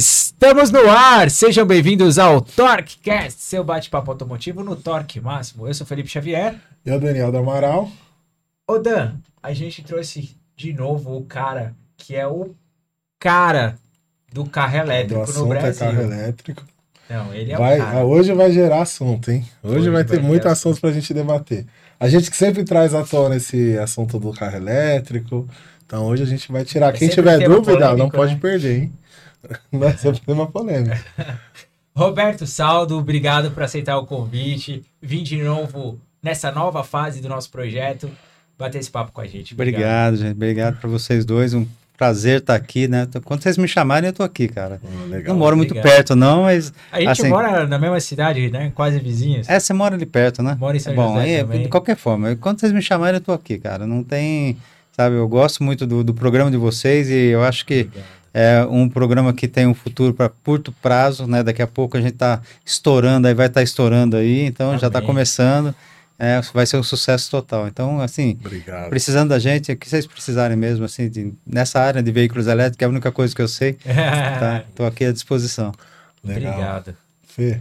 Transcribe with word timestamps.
Estamos 0.00 0.70
no 0.70 0.90
ar! 0.90 1.30
Sejam 1.30 1.64
bem-vindos 1.64 2.18
ao 2.18 2.42
TorqueCast, 2.42 3.40
seu 3.40 3.64
bate-papo 3.64 4.10
automotivo 4.10 4.62
no 4.62 4.76
Torque 4.76 5.18
Máximo. 5.18 5.66
Eu 5.66 5.72
sou 5.72 5.86
Felipe 5.86 6.10
Xavier. 6.10 6.54
Eu, 6.84 7.00
Daniel 7.00 7.32
do 7.32 7.38
Amaral. 7.38 7.90
Ô 8.68 8.76
Dan, 8.78 9.14
a 9.42 9.54
gente 9.54 9.82
trouxe 9.82 10.36
de 10.54 10.74
novo 10.74 11.16
o 11.16 11.24
cara 11.24 11.74
que 11.96 12.14
é 12.14 12.26
o 12.26 12.50
cara 13.18 13.78
do 14.30 14.44
carro 14.44 14.76
elétrico 14.76 15.14
Do 15.14 15.16
no 15.16 15.22
assunto 15.22 15.54
é 15.54 15.58
Brasil. 15.60 15.86
carro 15.86 16.02
elétrico. 16.02 16.62
Não, 17.08 17.32
ele 17.32 17.52
é 17.52 17.56
Vai, 17.56 17.80
o 17.80 17.82
cara. 17.82 18.04
hoje 18.04 18.32
vai 18.34 18.52
gerar 18.52 18.82
assunto, 18.82 19.30
hein? 19.30 19.46
Hoje, 19.62 19.76
Hoje 19.76 19.84
vai 19.88 20.02
vai 20.02 20.04
ter 20.04 20.16
ter 20.18 20.22
muito 20.22 20.46
assunto. 20.46 20.72
assunto 20.74 20.80
pra 20.82 20.92
gente 20.92 21.14
debater. 21.14 21.64
A 21.98 22.06
gente 22.06 22.30
que 22.30 22.36
sempre 22.36 22.64
traz 22.64 22.92
à 22.92 23.02
tona 23.02 23.36
esse 23.36 23.78
assunto 23.78 24.18
do 24.18 24.30
carro 24.34 24.56
elétrico. 24.58 25.48
Então 25.86 26.04
hoje 26.04 26.22
a 26.22 26.26
gente 26.26 26.52
vai 26.52 26.66
tirar. 26.66 26.94
É 26.94 26.98
Quem 26.98 27.08
tiver 27.08 27.38
dúvida, 27.48 27.78
não 27.96 28.10
polêmico, 28.10 28.16
pode 28.18 28.34
né? 28.34 28.38
perder, 28.42 28.78
hein? 28.82 28.92
Não 29.72 29.86
é 29.86 29.96
sempre 29.96 30.20
tema 30.20 30.46
polêmico. 30.46 30.96
Roberto 31.94 32.46
Saldo, 32.46 32.98
obrigado 32.98 33.50
por 33.50 33.62
aceitar 33.62 33.96
o 33.98 34.04
convite. 34.06 34.84
Vim 35.00 35.22
de 35.22 35.42
novo 35.42 35.98
nessa 36.22 36.52
nova 36.52 36.84
fase 36.84 37.20
do 37.22 37.28
nosso 37.28 37.50
projeto 37.50 38.10
bater 38.58 38.78
esse 38.78 38.90
papo 38.90 39.12
com 39.12 39.20
a 39.20 39.26
gente. 39.26 39.54
Obrigado, 39.54 40.16
gente. 40.16 40.32
Obrigado 40.32 40.78
para 40.78 40.90
vocês 40.90 41.24
dois. 41.24 41.54
Um 41.54 41.66
prazer 41.96 42.40
estar 42.40 42.54
aqui, 42.54 42.86
né? 42.86 43.08
Quando 43.24 43.42
vocês 43.42 43.56
me 43.56 43.66
chamarem, 43.66 44.08
eu 44.08 44.12
tô 44.12 44.22
aqui, 44.22 44.48
cara. 44.48 44.78
Hum, 44.84 45.08
legal. 45.08 45.32
Não 45.34 45.38
moro 45.40 45.56
muito 45.56 45.70
obrigado. 45.70 45.94
perto, 45.94 46.14
não, 46.14 46.42
mas. 46.42 46.72
A 46.92 46.98
gente 47.00 47.08
Assim- 47.08 47.28
mora 47.28 47.66
na 47.66 47.78
mesma 47.78 47.98
cidade, 48.00 48.50
né? 48.50 48.70
Quase 48.74 48.98
vizinhos. 48.98 49.48
É, 49.48 49.58
você 49.58 49.72
mora 49.72 49.94
ali 49.94 50.04
perto, 50.06 50.42
né? 50.42 50.56
Mora 50.60 50.76
em 50.76 50.80
São 50.80 50.94
Bom, 50.94 51.14
José 51.14 51.36
aí, 51.36 51.38
também. 51.38 51.62
de 51.62 51.68
qualquer 51.68 51.96
forma, 51.96 52.36
quando 52.36 52.60
vocês 52.60 52.72
me 52.72 52.82
chamarem, 52.82 53.16
eu 53.18 53.24
tô 53.24 53.32
aqui, 53.32 53.58
cara. 53.58 53.86
Não 53.86 54.02
tem. 54.02 54.56
Sabe, 54.92 55.16
eu 55.16 55.28
gosto 55.28 55.62
muito 55.62 55.86
do, 55.86 56.02
do 56.02 56.14
programa 56.14 56.50
de 56.50 56.56
vocês 56.56 57.10
e 57.10 57.26
eu 57.26 57.44
acho 57.44 57.66
que 57.66 57.88
é 58.38 58.62
um 58.68 58.86
programa 58.86 59.32
que 59.32 59.48
tem 59.48 59.66
um 59.66 59.72
futuro 59.72 60.12
para 60.12 60.28
curto 60.28 60.70
prazo, 60.82 61.26
né? 61.26 61.42
Daqui 61.42 61.62
a 61.62 61.66
pouco 61.66 61.96
a 61.96 62.00
gente 62.02 62.12
tá 62.16 62.42
estourando, 62.66 63.26
aí 63.26 63.32
vai 63.32 63.46
estar 63.46 63.62
estourando 63.62 64.14
aí, 64.14 64.42
então 64.44 64.76
já 64.78 64.90
tá 64.90 64.98
Amém. 64.98 65.06
começando. 65.06 65.74
É, 66.18 66.40
vai 66.52 66.66
ser 66.66 66.76
um 66.76 66.82
sucesso 66.82 67.30
total. 67.30 67.66
Então, 67.66 67.98
assim, 68.00 68.36
Obrigado. 68.40 68.88
precisando 68.90 69.28
da 69.30 69.38
gente, 69.38 69.72
o 69.72 69.76
que 69.76 69.88
vocês 69.88 70.06
precisarem 70.06 70.56
mesmo, 70.56 70.84
assim, 70.84 71.08
de- 71.08 71.32
nessa 71.46 71.80
área 71.80 72.02
de 72.02 72.10
veículos 72.12 72.46
elétricos, 72.46 72.82
é 72.82 72.86
a 72.86 72.88
única 72.90 73.10
coisa 73.12 73.34
que 73.34 73.40
eu 73.42 73.48
sei, 73.48 73.74
tá? 74.40 74.64
Tô 74.74 74.84
aqui 74.84 75.04
à 75.06 75.12
disposição. 75.12 75.72
Legal. 76.24 76.52
Obrigado. 76.54 76.96
Fê, 77.28 77.60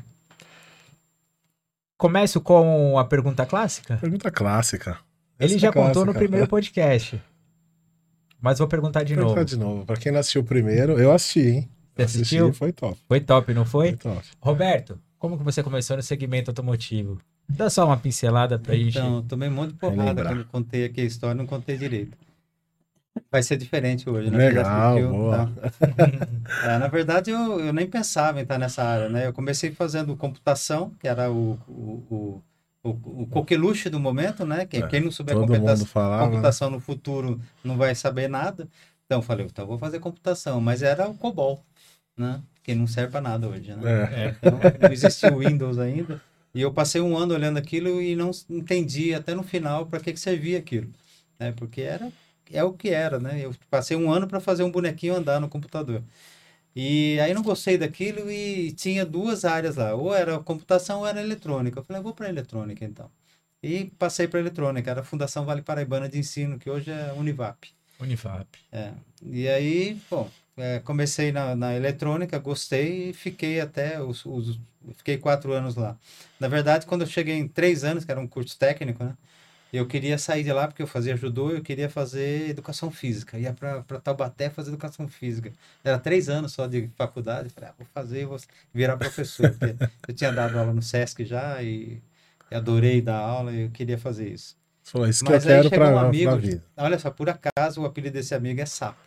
Começo 1.98 2.42
com 2.42 3.00
a 3.00 3.06
pergunta 3.06 3.46
clássica. 3.46 3.96
pergunta 3.98 4.30
clássica. 4.30 4.98
Ele 5.40 5.52
Essa 5.54 5.60
já 5.60 5.68
é 5.70 5.72
contou 5.72 6.06
no 6.06 6.12
clássica. 6.12 6.20
primeiro 6.20 6.48
podcast. 6.48 7.22
Mas 8.46 8.60
vou 8.60 8.68
perguntar 8.68 9.02
de 9.02 9.16
Vou 9.16 9.24
novo. 9.24 9.34
perguntar 9.34 9.56
de 9.56 9.60
novo. 9.60 9.86
Pra 9.88 9.96
quem 9.98 10.12
não 10.12 10.20
assistiu 10.20 10.42
o 10.42 10.46
primeiro, 10.46 11.00
eu 11.00 11.12
assisti, 11.12 11.40
hein? 11.40 11.70
Você 11.96 12.02
Eu 12.02 12.06
assisti, 12.06 12.22
assistiu? 12.22 12.54
Foi 12.54 12.72
top. 12.72 12.96
Foi 13.08 13.20
top, 13.20 13.54
não 13.56 13.66
foi? 13.66 13.98
Foi 13.98 14.14
top. 14.14 14.28
Roberto, 14.40 15.00
como 15.18 15.36
que 15.36 15.44
você 15.44 15.64
começou 15.64 15.98
no 15.98 16.04
segmento 16.04 16.52
automotivo? 16.52 17.20
Dá 17.50 17.72
só 17.72 17.88
uma 17.88 17.98
pincelada 17.98 18.60
pra 18.60 18.76
gente. 18.76 18.90
Então, 19.00 19.24
tomei 19.24 19.50
um 19.50 19.52
monte 19.52 19.72
de 19.72 19.80
porrada 19.80 20.24
quando 20.24 20.40
eu 20.42 20.46
contei 20.46 20.86
aqui 20.86 21.02
a 21.02 21.06
história, 21.06 21.34
não 21.34 21.48
contei 21.48 21.76
direito. 21.76 22.16
Vai 23.32 23.42
ser 23.42 23.58
diferente 23.58 24.08
hoje, 24.08 24.30
né? 24.30 24.38
Legal, 24.38 24.90
assistiu, 24.92 25.10
boa. 25.10 25.38
tá? 25.38 25.50
É, 26.76 26.78
na 26.78 26.88
verdade, 26.88 27.32
eu, 27.32 27.60
eu 27.60 27.74
nem 27.74 27.88
pensava 27.88 28.40
em 28.40 28.44
estar 28.44 28.60
nessa 28.60 28.84
área, 28.84 29.10
né? 29.10 29.26
Eu 29.26 29.34
comecei 29.34 29.72
fazendo 29.72 30.16
computação, 30.16 30.92
que 31.00 31.08
era 31.08 31.32
o, 31.32 31.58
o, 31.68 32.04
o, 32.12 32.44
o, 32.86 33.24
o 33.24 33.28
coqueluche 33.28 33.90
do 33.90 34.00
momento, 34.00 34.46
né? 34.46 34.66
Quem, 34.66 34.84
É, 34.84 34.88
quem 34.88 35.02
não 35.02 35.12
souber 35.12 35.36
Todo 35.36 35.48
computação, 35.48 35.86
falava. 35.88 36.26
né? 36.26 36.30
computação 36.30 36.70
no 36.70 36.80
futuro 36.80 37.42
não 37.64 37.78
vai 37.78 37.96
saber 37.96 38.28
nada. 38.28 38.68
Então 39.06 39.20
eu 39.20 39.22
falei, 39.24 39.46
então 39.46 39.64
eu 39.64 39.68
vou 39.70 39.78
fazer 39.78 40.00
computação, 40.00 40.62
mas 40.62 40.84
era 40.84 41.08
o 41.10 41.16
COBOL, 41.16 41.64
né? 42.18 42.42
Que 42.64 42.76
não 42.76 42.88
serve 42.88 43.12
para 43.12 43.22
nada 43.22 43.48
hoje, 43.48 43.74
né? 43.74 43.82
É. 43.84 44.26
É. 44.26 44.36
Então, 44.38 44.60
não 44.82 44.92
existia 44.92 45.34
o 45.34 45.40
Windows 45.40 45.78
ainda. 45.80 46.22
E 46.54 46.62
eu 46.62 46.72
passei 46.72 47.02
um 47.02 47.18
ano 47.18 47.34
olhando 47.34 47.58
aquilo 47.58 48.02
e 48.02 48.16
não 48.16 48.32
entendi 48.50 49.14
até 49.14 49.36
no 49.36 49.44
final 49.44 49.86
para 49.88 50.00
que, 50.00 50.14
que 50.14 50.20
servia 50.20 50.58
aquilo. 50.60 50.90
Né? 51.40 51.52
Porque 51.52 51.82
era 51.82 52.12
é 52.52 52.64
o 52.64 52.74
que 52.74 52.90
era, 52.90 53.20
né? 53.20 53.44
Eu 53.44 53.54
passei 53.70 53.98
um 53.98 54.12
ano 54.12 54.28
para 54.28 54.40
fazer 54.40 54.64
um 54.64 54.72
bonequinho 54.72 55.16
andar 55.16 55.40
no 55.40 55.50
computador. 55.50 56.04
E 56.76 57.20
aí 57.22 57.34
não 57.34 57.42
gostei 57.42 57.78
daquilo 57.78 58.30
e 58.30 58.72
tinha 58.74 59.06
duas 59.06 59.46
áreas 59.46 59.76
lá. 59.78 59.94
Ou 59.96 60.14
era 60.14 60.38
computação 60.40 61.00
ou 61.00 61.08
era 61.08 61.22
eletrônica. 61.22 61.80
Eu 61.80 61.84
falei, 61.84 62.02
vou 62.02 62.14
para 62.14 62.30
eletrônica 62.30 62.84
então. 62.84 63.10
E 63.64 63.86
passei 63.98 64.28
para 64.28 64.40
eletrônica. 64.40 64.90
Era 64.92 65.02
a 65.02 65.04
Fundação 65.04 65.46
Vale 65.46 65.62
Paraibana 65.62 66.10
de 66.10 66.20
Ensino, 66.20 66.60
que 66.60 66.70
hoje 66.70 66.92
é 66.92 67.14
Univap. 67.14 67.70
Unifap. 68.00 68.46
É. 68.72 68.92
E 69.24 69.48
aí, 69.48 69.98
bom, 70.12 70.30
é, 70.58 70.80
comecei 70.80 71.32
na, 71.32 71.56
na 71.56 71.74
eletrônica, 71.76 72.38
gostei 72.40 73.10
e 73.10 73.14
fiquei 73.14 73.62
até 73.62 74.02
os, 74.02 74.26
os- 74.26 74.60
fiquei 74.98 75.18
quatro 75.18 75.54
anos 75.54 75.76
lá. 75.76 75.98
Na 76.40 76.48
verdade, 76.50 76.86
quando 76.86 77.02
eu 77.02 77.08
cheguei 77.08 77.36
em 77.36 77.48
três 77.48 77.84
anos, 77.86 78.04
que 78.04 78.12
era 78.12 78.20
um 78.20 78.28
curso 78.28 78.58
técnico, 78.60 79.04
né? 79.04 79.16
Eu 79.76 79.88
queria 79.88 80.18
sair 80.18 80.44
de 80.44 80.54
lá 80.54 80.68
porque 80.68 80.82
eu 80.82 80.88
fazia 80.88 81.18
judô, 81.18 81.52
eu 81.52 81.62
queria 81.62 81.90
fazer 81.90 82.50
educação 82.50 82.90
física. 82.90 83.38
Ia 83.38 83.54
para 83.54 83.82
Taubaté 84.00 84.50
fazer 84.50 84.70
educação 84.70 85.08
física. 85.08 85.52
Era 85.84 86.00
três 86.00 86.30
anos 86.30 86.54
só 86.54 86.66
de 86.68 86.90
faculdade. 86.96 87.50
Falei, 87.50 87.70
ah, 87.70 87.74
vou 87.78 87.88
fazer, 87.94 88.26
vou 88.26 88.40
virar 88.74 88.98
professor. 88.98 89.54
eu 90.08 90.14
tinha 90.14 90.32
dado 90.32 90.58
aula 90.58 90.74
no 90.74 90.82
Sesc 90.82 91.26
já 91.26 91.62
e, 91.62 92.02
adorei 92.52 93.02
dar 93.02 93.18
aula 93.18 93.52
e 93.52 93.64
eu 93.64 93.70
queria 93.70 93.98
fazer 93.98 94.30
isso. 94.30 94.56
Falou, 94.84 95.08
isso 95.08 95.26
Mas 95.26 95.44
que 95.44 95.50
eu 95.52 95.62
quero 95.62 95.70
pra, 95.70 95.90
um 95.90 95.98
amigo, 95.98 96.32
pra 96.32 96.40
vida. 96.40 96.64
Olha 96.78 97.00
só, 97.00 97.10
por 97.10 97.28
acaso 97.30 97.82
o 97.82 97.86
apelido 97.86 98.14
desse 98.14 98.36
amigo 98.36 98.62
é 98.62 98.66
Sapo. 98.66 99.00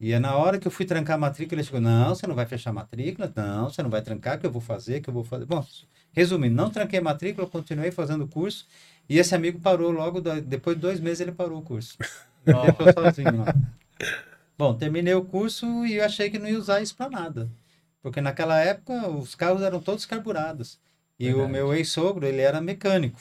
E 0.00 0.12
é 0.12 0.18
na 0.18 0.36
hora 0.36 0.58
que 0.58 0.66
eu 0.66 0.72
fui 0.72 0.84
trancar 0.84 1.16
a 1.16 1.18
matrícula, 1.18 1.60
ele 1.60 1.64
chegou: 1.66 1.80
Não, 1.80 2.14
você 2.14 2.26
não 2.26 2.34
vai 2.34 2.46
fechar 2.46 2.70
a 2.70 2.72
matrícula? 2.72 3.32
Não, 3.34 3.70
você 3.70 3.82
não 3.82 3.90
vai 3.90 4.02
trancar, 4.02 4.38
que 4.38 4.46
eu 4.46 4.50
vou 4.50 4.60
fazer, 4.60 5.00
que 5.00 5.08
eu 5.08 5.14
vou 5.14 5.24
fazer. 5.24 5.46
Bom, 5.46 5.64
resumindo, 6.12 6.54
não 6.54 6.70
tranquei 6.70 6.98
a 6.98 7.02
matrícula, 7.02 7.46
continuei 7.46 7.90
fazendo 7.90 8.24
o 8.24 8.28
curso. 8.28 8.66
E 9.08 9.18
esse 9.18 9.34
amigo 9.34 9.60
parou 9.60 9.90
logo, 9.90 10.20
da- 10.20 10.40
depois 10.40 10.76
de 10.76 10.82
dois 10.82 11.00
meses 11.00 11.20
ele 11.20 11.32
parou 11.32 11.58
o 11.58 11.62
curso. 11.62 11.96
Deixou 12.44 12.92
sozinho 12.92 13.38
lá. 13.38 13.54
Bom, 14.56 14.74
terminei 14.76 15.14
o 15.14 15.24
curso 15.24 15.84
e 15.86 15.94
eu 15.94 16.04
achei 16.04 16.30
que 16.30 16.38
não 16.38 16.48
ia 16.48 16.58
usar 16.58 16.80
isso 16.80 16.96
para 16.96 17.10
nada. 17.10 17.50
Porque 18.02 18.20
naquela 18.20 18.60
época 18.60 19.08
os 19.08 19.34
carros 19.34 19.62
eram 19.62 19.80
todos 19.80 20.06
carburados. 20.06 20.78
E 21.18 21.28
o 21.32 21.36
Verdade. 21.36 21.52
meu 21.52 21.74
ex-sogro, 21.74 22.26
ele 22.26 22.40
era 22.40 22.60
mecânico. 22.60 23.20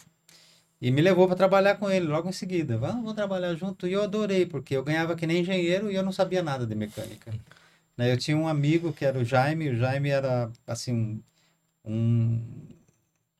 E 0.81 0.91
me 0.91 1.01
levou 1.01 1.27
para 1.27 1.37
trabalhar 1.37 1.75
com 1.75 1.89
ele 1.89 2.05
logo 2.05 2.27
em 2.29 2.33
seguida. 2.33 2.77
Vamos, 2.77 2.97
vamos 2.97 3.13
trabalhar 3.13 3.55
junto. 3.55 3.87
E 3.87 3.93
eu 3.93 4.03
adorei, 4.03 4.45
porque 4.45 4.75
eu 4.75 4.83
ganhava 4.83 5.15
que 5.15 5.25
nem 5.25 5.41
engenheiro 5.41 5.89
e 5.89 5.95
eu 5.95 6.03
não 6.03 6.11
sabia 6.11 6.43
nada 6.43 6.67
de 6.67 6.75
mecânica. 6.75 7.31
Né, 7.97 8.11
Eu 8.11 8.17
tinha 8.17 8.35
um 8.37 8.47
amigo 8.47 8.91
que 8.91 9.05
era 9.05 9.17
o 9.17 9.23
Jaime. 9.23 9.69
O 9.69 9.77
Jaime 9.77 10.09
era, 10.09 10.51
assim, 10.67 11.23
um, 11.85 12.41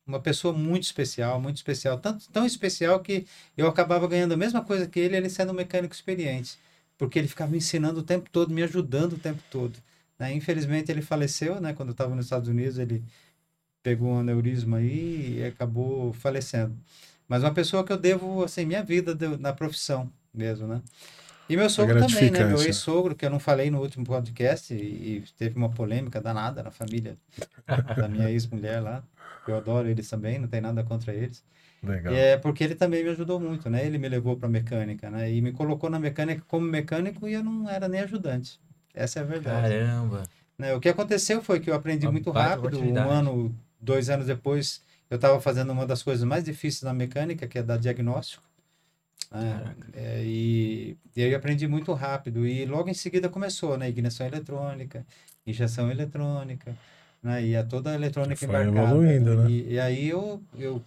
uma 0.05 0.19
pessoa 0.19 0.53
muito 0.53 0.83
especial, 0.83 1.39
muito 1.41 1.57
especial. 1.57 1.97
Tanto, 1.99 2.29
tão 2.29 2.45
especial 2.45 2.99
que 2.99 3.25
eu 3.57 3.67
acabava 3.67 4.07
ganhando 4.07 4.33
a 4.33 4.37
mesma 4.37 4.63
coisa 4.63 4.87
que 4.87 4.99
ele, 4.99 5.15
ele 5.17 5.29
sendo 5.29 5.51
um 5.51 5.55
mecânico 5.55 5.93
experiente. 5.93 6.57
Porque 6.97 7.17
ele 7.19 7.27
ficava 7.27 7.51
me 7.51 7.57
ensinando 7.57 7.99
o 8.01 8.03
tempo 8.03 8.29
todo, 8.29 8.53
me 8.53 8.63
ajudando 8.63 9.13
o 9.13 9.17
tempo 9.19 9.41
todo. 9.49 9.77
né? 10.19 10.33
Infelizmente 10.33 10.91
ele 10.91 11.01
faleceu, 11.01 11.59
né? 11.61 11.73
Quando 11.73 11.89
eu 11.89 11.93
estava 11.93 12.15
nos 12.15 12.25
Estados 12.25 12.47
Unidos, 12.49 12.77
ele 12.77 13.03
pegou 13.83 14.09
um 14.09 14.19
aneurisma 14.19 14.77
aí 14.77 15.39
e 15.39 15.45
acabou 15.45 16.13
falecendo. 16.13 16.77
Mas 17.27 17.43
uma 17.43 17.53
pessoa 17.53 17.83
que 17.85 17.91
eu 17.91 17.97
devo, 17.97 18.43
assim, 18.43 18.65
minha 18.65 18.83
vida 18.83 19.15
na 19.39 19.53
profissão 19.53 20.11
mesmo, 20.33 20.67
né? 20.67 20.81
E 21.53 21.57
meu 21.57 21.69
sogro 21.69 21.99
também, 21.99 22.31
né? 22.31 22.45
Meu 22.45 22.61
ex-sogro, 22.63 23.13
que 23.13 23.23
eu 23.23 23.29
não 23.29 23.39
falei 23.39 23.69
no 23.69 23.79
último 23.79 24.03
podcast, 24.03 24.73
e, 24.73 25.23
teve 25.37 25.55
uma 25.55 25.69
polêmica 25.69 26.19
danada 26.19 26.63
na 26.63 26.71
família 26.71 27.15
da 27.95 28.07
minha 28.07 28.27
ex-mulher 28.31 28.81
lá. 28.81 29.03
Eu 29.47 29.57
adoro 29.57 29.87
eles 29.87 30.09
também, 30.09 30.39
não 30.39 30.47
tem 30.47 30.59
nada 30.59 30.83
contra 30.83 31.13
eles. 31.13 31.43
Legal. 31.83 32.11
É 32.11 32.37
porque 32.37 32.63
ele 32.63 32.73
também 32.73 33.03
me 33.03 33.11
ajudou 33.11 33.39
muito, 33.39 33.69
né? 33.69 33.85
Ele 33.85 33.99
me 33.99 34.09
levou 34.09 34.35
para 34.35 34.49
mecânica, 34.49 35.11
né? 35.11 35.31
E 35.31 35.41
me 35.41 35.51
colocou 35.51 35.91
na 35.91 35.99
mecânica 35.99 36.41
como 36.47 36.65
mecânico 36.65 37.27
e 37.27 37.33
eu 37.33 37.43
não 37.43 37.69
era 37.69 37.87
nem 37.87 38.01
ajudante. 38.01 38.59
Essa 38.91 39.19
é 39.19 39.21
a 39.21 39.25
verdade. 39.25 39.75
Caramba. 39.75 40.23
Né, 40.57 40.73
O 40.73 40.79
que 40.79 40.89
aconteceu 40.89 41.39
foi 41.41 41.59
que 41.59 41.69
eu 41.69 41.75
aprendi 41.75 42.07
Uma 42.07 42.13
muito 42.13 42.31
rápido. 42.31 42.79
Um 42.79 42.97
ano, 42.97 43.55
dois 43.79 44.09
anos 44.09 44.25
depois, 44.25 44.81
eu 45.07 45.17
estava 45.17 45.39
fazendo 45.39 45.71
uma 45.71 45.85
das 45.85 46.01
coisas 46.01 46.23
mais 46.23 46.43
difíceis 46.43 46.81
na 46.81 46.93
mecânica, 46.93 47.45
que 47.45 47.59
é 47.59 47.63
dar 47.63 47.77
diagnóstico. 47.77 48.43
Né, 49.33 49.63
Caraca. 49.63 49.89
é, 49.93 50.23
e, 50.25 50.97
e 51.15 51.23
aí 51.23 51.31
eu 51.31 51.37
aprendi 51.37 51.67
muito 51.67 51.93
rápido. 51.93 52.45
E 52.47 52.65
logo 52.65 52.89
em 52.89 52.93
seguida 52.93 53.29
começou, 53.29 53.77
né? 53.77 53.89
Ignição 53.89 54.27
eletrônica, 54.27 55.05
injeção 55.45 55.91
eletrônica. 55.91 56.77
Né? 57.23 57.43
E 57.45 57.53
é 57.55 57.63
toda 57.63 57.91
a 57.91 57.95
eletrônica 57.95 58.35
Foi 58.35 58.47
embarcada. 58.47 58.81
evoluindo, 58.81 59.43
né? 59.43 59.49
E, 59.49 59.73
e 59.73 59.79
aí 59.79 60.09
eu, 60.09 60.41
eu 60.57 60.81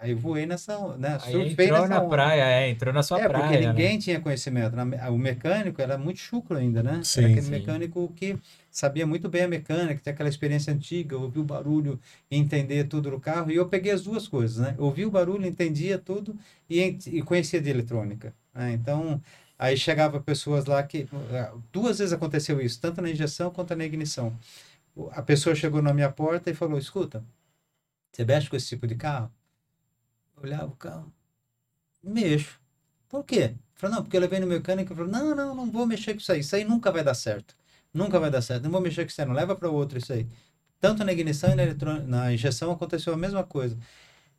aí 0.00 0.14
voei 0.14 0.46
nessa, 0.46 0.96
né? 0.96 1.18
Aí 1.22 1.32
Surfei 1.32 1.66
entrou 1.66 1.80
nessa 1.80 1.88
na 1.94 2.00
onda. 2.02 2.08
praia, 2.08 2.42
é, 2.42 2.70
entrou 2.70 2.92
na 2.92 3.02
sua 3.02 3.20
É, 3.20 3.28
praia. 3.28 3.44
porque 3.44 3.58
né? 3.66 3.72
ninguém 3.72 3.98
tinha 3.98 4.20
conhecimento. 4.20 4.76
Na- 4.76 5.10
O 5.10 5.18
mecânico 5.18 5.80
era 5.80 5.96
muito 5.98 6.18
chucro 6.20 6.56
ainda, 6.56 6.82
né? 6.82 7.00
Sim, 7.04 7.20
era 7.20 7.28
aquele 7.30 7.46
sim. 7.46 7.50
mecânico 7.50 8.12
que 8.16 8.36
sabia 8.70 9.06
muito 9.06 9.28
bem 9.28 9.42
a 9.44 9.48
mecânica, 9.48 10.00
tinha 10.02 10.12
aquela 10.12 10.28
experiência 10.28 10.72
antiga, 10.72 11.16
ouvir 11.16 11.38
o 11.40 11.44
barulho 11.44 11.98
entender 12.30 12.84
tudo 12.84 13.10
do 13.10 13.20
carro. 13.20 13.50
E 13.50 13.56
eu 13.56 13.68
peguei 13.68 13.92
as 13.92 14.02
duas 14.02 14.26
coisas, 14.26 14.58
né? 14.58 14.74
Ouvi 14.78 15.04
o 15.06 15.10
barulho, 15.10 15.46
entendia 15.46 15.98
tudo 15.98 16.34
e, 16.68 16.98
e 17.06 17.22
conhecia 17.22 17.60
de 17.60 17.70
eletrônica. 17.70 18.34
né? 18.54 18.72
Então, 18.72 19.20
aí 19.58 19.76
chegava 19.76 20.20
pessoas 20.20 20.64
lá 20.66 20.82
que... 20.82 21.06
Duas 21.72 21.98
vezes 21.98 22.12
aconteceu 22.12 22.60
isso, 22.60 22.80
tanto 22.80 23.00
na 23.02 23.10
injeção 23.10 23.50
quanto 23.50 23.74
na 23.76 23.84
ignição. 23.84 24.32
A 25.12 25.22
pessoa 25.22 25.54
chegou 25.54 25.82
na 25.82 25.92
minha 25.92 26.10
porta 26.10 26.50
e 26.50 26.54
falou, 26.54 26.78
escuta, 26.78 27.24
você 28.12 28.24
mexe 28.24 28.48
com 28.48 28.56
esse 28.56 28.68
tipo 28.68 28.86
de 28.86 28.94
carro? 28.94 29.32
Olhava 30.36 30.66
o 30.66 30.76
carro, 30.76 31.12
mexo. 32.02 32.60
Por 33.08 33.24
quê? 33.24 33.54
Falei, 33.74 33.96
não, 33.96 34.02
porque 34.02 34.16
eu 34.16 34.20
levei 34.20 34.40
no 34.40 34.46
mecânico 34.46 34.92
e 34.92 34.96
falou, 34.96 35.10
não, 35.10 35.34
não, 35.34 35.54
não 35.54 35.70
vou 35.70 35.86
mexer 35.86 36.14
com 36.14 36.20
isso 36.20 36.32
aí. 36.32 36.40
Isso 36.40 36.54
aí 36.56 36.64
nunca 36.64 36.92
vai 36.92 37.02
dar 37.02 37.14
certo. 37.14 37.56
Nunca 37.92 38.18
vai 38.20 38.30
dar 38.30 38.42
certo. 38.42 38.64
Não 38.64 38.70
vou 38.70 38.80
mexer 38.80 39.04
com 39.04 39.10
isso 39.10 39.20
aí, 39.20 39.26
não. 39.26 39.34
Leva 39.34 39.54
para 39.56 39.68
outro 39.70 39.98
isso 39.98 40.12
aí. 40.12 40.28
Tanto 40.80 41.04
na 41.04 41.12
ignição 41.12 41.50
e 41.50 41.54
na, 41.56 42.00
na 42.00 42.32
injeção 42.32 42.70
aconteceu 42.72 43.14
a 43.14 43.16
mesma 43.16 43.44
coisa. 43.44 43.76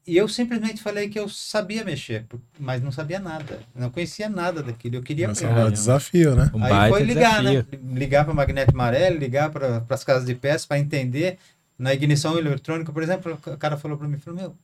E 0.08 0.16
eu 0.18 0.28
simplesmente 0.28 0.82
falei 0.84 1.10
que 1.10 1.18
eu 1.18 1.28
sabia 1.28 1.84
mexer, 1.84 2.26
mas 2.60 2.82
não 2.82 2.92
sabia 2.92 3.20
nada. 3.20 3.60
Não 3.74 3.90
conhecia 3.90 4.30
nada 4.30 4.62
daquilo. 4.62 4.98
Eu 4.98 5.02
queria 5.02 5.28
Mas 5.28 5.42
aprender. 5.42 5.62
é 5.62 5.66
um 5.66 5.72
desafio, 5.72 6.36
né? 6.36 6.52
Um 6.54 6.64
Aí 6.64 6.92
foi 6.92 7.04
ligar, 7.04 7.42
desafio. 7.42 7.68
né? 7.72 8.00
Ligar 8.00 8.24
para 8.24 8.34
magneto 8.34 8.72
amarelo, 8.72 9.18
ligar 9.18 9.50
para 9.50 9.84
as 9.90 10.04
casas 10.04 10.26
de 10.28 10.36
peças 10.36 10.66
para 10.66 10.78
entender. 10.78 11.40
Na 11.78 11.94
ignição 11.94 12.38
eletrônica, 12.38 12.92
por 12.94 13.02
exemplo, 13.02 13.34
o 13.48 13.58
cara 13.58 13.78
falou 13.78 13.98
para 13.98 14.08
mim, 14.08 14.18
falou, 14.18 14.40
meu, 14.40 14.56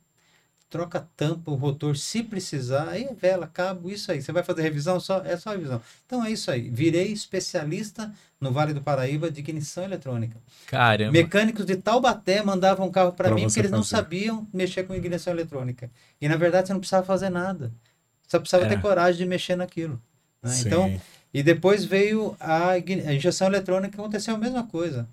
troca 0.72 1.06
tampa, 1.18 1.52
o 1.52 1.56
rotor, 1.56 1.96
se 1.98 2.24
precisar, 2.24 2.88
aí 2.90 3.04
é 3.04 3.14
vela, 3.14 3.46
cabo, 3.46 3.92
isso 3.92 4.10
aí. 4.12 4.22
Você 4.22 4.32
vai 4.32 4.42
fazer 4.42 4.62
revisão? 4.64 5.00
Só, 5.02 5.22
é 5.24 5.36
só 5.36 5.52
revisão. 5.52 5.82
Então 6.08 6.26
é 6.26 6.32
isso 6.32 6.50
aí. 6.50 6.70
Virei 6.70 7.12
especialista 7.12 8.12
no 8.40 8.52
Vale 8.54 8.74
do 8.74 8.82
Paraíba 8.82 9.30
de 9.30 9.42
ignição 9.42 9.84
eletrônica. 9.84 10.38
Caramba. 10.68 11.12
Mecânicos 11.12 11.66
de 11.66 11.76
Taubaté 11.76 12.42
mandavam 12.42 12.88
um 12.88 12.92
carro 12.92 13.12
para 13.12 13.36
mim 13.36 13.44
porque 13.44 13.60
eles 13.60 13.70
não 13.70 13.80
fazer. 13.84 13.90
sabiam 13.98 14.48
mexer 14.54 14.84
com 14.84 14.96
ignição 14.96 15.34
eletrônica. 15.34 15.92
E 16.22 16.28
na 16.30 16.38
verdade 16.38 16.68
você 16.68 16.74
não 16.74 16.80
precisava 16.80 17.06
fazer 17.06 17.30
nada. 17.30 17.72
Só 18.28 18.40
precisava 18.40 18.66
É. 18.66 18.70
ter 18.70 18.82
coragem 18.82 19.18
de 19.20 19.26
mexer 19.26 19.58
naquilo. 19.58 20.02
né? 20.42 20.52
Então, 20.66 21.02
e 21.34 21.44
depois 21.44 21.84
veio 21.84 22.36
a, 22.40 22.70
a 22.72 22.80
injeção 23.14 23.48
eletrônica, 23.48 24.00
aconteceu 24.00 24.34
a 24.36 24.38
mesma 24.38 24.64
coisa. 24.66 25.08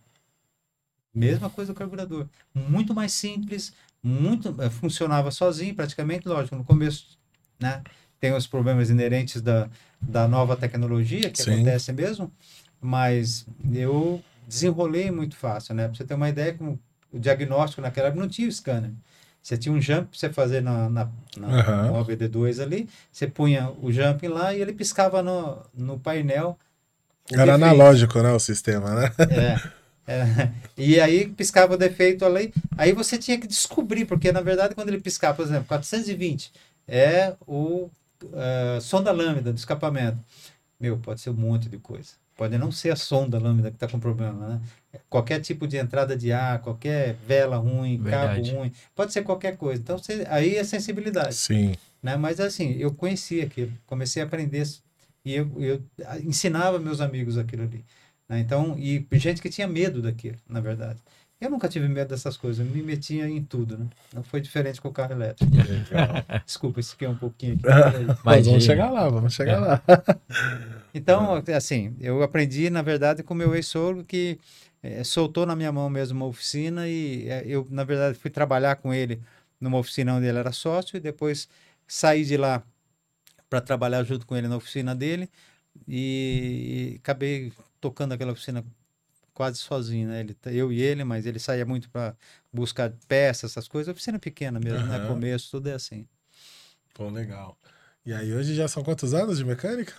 Mesma 1.14 1.50
coisa 1.50 1.72
do 1.72 1.76
carburador. 1.76 2.26
Muito 2.54 2.94
mais 2.94 3.12
simples, 3.12 3.72
muito 4.02 4.54
eh, 4.60 4.70
funcionava 4.70 5.30
sozinho, 5.30 5.74
praticamente, 5.74 6.28
lógico, 6.28 6.56
no 6.56 6.64
começo, 6.64 7.18
né? 7.58 7.82
Tem 8.20 8.32
os 8.34 8.46
problemas 8.46 8.90
inerentes 8.90 9.40
da, 9.40 9.68
da 10.00 10.28
nova 10.28 10.56
tecnologia, 10.56 11.30
que 11.30 11.42
Sim. 11.42 11.54
acontece 11.54 11.92
mesmo, 11.92 12.32
mas 12.80 13.46
eu 13.72 14.22
desenrolei 14.46 15.10
muito 15.10 15.36
fácil, 15.36 15.74
né? 15.74 15.86
Pra 15.86 15.96
você 15.96 16.04
ter 16.04 16.14
uma 16.14 16.28
ideia, 16.28 16.54
como 16.54 16.78
o 17.12 17.18
diagnóstico 17.18 17.82
naquela 17.82 18.08
época 18.08 18.20
não 18.22 18.28
tinha 18.28 18.48
o 18.48 18.52
scanner. 18.52 18.92
Você 19.42 19.56
tinha 19.56 19.74
um 19.74 19.80
jump 19.80 20.08
pra 20.08 20.18
você 20.18 20.30
fazer 20.30 20.60
na, 20.60 20.90
na, 20.90 21.08
na 21.36 21.48
no 21.88 21.94
OBD2 22.04 22.60
ali, 22.60 22.88
você 23.10 23.26
punha 23.26 23.70
o 23.80 23.90
jump 23.90 24.26
lá 24.28 24.54
e 24.54 24.60
ele 24.60 24.72
piscava 24.72 25.22
no, 25.22 25.62
no 25.72 25.98
painel. 25.98 26.58
Era 27.32 27.54
analógico, 27.54 28.20
né? 28.20 28.32
O 28.32 28.38
sistema, 28.38 28.94
né? 28.94 29.10
É, 29.30 29.60
é. 30.08 30.50
E 30.76 31.00
aí 31.00 31.28
piscava 31.28 31.74
o 31.74 31.76
defeito 31.76 32.24
ali. 32.24 32.52
Aí 32.76 32.92
você 32.92 33.18
tinha 33.18 33.38
que 33.38 33.46
descobrir, 33.46 34.04
porque 34.06 34.32
na 34.32 34.40
verdade 34.40 34.74
quando 34.74 34.88
ele 34.88 35.00
piscava, 35.00 35.36
por 35.36 35.44
exemplo, 35.44 35.66
420 35.66 36.52
é 36.86 37.34
o 37.46 37.90
eh, 38.34 38.78
sonda 38.80 39.12
lambda 39.12 39.52
do 39.52 39.58
escapamento. 39.58 40.18
Meu, 40.80 40.96
pode 40.98 41.20
ser 41.20 41.30
um 41.30 41.34
monte 41.34 41.68
de 41.68 41.78
coisa. 41.78 42.12
Pode 42.36 42.56
não 42.56 42.70
ser 42.70 42.90
a 42.90 42.96
sonda 42.96 43.38
lambda 43.38 43.68
que 43.68 43.76
está 43.76 43.88
com 43.88 43.98
problema, 43.98 44.46
né? 44.46 44.60
Qualquer 45.10 45.40
tipo 45.40 45.66
de 45.66 45.76
entrada 45.76 46.16
de 46.16 46.32
ar, 46.32 46.60
qualquer 46.60 47.16
vela 47.26 47.56
ruim, 47.56 48.00
Verdade. 48.00 48.42
cabo 48.42 48.58
ruim, 48.58 48.72
pode 48.94 49.12
ser 49.12 49.22
qualquer 49.22 49.56
coisa. 49.56 49.82
Então 49.82 49.98
você, 49.98 50.24
aí 50.28 50.56
é 50.56 50.62
sensibilidade 50.62 51.34
Sim. 51.34 51.74
né? 52.00 52.16
Mas 52.16 52.38
assim, 52.38 52.76
eu 52.78 52.94
conhecia 52.94 53.44
aquilo, 53.44 53.72
comecei 53.86 54.22
a 54.22 54.24
aprender 54.24 54.64
e 55.24 55.34
eu, 55.34 55.50
eu 55.58 55.82
ensinava 56.24 56.78
meus 56.78 57.00
amigos 57.00 57.36
aquilo 57.36 57.64
ali, 57.64 57.84
né? 58.28 58.40
Então, 58.40 58.76
e 58.78 59.06
gente 59.12 59.40
que 59.40 59.48
tinha 59.48 59.66
medo 59.66 60.02
daquilo, 60.02 60.36
na 60.48 60.60
verdade. 60.60 61.00
Eu 61.40 61.50
nunca 61.50 61.68
tive 61.68 61.86
medo 61.86 62.08
dessas 62.08 62.36
coisas, 62.36 62.66
eu 62.66 62.72
me 62.72 62.82
metia 62.82 63.28
em 63.28 63.40
tudo, 63.44 63.78
né? 63.78 63.86
Não 64.12 64.24
foi 64.24 64.40
diferente 64.40 64.80
com 64.80 64.88
o 64.88 64.92
carro 64.92 65.12
elétrico. 65.12 65.50
Desculpa, 66.44 66.80
isso 66.80 66.94
aqui 66.96 67.04
é 67.04 67.08
um 67.08 67.14
pouquinho 67.16 67.54
aqui. 67.54 67.62
Mas 68.24 68.46
vamos 68.46 68.64
chegar 68.64 68.90
lá, 68.90 69.08
vamos 69.08 69.34
chegar 69.34 69.56
É. 69.56 69.58
lá. 69.60 69.82
Então, 70.92 71.40
assim, 71.54 71.94
eu 72.00 72.22
aprendi, 72.22 72.70
na 72.70 72.82
verdade, 72.82 73.22
com 73.22 73.34
o 73.34 73.36
meu 73.36 73.54
ex-sogro 73.54 74.04
que 74.04 74.38
eh, 74.82 75.04
soltou 75.04 75.44
na 75.46 75.54
minha 75.54 75.70
mão 75.70 75.88
mesmo 75.88 76.16
uma 76.16 76.26
oficina 76.26 76.88
e 76.88 77.28
eh, 77.28 77.44
eu, 77.46 77.66
na 77.70 77.84
verdade, 77.84 78.18
fui 78.18 78.30
trabalhar 78.30 78.74
com 78.76 78.92
ele 78.92 79.20
numa 79.60 79.78
oficina 79.78 80.14
onde 80.14 80.26
ele 80.26 80.38
era 80.38 80.50
sócio 80.50 80.96
e 80.96 81.00
depois 81.00 81.46
saí 81.86 82.24
de 82.24 82.36
lá 82.36 82.62
para 83.48 83.60
trabalhar 83.60 84.02
junto 84.02 84.26
com 84.26 84.34
ele 84.36 84.48
na 84.48 84.56
oficina 84.56 84.94
dele 84.94 85.28
e, 85.86 86.94
e 86.94 86.96
acabei 86.96 87.52
tocando 87.80 88.12
aquela 88.12 88.32
oficina 88.32 88.64
quase 89.34 89.58
sozinho, 89.58 90.08
né? 90.08 90.20
Ele, 90.20 90.36
eu 90.46 90.72
e 90.72 90.80
ele, 90.80 91.04
mas 91.04 91.24
ele 91.24 91.38
saía 91.38 91.64
muito 91.64 91.88
para 91.90 92.16
buscar 92.52 92.92
peças, 93.06 93.52
essas 93.52 93.68
coisas. 93.68 93.92
Oficina 93.92 94.18
pequena 94.18 94.58
mesmo, 94.58 94.86
né? 94.88 94.96
Aham. 94.96 95.06
Começo, 95.06 95.50
tudo 95.50 95.68
é 95.68 95.74
assim. 95.74 96.06
Pô, 96.92 97.08
legal. 97.08 97.56
E 98.04 98.12
aí, 98.12 98.32
hoje 98.32 98.54
já 98.54 98.66
são 98.66 98.82
quantos 98.82 99.14
anos 99.14 99.38
de 99.38 99.44
mecânica? 99.44 99.94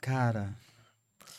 Cara, 0.00 0.54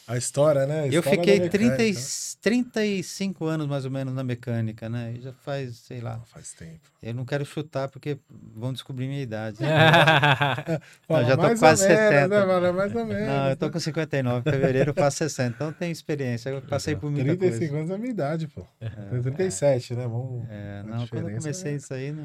A 0.08 0.18
história, 0.18 0.68
né? 0.68 0.82
A 0.82 0.88
Eu 0.88 1.00
história 1.00 1.18
fiquei 1.20 1.40
da 1.40 1.50
30, 1.50 1.84
e- 1.84 1.88
mecânica. 1.88 2.02
35 2.42 3.46
anos 3.46 3.66
mais 3.68 3.86
ou 3.86 3.92
menos 3.92 4.14
na 4.14 4.24
mecânica, 4.24 4.88
né? 4.88 5.14
E 5.18 5.22
já 5.22 5.34
faz, 5.34 5.78
sei 5.78 6.00
lá. 6.00 6.20
Faz 6.28 6.54
tempo. 6.54 6.80
Eu 7.02 7.14
não 7.16 7.26
quero 7.26 7.44
chutar 7.44 7.90
porque 7.90 8.20
vão 8.56 8.72
descobrir 8.72 9.08
minha 9.08 9.22
idade. 9.24 9.58
Fala, 11.08 11.26
já 11.26 11.36
tô 11.36 11.56
quase 11.58 11.88
menos, 11.88 11.98
70. 12.04 12.28
Né, 12.28 12.46
mano? 12.46 12.74
Mais 12.74 12.96
ou 12.96 13.06
menos. 13.06 13.28
Não, 13.28 13.50
eu 13.50 13.56
tô 13.58 13.72
com 13.72 13.80
59, 13.80 14.48
em 14.48 14.54
fevereiro 14.54 14.90
eu 14.92 14.94
faço 14.94 15.18
60, 15.18 15.56
então 15.56 15.74
tem 15.74 15.92
experiência. 15.92 16.50
Eu 16.52 16.62
passei 16.62 16.96
por 16.96 17.10
muita 17.10 17.26
35 17.36 17.60
coisa. 17.60 17.78
anos 17.80 17.90
é 17.90 17.94
a 17.96 17.98
minha 17.98 18.12
idade, 18.12 18.48
pô. 18.48 18.64
Tenho 19.10 19.24
37, 19.24 19.96
né? 19.96 20.04
Vamos. 20.04 20.46
É, 20.50 20.84
não, 20.84 20.92
quando 20.92 21.00
eu 21.00 21.06
diferença 21.06 21.40
comecei 21.42 21.72
é- 21.72 21.76
isso 21.76 21.94
aí, 21.94 22.12
não, 22.12 22.24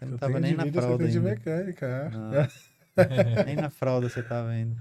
eu 0.00 0.06
não 0.08 0.12
Eu 0.14 0.18
tava 0.18 0.32
tenho 0.32 0.42
nem 0.42 0.54
na 0.54 0.72
fralda 0.72 1.04
tem 1.04 1.12
de 1.12 1.20
mecânica, 1.20 1.86
é. 1.86 2.08
Não, 2.10 2.30
nem 3.46 3.54
na 3.56 3.70
fralda 3.70 4.08
você 4.08 4.20
tava 4.20 4.48
ainda. 4.48 4.74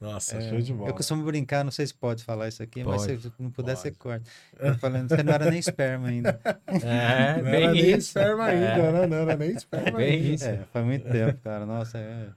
Nossa, 0.00 0.36
É, 0.38 0.48
show 0.48 0.60
de 0.60 0.72
bola. 0.72 0.88
Eu 0.90 0.94
costumo 0.94 1.22
brincar, 1.24 1.62
não 1.62 1.70
sei 1.70 1.86
se 1.86 1.92
pode 1.94 2.24
falar 2.24 2.48
isso 2.48 2.62
aqui, 2.62 2.82
mas 2.82 3.04
Pode. 3.06 3.20
se 3.20 3.32
não 3.38 3.50
puder, 3.50 3.76
você 3.76 3.90
Pode. 3.90 3.98
corta. 3.98 4.30
Eu 4.58 4.74
falando, 4.78 5.08
você 5.10 5.22
não 5.22 5.32
era 5.34 5.50
nem 5.50 5.58
esperma 5.58 6.08
ainda. 6.08 6.40
É, 6.82 7.36
Não 7.36 7.50
bem 7.50 7.62
era 7.64 7.72
nem 7.72 7.84
isso. 7.90 7.96
esperma 7.98 8.44
ainda, 8.46 8.66
É, 8.66 8.92
né? 8.92 9.06
Não 9.06 9.16
era 9.18 9.36
nem 9.36 9.50
esperma 9.50 9.90
Bem 9.98 10.12
ainda. 10.14 10.34
isso. 10.34 10.44
É, 10.46 10.64
faz 10.72 10.86
muito 10.86 11.10
tempo, 11.10 11.38
cara. 11.42 11.66
Nossa, 11.66 11.98
é... 11.98 12.30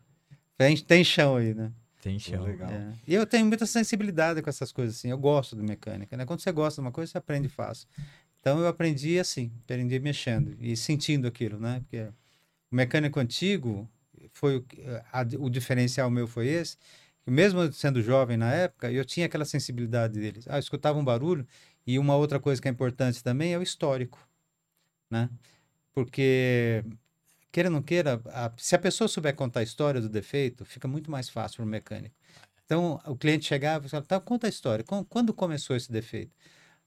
tem, 0.57 0.75
tem 0.77 1.03
chão 1.05 1.37
aí, 1.37 1.53
né? 1.53 1.71
Tem 2.01 2.19
chão. 2.19 2.43
Legal. 2.43 2.69
É. 2.69 2.91
E 3.07 3.13
eu 3.15 3.25
tenho 3.25 3.45
muita 3.45 3.65
sensibilidade 3.65 4.41
com 4.41 4.49
essas 4.49 4.73
coisas, 4.73 4.97
assim. 4.97 5.09
Eu 5.09 5.17
gosto 5.17 5.55
de 5.55 5.63
mecânica, 5.63 6.17
né? 6.17 6.25
Quando 6.25 6.41
você 6.41 6.51
gosta 6.51 6.81
de 6.81 6.85
uma 6.85 6.91
coisa, 6.91 7.13
você 7.13 7.17
aprende 7.17 7.47
fácil. 7.47 7.87
Então 8.41 8.59
eu 8.59 8.67
aprendi 8.67 9.17
assim, 9.17 9.53
aprendi 9.63 9.97
mexendo 10.01 10.53
e 10.59 10.75
sentindo 10.75 11.25
aquilo, 11.27 11.57
né? 11.57 11.79
Porque 11.79 12.01
o 12.69 12.75
mecânico 12.75 13.17
antigo 13.21 13.89
foi 14.33 14.57
o, 14.57 14.65
a- 15.13 15.25
o 15.39 15.49
diferencial 15.49 16.11
meu 16.11 16.27
foi 16.27 16.47
esse. 16.47 16.75
Mesmo 17.25 17.71
sendo 17.73 18.01
jovem 18.01 18.37
na 18.37 18.51
época, 18.53 18.91
eu 18.91 19.05
tinha 19.05 19.25
aquela 19.27 19.45
sensibilidade 19.45 20.19
deles. 20.19 20.45
Ah, 20.47 20.55
eu 20.55 20.59
escutava 20.59 20.99
um 20.99 21.05
barulho 21.05 21.47
e 21.87 21.97
uma 21.99 22.15
outra 22.17 22.39
coisa 22.39 22.61
que 22.61 22.67
é 22.67 22.71
importante 22.71 23.23
também 23.23 23.53
é 23.53 23.57
o 23.57 23.63
histórico, 23.63 24.19
né? 25.09 25.29
Porque 25.93 26.83
queira 27.51 27.69
ou 27.69 27.73
não 27.73 27.83
queira, 27.83 28.21
a- 28.27 28.53
se 28.57 28.75
a 28.75 28.79
pessoa 28.79 29.07
souber 29.07 29.35
contar 29.35 29.61
a 29.61 29.63
história 29.63 30.01
do 30.01 30.09
defeito, 30.09 30.65
fica 30.65 30.87
muito 30.87 31.11
mais 31.11 31.29
fácil 31.29 31.57
para 31.57 31.65
o 31.65 31.67
mecânico. 31.69 32.15
Então, 32.65 33.01
o 33.07 33.15
cliente 33.17 33.45
chegava 33.45 33.85
e 33.87 33.89
falava, 33.89 34.07
tá, 34.07 34.19
conta 34.21 34.47
a 34.47 34.51
história. 34.51 34.83
Quan- 34.85 35.03
Quando 35.05 35.33
começou 35.33 35.75
esse 35.75 35.91
defeito? 35.91 36.35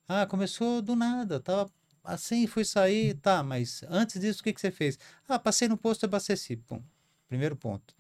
Ah, 0.09 0.27
começou 0.27 0.83
do 0.83 0.97
nada, 0.97 1.41
tava 1.41 1.71
assim, 2.05 2.47
fui 2.47 2.65
sair, 2.65 3.15
tá, 3.17 3.43
mas 3.43 3.83
antes 3.89 4.21
disso, 4.21 4.41
o 4.41 4.45
que, 4.45 4.53
que 4.53 4.61
você 4.61 4.71
fez? 4.73 4.99
Ah, 5.29 5.39
passei 5.39 5.69
no 5.69 5.77
posto 5.79 6.05
e 6.05 6.07
abasteci. 6.07 6.57
Pum. 6.57 6.83
Primeiro 7.29 7.57
ponto. 7.57 7.95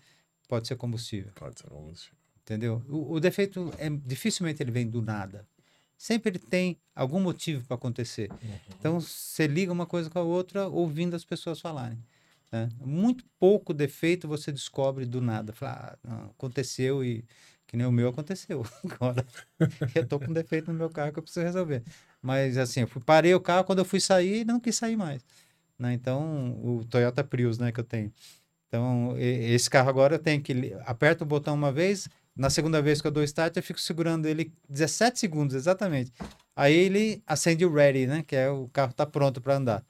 Pode 0.48 0.68
ser 0.68 0.76
combustível, 0.76 1.32
Pode 1.34 1.60
ser 1.60 1.68
combustível. 1.70 2.15
Entendeu? 2.46 2.80
O, 2.88 3.14
o 3.14 3.20
defeito, 3.20 3.72
é, 3.76 3.90
dificilmente 3.90 4.62
ele 4.62 4.70
vem 4.70 4.86
do 4.88 5.02
nada. 5.02 5.44
Sempre 5.98 6.30
ele 6.30 6.38
tem 6.38 6.76
algum 6.94 7.18
motivo 7.18 7.66
para 7.66 7.74
acontecer. 7.74 8.30
Então, 8.78 9.00
você 9.00 9.46
liga 9.46 9.72
uma 9.72 9.86
coisa 9.86 10.08
com 10.08 10.18
a 10.18 10.22
outra 10.22 10.68
ouvindo 10.68 11.16
as 11.16 11.24
pessoas 11.24 11.58
falarem. 11.60 11.98
né? 12.52 12.68
Muito 12.84 13.24
pouco 13.38 13.72
defeito 13.74 14.28
você 14.28 14.52
descobre 14.52 15.04
do 15.06 15.20
nada. 15.20 15.52
Fala, 15.52 15.98
ah, 16.04 16.08
não, 16.08 16.24
aconteceu 16.26 17.02
e 17.04 17.24
Que 17.66 17.76
nem 17.76 17.86
o 17.86 17.90
meu 17.90 18.08
aconteceu 18.10 18.62
agora. 18.84 19.26
eu 19.94 20.06
tô 20.06 20.20
com 20.20 20.32
defeito 20.32 20.70
no 20.70 20.78
meu 20.78 20.88
carro 20.90 21.12
que 21.12 21.18
eu 21.18 21.22
preciso 21.22 21.44
resolver. 21.44 21.82
Mas 22.22 22.56
assim, 22.58 22.80
eu 22.80 22.86
fui, 22.86 23.02
parei 23.02 23.34
o 23.34 23.40
carro, 23.40 23.64
quando 23.64 23.78
eu 23.80 23.84
fui 23.84 23.98
sair, 23.98 24.44
não 24.44 24.60
quis 24.60 24.76
sair 24.76 24.96
mais. 24.96 25.24
Né? 25.78 25.94
Então, 25.94 26.60
o 26.62 26.84
Toyota 26.84 27.24
Prius, 27.24 27.58
né, 27.58 27.72
que 27.72 27.80
eu 27.80 27.84
tenho. 27.84 28.12
Então, 28.68 29.14
e- 29.18 29.52
esse 29.54 29.68
carro 29.70 29.88
agora 29.88 30.14
eu 30.16 30.18
tenho 30.18 30.42
que 30.42 30.74
aperto 30.84 31.24
o 31.24 31.26
botão 31.26 31.54
uma 31.54 31.72
vez, 31.72 32.06
na 32.36 32.50
segunda 32.50 32.82
vez 32.82 33.00
que 33.00 33.06
eu 33.06 33.10
dou 33.10 33.24
start, 33.24 33.56
eu 33.56 33.62
fico 33.62 33.80
segurando 33.80 34.26
ele 34.26 34.52
17 34.68 35.18
segundos 35.18 35.56
exatamente. 35.56 36.12
Aí 36.54 36.74
ele 36.74 37.22
acende 37.26 37.64
o 37.64 37.72
ready, 37.72 38.06
né, 38.06 38.22
que 38.26 38.36
é 38.36 38.50
o 38.50 38.68
carro 38.68 38.92
tá 38.92 39.06
pronto 39.06 39.40
para 39.40 39.56
andar. 39.56 39.84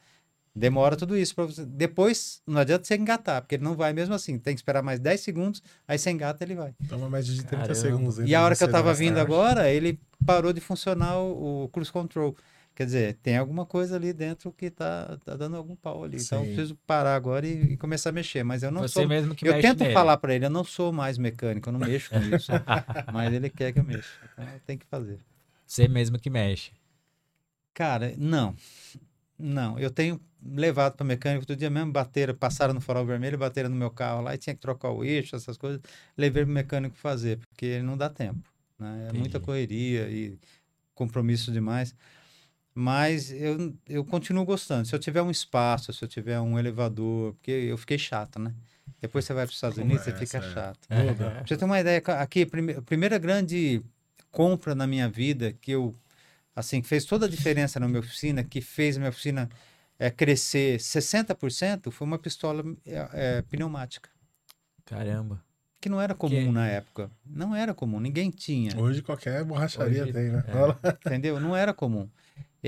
Demora 0.55 0.97
tudo 0.97 1.19
isso 1.19 1.35
para 1.35 1.45
você. 1.45 1.67
Depois 1.67 2.41
não 2.47 2.61
adianta 2.61 2.85
você 2.85 2.97
engatar, 2.97 3.43
porque 3.43 3.57
ele 3.57 3.65
não 3.65 3.75
vai 3.75 3.93
mesmo 3.93 4.15
assim. 4.15 4.39
Tem 4.39 4.55
que 4.55 4.61
esperar 4.61 4.83
mais 4.83 4.99
10 4.99 5.21
segundos, 5.21 5.63
aí 5.87 5.99
você 5.99 6.11
engata 6.11 6.43
ele 6.43 6.55
vai. 6.55 6.75
Então, 6.81 6.97
uma 6.97 7.11
média 7.11 7.31
de 7.31 7.41
30 7.41 7.57
Caramba. 7.57 7.75
segundos. 7.75 8.19
E 8.19 8.23
entre 8.23 8.35
a 8.35 8.43
hora 8.43 8.57
que 8.57 8.65
eu 8.65 8.71
tava 8.71 8.95
vindo 8.95 9.19
start. 9.19 9.27
agora, 9.27 9.71
ele 9.71 10.01
parou 10.25 10.55
de 10.55 10.61
funcionar 10.63 11.19
o, 11.19 11.65
o 11.65 11.69
cruise 11.69 11.93
control. 11.93 12.35
Quer 12.77 12.85
dizer, 12.85 13.15
tem 13.23 13.39
alguma 13.39 13.65
coisa 13.65 13.97
ali 13.97 14.13
dentro 14.13 14.53
que 14.53 14.69
tá, 14.71 15.17
tá 15.25 15.35
dando 15.35 15.57
algum 15.57 15.75
pau 15.75 16.05
ali. 16.05 16.19
Então 16.19 16.41
eu 16.41 16.45
Sim. 16.45 16.55
preciso 16.55 16.77
parar 16.87 17.17
agora 17.17 17.47
e, 17.47 17.73
e 17.73 17.77
começar 17.79 18.11
a 18.11 18.13
mexer. 18.13 18.45
Mas 18.45 18.63
eu 18.63 18.71
não 18.71 18.83
Você 18.83 19.01
sou. 19.01 19.09
mesmo 19.09 19.35
que 19.35 19.49
Eu 19.49 19.59
tento 19.59 19.81
nele. 19.81 19.95
falar 19.95 20.19
pra 20.19 20.35
ele, 20.35 20.45
eu 20.45 20.51
não 20.51 20.63
sou 20.63 20.93
mais 20.93 21.17
mecânico, 21.17 21.71
eu 21.71 21.73
não 21.73 21.81
mexo 21.81 22.11
com 22.11 22.21
isso. 22.21 22.53
mas 23.15 23.33
ele 23.33 23.49
quer 23.49 23.73
que 23.73 23.79
eu 23.79 23.85
mexa. 23.85 24.11
Então 24.31 24.45
eu 24.53 24.61
tenho 24.61 24.79
que 24.79 24.85
fazer. 24.85 25.19
Você 25.67 25.89
mesmo 25.89 26.19
que 26.19 26.29
mexe. 26.29 26.71
Cara, 27.73 28.13
não. 28.19 28.55
Não, 29.39 29.79
eu 29.79 29.91
tenho 29.91 30.21
levado 30.43 30.97
para 30.97 31.07
mecânico 31.07 31.47
todo 31.47 31.59
dia 31.59 31.71
mesmo, 31.71 31.91
bateram, 31.93 32.35
passaram 32.35 32.75
no 32.75 32.81
farol 32.81 33.07
vermelho, 33.07 33.39
bateram 33.39 33.71
no 33.71 33.77
meu 33.77 33.91
carro 33.91 34.21
lá 34.21 34.35
e 34.35 34.39
tinha 34.39 34.55
que 34.55 34.61
trocar 34.61 34.91
o 34.91 35.03
eixo, 35.03 35.35
essas 35.35 35.57
coisas, 35.57 35.81
levei 36.17 36.45
pro 36.45 36.53
mecânico 36.53 36.95
fazer, 36.97 37.39
porque 37.39 37.81
não 37.83 37.97
dá 37.97 38.11
tempo, 38.11 38.49
né? 38.79 39.07
É 39.09 39.13
muita 39.15 39.39
Entendi. 39.39 39.45
correria 39.47 40.11
e 40.11 40.39
compromisso 40.95 41.51
demais. 41.51 41.95
Mas 42.79 43.31
eu, 43.33 43.75
eu 43.89 44.05
continuo 44.05 44.45
gostando. 44.45 44.87
Se 44.87 44.95
eu 44.95 44.99
tiver 44.99 45.23
um 45.23 45.31
espaço, 45.31 45.95
se 45.95 46.05
eu 46.05 46.09
tiver 46.09 46.39
um 46.41 46.59
elevador, 46.59 47.33
porque 47.33 47.51
eu 47.51 47.79
fiquei 47.79 47.97
chato, 47.97 48.39
né? 48.39 48.53
Depois 49.01 49.25
você 49.25 49.33
vai 49.33 49.45
para 49.47 49.51
os 49.51 49.57
Estados 49.57 49.79
Unidos, 49.79 50.05
você 50.05 50.13
Começa, 50.13 50.27
fica 50.41 50.45
é. 50.47 50.53
chato. 50.55 50.79
Muda. 50.91 51.31
Pra 51.31 51.47
você 51.47 51.57
ter 51.57 51.65
uma 51.65 51.81
ideia, 51.81 52.03
aqui, 52.21 52.43
a 52.43 52.47
prime- 52.47 52.75
a 52.75 52.83
primeira 52.83 53.17
grande 53.17 53.83
compra 54.31 54.75
na 54.75 54.87
minha 54.87 55.09
vida 55.09 55.55
que 55.59 55.71
eu, 55.71 55.95
assim, 56.55 56.83
que 56.83 56.87
fez 56.87 57.07
toda 57.07 57.25
a 57.25 57.29
diferença 57.31 57.81
na 57.81 57.89
minha 57.89 58.01
oficina, 58.01 58.45
que 58.45 58.61
fez 58.61 58.97
a 58.97 59.01
minha 59.01 59.09
oficina 59.11 59.49
é, 59.99 60.11
crescer 60.11 60.79
60%, 60.79 61.91
foi 61.91 62.07
uma 62.07 62.19
pistola 62.19 62.63
é, 62.85 63.09
é, 63.15 63.43
pneumática, 63.43 64.11
Caramba. 64.85 65.43
que 65.81 65.89
não 65.89 65.99
era 65.99 66.15
comum 66.15 66.31
Que- 66.47 66.51
na 66.53 66.67
época. 66.67 67.11
Não 67.25 67.57
era 67.57 67.73
comum, 67.73 67.99
ninguém 68.01 68.29
tinha, 68.31 68.79
Hoje 68.79 69.01
qualquer 69.01 69.43
borracharia 69.45 70.03
Hoje- 70.03 70.13
tem, 70.13 70.29
né? 70.31 70.45
é. 70.47 70.89
Entendeu? 71.09 71.41
Não 71.41 71.57
era 71.57 71.73
comum. 71.73 72.07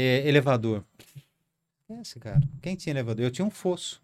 É, 0.00 0.28
elevador. 0.28 0.84
Esse 2.00 2.20
cara, 2.20 2.40
quem 2.62 2.76
tinha 2.76 2.92
elevador? 2.92 3.24
Eu 3.24 3.30
tinha 3.30 3.44
um 3.44 3.50
fosso. 3.50 4.00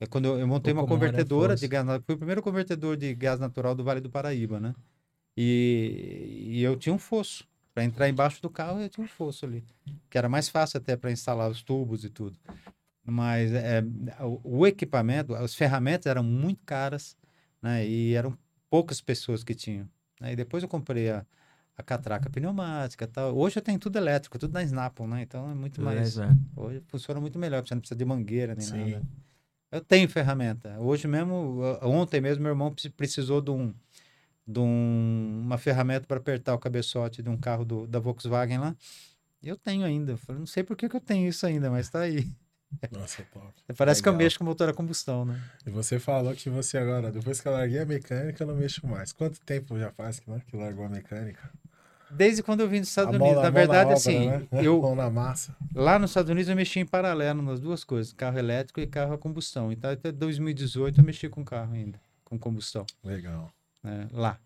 É 0.00 0.06
quando 0.06 0.24
eu, 0.24 0.38
eu 0.38 0.48
montei 0.48 0.72
uma 0.72 0.84
convertedora 0.84 1.54
de 1.54 1.68
gás, 1.68 1.86
na- 1.86 2.00
fui 2.00 2.14
o 2.14 2.18
primeiro 2.18 2.42
convertedor 2.42 2.96
de 2.96 3.14
gás 3.14 3.38
natural 3.38 3.74
do 3.74 3.84
Vale 3.84 4.00
do 4.00 4.10
Paraíba, 4.10 4.58
né? 4.58 4.74
E, 5.36 6.48
e 6.54 6.62
eu 6.62 6.76
tinha 6.76 6.92
um 6.92 6.98
fosso. 6.98 7.46
Para 7.74 7.84
entrar 7.84 8.08
embaixo 8.08 8.42
do 8.42 8.50
carro, 8.50 8.80
eu 8.80 8.88
tinha 8.88 9.04
um 9.04 9.08
fosso 9.08 9.46
ali. 9.46 9.64
Que 10.10 10.18
era 10.18 10.28
mais 10.28 10.48
fácil 10.48 10.78
até 10.78 10.96
para 10.96 11.10
instalar 11.12 11.48
os 11.50 11.62
tubos 11.62 12.04
e 12.04 12.10
tudo. 12.10 12.36
Mas 13.04 13.52
é, 13.52 13.82
o, 14.20 14.58
o 14.60 14.66
equipamento, 14.66 15.34
as 15.34 15.54
ferramentas 15.54 16.06
eram 16.06 16.22
muito 16.22 16.60
caras, 16.66 17.16
né? 17.62 17.86
E 17.86 18.14
eram 18.14 18.36
poucas 18.68 19.00
pessoas 19.00 19.42
que 19.44 19.54
tinham. 19.54 19.88
né? 20.20 20.32
E 20.32 20.36
depois 20.36 20.62
eu 20.62 20.68
comprei 20.68 21.10
a, 21.10 21.24
a 21.76 21.82
catraca 21.82 22.28
pneumática 22.30 23.04
e 23.04 23.08
tal. 23.08 23.36
Hoje 23.36 23.58
eu 23.58 23.62
tenho 23.62 23.78
tudo 23.78 23.96
elétrico, 23.96 24.38
tudo 24.38 24.52
na 24.52 24.62
Snapple, 24.62 25.06
né? 25.06 25.22
Então 25.22 25.50
é 25.50 25.54
muito 25.54 25.80
mais. 25.80 26.16
Beleza. 26.16 26.38
Hoje 26.54 26.82
funciona 26.88 27.20
muito 27.20 27.38
melhor, 27.38 27.66
você 27.66 27.74
não 27.74 27.80
precisa 27.80 27.96
de 27.98 28.04
mangueira 28.04 28.54
nem 28.54 28.66
Sim. 28.66 28.90
nada. 28.92 29.02
Eu 29.70 29.80
tenho 29.80 30.08
ferramenta. 30.08 30.78
Hoje 30.78 31.08
mesmo, 31.08 31.60
ontem 31.82 32.20
mesmo, 32.20 32.42
meu 32.42 32.52
irmão 32.52 32.72
pre- 32.74 32.90
precisou 32.90 33.40
de, 33.40 33.50
um, 33.50 33.72
de 34.46 34.60
um- 34.60 35.40
uma 35.44 35.56
ferramenta 35.56 36.06
para 36.06 36.18
apertar 36.18 36.54
o 36.54 36.58
cabeçote 36.58 37.22
de 37.22 37.30
um 37.30 37.38
carro 37.38 37.64
do- 37.64 37.86
da 37.86 37.98
Volkswagen 37.98 38.58
lá. 38.58 38.76
Eu 39.42 39.56
tenho 39.56 39.84
ainda. 39.84 40.12
Eu 40.12 40.18
falei, 40.18 40.40
não 40.40 40.46
sei 40.46 40.62
por 40.62 40.76
que, 40.76 40.88
que 40.90 40.94
eu 40.96 41.00
tenho 41.00 41.26
isso 41.26 41.46
ainda, 41.46 41.70
mas 41.70 41.88
tá 41.88 42.00
aí. 42.00 42.30
Nossa, 42.90 43.22
top. 43.32 43.52
Parece 43.76 44.02
que 44.02 44.08
eu 44.08 44.12
Legal. 44.12 44.24
mexo 44.24 44.38
com 44.38 44.44
motor 44.44 44.68
a 44.68 44.74
combustão, 44.74 45.24
né? 45.24 45.40
E 45.66 45.70
você 45.70 45.98
falou 45.98 46.34
que 46.34 46.48
você 46.50 46.76
agora, 46.76 47.10
depois 47.10 47.40
que 47.40 47.48
eu 47.48 47.52
larguei 47.52 47.78
a 47.78 47.86
mecânica, 47.86 48.42
eu 48.42 48.46
não 48.46 48.54
mexo 48.54 48.86
mais. 48.86 49.10
Quanto 49.12 49.40
tempo 49.40 49.78
já 49.78 49.90
faz 49.90 50.20
que, 50.20 50.30
né, 50.30 50.40
que 50.46 50.54
largou 50.56 50.84
a 50.84 50.88
mecânica? 50.90 51.50
Desde 52.14 52.42
quando 52.42 52.60
eu 52.60 52.68
vim 52.68 52.80
dos 52.80 52.88
Estados 52.90 53.14
A 53.14 53.16
Unidos. 53.16 53.36
na- 53.36 53.42
Na 53.44 53.50
verdade, 53.50 53.84
obra, 53.86 53.94
assim, 53.96 54.28
né? 54.28 54.46
eu, 54.62 54.80
na. 54.94 55.34
Lá 55.74 55.98
nos 55.98 56.10
Estados 56.10 56.30
Unidos 56.30 56.48
eu 56.48 56.56
mexi 56.56 56.80
em 56.80 56.86
paralelo 56.86 57.40
nas 57.42 57.58
duas 57.60 57.84
coisas, 57.84 58.12
carro 58.12 58.38
elétrico 58.38 58.80
e 58.80 58.86
carro 58.86 59.14
a 59.14 59.18
combustão. 59.18 59.72
Então 59.72 59.90
até 59.90 60.12
2018 60.12 61.00
eu 61.00 61.04
mexi 61.04 61.28
com 61.28 61.44
carro 61.44 61.72
ainda, 61.74 62.00
com 62.24 62.38
combustão, 62.38 62.84
Legal. 63.02 63.50
né? 63.82 64.08
lá. 64.12 64.38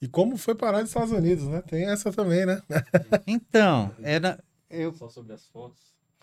E 0.00 0.06
como 0.06 0.36
foi 0.36 0.54
parar 0.54 0.80
nos 0.80 0.90
Estados 0.90 1.10
Unidos, 1.10 1.48
né? 1.48 1.62
Tem 1.62 1.86
essa 1.86 2.12
também, 2.12 2.44
né? 2.46 2.62
Então, 3.26 3.94
era 4.02 4.38
eu 4.70 4.92
Só 4.92 5.08
sobre 5.08 5.32
as 5.32 5.46
fotos, 5.46 5.80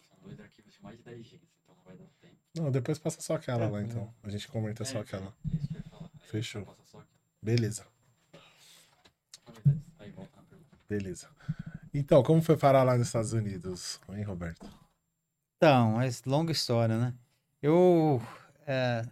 são 0.09 0.17
dois 0.27 0.39
arquivos 0.39 0.71
de 0.73 0.81
mais 0.81 0.97
de 0.97 1.03
10 1.03 1.25
GB, 1.25 1.41
então 1.63 1.75
não 1.75 1.83
vai 1.83 1.95
dar 1.97 2.05
tempo. 2.21 2.35
Não, 2.55 2.71
depois 2.71 2.99
passa 2.99 3.19
só 3.21 3.35
aquela 3.35 3.67
lá, 3.67 3.81
então. 3.81 4.13
A 4.23 4.29
gente 4.29 4.47
comenta 4.47 4.85
só 4.85 4.99
É, 4.99 5.01
aquela. 5.01 5.33
É 5.51 5.55
isso 5.57 5.67
que 5.67 5.75
eu 5.75 5.79
ia 5.79 5.83
falar. 5.89 6.03
Aí 6.21 6.27
Fechou. 6.29 6.77
Só. 6.85 7.01
Beleza, 7.41 7.83
Na 9.45 9.51
verdade, 9.53 9.79
aí 9.99 10.11
volta 10.11 10.31
na 10.37 10.43
pergunta. 10.43 10.77
Beleza. 10.97 11.27
Então, 11.93 12.21
como 12.23 12.41
foi 12.41 12.57
parar 12.57 12.83
lá 12.83 12.97
nos 12.97 13.07
Estados 13.07 13.33
Unidos, 13.33 13.99
hein, 14.09 14.23
Roberto? 14.23 14.67
Então, 15.57 15.93
mas 15.93 16.23
longa 16.23 16.51
história, 16.51 16.97
né? 16.97 17.13
Eu 17.61 18.21
é, 18.67 19.03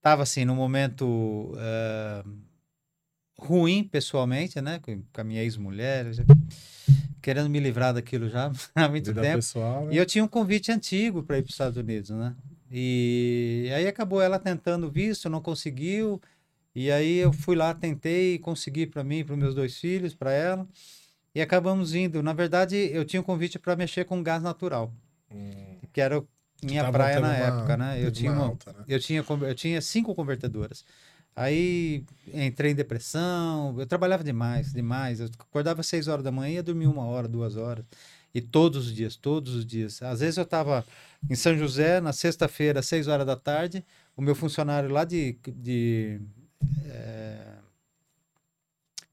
tava 0.00 0.22
assim 0.22 0.44
num 0.44 0.54
momento 0.54 1.52
é, 1.58 2.24
ruim 3.38 3.84
pessoalmente, 3.84 4.60
né? 4.60 4.78
Com 4.80 5.02
com 5.02 5.20
a 5.20 5.24
minha 5.24 5.42
ex-mulher, 5.42 6.06
querendo 7.20 7.50
me 7.50 7.60
livrar 7.60 7.94
daquilo 7.94 8.28
já 8.28 8.50
há 8.74 8.88
muito 8.88 9.06
Vida 9.06 9.20
tempo. 9.20 9.36
pessoal, 9.36 9.86
né? 9.86 9.94
E 9.94 9.96
eu 9.96 10.06
tinha 10.06 10.24
um 10.24 10.28
convite 10.28 10.72
antigo 10.72 11.22
para 11.22 11.38
ir 11.38 11.42
para 11.42 11.48
os 11.48 11.54
Estados 11.54 11.76
Unidos, 11.76 12.10
né? 12.10 12.34
E 12.70 13.70
aí 13.74 13.86
acabou 13.86 14.20
ela 14.20 14.38
tentando 14.38 14.90
visto, 14.90 15.28
não 15.28 15.40
conseguiu. 15.40 16.20
E 16.78 16.90
aí 16.92 17.16
eu 17.16 17.32
fui 17.32 17.56
lá, 17.56 17.72
tentei 17.72 18.38
conseguir 18.38 18.88
para 18.88 19.02
mim, 19.02 19.24
para 19.24 19.32
os 19.32 19.38
meus 19.38 19.54
dois 19.54 19.78
filhos, 19.78 20.14
para 20.14 20.30
ela. 20.30 20.68
E 21.34 21.40
acabamos 21.40 21.94
indo. 21.94 22.22
Na 22.22 22.34
verdade, 22.34 22.76
eu 22.92 23.02
tinha 23.02 23.18
um 23.18 23.24
convite 23.24 23.58
para 23.58 23.74
mexer 23.74 24.04
com 24.04 24.22
gás 24.22 24.42
natural, 24.42 24.92
Hum, 25.32 25.78
que 25.90 26.02
era 26.02 26.22
minha 26.62 26.92
praia 26.92 27.18
na 27.18 27.28
uma- 27.28 27.36
época, 27.36 27.76
né? 27.78 28.04
Eu 28.04 28.12
tinha, 28.12 28.30
uma 28.30 28.44
alta, 28.44 28.74
né? 28.74 28.84
eu, 28.86 29.00
tinha, 29.00 29.24
eu 29.48 29.54
tinha 29.54 29.80
cinco 29.80 30.14
convertedoras. 30.14 30.84
Aí 31.34 32.04
entrei 32.32 32.72
em 32.72 32.74
depressão, 32.74 33.74
eu 33.78 33.86
trabalhava 33.86 34.22
demais, 34.22 34.70
demais. 34.72 35.18
Eu 35.20 35.28
acordava 35.38 35.80
às 35.80 35.86
seis 35.86 36.08
horas 36.08 36.22
da 36.24 36.30
manhã 36.30 36.50
e 36.52 36.54
ia 36.56 36.62
dormir 36.62 36.86
uma 36.88 37.06
hora, 37.06 37.26
duas 37.26 37.56
horas. 37.56 37.86
E 38.34 38.40
todos 38.42 38.86
os 38.86 38.94
dias, 38.94 39.16
todos 39.16 39.54
os 39.54 39.64
dias. 39.64 40.02
Às 40.02 40.20
vezes 40.20 40.36
eu 40.36 40.44
estava 40.44 40.84
em 41.28 41.34
São 41.34 41.56
José, 41.56 42.02
na 42.02 42.12
sexta-feira, 42.12 42.80
às 42.80 42.86
seis 42.86 43.08
horas 43.08 43.26
da 43.26 43.34
tarde, 43.36 43.82
o 44.14 44.20
meu 44.20 44.34
funcionário 44.34 44.90
lá 44.90 45.04
de, 45.04 45.38
de 45.54 46.20
eh, 46.84 47.56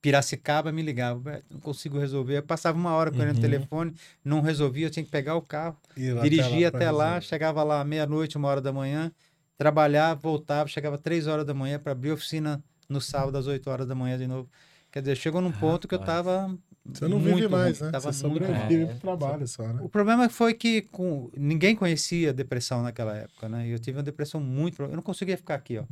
Piracicaba 0.02 0.72
me 0.72 0.82
ligava, 0.82 1.14
"Roberto, 1.16 1.46
não 1.50 1.60
consigo 1.62 1.98
resolver. 1.98 2.38
Eu 2.38 2.44
passava 2.44 2.78
uma 2.78 2.92
hora 2.94 3.10
com 3.10 3.18
ele 3.18 3.28
no 3.28 3.36
Uhum. 3.36 3.42
telefone, 3.42 3.94
não 4.24 4.42
resolvia, 4.42 4.88
eu 4.88 4.92
tinha 4.92 5.04
que 5.06 5.12
pegar 5.12 5.36
o 5.36 5.42
carro, 5.42 5.78
Ir 5.96 6.14
lá 6.14 6.22
dirigia 6.24 6.68
até 6.68 6.92
lá, 6.92 7.06
resolver. 7.06 7.22
chegava 7.26 7.64
lá 7.64 7.84
meia-noite, 7.86 8.38
uma 8.38 8.50
hora 8.50 8.60
da 8.60 8.74
manhã, 8.74 9.12
trabalhava, 9.58 10.20
voltava, 10.20 10.68
chegava 10.68 10.98
três 10.98 11.26
horas 11.26 11.46
da 11.46 11.54
manhã 11.54 11.80
para 11.80 11.94
abrir 11.94 12.10
a 12.10 12.16
oficina 12.16 12.62
no 12.90 13.00
sábado 13.00 13.38
às 13.38 13.48
8 13.48 13.70
horas 13.70 13.88
da 13.88 13.96
manhã 13.96 14.18
de 14.18 14.28
novo. 14.28 14.50
Quer 14.92 15.02
dizer, 15.02 15.16
chegou 15.16 15.40
num 15.42 15.52
ponto 15.52 15.88
que 15.88 15.96
eu 15.96 16.00
tava 16.00 16.56
Você 16.86 17.08
não 17.08 17.18
muito 17.18 17.36
vive 17.38 17.48
mais, 17.48 17.80
né? 17.80 17.90
tava 17.92 18.12
Você 18.12 18.28
muito 18.28 18.46
sobrevive 18.46 18.86
pro 18.88 19.00
trabalho 19.00 19.48
só, 19.48 19.66
né? 19.68 19.80
o 19.82 19.88
problema 19.88 20.28
foi 20.28 20.54
que 20.54 20.82
com... 20.82 21.32
ninguém 21.38 21.76
conhecia 21.78 22.34
depressão 22.34 22.84
naquela 22.84 23.16
época, 23.16 23.48
né? 23.48 23.68
E 23.68 23.72
eu 23.72 23.80
tive 23.80 23.98
uma 23.98 24.04
depressão 24.04 24.42
muito. 24.42 24.82
Eu 24.84 24.90
não 24.96 25.02
conseguia 25.02 25.38
ficar 25.38 25.56
aqui, 25.56 25.78
ó. 25.78 25.86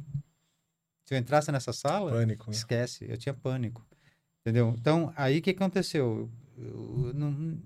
Se 1.12 1.15
eu 1.15 1.20
entrasse 1.20 1.51
nessa 1.51 1.74
sala, 1.74 2.10
Pânico, 2.10 2.50
né? 2.50 2.56
esquece, 2.56 3.06
eu 3.06 3.18
tinha 3.18 3.34
pânico. 3.34 3.86
Entendeu? 4.39 4.74
Então, 4.80 5.12
aí 5.18 5.39
o 5.39 5.41
que 5.41 5.50
aconteceu? 5.50 6.32
Eu, 6.58 7.12
não- 7.13 7.60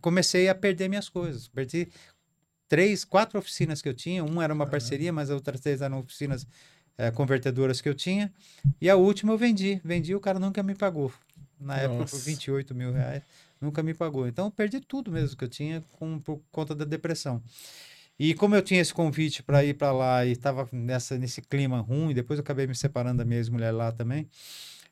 comecei 0.00 0.48
a 0.48 0.54
perder 0.54 0.88
minhas 0.88 1.08
coisas. 1.08 1.46
Perdi 1.46 1.88
três, 2.66 3.04
quatro 3.04 3.38
oficinas 3.38 3.80
que 3.80 3.88
eu 3.88 3.94
tinha. 3.94 4.24
Uma 4.24 4.42
era 4.42 4.52
uma 4.52 4.66
parceria, 4.66 5.12
mas 5.12 5.30
as 5.30 5.36
outras 5.36 5.60
três 5.60 5.80
eram 5.80 6.00
oficinas 6.00 6.44
eh, 6.98 7.12
convertedoras 7.12 7.80
que 7.80 7.88
eu 7.88 7.94
tinha. 7.94 8.32
E 8.80 8.90
a 8.90 8.96
última 8.96 9.32
eu 9.32 9.38
vendi. 9.38 9.80
Vendi, 9.84 10.16
o 10.16 10.20
cara 10.20 10.40
nunca 10.40 10.60
me 10.60 10.74
pagou. 10.74 11.12
Na 11.60 11.76
época, 11.76 12.04
por 12.04 12.16
Nossa. 12.16 12.24
28 12.24 12.74
mil 12.74 12.92
reais, 12.92 13.22
nunca 13.60 13.80
me 13.80 13.94
pagou. 13.94 14.26
Então, 14.26 14.50
perdi 14.50 14.80
tudo 14.80 15.12
mesmo 15.12 15.36
que 15.36 15.44
eu 15.44 15.48
tinha 15.48 15.84
com, 15.92 16.18
por 16.18 16.40
conta 16.50 16.74
da 16.74 16.84
depressão. 16.84 17.40
E 18.24 18.34
como 18.34 18.54
eu 18.54 18.62
tinha 18.62 18.80
esse 18.80 18.94
convite 18.94 19.42
para 19.42 19.64
ir 19.64 19.74
para 19.74 19.90
lá 19.90 20.24
e 20.24 20.30
estava 20.30 20.68
nessa 20.70 21.18
nesse 21.18 21.42
clima 21.42 21.80
ruim, 21.80 22.14
depois 22.14 22.38
eu 22.38 22.44
acabei 22.44 22.68
me 22.68 22.74
separando 22.76 23.18
da 23.18 23.24
minha 23.24 23.38
ex-mulher 23.40 23.72
lá 23.72 23.90
também. 23.90 24.28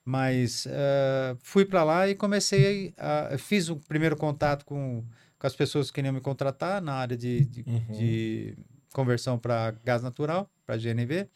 Mas 0.05 0.67
eh, 0.69 1.37
fui 1.41 1.65
para 1.65 1.85
lá 1.85 2.09
e 2.09 2.17
comecei 2.17 2.93
a 2.99 3.39
fiz 3.39 3.69
o 3.69 3.77
primeiro 3.77 4.17
contato 4.17 4.65
com, 4.65 5.05
com 5.39 5.47
as 5.47 5.55
pessoas 5.55 5.87
que 5.89 5.95
queriam 5.95 6.13
me 6.13 6.21
contratar 6.21 6.83
na 6.83 6.95
área 6.95 7.17
de, 7.17 7.45
de, 7.47 7.65
Uhum. 7.69 7.93
de 7.93 8.59
conversão 8.93 9.39
para 9.39 9.77
gás 9.85 10.03
natural, 10.03 10.51
para 10.67 10.77
GNV. 10.77 11.29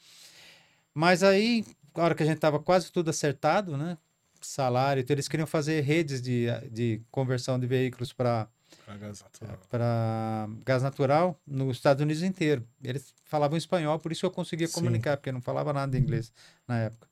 Mas 0.93 1.23
aí, 1.23 1.65
na 1.97 2.03
hora 2.03 2.15
que 2.17 2.25
a 2.25 2.27
gente 2.27 2.37
estava 2.37 2.59
quase 2.59 2.91
tudo 2.91 3.09
acertado, 3.11 3.77
né? 3.77 3.97
Salário, 4.41 5.01
então 5.01 5.15
eles 5.15 5.29
queriam 5.29 5.47
fazer 5.47 5.81
redes 5.83 6.21
de, 6.21 6.47
de 6.73 7.01
conversão 7.09 7.57
de 7.57 7.69
veículos 7.69 8.13
para 8.13 8.49
Pra 8.85 8.97
gás 8.97 9.23
natural. 9.23 9.59
para 9.71 10.49
gás 10.65 10.83
natural 10.83 11.41
nos 11.47 11.77
Estados 11.77 12.03
Unidos 12.03 12.23
inteiro. 12.23 12.67
Eles 12.83 13.15
falavam 13.25 13.57
espanhol, 13.57 13.99
por 13.99 14.13
isso 14.13 14.25
eu 14.27 14.31
conseguia 14.31 14.67
Sim. 14.67 14.75
comunicar, 14.75 15.17
porque 15.17 15.29
eu 15.31 15.35
não 15.35 15.41
falava 15.43 15.73
nada 15.73 15.93
de 15.93 15.99
inglês 15.99 16.33
na 16.67 16.79
época. 16.79 17.09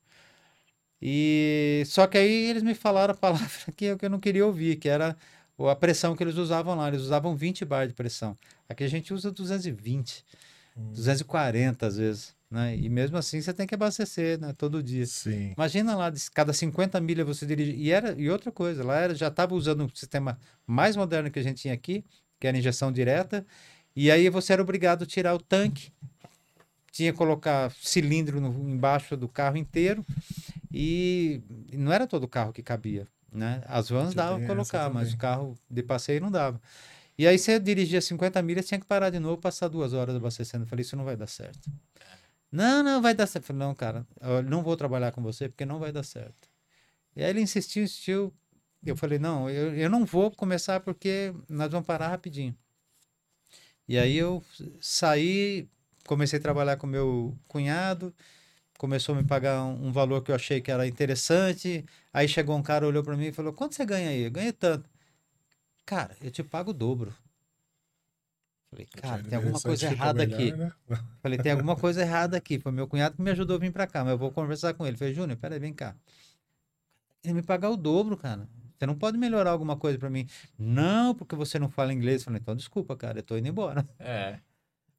E 1.01 1.83
só 1.85 2.07
que 2.07 2.17
aí 2.17 2.49
eles 2.49 2.63
me 2.63 2.73
falaram 2.73 3.13
a 3.13 3.17
palavra 3.17 3.47
que 3.75 3.85
eu, 3.85 3.97
que 3.97 4.05
eu 4.05 4.09
não 4.09 4.19
queria 4.19 4.45
ouvir, 4.45 4.77
que 4.77 4.87
era 4.87 5.17
a 5.59 5.75
pressão 5.75 6.15
que 6.15 6.23
eles 6.23 6.35
usavam 6.35 6.75
lá. 6.75 6.87
Eles 6.87 7.01
usavam 7.01 7.35
20 7.35 7.65
bar 7.65 7.87
de 7.87 7.93
pressão. 7.93 8.37
Aqui 8.69 8.83
a 8.83 8.87
gente 8.89 9.13
usa 9.13 9.31
220, 9.31 10.23
Hum. 10.75 10.91
240 10.91 11.85
às 11.85 11.97
vezes, 11.97 12.35
né? 12.53 12.77
E 12.77 12.87
mesmo 12.87 13.17
assim 13.17 13.41
você 13.41 13.51
tem 13.51 13.65
que 13.65 13.73
abastecer, 13.73 14.39
né? 14.39 14.53
Todo 14.55 14.83
dia. 14.83 15.07
Sim. 15.07 15.53
Imagina 15.57 15.95
lá, 15.95 16.13
cada 16.35 16.53
50 16.53 17.01
milhas 17.01 17.25
você 17.25 17.47
dirige. 17.47 17.71
E, 17.71 17.89
era, 17.91 18.13
e 18.15 18.29
outra 18.29 18.51
coisa, 18.51 18.83
lá 18.83 18.95
era, 18.99 19.15
já 19.15 19.29
estava 19.29 19.55
usando 19.55 19.83
um 19.83 19.89
sistema 19.89 20.37
mais 20.67 20.95
moderno 20.95 21.31
que 21.31 21.39
a 21.39 21.41
gente 21.41 21.59
tinha 21.59 21.73
aqui, 21.73 22.05
que 22.39 22.45
era 22.45 22.55
injeção 22.55 22.91
direta. 22.91 23.43
E 23.95 24.11
aí 24.11 24.29
você 24.29 24.53
era 24.53 24.61
obrigado 24.61 25.01
a 25.01 25.07
tirar 25.07 25.33
o 25.33 25.39
tanque, 25.39 25.91
tinha 26.91 27.11
que 27.11 27.17
colocar 27.17 27.71
cilindro 27.81 28.39
no- 28.39 28.69
embaixo 28.69 29.17
do 29.17 29.27
carro 29.27 29.57
inteiro. 29.57 30.05
E 30.71 31.41
não 31.73 31.91
era 31.91 32.05
todo 32.05 32.27
carro 32.27 32.53
que 32.53 32.61
cabia. 32.61 33.07
Né? 33.31 33.63
As 33.65 33.89
vans 33.89 34.13
dava 34.13 34.37
para 34.37 34.45
colocar, 34.45 34.91
mas 34.93 35.11
o 35.15 35.17
carro 35.17 35.57
de 35.67 35.81
passeio 35.81 36.21
não 36.21 36.29
dava. 36.29 36.61
E 37.17 37.25
aí 37.25 37.39
você 37.39 37.59
dirigia 37.59 37.99
50 37.99 38.39
milhas, 38.43 38.67
tinha 38.67 38.79
que 38.79 38.85
parar 38.85 39.09
de 39.09 39.17
novo, 39.17 39.41
passar 39.41 39.67
duas 39.69 39.91
horas 39.93 40.15
abastecendo. 40.15 40.65
Eu 40.65 40.67
falei, 40.67 40.81
isso 40.83 40.95
não 40.95 41.03
vai 41.03 41.15
dar 41.15 41.25
certo. 41.25 41.67
Não, 42.53 42.83
não 42.83 43.01
vai 43.01 43.15
dar 43.15 43.25
certo. 43.27 43.45
Falei, 43.45 43.59
não, 43.61 43.73
cara, 43.75 44.05
eu 44.21 44.43
não 44.43 44.61
vou 44.63 44.77
trabalhar 44.77 45.11
com 45.11 45.21
você 45.23 45.49
porque 45.49 45.65
não 45.65 45.79
vai 45.79 45.91
dar 45.91 46.03
certo. 46.03 46.47
E 47.15 47.23
aí 47.23 47.29
ele 47.31 47.41
insistiu, 47.41 47.83
insistiu. 47.83 48.33
Eu 48.85 48.97
falei, 48.97 49.19
não, 49.19 49.49
eu, 49.49 49.75
eu 49.75 49.89
não 49.89 50.05
vou 50.05 50.31
começar 50.31 50.79
porque 50.81 51.33
nós 51.49 51.71
vamos 51.71 51.87
parar 51.87 52.09
rapidinho. 52.09 52.55
E 53.87 53.97
aí 53.97 54.15
eu 54.17 54.43
saí, 54.81 55.67
comecei 56.07 56.39
a 56.39 56.41
trabalhar 56.41 56.77
com 56.77 56.87
meu 56.87 57.37
cunhado, 57.47 58.13
começou 58.77 59.15
a 59.15 59.21
me 59.21 59.27
pagar 59.27 59.63
um, 59.65 59.87
um 59.87 59.91
valor 59.91 60.23
que 60.23 60.31
eu 60.31 60.35
achei 60.35 60.61
que 60.61 60.71
era 60.71 60.87
interessante. 60.87 61.85
Aí 62.13 62.27
chegou 62.27 62.57
um 62.57 62.63
cara, 62.63 62.87
olhou 62.87 63.03
para 63.03 63.17
mim 63.17 63.27
e 63.27 63.33
falou, 63.33 63.53
quanto 63.53 63.75
você 63.75 63.85
ganha 63.85 64.09
aí? 64.09 64.23
Eu 64.23 64.31
ganhei 64.31 64.53
tanto. 64.53 64.89
Cara, 65.85 66.15
eu 66.21 66.31
te 66.31 66.43
pago 66.43 66.71
o 66.71 66.73
dobro. 66.73 67.13
Falei, 68.73 68.87
cara, 68.91 69.23
tem 69.23 69.37
alguma 69.37 69.59
coisa 69.59 69.85
errada 69.85 70.23
aqui. 70.23 70.51
Né? 70.51 70.71
Falei, 71.21 71.37
tem 71.37 71.51
alguma 71.51 71.75
coisa 71.75 72.01
errada 72.03 72.37
aqui. 72.37 72.59
Foi 72.59 72.71
meu 72.71 72.87
cunhado 72.87 73.15
que 73.15 73.21
me 73.21 73.31
ajudou 73.31 73.55
a 73.55 73.59
vir 73.59 73.71
pra 73.71 73.87
cá, 73.87 74.03
mas 74.03 74.11
eu 74.11 74.17
vou 74.17 74.31
conversar 74.31 74.73
com 74.73 74.85
ele. 74.85 74.97
Falei, 74.97 75.13
Júnior, 75.13 75.37
peraí, 75.37 75.59
vem 75.59 75.73
cá. 75.73 75.95
Ele 77.23 77.35
me 77.35 77.43
pagar 77.43 77.69
o 77.69 77.77
dobro, 77.77 78.17
cara. 78.17 78.47
Você 78.77 78.85
não 78.85 78.95
pode 78.95 79.17
melhorar 79.17 79.51
alguma 79.51 79.77
coisa 79.77 79.97
pra 79.97 80.09
mim. 80.09 80.27
Não, 80.57 81.15
porque 81.15 81.35
você 81.35 81.57
não 81.57 81.69
fala 81.69 81.93
inglês. 81.93 82.23
Falei, 82.23 82.39
então 82.41 82.55
desculpa, 82.55 82.95
cara, 82.95 83.19
eu 83.19 83.23
tô 83.23 83.37
indo 83.37 83.47
embora. 83.47 83.87
É. 83.99 84.39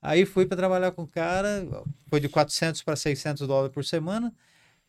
Aí 0.00 0.24
fui 0.24 0.46
para 0.46 0.56
trabalhar 0.56 0.92
com 0.92 1.02
o 1.02 1.06
cara, 1.06 1.66
foi 2.08 2.20
de 2.20 2.28
400 2.28 2.82
para 2.82 2.94
600 2.94 3.46
dólares 3.46 3.72
por 3.72 3.84
semana. 3.84 4.32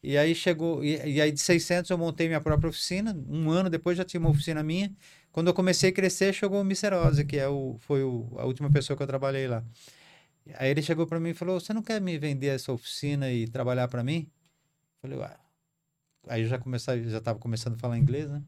E 0.04 0.18
aí 0.18 0.36
chegou, 0.36 0.84
e, 0.84 1.16
e 1.16 1.22
aí 1.22 1.32
de 1.32 1.40
600 1.40 1.90
eu 1.90 1.98
montei 1.98 2.28
minha 2.28 2.42
própria 2.42 2.70
oficina. 2.70 3.18
Um 3.28 3.50
ano 3.50 3.70
depois 3.70 3.98
já 3.98 4.04
tinha 4.04 4.20
uma 4.20 4.30
oficina 4.30 4.62
minha. 4.62 4.94
Quando 5.36 5.48
eu 5.48 5.54
comecei 5.54 5.90
a 5.90 5.94
crescer, 5.94 6.32
chegou 6.34 6.64
o. 6.64 7.08
Ozzy, 7.08 7.26
que 7.26 7.38
é 7.38 7.46
o, 7.46 7.76
foi 7.82 8.02
o, 8.02 8.34
a 8.38 8.46
última 8.46 8.72
pessoa 8.72 8.96
que 8.96 9.04
eu 9.04 9.08
trabalhei 9.08 9.50
lá. 9.50 9.66
Aí 10.54 10.70
ele 10.70 10.82
chegou 10.82 11.06
para 11.06 11.20
mim 11.20 11.32
e 11.32 11.34
falou: 11.34 11.60
Você 11.60 11.74
não 11.74 11.82
quer 11.84 12.00
me 12.00 12.18
vender 12.18 12.48
essa 12.48 12.72
oficina 12.72 13.30
e 13.30 13.46
trabalhar 13.46 13.90
para 13.90 14.02
mim? 14.02 14.32
Falei, 15.02 15.18
ué. 15.18 15.38
Aí 16.30 16.44
eu 16.44 16.48
já 16.48 16.58
comecei, 16.58 17.10
já 17.10 17.18
estava 17.18 17.38
começando 17.38 17.74
a 17.76 17.78
falar 17.78 17.98
inglês, 17.98 18.30
né? 18.30 18.42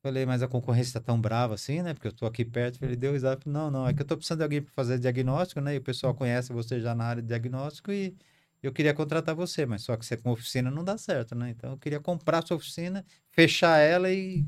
Falei, 0.00 0.24
mas 0.24 0.40
a 0.40 0.46
concorrência 0.46 0.90
está 0.90 1.00
tão 1.00 1.20
brava 1.20 1.54
assim, 1.54 1.82
né? 1.82 1.92
Porque 1.94 2.06
eu 2.06 2.12
estou 2.12 2.28
aqui 2.28 2.44
perto. 2.44 2.80
Ele 2.84 2.94
deu. 2.94 3.18
Falei, 3.18 3.38
Não, 3.46 3.68
não, 3.68 3.88
é 3.88 3.92
que 3.92 4.00
eu 4.00 4.04
estou 4.04 4.16
precisando 4.16 4.38
de 4.38 4.44
alguém 4.44 4.62
para 4.62 4.72
fazer 4.74 5.00
diagnóstico, 5.00 5.60
né? 5.60 5.74
E 5.74 5.78
o 5.78 5.82
pessoal 5.82 6.14
conhece 6.14 6.52
você 6.52 6.80
já 6.80 6.94
na 6.94 7.06
área 7.06 7.22
de 7.22 7.26
diagnóstico 7.26 7.90
e 7.90 8.16
eu 8.62 8.72
queria 8.72 8.94
contratar 8.94 9.34
você, 9.34 9.66
mas 9.66 9.82
só 9.82 9.96
que 9.96 10.06
você 10.06 10.16
com 10.16 10.30
oficina 10.30 10.70
não 10.70 10.84
dá 10.84 10.96
certo, 10.96 11.34
né? 11.34 11.50
Então 11.50 11.72
eu 11.72 11.76
queria 11.76 11.98
comprar 11.98 12.46
sua 12.46 12.56
oficina, 12.56 13.04
fechar 13.32 13.78
ela 13.78 14.12
e. 14.12 14.46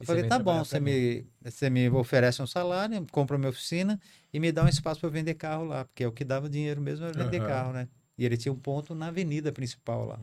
Eu 0.00 0.06
falei, 0.06 0.24
tá 0.24 0.38
bom, 0.38 0.64
você 0.64 0.70
pra 0.70 0.80
mim." 0.80 0.90
me, 0.92 1.26
você 1.42 1.68
me 1.68 1.88
oferece 1.90 2.40
um 2.40 2.46
salário, 2.46 3.06
compra 3.12 3.36
minha 3.36 3.50
oficina 3.50 4.00
e 4.32 4.40
me 4.40 4.50
dá 4.50 4.64
um 4.64 4.68
espaço 4.68 4.98
para 5.00 5.10
vender 5.10 5.34
carro 5.34 5.64
lá, 5.64 5.84
porque 5.84 6.02
é 6.02 6.08
o 6.08 6.12
que 6.12 6.24
dava 6.24 6.48
dinheiro 6.48 6.80
mesmo 6.80 7.04
era 7.04 7.24
vender 7.24 7.38
Aham. 7.38 7.46
carro, 7.46 7.72
né? 7.74 7.88
E 8.16 8.24
ele 8.24 8.36
tinha 8.36 8.52
um 8.52 8.56
ponto 8.58 8.94
na 8.94 9.08
avenida 9.08 9.52
principal 9.52 10.06
lá. 10.06 10.18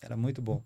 Era 0.00 0.16
muito 0.16 0.40
bom. 0.40 0.62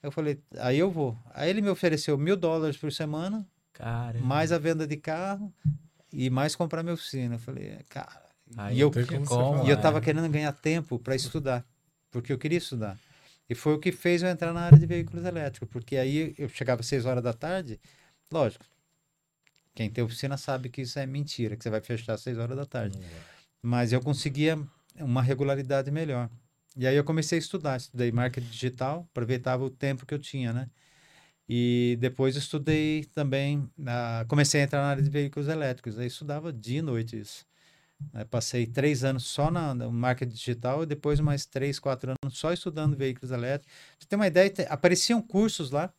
Eu 0.00 0.12
falei, 0.12 0.40
aí 0.58 0.78
eu 0.78 0.90
vou. 0.90 1.18
Aí 1.34 1.50
ele 1.50 1.60
me 1.60 1.68
ofereceu 1.68 2.16
mil 2.16 2.36
dólares 2.36 2.76
por 2.76 2.92
semana, 2.92 3.44
Cara. 3.72 4.20
mais 4.20 4.52
a 4.52 4.58
venda 4.58 4.86
de 4.86 4.96
carro 4.96 5.52
e 6.12 6.30
mais 6.30 6.54
comprar 6.54 6.84
minha 6.84 6.94
oficina. 6.94 7.34
Eu 7.34 7.38
falei, 7.40 7.66
"É, 7.68 7.80
cara. 7.88 8.26
Aí 8.56 8.76
e 8.76 8.80
eu, 8.80 8.92
como 9.26 9.66
e 9.66 9.70
eu 9.70 9.80
tava 9.80 10.00
querendo 10.00 10.28
ganhar 10.28 10.52
tempo 10.52 10.98
para 11.00 11.16
estudar, 11.16 11.66
porque 12.12 12.32
eu 12.32 12.38
queria 12.38 12.58
estudar. 12.58 12.96
E 13.48 13.54
foi 13.54 13.74
o 13.74 13.78
que 13.78 13.92
fez 13.92 14.22
eu 14.22 14.28
entrar 14.28 14.52
na 14.52 14.60
área 14.60 14.78
de 14.78 14.86
veículos 14.86 15.24
elétricos, 15.24 15.68
porque 15.68 15.96
aí 15.96 16.34
eu 16.36 16.48
chegava 16.48 16.80
às 16.80 16.86
6 16.86 17.06
horas 17.06 17.22
da 17.22 17.32
tarde, 17.32 17.80
lógico. 18.30 18.64
Quem 19.74 19.90
tem 19.90 20.02
oficina 20.02 20.36
sabe 20.36 20.68
que 20.68 20.82
isso 20.82 20.98
é 20.98 21.06
mentira, 21.06 21.56
que 21.56 21.62
você 21.62 21.70
vai 21.70 21.80
fechar 21.80 22.14
às 22.14 22.22
6 22.22 22.38
horas 22.38 22.56
da 22.56 22.66
tarde. 22.66 22.98
Mas 23.62 23.92
eu 23.92 24.00
conseguia 24.00 24.58
uma 24.96 25.22
regularidade 25.22 25.90
melhor. 25.90 26.30
E 26.76 26.86
aí 26.86 26.96
eu 26.96 27.04
comecei 27.04 27.38
a 27.38 27.40
estudar, 27.40 27.76
estudei 27.76 28.10
marketing 28.12 28.48
digital, 28.48 29.06
aproveitava 29.10 29.64
o 29.64 29.70
tempo 29.70 30.06
que 30.06 30.14
eu 30.14 30.18
tinha, 30.18 30.52
né? 30.52 30.68
E 31.48 31.96
depois 32.00 32.36
estudei 32.36 33.04
também, 33.14 33.70
ah, 33.86 34.24
comecei 34.28 34.60
a 34.60 34.64
entrar 34.64 34.80
na 34.80 34.88
área 34.88 35.02
de 35.02 35.10
veículos 35.10 35.48
elétricos, 35.48 35.98
aí 35.98 36.06
estudava 36.06 36.52
dia 36.52 36.80
e 36.80 36.82
noite 36.82 37.18
isso. 37.18 37.46
Aí 38.12 38.24
passei 38.24 38.66
três 38.66 39.04
anos 39.04 39.24
só 39.24 39.50
na, 39.50 39.74
no 39.74 39.90
marketing 39.90 40.34
digital 40.34 40.82
e 40.82 40.86
depois 40.86 41.18
mais 41.20 41.46
três, 41.46 41.78
quatro 41.78 42.10
anos 42.22 42.38
só 42.38 42.52
estudando 42.52 42.96
veículos 42.96 43.30
elétricos. 43.30 43.74
Você 43.98 44.06
tem 44.06 44.18
uma 44.18 44.26
ideia? 44.26 44.50
te- 44.50 44.66
Apareciam 44.68 45.20
cursos 45.22 45.70
lá, 45.70 45.92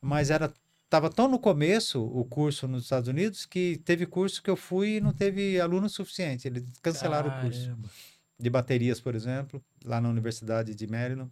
mas 0.00 0.30
era 0.30 0.52
estava 0.84 1.08
tão 1.08 1.28
no 1.28 1.38
começo 1.38 2.02
o 2.02 2.24
curso 2.24 2.66
nos 2.66 2.82
Estados 2.82 3.08
Unidos 3.08 3.46
que 3.46 3.80
teve 3.84 4.06
curso 4.06 4.42
que 4.42 4.50
eu 4.50 4.56
fui 4.56 4.96
e 4.96 5.00
não 5.00 5.12
teve 5.12 5.60
aluno 5.60 5.88
suficiente. 5.88 6.48
Eles 6.48 6.64
cancelaram 6.82 7.28
o 7.30 7.40
curso 7.42 7.60
Caramba. 7.60 7.88
de 8.36 8.50
baterias, 8.50 9.00
por 9.00 9.14
exemplo, 9.14 9.62
lá 9.84 10.00
na 10.00 10.08
Universidade 10.08 10.74
de 10.74 10.86
Maryland. 10.88 11.30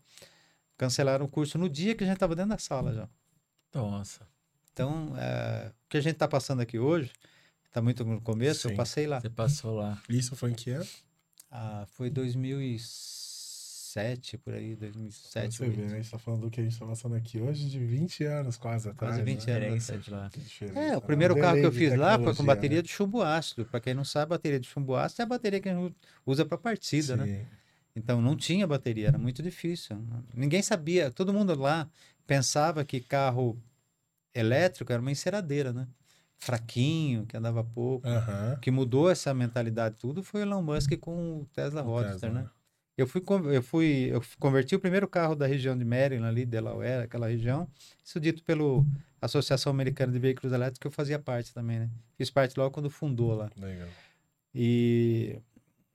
Cancelaram 0.77 1.27
o 1.27 1.29
curso 1.29 1.59
no 1.59 1.69
dia 1.69 1.97
que 1.97 2.05
a 2.05 2.07
gente 2.07 2.15
estava 2.17 2.37
dentro 2.37 2.51
da 2.51 2.59
sala 2.59 2.95
já. 2.95 3.09
Nossa. 3.75 4.21
Então, 4.73 5.13
é, 5.19 5.71
o 5.71 5.89
que 5.89 5.97
a 5.97 6.01
gente 6.01 6.13
está 6.13 6.29
passando 6.29 6.61
aqui 6.61 6.79
hoje, 6.79 7.11
está 7.69 7.81
muito 7.81 8.05
no 8.05 8.21
começo, 8.21 8.67
eu 8.67 8.73
Sim. 8.73 8.77
passei 8.77 9.07
lá. 9.07 9.21
Você 9.21 9.31
passou 9.31 9.77
lá. 9.77 10.03
Isso 10.09 10.35
foi 10.35 10.51
em 10.51 10.55
que 10.55 10.71
ano? 10.71 10.89
Ah, 11.51 11.87
foi 11.93 12.11
2007, 12.11 14.37
por 14.39 14.53
aí, 14.53 14.77
2007. 14.77 15.57
Você 15.57 15.65
vê, 15.65 15.71
2008. 15.71 15.91
né? 15.91 15.99
A 15.99 16.03
gente 16.03 16.11
tá 16.11 16.19
falando 16.19 16.43
do 16.43 16.51
que 16.51 16.61
a 16.61 16.65
gente 16.65 16.79
tá 16.79 16.85
passando 16.85 17.15
aqui 17.15 17.41
hoje 17.41 17.67
de 17.69 17.79
20 17.79 18.25
anos 18.25 18.59
quase 18.59 18.87
atrás. 18.89 19.15
Quase 19.15 19.25
20 19.25 19.47
né? 19.47 19.69
anos. 19.69 19.87
De 19.87 20.11
lá. 20.11 20.31
É, 20.75 20.91
o 20.91 20.95
né? 20.95 21.01
primeiro 21.01 21.35
carro 21.37 21.57
que 21.57 21.67
eu 21.67 21.73
fiz 21.73 21.97
lá 21.97 22.19
foi 22.19 22.35
com 22.35 22.45
bateria 22.45 22.79
né? 22.79 22.83
de 22.83 22.91
chumbo 22.91 23.23
ácido. 23.23 23.65
Para 23.65 23.81
quem 23.81 23.95
não 23.95 24.05
sabe, 24.05 24.25
a 24.25 24.37
bateria 24.37 24.61
de 24.61 24.69
chumbo 24.69 24.95
ácido 24.95 25.23
é 25.23 25.25
a 25.25 25.29
bateria 25.29 25.61
que 25.61 25.69
a 25.69 25.75
gente 25.75 25.97
usa 26.27 26.45
para 26.45 26.59
partida, 26.59 27.17
né? 27.17 27.27
Sim. 27.27 27.47
Então 27.97 28.21
não 28.21 28.37
tinha 28.37 28.67
bateria, 28.67 29.09
era 29.09 29.19
muito 29.19 29.43
difícil. 29.43 29.97
Ninguém 30.35 30.61
sabia, 30.63 31.11
todo 31.11 31.33
mundo 31.33 31.59
lá 31.59 31.89
pensava 32.27 32.85
que 32.85 33.01
carro 33.01 33.59
elétrico 34.35 34.93
era 34.93 35.01
uma 35.01 35.11
enceradeira, 35.11 35.73
né? 35.73 35.89
Fraquinho, 36.39 37.27
que 37.27 37.37
andava 37.37 37.63
pouco. 37.65 38.07
O 38.57 38.61
que 38.61 38.71
mudou 38.71 39.11
essa 39.11 39.35
mentalidade 39.35 39.97
tudo 39.99 40.23
foi 40.23 40.41
o 40.41 40.45
Elon 40.45 40.63
Musk 40.63 40.97
com 40.99 41.41
o 41.41 41.47
Tesla 41.53 41.83
Roadster, 41.83 42.33
né? 42.33 42.43
né? 42.43 42.51
Eu 42.97 43.07
fui, 43.07 43.23
eu 43.53 43.63
fui, 43.63 44.09
eu 44.11 44.21
converti 44.41 44.75
o 44.75 44.81
primeiro 44.81 45.07
carro 45.07 45.37
da 45.37 45.47
região 45.47 45.79
de 45.79 45.85
Maryland 45.85 46.27
ali, 46.27 46.45
Delaware, 46.45 47.05
aquela 47.05 47.29
região. 47.29 47.69
Isso 48.05 48.19
dito 48.19 48.43
pelo 48.43 48.85
Associação 49.21 49.71
Americana 49.71 50.13
de 50.13 50.19
Veículos 50.19 50.53
Elétricos, 50.53 50.81
que 50.81 50.87
eu 50.89 50.91
fazia 50.91 51.17
parte 51.17 51.55
também, 51.55 51.79
né? 51.79 51.91
Fiz 52.17 52.29
parte 52.29 52.59
logo 52.59 52.73
quando 52.73 52.91
fundou 52.91 53.35
lá. 53.35 53.51
Legal. 53.57 53.87
E 54.53 55.39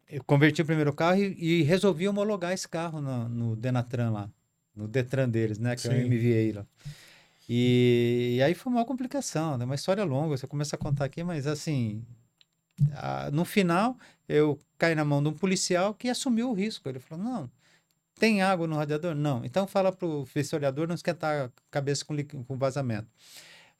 eu 0.09 0.23
converti 0.23 0.61
o 0.61 0.65
primeiro 0.65 0.93
carro 0.93 1.21
e, 1.21 1.59
e 1.59 1.63
resolvi 1.63 2.07
homologar 2.07 2.53
esse 2.53 2.69
carro 2.69 3.01
no, 3.01 3.27
no 3.27 3.55
Denatran 3.57 4.11
lá, 4.11 4.29
no 4.73 4.87
Detran 4.87 5.27
deles, 5.27 5.59
né? 5.59 5.75
Que 5.75 5.87
é 5.87 5.91
Sim. 5.91 6.03
o 6.03 6.07
MVA 6.07 6.59
lá. 6.59 6.65
E, 7.49 8.35
e 8.37 8.43
aí 8.43 8.53
foi 8.53 8.71
uma 8.71 8.85
complicação, 8.85 9.61
é 9.61 9.65
uma 9.65 9.75
história 9.75 10.03
longa, 10.03 10.37
você 10.37 10.47
começa 10.47 10.75
a 10.75 10.79
contar 10.79 11.05
aqui, 11.05 11.23
mas 11.23 11.45
assim, 11.45 12.05
ah, 12.95 13.29
no 13.31 13.45
final, 13.45 13.97
eu 14.27 14.59
caí 14.77 14.95
na 14.95 15.05
mão 15.05 15.21
de 15.21 15.29
um 15.29 15.33
policial 15.33 15.93
que 15.93 16.09
assumiu 16.09 16.49
o 16.49 16.53
risco. 16.53 16.87
Ele 16.89 16.99
falou: 16.99 17.23
não, 17.23 17.51
tem 18.19 18.41
água 18.41 18.67
no 18.67 18.75
radiador? 18.75 19.15
Não. 19.15 19.43
Então 19.45 19.67
fala 19.67 19.91
para 19.91 20.07
o 20.07 20.25
vistoriador 20.25 20.87
não 20.87 20.95
esquentar 20.95 21.45
a 21.45 21.51
cabeça 21.71 22.05
com, 22.05 22.15
com 22.43 22.57
vazamento. 22.57 23.07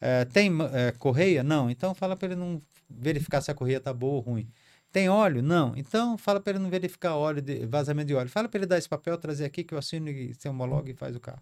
É, 0.01 0.25
tem 0.25 0.51
é, 0.73 0.91
correia? 0.91 1.43
Não. 1.43 1.69
Então 1.69 1.93
fala 1.95 2.15
para 2.15 2.27
ele 2.27 2.35
não 2.35 2.61
verificar 2.89 3.41
se 3.41 3.51
a 3.51 3.53
correia 3.53 3.77
está 3.77 3.93
boa 3.93 4.15
ou 4.15 4.19
ruim. 4.19 4.49
Tem 4.91 5.09
óleo? 5.09 5.41
Não. 5.41 5.73
Então 5.75 6.17
fala 6.17 6.39
para 6.39 6.51
ele 6.53 6.59
não 6.59 6.69
verificar 6.69 7.15
óleo, 7.15 7.41
de, 7.41 7.65
vazamento 7.65 8.07
de 8.07 8.15
óleo. 8.15 8.29
Fala 8.29 8.47
para 8.47 8.59
ele 8.59 8.67
dar 8.67 8.77
esse 8.77 8.89
papel, 8.89 9.17
trazer 9.17 9.45
aqui 9.45 9.63
que 9.63 9.73
eu 9.73 9.77
assino 9.77 10.09
e 10.09 10.33
você 10.33 10.49
homologa 10.49 10.91
e 10.91 10.93
faz 10.93 11.15
o 11.15 11.19
carro. 11.19 11.41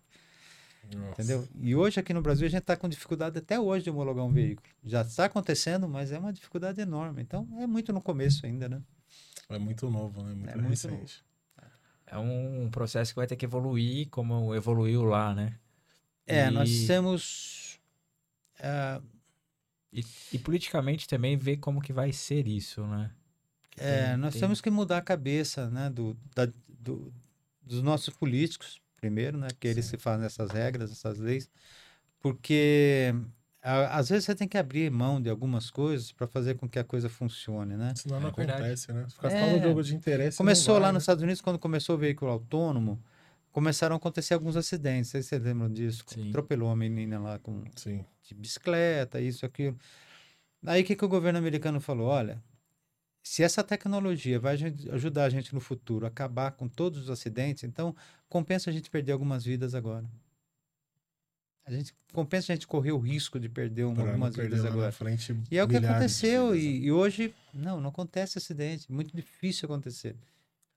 Nossa. 0.95 1.21
Entendeu? 1.21 1.47
E 1.59 1.75
hoje 1.75 1.99
aqui 1.99 2.13
no 2.13 2.21
Brasil 2.21 2.45
a 2.47 2.49
gente 2.49 2.61
está 2.61 2.75
com 2.75 2.87
dificuldade 2.89 3.37
até 3.37 3.59
hoje 3.59 3.83
de 3.85 3.89
homologar 3.89 4.25
um 4.25 4.31
veículo. 4.31 4.67
Já 4.83 5.01
está 5.01 5.25
acontecendo, 5.25 5.87
mas 5.87 6.11
é 6.11 6.19
uma 6.19 6.33
dificuldade 6.33 6.81
enorme. 6.81 7.21
Então 7.21 7.47
é 7.59 7.67
muito 7.67 7.91
no 7.93 8.01
começo 8.01 8.45
ainda, 8.45 8.67
né? 8.69 8.81
É 9.49 9.57
muito 9.59 9.89
novo, 9.89 10.21
né? 10.23 10.33
Muito, 10.33 10.49
É 10.49 10.55
muito 10.55 10.69
recente. 10.69 11.23
É 12.05 12.17
um 12.17 12.69
processo 12.69 13.11
que 13.13 13.15
vai 13.17 13.27
ter 13.27 13.35
que 13.37 13.45
evoluir 13.45 14.09
como 14.09 14.53
evoluiu 14.53 15.03
lá, 15.03 15.33
né? 15.33 15.57
É, 16.27 16.49
nós 16.49 16.69
E- 16.69 16.87
temos. 16.87 17.79
ah, 18.59 19.01
E, 19.93 20.05
e 20.33 20.39
politicamente 20.39 21.05
também 21.07 21.37
ver 21.37 21.57
como 21.57 21.81
que 21.81 21.91
vai 21.91 22.13
ser 22.13 22.47
isso, 22.47 22.85
né? 22.87 23.11
É, 23.77 24.07
Tem- 24.09 24.17
nós 24.17 24.33
tem- 24.33 24.41
temos 24.41 24.61
que 24.61 24.69
mudar 24.69 24.97
a 24.99 25.01
cabeça, 25.01 25.69
né, 25.69 25.89
do, 25.89 26.17
da- 26.33 26.47
do- 26.69 27.13
dos 27.61 27.81
nossos 27.81 28.13
políticos, 28.15 28.79
primeiro, 29.01 29.37
né, 29.37 29.47
que 29.59 29.67
eles 29.67 29.85
Sim. 29.85 29.97
que 29.97 30.03
fazem 30.03 30.25
essas 30.27 30.51
regras, 30.51 30.91
essas 30.91 31.17
leis, 31.17 31.49
porque 32.19 33.13
a- 33.61 33.97
às 33.97 34.09
vezes 34.09 34.25
você 34.25 34.35
tem 34.35 34.47
que 34.47 34.57
abrir 34.57 34.91
mão 34.91 35.19
de 35.19 35.29
algumas 35.29 35.71
coisas 35.71 36.11
para 36.11 36.27
fazer 36.27 36.55
com 36.55 36.69
que 36.69 36.77
a 36.79 36.83
coisa 36.83 37.09
funcione, 37.09 37.75
né? 37.75 37.93
Senão 37.95 38.19
não 38.19 38.29
É 38.29 38.31
verdade. 38.31 38.59
acontece, 38.59 38.93
né? 38.93 39.07
Ficar 39.09 39.31
É. 39.31 39.39
só 39.39 39.51
no 39.57 39.61
jogo 39.61 39.83
de 39.83 39.95
interesse. 39.95 40.37
Começou 40.37 40.75
não 40.75 40.81
lá 40.81 40.87
vai, 40.87 40.93
nos 40.93 41.01
né? 41.01 41.03
Estados 41.03 41.23
Unidos, 41.23 41.41
quando 41.41 41.57
começou 41.59 41.95
o 41.95 41.99
veículo 41.99 42.31
autônomo, 42.31 43.01
começaram 43.51 43.95
a 43.95 43.97
acontecer 43.97 44.35
alguns 44.35 44.55
acidentes, 44.55 45.07
não 45.09 45.11
sei 45.13 45.21
se 45.23 45.29
vocês 45.29 45.41
lembram 45.43 45.69
disso, 45.69 46.03
Sim. 46.07 46.29
atropelou 46.29 46.69
uma 46.69 46.75
menina 46.75 47.19
lá 47.19 47.39
com 47.39 47.63
Sim. 47.75 48.05
de 48.23 48.33
bicicleta, 48.35 49.19
isso, 49.19 49.45
aquilo. 49.45 49.77
Aí 50.65 50.83
o 50.83 50.85
que, 50.85 50.95
que 50.95 51.03
o 51.03 51.09
governo 51.09 51.39
americano 51.39 51.81
falou? 51.81 52.07
Olha, 52.07 52.41
se 53.23 53.43
essa 53.43 53.63
tecnologia 53.63 54.39
vai 54.39 54.57
ajudar 54.91 55.25
a 55.25 55.29
gente 55.29 55.53
no 55.53 55.59
futuro 55.59 56.05
a 56.05 56.09
acabar 56.09 56.51
com 56.51 56.67
todos 56.67 56.99
os 56.99 57.09
acidentes, 57.09 57.63
então 57.63 57.95
compensa 58.27 58.69
a 58.69 58.73
gente 58.73 58.89
perder 58.89 59.11
algumas 59.11 59.45
vidas 59.45 59.75
agora. 59.75 60.05
A 61.63 61.71
gente 61.71 61.93
compensa 62.11 62.51
a 62.51 62.55
gente 62.55 62.65
correr 62.65 62.91
o 62.91 62.97
risco 62.97 63.39
de 63.39 63.47
perder 63.47 63.83
não 63.83 63.89
algumas 63.89 64.35
perder 64.35 64.55
vidas 64.55 64.65
agora. 64.65 64.91
frente 64.91 65.37
E 65.49 65.57
é 65.57 65.63
o 65.63 65.67
que 65.67 65.77
aconteceu, 65.77 66.51
né? 66.51 66.57
e, 66.57 66.85
e 66.85 66.91
hoje, 66.91 67.33
não, 67.53 67.79
não 67.79 67.89
acontece 67.89 68.37
acidente, 68.37 68.91
muito 68.91 69.15
difícil 69.15 69.67
acontecer. 69.67 70.15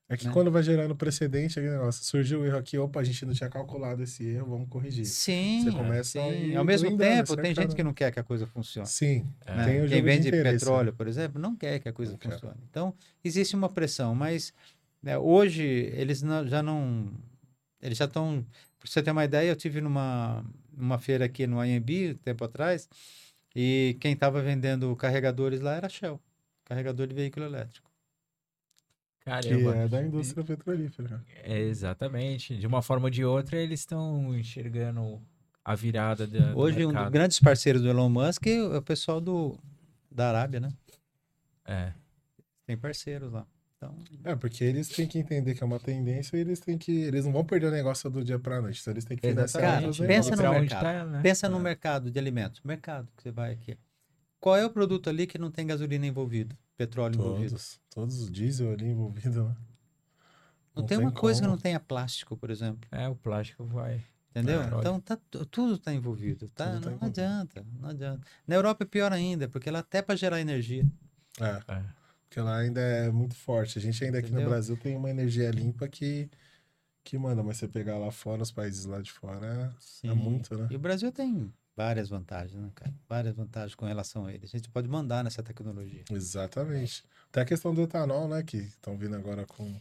É 0.09 0.17
que 0.17 0.27
né? 0.27 0.33
quando 0.33 0.51
vai 0.51 0.62
gerando 0.62 0.95
precedente, 0.95 1.59
aquele 1.59 1.73
negócio, 1.75 2.05
surgiu 2.05 2.40
o 2.40 2.47
erro 2.47 2.59
aqui, 2.59 2.77
opa, 2.77 3.01
a 3.01 3.05
gente 3.05 3.25
não 3.25 3.33
tinha 3.33 3.49
calculado 3.49 4.03
esse 4.03 4.23
erro, 4.25 4.51
vamos 4.51 4.69
corrigir. 4.69 5.07
Sim, 5.07 5.62
Você 5.62 5.73
começa 5.73 6.03
sim. 6.05 6.55
Ao 6.55 6.64
mesmo 6.64 6.97
tempo, 6.97 7.37
tem 7.37 7.55
gente 7.55 7.75
que 7.75 7.83
não 7.83 7.95
quer 7.95 8.12
que 8.12 8.21
a 8.21 8.25
coisa 8.25 8.47
funcione. 8.47 8.87
Sim, 8.87 9.27
né? 9.47 9.64
tem 9.64 9.83
o 9.83 9.88
Quem 9.88 10.03
vende 10.03 10.29
interesse, 10.29 10.59
petróleo, 10.59 10.90
né? 10.93 10.97
por 10.97 11.09
exemplo, 11.09 11.40
não 11.40 11.57
quer 11.57 11.79
que 11.79 11.88
a 11.88 11.93
coisa 11.93 12.12
Não 12.12 12.19
funcione. 12.19 12.61
Então, 12.69 12.95
existe 13.25 13.57
uma 13.57 13.69
pressão, 13.69 14.14
mas 14.14 14.53
né, 15.03 15.17
hoje 15.17 15.62
eles 15.62 16.21
não- 16.23 16.47
já 16.47 16.62
não. 16.62 17.11
Eles 17.81 17.97
já 17.97 18.05
estão. 18.05 18.45
Para 18.79 18.90
você 18.90 19.03
ter 19.03 19.11
uma 19.11 19.25
ideia, 19.25 19.49
eu 19.51 19.57
tive 19.57 19.81
numa, 19.81 20.45
numa 20.77 20.99
feira 20.99 21.25
aqui 21.25 21.47
no 21.47 21.64
IMB, 21.64 22.14
tempo 22.23 22.45
atrás, 22.45 22.88
e 23.57 23.97
quem 24.01 24.12
estava 24.12 24.43
vendendo 24.43 24.95
carregadores 24.97 25.61
lá 25.61 25.75
era 25.75 25.87
a 25.87 25.90
Shell 25.90 26.21
carregador 26.64 27.07
de 27.07 27.14
veículo 27.14 27.45
elétrico. 27.47 27.90
Que 29.25 29.31
Caramba. 29.31 29.77
é 29.77 29.89
da 29.89 30.03
indústria 30.03 30.45
petrolífera. 30.45 31.25
É, 31.43 31.59
exatamente. 31.61 32.57
De 32.59 32.67
uma 32.67 32.83
forma 32.83 33.07
ou 33.07 33.11
de 33.11 33.25
outra, 33.25 33.57
eles 33.57 33.81
estão 33.81 34.37
enxergando 34.37 35.21
a 35.65 35.75
virada 35.75 36.27
da, 36.27 36.53
do 36.53 36.59
Hoje, 36.59 36.85
um 36.85 36.93
dos 36.93 37.09
grandes 37.09 37.41
parceiros 37.41 37.81
do 37.81 37.89
Elon 37.89 38.11
Musk 38.11 38.47
é 38.47 38.63
o 38.77 38.83
pessoal 38.83 39.21
do, 39.23 39.59
da 40.11 40.29
Arábia, 40.29 40.61
né? 40.61 40.69
É. 41.65 41.93
Tem 42.67 42.77
parceiros 42.77 43.33
lá. 43.33 43.47
Então, 43.79 43.95
É, 44.25 44.37
porque 44.37 44.63
eles 44.63 44.89
têm 44.89 45.07
que 45.07 45.19
entender 45.19 45.55
que 45.55 45.63
é 45.63 45.67
uma 45.67 45.81
tendência 45.81 46.37
e 46.37 46.41
eles 46.41 46.61
têm 46.61 46.77
que. 46.77 46.93
Eles 46.93 47.25
não 47.25 47.33
vão 47.33 47.45
perder 47.47 47.69
o 47.69 47.71
negócio 47.71 48.11
do 48.11 48.23
dia 48.23 48.39
pra 48.39 48.61
noite. 48.61 48.81
Então 48.83 48.93
eles 48.93 49.05
têm 49.07 49.17
que 49.17 49.27
financiar 49.27 49.63
Cara, 49.81 49.91
pensa 50.07 50.37
no 50.37 50.43
mercado. 50.51 50.83
tá, 50.83 51.05
né? 51.07 51.21
pensa 51.23 51.49
no 51.49 51.59
É. 51.59 51.63
mercado 51.63 52.11
de 52.11 52.19
alimentos. 52.19 52.61
Mercado 52.63 53.09
que 53.17 53.23
você 53.23 53.31
vai 53.31 53.53
aqui. 53.53 53.77
Qual 54.39 54.55
é 54.55 54.67
o 54.67 54.71
produto 54.71 55.09
ali 55.09 55.27
que 55.27 55.39
não 55.39 55.51
tem 55.51 55.67
gasolina 55.67 56.07
envolvido? 56.07 56.55
Petróleo 56.77 57.15
envolvido? 57.15 57.51
Todos. 57.51 57.81
Todos 57.91 58.21
os 58.21 58.31
diesel 58.31 58.73
ali 58.73 58.87
envolvido, 58.87 59.45
né? 59.49 59.57
Não, 60.75 60.85
tem 60.85 60.99
uma 60.99 61.11
tem 61.13 61.21
coisa 61.21 61.41
que 61.41 61.47
como. 61.47 61.57
não 61.57 61.63
tenha 61.63 61.79
plástico, 61.79 62.37
por 62.37 62.51
exemplo. 62.51 62.89
É, 62.91 63.09
o 63.09 63.15
plástico 63.15 63.65
vai. 63.65 64.05
Entendeu? 64.31 64.61
É. 64.63 64.67
então 64.79 65.01
tá, 65.01 65.17
tu- 65.31 65.47
tudo 65.47 65.75
está 65.75 65.93
envolvido. 65.95 66.49
Tá? 66.49 66.65
Tudo 66.73 66.81
tá 66.83 66.91
não 66.91 66.97
envolvido. 66.97 67.07
adianta, 67.07 67.67
não 67.81 67.89
adianta. 67.91 68.27
Na 68.45 68.57
Europa 68.57 68.83
é 68.83 68.87
pior 68.87 69.13
ainda, 69.13 69.49
porque 69.49 69.71
lá 69.71 69.79
até 69.79 70.03
para 70.03 70.17
gerar 70.17 70.41
energia. 70.41 70.85
É. 71.41 71.73
É. 71.73 71.85
Porque 72.29 72.41
lá 72.41 72.57
ainda 72.59 72.81
é 72.81 73.11
muito 73.13 73.37
forte. 73.37 73.79
A 73.79 73.81
gente 73.81 74.03
ainda 74.05 74.19
aqui 74.19 74.27
Entendeu? 74.29 74.47
no 74.47 74.51
Brasil 74.51 74.77
tem 74.77 74.97
uma 74.97 75.09
energia 75.09 75.49
limpa 75.53 75.87
que, 75.87 76.29
que 77.05 77.17
manda, 77.17 77.45
mas 77.45 77.59
você 77.59 77.69
pegar 77.69 77.97
lá 77.97 78.11
fora, 78.11 78.43
os 78.43 78.51
países 78.51 78.85
lá 78.87 79.01
de 79.01 79.13
fora, 79.13 79.47
é 79.47 79.71
Sim. 79.79 80.15
muito, 80.15 80.57
né? 80.59 80.67
E 80.69 80.75
o 80.75 80.81
Brasil 80.81 81.13
tem 81.13 81.53
várias 81.77 82.09
vantagens, 82.09 82.61
né, 82.61 82.71
cara? 82.75 82.93
Várias 83.09 83.35
vantagens 83.35 83.75
com 83.75 83.85
relação 83.87 84.27
a 84.27 84.33
ele. 84.33 84.45
A 84.45 84.49
gente 84.49 84.69
pode 84.71 84.89
mandar 84.89 85.23
nessa 85.25 85.43
tecnologia. 85.43 86.05
Exatamente. 86.11 87.05
Até 87.31 87.41
a 87.41 87.45
questão 87.45 87.75
do 87.75 87.83
etanol, 87.83 88.29
né? 88.29 88.43
Que 88.43 88.59
estão 88.59 88.97
vindo 88.97 89.17
agora 89.17 89.45
com, 89.47 89.75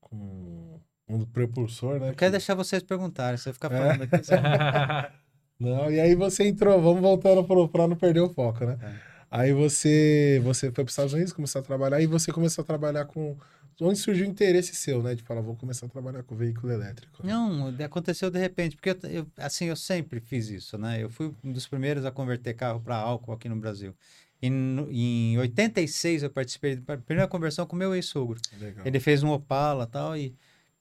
com 0.00 0.80
um 1.08 1.24
propulsor, 1.24 2.00
né? 2.00 2.10
Eu 2.10 2.14
quero 2.14 2.30
que- 2.32 2.38
deixar 2.38 2.54
vocês 2.54 2.82
perguntarem. 2.82 3.38
Se 3.38 3.48
eu 3.48 3.54
ficar 3.54 3.72
É. 3.72 3.78
falando 3.78 4.02
aqui, 4.02 4.18
você... 4.24 4.34
Não, 5.58 5.90
e 5.90 5.98
aí 5.98 6.14
você 6.14 6.46
entrou, 6.46 6.80
vamos 6.80 7.00
voltando 7.00 7.42
pro, 7.44 7.68
pra 7.68 7.88
não 7.88 7.96
perder 7.96 8.20
o 8.20 8.32
foco, 8.32 8.64
né? 8.64 8.78
É. 8.80 9.18
Aí 9.30 9.52
você, 9.52 10.40
você 10.44 10.66
foi 10.66 10.84
para 10.84 10.84
os 10.84 10.92
Estados 10.92 11.12
Unidos, 11.12 11.32
começou 11.32 11.60
a 11.60 11.62
trabalhar, 11.64 12.00
e 12.00 12.06
você 12.06 12.32
começou 12.32 12.62
a 12.62 12.64
trabalhar 12.66 13.04
com. 13.06 13.36
Onde 13.80 13.98
surgiu 13.98 14.26
o 14.26 14.28
interesse 14.28 14.74
seu, 14.74 15.02
né? 15.02 15.14
De 15.14 15.22
falar, 15.22 15.40
vou 15.40 15.54
começar 15.54 15.86
a 15.86 15.88
trabalhar 15.88 16.22
com 16.24 16.34
veículo 16.34 16.72
elétrico. 16.72 17.24
Não, 17.24 17.72
de- 17.72 17.84
aconteceu 17.84 18.30
de 18.30 18.38
repente, 18.38 18.74
porque 18.76 18.90
eu, 18.90 19.10
eu- 19.10 19.26
assim, 19.36 19.66
eu 19.66 19.76
sempre 19.76 20.20
fiz 20.20 20.48
isso, 20.48 20.76
né? 20.76 21.02
Eu 21.02 21.08
fui 21.08 21.32
um 21.44 21.52
dos 21.52 21.66
primeiros 21.66 22.04
a 22.04 22.10
converter 22.10 22.54
carro 22.54 22.80
para 22.80 22.96
álcool 22.96 23.32
aqui 23.32 23.48
no 23.48 23.56
Brasil. 23.56 23.94
E 24.42 24.50
no- 24.50 24.90
em 24.90 25.38
86 25.38 26.22
eu 26.22 26.30
participei 26.30 26.76
da 26.76 26.96
primeira 26.96 27.28
conversão 27.28 27.66
com 27.66 27.76
meu 27.76 27.94
ex-sogro. 27.94 28.40
Ele 28.86 28.98
fez 29.00 29.22
um 29.22 29.30
Opala 29.30 29.84
e 29.84 29.86
tal, 29.86 30.16
e 30.16 30.34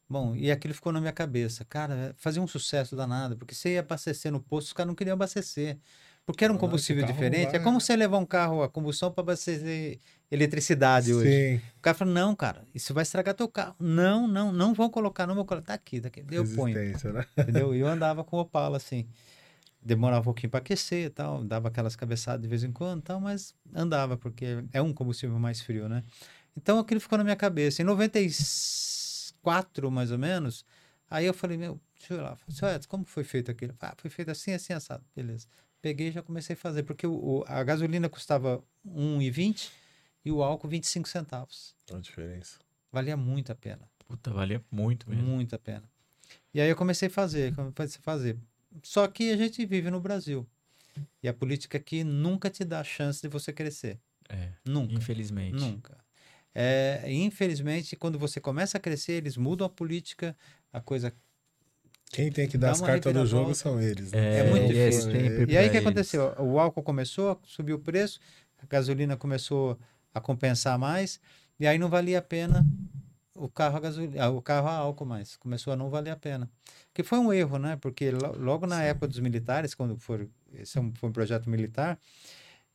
bom, 0.09 0.35
e 0.35 0.49
aquilo 0.51 0.73
ficou 0.73 0.91
na 0.91 0.99
minha 0.99 1.13
cabeça. 1.13 1.65
Cara, 1.65 2.15
fazia 2.17 2.41
um 2.41 2.47
sucesso 2.47 2.95
danado, 2.95 3.37
porque 3.37 3.53
você 3.53 3.73
ia 3.73 3.81
abastecer 3.81 4.31
no 4.31 4.39
posto, 4.39 4.67
os 4.67 4.73
caras 4.73 4.87
não 4.87 4.95
queriam 4.95 5.13
abastecer. 5.13 5.77
Porque 6.27 6.43
era 6.43 6.51
um 6.51 6.57
Ah, 6.57 6.59
combustível 6.59 7.03
carro 7.03 7.13
diferente. 7.13 7.55
É 7.55 7.59
como 7.59 7.79
você 7.79 7.95
levar 7.95 8.17
um 8.17 8.25
carro 8.25 8.61
a 8.61 8.67
combustão 8.69 9.09
para 9.09 9.21
abastecer 9.21 9.97
eletricidade 10.29 11.13
hoje. 11.13 11.31
Sim, 11.31 11.61
O 11.77 11.81
cara 11.81 11.95
falou, 11.97 12.13
não, 12.13 12.35
cara, 12.35 12.65
isso 12.75 12.93
vai 12.93 13.03
estragar 13.03 13.33
teu 13.33 13.47
carro. 13.47 13.77
Não, 13.79 14.27
não, 14.27 14.51
não 14.51 14.73
vão 14.73 14.89
colocar, 14.89 15.25
não 15.25 15.35
vou 15.35 15.45
colocar. 15.45 15.67
Tá 15.67 15.73
aqui, 15.75 16.01
tá 16.01 16.09
aqui. 16.09 16.25
Eu 16.29 16.43
ponho. 16.53 16.75
né? 17.13 17.25
Entendeu? 17.37 17.73
E 17.73 17.79
eu 17.83 17.87
andava 17.87 18.25
com 18.25 18.35
o 18.35 18.41
Opala, 18.41 18.75
assim. 18.75 19.07
Demorava 19.81 20.19
um 20.19 20.23
pouquinho 20.25 20.49
para 20.49 20.59
aquecer 20.59 21.05
e 21.05 21.09
tal, 21.09 21.45
dava 21.45 21.69
aquelas 21.69 21.95
cabeçadas 21.95 22.41
de 22.41 22.47
vez 22.49 22.61
em 22.61 22.73
quando 22.73 23.03
tal, 23.03 23.21
mas 23.21 23.55
andava, 23.73 24.17
porque 24.17 24.65
é 24.73 24.81
um 24.81 24.91
combustível 24.91 25.39
mais 25.39 25.61
frio, 25.61 25.87
né? 25.87 26.03
Então 26.57 26.77
aquilo 26.77 26.99
ficou 26.99 27.17
na 27.17 27.23
minha 27.23 27.37
cabeça. 27.37 27.81
Em 27.81 27.85
94, 27.85 29.89
mais 29.89 30.11
ou 30.11 30.17
menos, 30.17 30.65
aí 31.09 31.25
eu 31.25 31.33
falei, 31.33 31.55
meu, 31.57 31.79
deixa 31.97 32.15
eu 32.15 32.17
ir 32.17 32.21
lá. 32.21 32.35
"Seu 32.49 32.67
Edson, 32.67 32.89
como 32.89 33.05
foi 33.05 33.23
feito 33.23 33.49
aquilo? 33.49 33.73
Ah, 33.79 33.93
foi 33.97 34.09
feito 34.09 34.29
assim, 34.29 34.51
assim, 34.51 34.73
assado. 34.73 35.05
Beleza. 35.15 35.47
Peguei 35.81 36.09
e 36.09 36.11
já 36.11 36.21
comecei 36.21 36.53
a 36.53 36.57
fazer, 36.57 36.83
porque 36.83 37.05
o, 37.07 37.13
o- 37.13 37.43
a 37.47 37.63
gasolina 37.63 38.09
custava 38.09 38.63
1,20 38.85 39.71
e 40.25 40.31
o 40.31 40.43
álcool 40.43 40.67
25 40.67 41.07
centavos. 41.07 41.75
Olha 41.89 41.99
a 41.99 42.01
diferença. 42.01 42.59
Valia 42.91 43.15
muito 43.15 43.51
a 43.51 43.55
pena. 43.55 43.89
Puta, 44.07 44.31
valia 44.31 44.63
muito 44.71 45.09
mesmo. 45.09 45.23
Muito 45.25 45.55
a 45.55 45.59
pena. 45.59 45.83
E 46.53 46.59
aí 46.59 46.69
eu 46.69 46.75
comecei 46.75 47.07
a 47.07 47.11
fazer, 47.11 47.53
comecei 47.55 47.99
a 47.99 48.03
fazer. 48.03 48.37
Só 48.81 49.07
que 49.07 49.31
a 49.31 49.37
gente 49.37 49.65
vive 49.65 49.89
no 49.91 49.99
Brasil. 49.99 50.47
E 51.21 51.27
a 51.27 51.33
política 51.33 51.77
aqui 51.77 52.03
nunca 52.03 52.49
te 52.49 52.63
dá 52.65 52.79
a 52.79 52.83
chance 52.83 53.21
de 53.21 53.27
você 53.27 53.53
crescer. 53.53 53.99
É, 54.29 54.51
Nunca. 54.65 54.93
infelizmente. 54.95 55.55
Nunca. 55.55 55.97
É, 56.55 57.03
infelizmente, 57.11 57.95
quando 57.95 58.17
você 58.17 58.39
começa 58.41 58.77
a 58.77 58.81
crescer, 58.81 59.13
eles 59.13 59.37
mudam 59.37 59.67
a 59.67 59.69
política, 59.69 60.35
a 60.73 60.81
coisa. 60.81 61.13
Quem 62.11 62.31
tem 62.31 62.47
que 62.47 62.57
dar 62.57 62.67
Dá 62.67 62.73
as 62.73 62.81
cartas 62.81 63.13
do 63.13 63.25
jogo 63.25 63.53
são 63.53 63.79
eles. 63.81 64.11
né? 64.11 64.39
É 64.39 64.49
muito 64.49 64.71
e 64.71 64.77
é 64.77 64.89
difícil. 64.89 65.11
sempre 65.11 65.51
E 65.51 65.57
aí 65.57 65.67
o 65.67 65.71
que 65.71 65.77
eles. 65.77 65.87
aconteceu? 65.87 66.33
O 66.39 66.59
álcool 66.59 66.81
começou, 66.83 67.39
subiu 67.45 67.75
o 67.75 67.79
preço, 67.79 68.19
a 68.61 68.65
gasolina 68.65 69.15
começou 69.17 69.77
a 70.13 70.19
compensar 70.21 70.79
mais, 70.79 71.19
e 71.59 71.67
aí 71.67 71.77
não 71.77 71.89
valia 71.89 72.19
a 72.19 72.21
pena 72.21 72.65
o 73.35 73.47
carro 73.47 73.77
a 73.77 73.79
gasolina, 73.79 74.29
o 74.29 74.41
carro 74.41 74.67
a 74.67 74.73
álcool 74.77 75.05
mais. 75.05 75.35
Começou 75.37 75.71
a 75.71 75.75
não 75.75 75.89
valer 75.91 76.09
a 76.09 76.15
pena. 76.15 76.49
Que 76.91 77.03
foi 77.03 77.19
um 77.19 77.31
erro, 77.31 77.59
né? 77.59 77.75
Porque 77.79 78.09
lo- 78.09 78.35
logo 78.39 78.65
na 78.65 78.81
época 78.83 79.07
dos 79.07 79.19
militares, 79.19 79.75
quando 79.75 79.95
for, 79.97 80.27
esse 80.55 80.75
é 80.77 80.81
um- 80.81 80.91
foi 80.95 81.09
um 81.09 81.11
projeto 81.11 81.47
militar, 81.47 81.99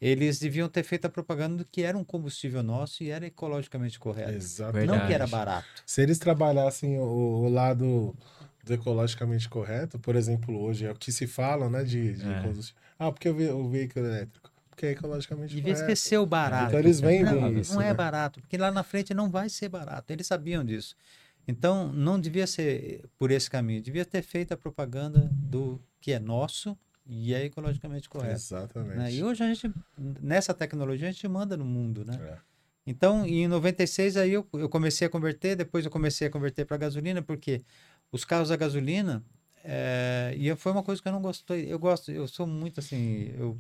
eles 0.00 0.38
deviam 0.38 0.68
ter 0.68 0.82
feito 0.84 1.04
a 1.06 1.08
propaganda 1.08 1.56
do 1.56 1.64
que 1.64 1.82
era 1.82 1.96
um 1.98 2.04
combustível 2.04 2.62
nosso 2.62 3.02
e 3.02 3.10
era 3.10 3.26
ecologicamente 3.26 3.98
correto. 3.98 4.30
Exatamente. 4.32 4.86
Não 4.86 5.04
que 5.06 5.12
era 5.12 5.26
barato. 5.26 5.66
Se 5.86 6.00
eles 6.02 6.18
trabalhassem 6.18 6.98
o, 6.98 7.02
o 7.44 7.48
lado 7.48 8.14
do 8.62 8.72
ecologicamente 8.74 9.48
correto, 9.48 9.98
por 9.98 10.14
exemplo, 10.16 10.58
hoje 10.60 10.84
é 10.86 10.90
o 10.90 10.94
que 10.94 11.10
se 11.10 11.26
fala, 11.26 11.68
né, 11.68 11.82
de, 11.84 12.14
de 12.14 12.28
É. 12.32 12.42
combustível. 12.42 12.80
Ah, 12.98 13.10
porque 13.10 13.28
o, 13.28 13.34
ve- 13.34 13.50
o 13.50 13.68
veículo 13.68 14.06
elétrico? 14.06 14.50
Porque 14.70 14.86
é 14.86 14.90
ecologicamente 14.92 15.54
Devia 15.54 15.74
correto. 15.74 15.80
esquecer 15.92 16.18
o 16.18 16.24
barato. 16.26 16.68
Então 16.68 16.78
eles 16.80 17.00
vendem 17.00 17.24
não, 17.40 17.52
isso, 17.58 17.74
Não 17.74 17.82
é 17.82 17.86
né? 17.88 17.94
barato, 17.94 18.40
porque 18.40 18.56
lá 18.56 18.70
na 18.70 18.82
frente 18.82 19.12
não 19.12 19.28
vai 19.30 19.48
ser 19.48 19.68
barato. 19.68 20.12
Eles 20.12 20.26
sabiam 20.26 20.64
disso. 20.64 20.94
Então, 21.46 21.92
não 21.92 22.20
devia 22.20 22.46
ser 22.46 23.04
por 23.18 23.30
esse 23.32 23.50
caminho. 23.50 23.82
Devia 23.82 24.04
ter 24.04 24.22
feito 24.22 24.52
a 24.52 24.56
propaganda 24.56 25.28
do 25.34 25.80
que 26.00 26.12
é 26.12 26.20
nosso 26.20 26.78
e 27.04 27.34
é 27.34 27.44
ecologicamente 27.44 28.08
correto. 28.08 28.34
Exatamente. 28.34 28.96
né? 28.96 29.12
E 29.12 29.24
hoje 29.24 29.42
a 29.42 29.48
gente, 29.52 29.70
nessa 30.20 30.54
tecnologia, 30.54 31.08
a 31.08 31.12
gente 31.12 31.26
manda 31.26 31.56
no 31.56 31.64
mundo, 31.64 32.04
né? 32.04 32.16
É. 32.22 32.38
Então, 32.86 33.26
em 33.26 33.46
96, 33.46 34.16
aí 34.16 34.32
eu, 34.32 34.46
eu 34.54 34.68
comecei 34.68 35.06
a 35.06 35.10
converter, 35.10 35.54
depois 35.56 35.84
eu 35.84 35.90
comecei 35.90 36.26
a 36.26 36.30
converter 36.30 36.64
para 36.64 36.76
gasolina, 36.76 37.20
porque 37.22 37.62
os 38.12 38.24
carros 38.24 38.50
a 38.52 38.56
gasolina, 38.56 39.24
é, 39.64 40.34
e 40.36 40.54
foi 40.56 40.72
uma 40.72 40.82
coisa 40.82 41.02
que 41.02 41.08
eu 41.08 41.12
não 41.12 41.22
gostei. 41.22 41.72
Eu 41.72 41.78
gosto, 41.78 42.12
eu 42.12 42.28
sou 42.28 42.46
muito 42.46 42.80
assim, 42.80 43.32
eu, 43.38 43.58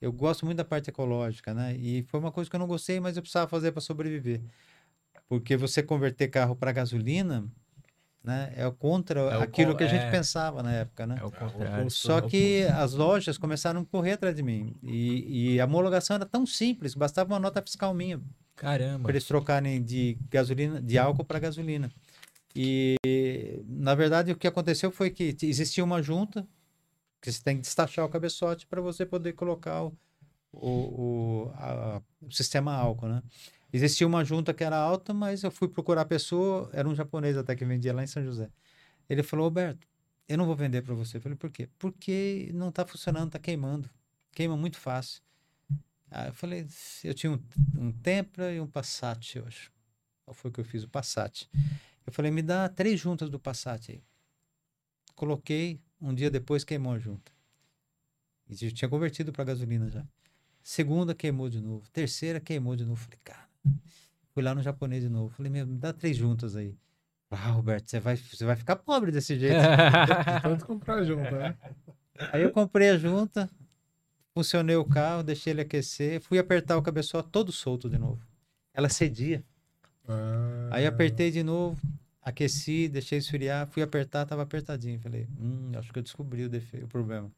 eu 0.00 0.12
gosto 0.12 0.44
muito 0.46 0.58
da 0.58 0.64
parte 0.64 0.90
ecológica, 0.90 1.54
né? 1.54 1.76
E 1.76 2.02
foi 2.04 2.20
uma 2.20 2.32
coisa 2.32 2.48
que 2.50 2.56
eu 2.56 2.60
não 2.60 2.66
gostei, 2.66 3.00
mas 3.00 3.16
eu 3.16 3.22
precisava 3.22 3.48
fazer 3.48 3.72
para 3.72 3.80
sobreviver. 3.80 4.40
Porque 5.28 5.56
você 5.56 5.82
converter 5.82 6.28
carro 6.28 6.54
para 6.56 6.72
gasolina, 6.72 7.46
né, 8.22 8.52
é 8.56 8.70
contra 8.70 9.20
É 9.20 9.38
o 9.38 9.42
aquilo 9.42 9.72
co- 9.72 9.78
que 9.78 9.84
a 9.84 9.88
gente 9.88 10.02
é. 10.06 10.10
pensava 10.10 10.62
na 10.62 10.72
época, 10.72 11.06
né? 11.06 11.16
É 11.20 11.24
o 11.24 11.30
contrário. 11.30 11.90
Só 11.90 12.20
que 12.22 12.62
as 12.64 12.94
lojas 12.94 13.36
começaram 13.38 13.82
a 13.82 13.84
correr 13.84 14.12
atrás 14.12 14.34
de 14.34 14.42
mim. 14.42 14.74
E, 14.82 15.54
e 15.54 15.60
a 15.60 15.66
homologação 15.66 16.16
era 16.16 16.24
tão 16.26 16.46
simples, 16.46 16.94
bastava 16.94 17.32
uma 17.34 17.40
nota 17.40 17.60
fiscal 17.62 17.92
minha 17.94 18.20
Caramba. 18.56 19.02
para 19.02 19.12
eles 19.12 19.24
trocarem 19.24 19.82
de 19.82 20.16
gasolina, 20.30 20.80
de 20.80 20.96
álcool 20.98 21.24
para 21.24 21.38
gasolina. 21.38 21.90
E 22.54 22.96
na 23.66 23.94
verdade 23.94 24.32
o 24.32 24.36
que 24.36 24.46
aconteceu 24.46 24.90
foi 24.90 25.10
que 25.10 25.36
existia 25.42 25.82
uma 25.84 26.02
junta 26.02 26.46
que 27.20 27.32
você 27.32 27.42
tem 27.42 27.56
que 27.56 27.62
destachar 27.62 28.04
o 28.04 28.08
cabeçote 28.08 28.66
para 28.66 28.80
você 28.80 29.06
poder 29.06 29.32
colocar 29.34 29.84
o, 29.84 29.96
o, 30.52 30.70
o, 31.46 31.52
a- 31.56 32.02
o 32.22 32.30
sistema 32.32 32.74
álcool, 32.74 33.08
né? 33.08 33.22
Existia 33.72 34.06
uma 34.06 34.24
junta 34.24 34.54
que 34.54 34.64
era 34.64 34.76
alta, 34.76 35.12
mas 35.14 35.42
eu 35.42 35.50
fui 35.50 35.68
procurar 35.68 36.02
a 36.02 36.06
pessoa, 36.06 36.70
era 36.72 36.88
um 36.88 36.94
japonês 36.94 37.36
até 37.36 37.56
que 37.56 37.64
vendia 37.64 37.92
lá 37.94 38.04
em 38.04 38.06
São 38.06 38.24
José. 38.24 38.50
Ele 39.08 39.22
falou, 39.22 39.46
Roberto, 39.46 39.86
eu 40.28 40.38
não 40.38 40.46
vou 40.46 40.56
vender 40.56 40.82
para 40.82 40.94
você. 40.94 41.18
Eu 41.18 41.22
falei, 41.22 41.36
por 41.36 41.50
quê? 41.50 41.68
Porque 41.78 42.50
não 42.54 42.70
está 42.70 42.86
funcionando, 42.86 43.28
está 43.28 43.38
queimando. 43.38 43.90
Queima 44.32 44.56
muito 44.56 44.78
fácil. 44.78 45.22
Aí 46.10 46.28
eu 46.28 46.34
falei, 46.34 46.66
eu 47.02 47.14
tinha 47.14 47.32
um, 47.32 47.40
um 47.76 47.92
Tempra 47.92 48.52
e 48.52 48.60
um 48.60 48.66
Passat, 48.66 49.36
eu 49.36 49.46
acho. 49.46 49.72
Foi 50.32 50.50
que 50.50 50.60
eu 50.60 50.64
fiz? 50.64 50.84
O 50.84 50.88
Passat. 50.88 51.48
Eu 52.06 52.12
falei, 52.12 52.30
me 52.30 52.42
dá 52.42 52.68
três 52.68 53.00
juntas 53.00 53.30
do 53.30 53.38
Passat 53.38 53.92
aí. 53.92 54.02
Coloquei, 55.14 55.80
um 56.00 56.14
dia 56.14 56.30
depois 56.30 56.64
queimou 56.64 56.92
a 56.92 56.98
junta. 56.98 57.32
E 58.48 58.64
eu 58.64 58.72
tinha 58.72 58.88
convertido 58.88 59.32
para 59.32 59.44
gasolina 59.44 59.88
já. 59.88 60.04
Segunda 60.62 61.14
queimou 61.14 61.48
de 61.48 61.60
novo. 61.60 61.88
Terceira 61.90 62.40
queimou 62.40 62.76
de 62.76 62.84
novo. 62.84 63.00
Falei, 63.00 63.18
cara. 63.24 63.48
Fui 64.32 64.42
lá 64.42 64.54
no 64.54 64.62
japonês 64.62 65.02
de 65.02 65.08
novo. 65.08 65.30
Falei, 65.34 65.50
meu, 65.50 65.66
me 65.66 65.78
dá 65.78 65.92
três 65.92 66.16
juntas 66.16 66.56
aí. 66.56 66.76
Ah, 67.30 67.50
Roberto, 67.50 67.90
você 67.90 67.98
vai, 67.98 68.16
você 68.16 68.44
vai 68.44 68.54
ficar 68.54 68.76
pobre 68.76 69.10
desse 69.10 69.38
jeito. 69.38 69.56
De 69.58 70.42
tanto 70.42 70.66
comprar 70.66 71.02
junto, 71.02 71.34
né? 71.34 71.56
Aí 72.32 72.42
eu 72.42 72.52
comprei 72.52 72.90
a 72.90 72.96
junta, 72.96 73.50
funcionei 74.32 74.76
o 74.76 74.84
carro, 74.84 75.22
deixei 75.24 75.52
ele 75.52 75.62
aquecer, 75.62 76.20
fui 76.20 76.38
apertar 76.38 76.76
o 76.76 76.82
cabeçote 76.82 77.28
todo 77.30 77.50
solto 77.50 77.90
de 77.90 77.98
novo. 77.98 78.24
Ela 78.72 78.88
cedia. 78.88 79.44
Ah, 80.08 80.68
Aí 80.72 80.86
apertei 80.86 81.30
de 81.30 81.42
novo, 81.42 81.80
aqueci, 82.22 82.88
deixei 82.88 83.18
esfriar, 83.18 83.66
fui 83.66 83.82
apertar, 83.82 84.26
tava 84.26 84.42
apertadinho. 84.42 84.98
Falei, 85.00 85.26
hum, 85.38 85.72
acho 85.76 85.92
que 85.92 85.98
eu 85.98 86.02
descobri 86.02 86.44
o 86.44 86.48
defeito, 86.48 86.86
o 86.86 86.88
problema. 86.88 87.30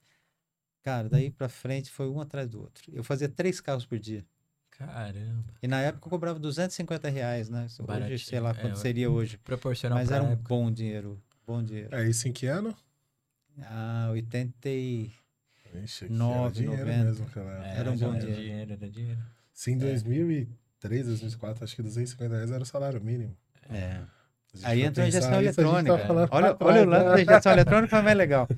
Cara, 0.82 1.08
daí 1.08 1.30
pra 1.30 1.48
frente 1.48 1.90
foi 1.90 2.08
um 2.08 2.20
atrás 2.20 2.48
do 2.48 2.60
outro. 2.60 2.84
Eu 2.92 3.02
fazia 3.02 3.28
três 3.28 3.60
carros 3.60 3.84
por 3.84 3.98
dia. 3.98 4.24
Caramba. 4.70 5.54
E 5.62 5.66
na 5.66 5.80
época 5.80 6.06
eu 6.06 6.10
cobrava 6.10 6.38
250 6.38 7.08
reais, 7.08 7.48
né? 7.48 7.64
Hoje, 7.64 7.82
Baratinho, 7.82 8.18
sei 8.18 8.40
lá 8.40 8.50
é, 8.50 8.54
quanto 8.54 8.74
ué. 8.76 8.80
seria 8.82 9.10
hoje. 9.10 9.38
Proporcional 9.38 9.98
Mas 9.98 10.10
era 10.10 10.22
um 10.22 10.32
época. 10.32 10.48
bom 10.48 10.70
dinheiro, 10.70 11.20
bom 11.46 11.62
dinheiro. 11.62 11.94
É 11.96 12.06
isso 12.08 12.28
em 12.28 12.32
que 12.32 12.46
ano? 12.46 12.76
Ah, 13.62 14.08
80 14.12 14.68
e... 14.68 15.10
Ixi, 15.82 16.04
aqui 16.04 16.14
Nove, 16.14 16.40
era 16.44 16.50
dinheiro 16.52 16.86
noventa. 16.86 17.04
mesmo, 17.04 17.26
cara. 17.30 17.66
É, 17.66 17.78
Era 17.78 17.90
um 17.90 17.96
bom 17.96 18.14
era 18.14 18.18
dinheiro. 18.32 18.72
Era 18.72 18.90
dinheiro. 18.90 19.20
Se 19.52 19.70
em 19.72 19.78
2003, 20.88 21.06
2004, 21.06 21.64
acho 21.64 21.76
que 21.76 21.82
250 21.82 22.34
reais 22.34 22.50
era 22.50 22.62
o 22.62 22.66
salário 22.66 23.00
mínimo. 23.00 23.36
É. 23.70 24.00
Aí 24.62 24.82
entra 24.82 25.04
a 25.04 25.08
injeção 25.08 25.30
tá 25.30 25.42
eletrônica. 25.42 25.98
falando 25.98 26.28
olha, 26.30 26.54
pra 26.54 26.66
olha 26.66 26.82
o 26.82 26.86
trás, 26.86 27.04
lance 27.04 27.04
né? 27.04 27.24
da 27.24 27.32
injeção 27.32 27.52
eletrônica, 27.52 28.02
mas 28.02 28.12
é 28.12 28.14
legal. 28.14 28.48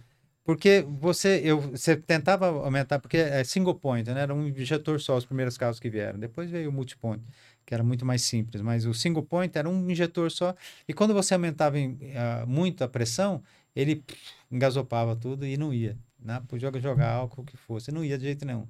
Porque 0.45 0.83
você, 0.89 1.43
eu, 1.45 1.61
você 1.61 1.95
tentava 1.95 2.47
aumentar, 2.47 2.99
porque 2.99 3.19
é 3.19 3.45
single 3.45 3.75
point, 3.75 4.09
né? 4.11 4.23
Era 4.23 4.35
um 4.35 4.49
injetor 4.49 4.99
só, 4.99 5.17
os 5.17 5.27
primeiros 5.27 5.59
carros 5.59 5.79
que 5.79 5.91
vieram. 5.91 6.19
Depois 6.19 6.51
veio 6.51 6.71
o 6.71 6.73
multipoint, 6.73 7.23
que 7.67 7.75
era 7.75 7.83
muito 7.85 8.07
mais 8.07 8.23
simples. 8.23 8.63
Mas 8.63 8.87
o 8.87 8.95
single 8.95 9.23
point 9.23 9.59
era 9.59 9.69
um 9.69 9.91
injetor 9.91 10.31
só. 10.31 10.55
E 10.89 10.95
quando 10.95 11.13
você 11.13 11.35
aumentava 11.35 11.79
em, 11.79 11.99
ah, 12.17 12.47
muito 12.47 12.83
a 12.83 12.89
pressão, 12.89 13.43
ele 13.77 13.97
pff, 13.97 14.19
engasopava 14.51 15.15
tudo 15.15 15.45
e 15.45 15.59
não 15.59 15.71
ia. 15.75 15.99
Né? 16.19 16.43
Podia 16.49 16.73
jogar 16.81 17.11
álcool, 17.11 17.43
o 17.43 17.45
que 17.45 17.57
fosse. 17.57 17.93
Não 17.93 18.03
ia 18.03 18.17
de 18.17 18.25
jeito 18.25 18.47
nenhum. 18.47 18.67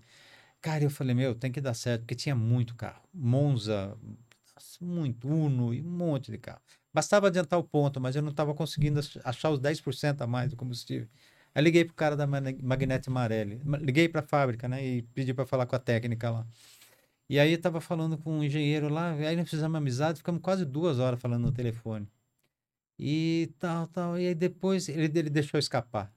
Cara, 0.61 0.83
eu 0.85 0.91
falei, 0.91 1.15
meu, 1.15 1.35
tem 1.35 1.53
que 1.53 1.61
dar 1.61 1.75
certo, 1.75 2.03
porque 2.03 2.15
tinha 2.15 2.35
muito 2.35 2.75
carro. 2.75 3.03
Monza, 3.15 3.97
muito, 4.81 5.29
Uno 5.29 5.73
e 5.73 5.81
um 5.83 5.89
monte 5.91 6.31
de 6.33 6.39
carro. 6.39 6.61
Bastava 6.93 7.29
adiantar 7.29 7.59
o 7.59 7.65
ponto, 7.65 8.01
mas 8.01 8.17
eu 8.17 8.23
não 8.23 8.31
estava 8.31 8.55
conseguindo 8.55 8.99
ach- 9.01 9.19
achar 9.25 9.51
os 9.51 9.61
10% 9.61 10.23
a 10.23 10.27
mais 10.27 10.51
do 10.51 10.57
combustível. 10.57 11.09
Aí 11.55 11.63
liguei 11.63 11.85
pro 11.85 11.95
cara 11.95 12.17
da 12.17 12.27
Magnete 12.27 13.09
Marelli. 13.11 13.61
Ma- 13.65 13.79
Liguei 13.79 14.09
para 14.09 14.21
a 14.21 14.25
fábrica, 14.25 14.69
né? 14.69 14.85
E 14.85 15.03
pedi 15.03 15.33
para 15.35 15.47
falar 15.47 15.67
com 15.67 15.77
a 15.77 15.79
técnica 15.79 16.31
lá. 16.31 16.47
E 17.29 17.39
aí 17.39 17.53
eu 17.53 17.61
tava 17.61 17.81
falando 17.81 18.19
com 18.19 18.39
um 18.39 18.45
engenheiro 18.45 18.89
lá, 18.89 19.13
aí 19.13 19.37
nós 19.37 19.51
fizemos 19.51 19.77
amizade, 19.77 20.19
ficamos 20.19 20.43
quase 20.43 20.65
duas 20.65 20.99
horas 20.99 21.21
falando 21.21 21.45
no 21.45 21.53
telefone. 21.53 22.09
E 22.99 23.53
tal, 23.59 23.87
tal. 23.89 24.19
E 24.19 24.27
aí 24.29 24.35
depois 24.35 24.89
ele, 24.89 25.05
ele 25.19 25.31
deixou 25.31 25.59
escapar. 25.59 26.13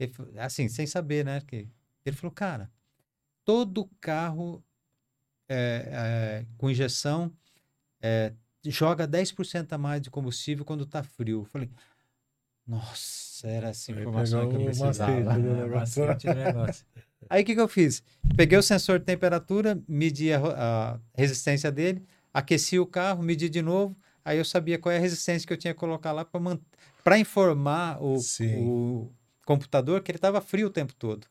Ele 0.00 0.12
assim, 0.38 0.68
sem 0.68 0.86
saber, 0.86 1.24
né? 1.24 1.40
Que 1.42 1.68
ele 2.06 2.16
falou, 2.16 2.32
cara, 2.34 2.70
todo 3.44 3.90
carro 4.00 4.62
é, 5.48 5.88
é, 5.90 6.46
com 6.56 6.70
injeção 6.70 7.32
é, 8.00 8.32
joga 8.64 9.06
10% 9.06 9.72
a 9.72 9.78
mais 9.78 10.00
de 10.00 10.10
combustível 10.10 10.64
quando 10.64 10.86
tá 10.86 11.02
frio. 11.02 11.40
Eu 11.40 11.44
falei, 11.44 11.70
nossa, 12.66 13.48
era 13.48 13.68
essa 13.68 13.92
Aí 13.92 13.98
informação 13.98 14.48
que 14.48 14.56
eu 14.56 14.64
precisava. 14.64 15.34
Aí 17.30 17.42
o 17.42 17.46
que, 17.46 17.54
que 17.54 17.60
eu 17.60 17.68
fiz? 17.68 18.02
Peguei 18.36 18.58
o 18.58 18.62
sensor 18.62 18.98
de 18.98 19.04
temperatura, 19.04 19.80
medi 19.86 20.32
a, 20.32 20.40
a 20.40 21.00
resistência 21.14 21.70
dele, 21.70 22.04
aqueci 22.32 22.78
o 22.78 22.86
carro, 22.86 23.22
medi 23.22 23.48
de 23.48 23.62
novo, 23.62 23.96
aí 24.24 24.38
eu 24.38 24.44
sabia 24.44 24.78
qual 24.78 24.92
é 24.92 24.96
a 24.96 25.00
resistência 25.00 25.46
que 25.46 25.52
eu 25.52 25.56
tinha 25.56 25.72
que 25.72 25.78
colocar 25.78 26.12
lá 26.12 26.26
para 27.04 27.18
informar 27.18 28.02
o, 28.02 28.16
o 28.58 29.12
computador 29.46 30.02
que 30.02 30.10
ele 30.10 30.18
estava 30.18 30.40
frio 30.40 30.66
o 30.66 30.70
tempo 30.70 30.94
todo. 30.94 31.26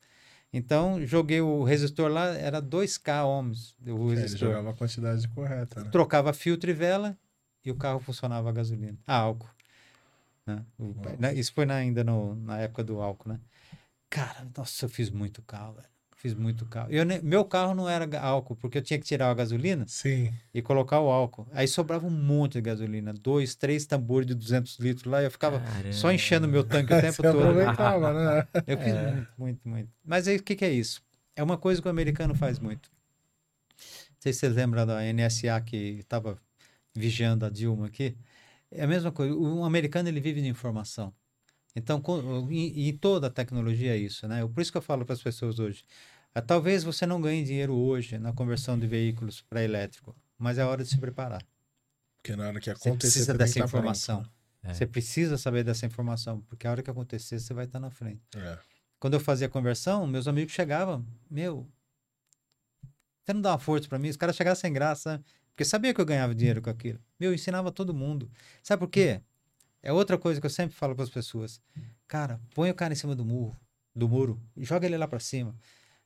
Então, 0.54 1.06
joguei 1.06 1.40
o 1.40 1.64
resistor 1.64 2.12
lá, 2.12 2.28
era 2.28 2.62
2K 2.62 3.26
ohms 3.26 3.74
o 3.82 3.86
É, 4.10 4.14
Ele 4.14 4.22
resistor. 4.22 4.50
jogava 4.50 4.72
a 4.72 4.74
quantidade 4.74 5.28
correta, 5.30 5.84
né? 5.84 5.90
Trocava 5.92 6.34
filtro 6.34 6.70
e 6.70 6.74
vela 6.74 7.18
e 7.64 7.72
o 7.72 7.76
carro 7.76 8.00
funcionava 8.00 8.50
a 8.50 8.52
gasolina. 8.52 8.98
Ah, 9.08 9.18
álcool. 9.18 9.50
Né? 10.46 10.66
O- 10.78 10.94
né? 11.20 11.34
Isso 11.34 11.54
foi 11.54 11.66
na- 11.66 11.76
ainda 11.76 12.04
no- 12.04 12.36
na 12.36 12.60
época 12.60 12.84
do 12.84 13.00
álcool, 13.02 13.30
né? 13.30 13.40
Cara, 14.10 14.46
nossa, 14.58 14.86
eu 14.86 14.90
fiz 14.90 15.10
muito 15.10 15.42
carro, 15.44 15.74
velho. 15.76 15.88
Fiz 16.22 16.36
muito 16.36 16.68
carro. 16.68 16.88
Eu 16.92 17.04
meu 17.24 17.44
carro 17.44 17.74
não 17.74 17.90
era 17.90 18.08
álcool, 18.22 18.56
porque 18.56 18.78
eu 18.78 18.82
tinha 18.84 19.00
que 19.00 19.06
tirar 19.08 19.32
a 19.32 19.34
gasolina 19.34 19.86
Sim. 19.88 20.32
e 20.54 20.62
colocar 20.62 21.00
o 21.00 21.10
álcool. 21.10 21.48
Aí 21.52 21.68
sobrava 21.68 22.06
um 22.06 22.12
monte 22.12 22.54
de 22.54 22.62
gasolina. 22.62 23.12
Dois, 23.12 23.56
três 23.56 23.88
tambores 23.88 24.28
de 24.28 24.36
200 24.36 24.78
litros 24.78 25.06
lá. 25.06 25.24
Eu 25.24 25.32
ficava 25.32 25.64
só 25.92 26.12
enchendo 26.12 26.48
meu 26.48 26.64
tanque 26.64 26.94
o 26.94 27.02
tempo 27.02 27.16
Você 27.16 27.24
todo. 27.24 27.40
aproveitava, 27.40 28.14
né? 28.14 28.48
Eu 28.68 28.78
fiz 28.78 28.94
muito, 28.94 29.28
muito, 29.36 29.68
muito. 29.68 29.90
Mas 30.06 30.28
aí 30.28 30.36
o 30.38 30.44
que, 30.44 30.56
que 30.56 30.64
é 30.64 30.70
isso? 30.72 31.02
É 31.36 31.42
uma 31.42 31.58
coisa 31.58 31.82
que 31.82 31.88
o 31.88 31.92
americano 31.92 32.36
faz 32.36 32.60
muito. 32.60 32.92
Não 33.72 34.18
sei 34.20 34.32
se 34.32 34.42
vocês 34.42 34.54
lembram 34.56 34.86
da 34.86 35.02
NSA 35.12 35.60
que 35.62 35.76
estava 36.02 36.38
vigiando 36.96 37.48
a 37.48 37.50
Dilma 37.50 37.88
aqui. 37.88 38.16
É 38.70 38.84
a 38.84 38.88
mesma 38.88 39.12
coisa. 39.12 39.34
O 39.34 39.64
americano 39.66 40.08
ele 40.08 40.22
vive 40.22 40.40
de 40.40 40.48
informação. 40.48 41.12
Então, 41.76 42.00
com- 42.00 42.48
e, 42.52 42.90
e 42.90 42.94
toda 42.94 43.26
a 43.26 43.30
tecnologia 43.32 43.96
é 43.96 43.98
isso, 43.98 44.28
né? 44.28 44.46
Por 44.46 44.62
isso 44.62 44.72
que 44.72 44.78
eu 44.78 44.82
falo 44.84 45.04
para 45.04 45.14
as 45.14 45.24
pessoas 45.24 45.58
hoje. 45.58 45.84
Ah, 46.34 46.42
Talvez 46.42 46.84
você 46.84 47.06
não 47.06 47.22
ganhe 47.22 47.44
dinheiro 47.44 47.74
hoje 47.76 48.18
na 48.20 48.34
conversão 48.34 48.78
de 48.80 48.88
veículos 48.88 49.42
para 49.42 49.64
elétrico, 49.64 50.16
mas 50.38 50.58
é 50.58 50.66
hora 50.66 50.84
de 50.84 50.90
se 50.90 50.98
preparar. 50.98 51.44
Porque 52.22 52.36
na 52.36 52.48
hora 52.48 52.60
que 52.60 52.66
Você 52.66 52.72
acontecer, 52.72 52.98
precisa 52.98 53.34
você 53.34 53.38
dessa 53.38 53.60
tá 53.60 53.66
informação. 53.66 54.26
É. 54.64 54.74
Você 54.74 54.86
precisa 54.86 55.38
saber 55.38 55.64
dessa 55.64 55.86
informação, 55.86 56.42
porque 56.42 56.68
a 56.68 56.72
hora 56.72 56.84
que 56.84 56.90
acontecer, 56.92 57.40
você 57.40 57.54
vai 57.54 57.66
estar 57.66 57.80
na 57.80 57.90
frente 57.90 58.22
É. 58.36 58.58
quando 59.00 59.16
eu 59.16 59.20
fazia 59.20 59.50
conversão, 59.50 60.06
meus 60.06 60.28
amigos 60.28 60.54
chegavam, 60.54 61.06
meu, 61.30 61.68
Você 63.26 63.34
não 63.34 63.42
dá 63.42 63.52
uma 63.52 63.60
força 63.60 63.88
pra 63.88 64.00
mim? 64.00 64.10
Os 64.10 64.18
caras 64.18 64.36
chegaram 64.36 64.56
sem 64.56 64.74
graça, 64.74 65.02
sabe? 65.12 65.24
Porque 65.50 65.66
sabia 65.66 65.94
que 65.94 66.02
eu 66.02 66.06
ganhava 66.06 66.34
dinheiro 66.34 66.62
com 66.62 66.70
aquilo. 66.70 67.00
Meu, 67.20 67.32
eu 67.32 67.36
ensinava 67.36 67.72
todo 67.72 67.94
mundo. 67.94 68.32
Sabe 68.64 68.80
por 68.80 68.90
quê? 68.90 69.22
É 69.84 69.92
outra 69.94 70.18
coisa 70.18 70.40
que 70.40 70.46
eu 70.46 70.50
sempre 70.50 70.76
falo 70.76 70.96
para 70.96 71.04
as 71.04 71.10
pessoas. 71.10 71.62
Cara, 72.08 72.40
põe 72.54 72.70
o 72.72 72.76
cara 72.76 72.94
em 72.94 72.96
cima 72.96 73.16
do 73.16 73.24
muro, 73.26 73.56
do 73.96 74.08
muro, 74.08 74.40
e 74.56 74.64
joga 74.66 74.86
ele 74.86 74.98
lá 74.98 75.08
pra 75.08 75.20
cima. 75.20 75.56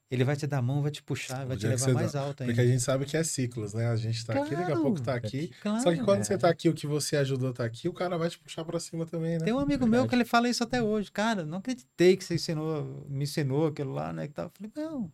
Ele 0.09 0.23
vai 0.23 0.35
te 0.35 0.45
dar 0.45 0.59
a 0.59 0.61
mão, 0.61 0.83
vai 0.83 0.91
te 0.91 1.01
puxar, 1.01 1.45
vai 1.47 1.57
te 1.57 1.61
que 1.61 1.67
levar 1.67 1.93
mais 1.93 2.11
dá- 2.11 2.21
alto 2.21 2.37
Porque 2.37 2.51
ainda. 2.51 2.61
a 2.61 2.65
gente 2.67 2.81
sabe 2.83 3.05
que 3.05 3.17
é 3.17 3.23
ciclos, 3.23 3.73
né? 3.73 3.87
A 3.87 3.95
gente 3.95 4.23
tá 4.23 4.33
aqui, 4.33 4.51
daqui 4.51 4.61
a 4.61 4.65
Claro. 4.67 4.81
pouco 4.83 5.01
tá 5.01 5.15
aqui. 5.15 5.47
Claro. 5.61 5.81
Só 5.81 5.91
que 5.91 6.03
quando 6.03 6.19
É. 6.19 6.23
você 6.23 6.37
tá 6.37 6.47
aqui, 6.47 6.69
o 6.69 6.73
que 6.75 6.85
você 6.85 7.17
ajudou 7.17 7.51
tá 7.51 7.65
aqui, 7.65 7.89
o 7.89 7.93
cara 7.93 8.15
vai 8.15 8.29
te 8.29 8.37
puxar 8.37 8.63
pra 8.63 8.79
cima 8.79 9.05
também, 9.07 9.39
né? 9.39 9.45
Tem 9.45 9.51
um 9.53 9.57
amigo 9.59 9.87
meu 9.87 10.07
que 10.07 10.13
ele 10.13 10.23
fala 10.25 10.47
isso 10.47 10.63
até 10.63 10.81
hoje. 10.81 11.11
Cara, 11.11 11.43
não 11.43 11.57
acreditei 11.57 12.15
que 12.15 12.23
você 12.23 12.35
ensinou, 12.35 13.03
me 13.09 13.23
ensinou 13.23 13.65
aquilo 13.67 13.93
lá, 13.93 14.13
né? 14.13 14.27
Que. 14.27 14.39
Eu 14.39 14.51
falei, 14.53 14.71
não, 14.75 15.11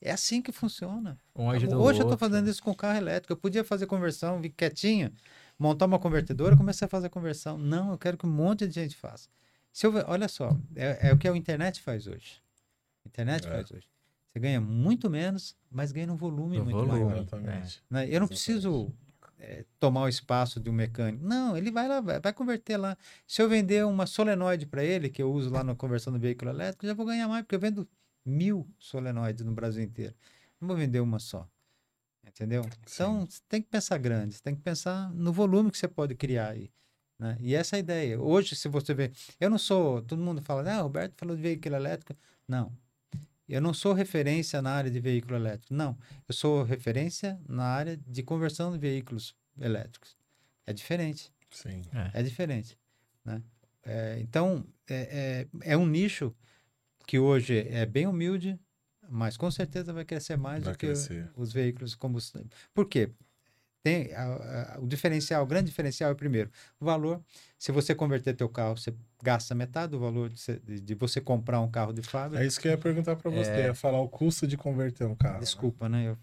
é 0.00 0.10
assim 0.10 0.42
que 0.42 0.50
funciona. 0.50 1.16
Um 1.34 1.46
Hoje 1.46 1.66
eu 1.66 1.70
tô 1.70 1.78
outro. 1.80 2.18
fazendo 2.18 2.50
isso 2.50 2.60
com 2.62 2.74
carro 2.74 2.98
elétrico. 2.98 3.32
Eu 3.32 3.36
podia 3.36 3.62
fazer 3.62 3.86
conversão, 3.86 4.40
vi 4.40 4.50
quietinho, 4.50 5.12
montar 5.56 5.86
uma 5.86 5.98
convertedora, 6.00 6.56
comecei 6.56 6.84
a 6.86 6.88
fazer 6.88 7.08
conversão. 7.08 7.56
Não, 7.56 7.92
eu 7.92 7.98
quero 7.98 8.18
que 8.18 8.26
um 8.26 8.30
monte 8.30 8.66
de 8.66 8.74
gente 8.74 8.96
faça. 8.96 9.28
Se 9.72 9.86
eu, 9.86 9.92
ver- 9.92 10.04
olha 10.08 10.26
só, 10.26 10.58
é, 10.74 11.08
é 11.08 11.12
o 11.12 11.16
que 11.16 11.28
a 11.28 11.36
internet 11.36 11.80
faz 11.80 12.08
hoje. 12.08 12.42
A 13.04 13.08
internet 13.08 13.46
É. 13.46 13.50
faz 13.50 13.70
hoje. 13.70 13.86
Você 14.34 14.40
ganha 14.40 14.60
muito 14.60 15.08
menos, 15.08 15.56
mas 15.70 15.92
ganha 15.92 16.08
num 16.08 16.16
volume 16.16 16.58
No 16.58 16.64
muito 16.64 16.76
volume. 16.76 17.04
maior. 17.04 17.18
Exatamente. 17.18 17.80
né? 17.88 18.00
Eu 18.00 18.18
não 18.18 18.26
Exatamente. 18.26 18.28
preciso 18.30 18.92
é, 19.38 19.64
tomar 19.78 20.02
o 20.02 20.08
espaço 20.08 20.58
de 20.58 20.68
um 20.68 20.72
mecânico. 20.72 21.24
Não, 21.24 21.56
ele 21.56 21.70
vai 21.70 21.86
lá, 21.86 22.00
vai, 22.00 22.18
vai 22.18 22.32
converter 22.32 22.76
lá. 22.76 22.98
Se 23.28 23.40
eu 23.40 23.48
vender 23.48 23.86
uma 23.86 24.06
solenoide 24.06 24.66
para 24.66 24.82
ele, 24.82 25.08
que 25.08 25.22
eu 25.22 25.32
uso 25.32 25.50
lá 25.50 25.62
na 25.62 25.76
conversão 25.76 26.12
do 26.12 26.18
veículo 26.18 26.50
elétrico, 26.50 26.84
eu 26.84 26.88
já 26.88 26.94
vou 26.94 27.06
ganhar 27.06 27.28
mais, 27.28 27.44
porque 27.44 27.54
eu 27.54 27.60
vendo 27.60 27.86
mil 28.26 28.68
solenoides 28.76 29.44
no 29.44 29.52
Brasil 29.52 29.84
inteiro. 29.84 30.14
Não 30.60 30.66
vou 30.66 30.76
vender 30.76 30.98
uma 30.98 31.20
só. 31.20 31.48
Entendeu? 32.26 32.64
Então, 32.82 33.24
você 33.26 33.40
tem 33.48 33.62
que 33.62 33.68
pensar 33.68 33.98
grande, 33.98 34.34
você 34.34 34.42
tem 34.42 34.56
que 34.56 34.62
pensar 34.62 35.12
no 35.14 35.32
volume 35.32 35.70
que 35.70 35.78
você 35.78 35.86
pode 35.86 36.16
criar 36.16 36.48
aí. 36.48 36.72
Né? 37.20 37.36
E 37.40 37.54
essa 37.54 37.76
é 37.76 37.78
a 37.78 37.80
ideia. 37.80 38.20
Hoje, 38.20 38.56
se 38.56 38.66
você 38.66 38.92
vê. 38.92 39.12
Eu 39.38 39.48
não 39.48 39.58
sou. 39.58 40.02
Todo 40.02 40.20
mundo 40.20 40.42
fala, 40.42 40.68
ah, 40.72 40.80
Roberto 40.80 41.14
falou 41.16 41.36
de 41.36 41.42
veículo 41.42 41.76
elétrico. 41.76 42.16
Não. 42.48 42.72
Eu 43.48 43.60
não 43.60 43.74
sou 43.74 43.92
referência 43.92 44.62
na 44.62 44.70
área 44.70 44.90
de 44.90 44.98
veículo 45.00 45.36
elétrico. 45.36 45.74
Não. 45.74 45.98
Eu 46.26 46.34
sou 46.34 46.62
referência 46.62 47.38
na 47.48 47.64
área 47.64 47.96
de 47.96 48.22
conversão 48.22 48.72
de 48.72 48.78
veículos 48.78 49.34
elétricos. 49.60 50.16
É 50.66 50.72
diferente. 50.72 51.32
Sim. 51.50 51.82
É 52.12 52.22
diferente. 52.22 52.78
Né? 53.24 53.42
É, 53.82 54.18
então, 54.20 54.66
é, 54.88 55.46
é, 55.62 55.72
é 55.72 55.76
um 55.76 55.86
nicho 55.86 56.34
que 57.06 57.18
hoje 57.18 57.66
é 57.68 57.84
bem 57.84 58.06
humilde, 58.06 58.58
mas 59.08 59.36
com 59.36 59.50
certeza 59.50 59.92
vai 59.92 60.04
crescer 60.04 60.36
mais 60.36 60.64
Vai 60.64 60.72
do 60.72 60.78
que 60.78 60.86
crescer. 60.86 61.30
os 61.36 61.52
veículos 61.52 61.90
de 61.90 61.96
combustão. 61.98 62.44
Por 62.72 62.86
quê? 62.88 63.10
Tem, 63.84 64.14
a- 64.14 64.76
a- 64.76 64.80
o 64.80 64.86
diferencial, 64.86 65.42
o 65.44 65.46
grande 65.46 65.66
diferencial 65.66 66.10
é 66.10 66.14
primeiro, 66.14 66.50
o 66.80 66.84
valor. 66.86 67.20
Se 67.58 67.70
você 67.70 67.94
converter 67.94 68.34
teu 68.34 68.48
carro, 68.48 68.78
você 68.78 68.94
gasta 69.22 69.54
metade 69.54 69.90
do 69.92 70.00
valor 70.00 70.30
de, 70.30 70.40
você- 70.40 70.58
de- 70.58 70.80
de 70.80 70.94
você 70.94 71.20
comprar 71.20 71.60
um 71.60 71.70
carro 71.70 71.92
de 71.92 72.00
fábrica. 72.00 72.42
É 72.42 72.46
isso 72.46 72.58
que 72.58 72.66
eu 72.66 72.72
ia 72.72 72.78
perguntar 72.78 73.14
pra 73.14 73.30
você. 73.30 73.50
É. 73.50 73.66
Ia 73.66 73.74
falar 73.74 74.00
o 74.00 74.08
custo 74.08 74.46
de 74.46 74.56
converter 74.56 75.06
um 75.06 75.14
carro. 75.14 75.34
né? 75.34 75.40
Desculpa, 75.40 75.86
né? 75.86 76.08
Eu, 76.08 76.16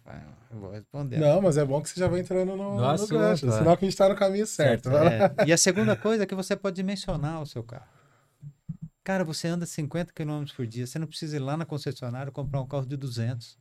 eu 0.52 0.60
vou 0.60 0.72
responder. 0.72 1.20
Não, 1.20 1.40
mas 1.40 1.56
é 1.56 1.64
bom 1.64 1.80
que 1.84 1.90
você 1.90 2.00
já 2.00 2.08
vai 2.08 2.22
entrando 2.22 2.56
no, 2.58 2.78
no 2.78 2.84
assunto, 2.90 3.10
gancho. 3.14 3.52
Senão 3.52 3.78
que 3.78 3.86
a 3.86 3.88
gente 3.88 3.98
tá 3.98 4.10
no 4.10 4.16
caminho 4.16 4.48
certo. 4.48 4.90
Certo, 4.90 4.96
lá. 4.96 5.14
É, 5.44 5.48
e 5.48 5.54
a 5.54 5.58
segunda 5.58 5.96
coisa 5.96 6.24
é 6.24 6.26
que 6.26 6.34
você 6.34 6.56
pode 6.56 6.76
dimensionar 6.78 7.44
o 7.44 7.46
seu 7.46 7.64
carro. 7.64 7.86
Cara, 9.04 9.24
você 9.24 9.48
anda 9.48 9.68
50 9.68 10.12
km 10.14 10.46
por 10.56 10.66
dia, 10.66 10.88
você 10.88 10.98
não 10.98 11.06
precisa 11.08 11.36
ir 11.36 11.40
lá 11.40 11.56
na 11.56 11.66
concessionária 11.66 12.32
comprar 12.32 12.60
um 12.62 12.68
carro 12.68 12.86
de 12.88 12.98
200. 12.98 13.61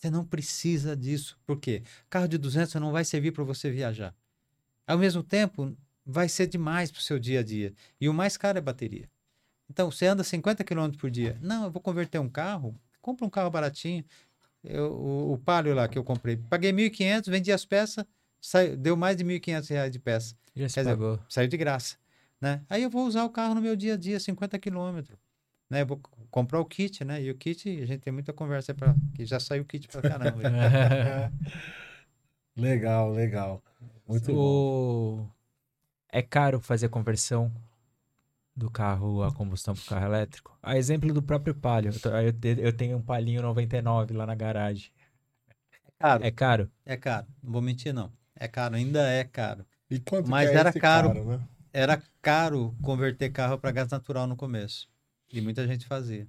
Você 0.00 0.10
não 0.10 0.24
precisa 0.24 0.96
disso. 0.96 1.38
Por 1.46 1.60
quê? 1.60 1.82
Carro 2.08 2.26
de 2.26 2.38
200 2.38 2.74
não 2.76 2.90
vai 2.90 3.04
servir 3.04 3.32
para 3.32 3.44
você 3.44 3.70
viajar. 3.70 4.14
Ao 4.86 4.96
mesmo 4.96 5.22
tempo, 5.22 5.76
vai 6.06 6.26
ser 6.28 6.46
demais 6.46 6.90
para 6.90 7.00
o 7.00 7.02
seu 7.02 7.18
dia 7.18 7.40
a 7.40 7.42
dia. 7.42 7.74
E 8.00 8.08
o 8.08 8.14
mais 8.14 8.36
caro 8.38 8.56
é 8.56 8.60
bateria. 8.62 9.08
Então, 9.68 9.90
você 9.90 10.06
anda 10.06 10.24
50 10.24 10.64
km 10.64 10.90
por 10.98 11.10
dia. 11.10 11.38
Não, 11.42 11.64
eu 11.64 11.70
vou 11.70 11.82
converter 11.82 12.18
um 12.18 12.30
carro. 12.30 12.74
Compra 13.02 13.26
um 13.26 13.30
carro 13.30 13.50
baratinho. 13.50 14.02
Eu, 14.64 14.90
o, 14.92 15.32
o 15.34 15.38
Palio 15.38 15.74
lá 15.74 15.86
que 15.86 15.98
eu 15.98 16.02
comprei. 16.02 16.36
Paguei 16.36 16.72
1.500, 16.72 17.30
vendi 17.30 17.52
as 17.52 17.64
peças, 17.64 18.04
saiu- 18.40 18.76
deu 18.76 18.96
mais 18.96 19.16
de 19.18 19.24
1.500 19.24 19.68
reais 19.68 19.90
de 19.92 19.98
peça. 19.98 20.34
Já 20.56 20.68
se 20.68 20.74
Quer 20.76 20.80
dizer, 20.80 20.90
pagou. 20.92 21.20
Saiu 21.28 21.46
de 21.48 21.56
graça. 21.58 21.96
Né? 22.40 22.62
Aí 22.70 22.82
eu 22.82 22.90
vou 22.90 23.06
usar 23.06 23.24
o 23.24 23.30
carro 23.30 23.54
no 23.54 23.60
meu 23.60 23.76
dia 23.76 23.94
a 23.94 23.96
dia, 23.98 24.18
50 24.18 24.58
quilômetros. 24.58 25.18
Né? 25.68 25.82
Eu 25.82 25.86
vou 25.86 26.00
comprar 26.30 26.60
o 26.60 26.64
kit, 26.64 27.04
né? 27.04 27.22
E 27.22 27.30
o 27.30 27.34
kit, 27.34 27.68
a 27.82 27.86
gente 27.86 28.00
tem 28.00 28.12
muita 28.12 28.32
conversa 28.32 28.74
para 28.74 28.94
que 29.14 29.24
já 29.24 29.40
saiu 29.40 29.62
o 29.62 29.66
kit 29.66 29.88
pra 29.88 30.02
caramba. 30.02 30.40
Legal, 32.56 33.12
legal. 33.12 33.62
Muito 34.06 34.32
bom. 34.32 34.38
o... 34.38 35.26
É 36.12 36.20
caro 36.20 36.60
fazer 36.60 36.88
conversão 36.88 37.50
do 38.54 38.70
carro 38.70 39.22
a 39.22 39.32
combustão 39.32 39.74
para 39.74 39.84
carro 39.84 40.06
elétrico? 40.06 40.58
A 40.62 40.76
exemplo 40.76 41.12
do 41.14 41.22
próprio 41.22 41.54
Palio. 41.54 41.92
Eu, 42.58 42.72
tenho 42.72 42.98
um 42.98 43.02
Palio 43.02 43.40
99 43.40 44.12
lá 44.14 44.26
na 44.26 44.34
garagem. 44.34 44.90
caro. 45.98 46.24
É 46.24 46.30
caro? 46.30 46.70
É 46.84 46.96
caro. 46.96 47.26
Não 47.42 47.52
vou 47.52 47.62
mentir, 47.62 47.94
não. 47.94 48.12
É 48.34 48.48
caro, 48.48 48.74
ainda 48.74 49.08
é 49.08 49.24
caro. 49.24 49.64
E 49.88 49.98
quanto 49.98 50.28
Mas 50.28 50.50
que 50.50 50.56
é 50.56 50.58
era 50.58 50.70
esse 50.70 50.80
caro. 50.80 51.24
né? 51.24 51.40
Era 51.72 52.02
caro 52.20 52.74
converter 52.82 53.30
carro 53.30 53.58
para 53.58 53.70
gás 53.70 53.88
natural 53.88 54.26
no 54.26 54.36
começo. 54.36 54.88
E 55.32 55.40
muita 55.40 55.66
gente 55.66 55.86
fazia. 55.86 56.26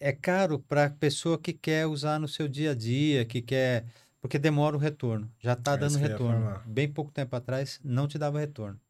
É 0.00 0.12
caro 0.12 0.58
para 0.58 0.86
a 0.86 0.90
pessoa 0.90 1.38
que 1.38 1.52
quer 1.52 1.86
usar 1.86 2.18
no 2.18 2.28
seu 2.28 2.48
dia 2.48 2.70
a 2.70 2.74
dia, 2.74 3.24
que 3.24 3.42
quer. 3.42 3.84
Porque 4.20 4.38
demora 4.38 4.76
o 4.76 4.78
retorno. 4.78 5.30
Já 5.38 5.52
está 5.52 5.74
É 5.74 5.76
dando 5.76 5.98
retorno. 5.98 6.60
Bem 6.66 6.90
pouco 6.90 7.10
tempo 7.12 7.36
atrás 7.36 7.78
não 7.84 8.08
te 8.08 8.18
dava 8.18 8.40
retorno. 8.40 8.80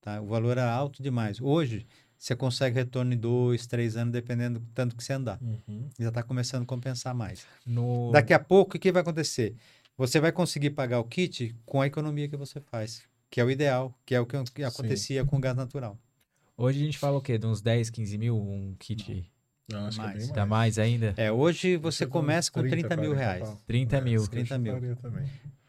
Tá? 0.00 0.20
O 0.20 0.26
valor 0.26 0.52
era 0.52 0.70
alto 0.70 1.02
demais. 1.02 1.40
Hoje, 1.40 1.86
você 2.16 2.36
consegue 2.36 2.76
retorno 2.76 3.14
em 3.14 3.16
dois, 3.16 3.66
três 3.66 3.96
anos, 3.96 4.12
dependendo 4.12 4.60
do 4.60 4.66
tanto 4.72 4.94
que 4.94 5.02
você 5.02 5.14
andar. 5.14 5.40
Uhum. 5.40 5.88
Já 5.98 6.08
está 6.08 6.22
começando 6.22 6.62
a 6.62 6.66
compensar 6.66 7.14
mais. 7.14 7.46
No... 7.64 8.10
Daqui 8.12 8.34
a 8.34 8.38
pouco, 8.38 8.76
o 8.76 8.80
que 8.80 8.92
vai 8.92 9.02
acontecer? 9.02 9.56
Você 9.96 10.20
vai 10.20 10.30
conseguir 10.30 10.70
pagar 10.70 11.00
o 11.00 11.04
kit 11.04 11.54
com 11.66 11.80
a 11.80 11.86
economia 11.86 12.28
que 12.28 12.36
você 12.36 12.60
faz, 12.60 13.02
que 13.30 13.40
é 13.40 13.44
o 13.44 13.50
ideal, 13.50 13.98
que 14.04 14.14
é 14.14 14.20
o 14.20 14.26
que 14.26 14.36
que 14.54 14.62
acontecia 14.62 15.24
com 15.24 15.36
o 15.36 15.40
gás 15.40 15.56
natural. 15.56 15.98
Hoje 16.62 16.78
a 16.82 16.84
gente 16.84 16.98
fala 16.98 17.16
o 17.16 17.22
quê? 17.22 17.38
De 17.38 17.46
uns 17.46 17.62
10, 17.62 17.88
15 17.88 18.18
mil? 18.18 18.36
Um 18.38 18.74
kit 18.78 19.24
Não, 19.66 19.86
acho 19.86 19.96
que 19.98 20.02
é 20.04 20.06
Mais. 20.08 20.24
bem 20.26 20.34
dá 20.34 20.44
mais 20.44 20.78
ainda? 20.78 21.14
É, 21.16 21.32
hoje 21.32 21.78
você 21.78 22.04
uns 22.04 22.10
começa 22.10 22.52
com 22.52 22.60
30 22.60 22.96
mil 22.98 23.12
40 23.14 23.16
reais. 23.18 23.48
pau. 23.48 23.62
30 23.66 23.96
É, 23.96 24.00
mil. 24.02 24.20
isso 24.20 24.30
que 24.30 24.36
eu 24.36 24.44
30 24.44 24.58
mil. 24.58 24.74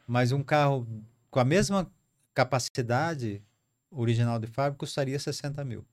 Mas 0.06 0.34
um 0.34 0.44
carro 0.44 0.86
com 1.30 1.40
a 1.40 1.46
mesma 1.46 1.90
capacidade 2.34 3.42
original 3.90 4.38
de 4.38 4.48
fábrica 4.48 4.80
custaria 4.80 5.18
60 5.18 5.64
mil. 5.64 5.86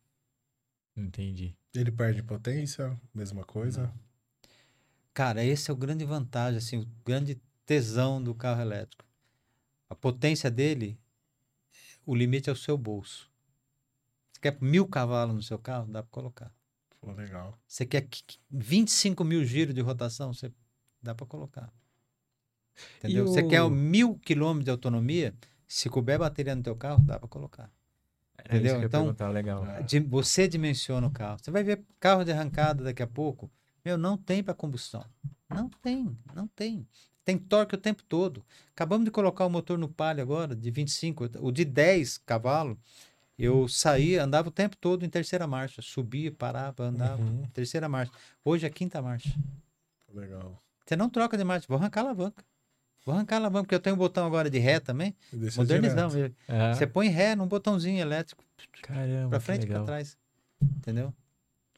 Entendi. 0.97 1.55
Ele 1.73 1.93
perde 1.93 2.21
potência, 2.25 2.99
mesma 3.15 3.45
coisa. 3.45 3.95
Cara, 5.15 5.45
esse 5.45 5.71
é 5.71 5.73
o 5.73 5.77
grande 5.77 6.05
vantagem, 6.05 6.59
assim, 6.59 6.77
o 6.79 6.89
grande 7.05 7.41
tesão 7.65 8.21
do 8.21 8.35
carro 8.35 8.61
elétrico. 8.63 9.05
A 9.89 9.95
potência 9.95 10.51
dele, 10.51 10.99
o 12.05 12.17
limite 12.17 12.51
é 12.51 12.53
o 12.53 12.57
seu 12.57 12.77
bolso. 12.77 13.28
Você 14.38 14.53
quer 14.53 14.59
mil 14.61 14.87
cavalos 14.87 15.35
no 15.35 15.42
seu 15.42 15.59
carro? 15.59 15.87
Dá 15.90 16.01
para 16.03 16.11
colocar. 16.11 16.53
Pô, 17.01 17.12
legal. 17.12 17.59
Você 17.66 17.85
quer 17.85 18.03
qu- 18.03 18.22
qu- 18.24 18.38
25 18.51 19.24
mil 19.24 19.44
giros 19.44 19.74
de 19.74 19.81
rotação? 19.81 20.33
Você 20.33 20.53
dá 21.03 21.14
para 21.14 21.27
colocar. 21.27 21.72
Entendeu? 22.98 23.27
Você 23.27 23.42
quer 23.42 23.62
o- 23.62 23.70
mil 23.70 24.16
quilômetros 24.18 24.64
de 24.64 24.70
autonomia? 24.70 25.35
Se 25.66 25.88
couber 25.90 26.18
bateria 26.18 26.55
no 26.55 26.62
teu 26.62 26.77
carro, 26.77 27.03
dá 27.03 27.18
para 27.18 27.29
colocar. 27.29 27.70
Era 28.38 28.57
isso 28.57 28.77
Entendeu? 28.77 29.11
Então, 29.11 29.33
legal. 29.33 29.66
É. 29.66 29.85
Você 30.09 30.46
dimensiona 30.46 31.07
o 31.07 31.11
carro. 31.11 31.38
Você 31.42 31.51
vai 31.51 31.64
ver 31.64 31.85
carro 31.98 32.24
de 32.24 32.31
arrancada 32.31 32.85
daqui 32.85 33.03
a 33.03 33.07
pouco. 33.07 33.51
Meu, 33.85 33.98
não 33.98 34.16
tem 34.16 34.42
para 34.42 34.55
combustão. 34.55 35.05
Não 35.51 35.68
tem, 35.68 36.16
não 36.35 36.46
tem. 36.46 36.87
Tem 37.24 37.37
torque 37.37 37.75
o 37.75 37.79
tempo 37.79 38.02
todo. 38.04 38.44
Acabamos 38.71 39.04
de 39.04 39.10
colocar 39.10 39.44
o 39.44 39.50
motor 39.50 39.77
no 39.77 39.88
Palio 39.88 40.23
agora, 40.23 40.54
de 40.54 40.71
25. 40.71 41.29
O 41.40 41.50
de 41.50 41.65
10 41.65 42.17
cavalos, 42.19 42.79
eu 43.39 43.69
saía, 43.69 44.25
andava 44.25 44.49
o 44.49 44.53
tempo 44.53 44.77
todo 44.77 45.05
em 45.05 45.09
terceira 45.09 45.47
marcha. 45.47 45.81
Subia, 45.83 46.33
parava, 46.33 46.85
andava. 46.85 47.23
Uhum. 47.23 47.47
Terceira 47.53 47.89
marcha. 47.89 48.13
Hoje 48.45 48.67
é 48.67 48.71
quinta 48.71 49.01
marcha. 49.01 49.35
Legal. 50.13 50.61
Você 50.85 50.97
não 50.97 51.09
troca 51.09 51.37
de 51.37 51.45
marcha. 51.45 51.67
Vou 51.69 51.79
arrancar 51.79 52.01
a 52.01 52.05
alavanca. 52.05 52.45
Vou 53.05 53.15
arrancar 53.15 53.37
a 53.37 53.39
alavanca, 53.39 53.65
porque 53.65 53.75
eu 53.75 53.81
tenho 53.81 53.95
um 53.95 53.99
botão 53.99 54.27
agora 54.27 54.51
de 54.51 54.59
ré 54.59 54.81
também. 54.81 55.15
Modernizamos 55.57 56.15
ele. 56.15 56.35
Ah, 56.49 56.75
Você 56.75 56.87
põe 56.87 57.09
ré 57.09 57.35
num 57.37 57.47
botãozinho 57.47 57.99
elétrico, 58.01 58.45
Caramba, 58.83 59.31
pra 59.31 59.41
frente 59.41 59.65
e 59.65 59.67
pra 59.67 59.83
trás. 59.83 60.17
Entendeu? 60.61 61.15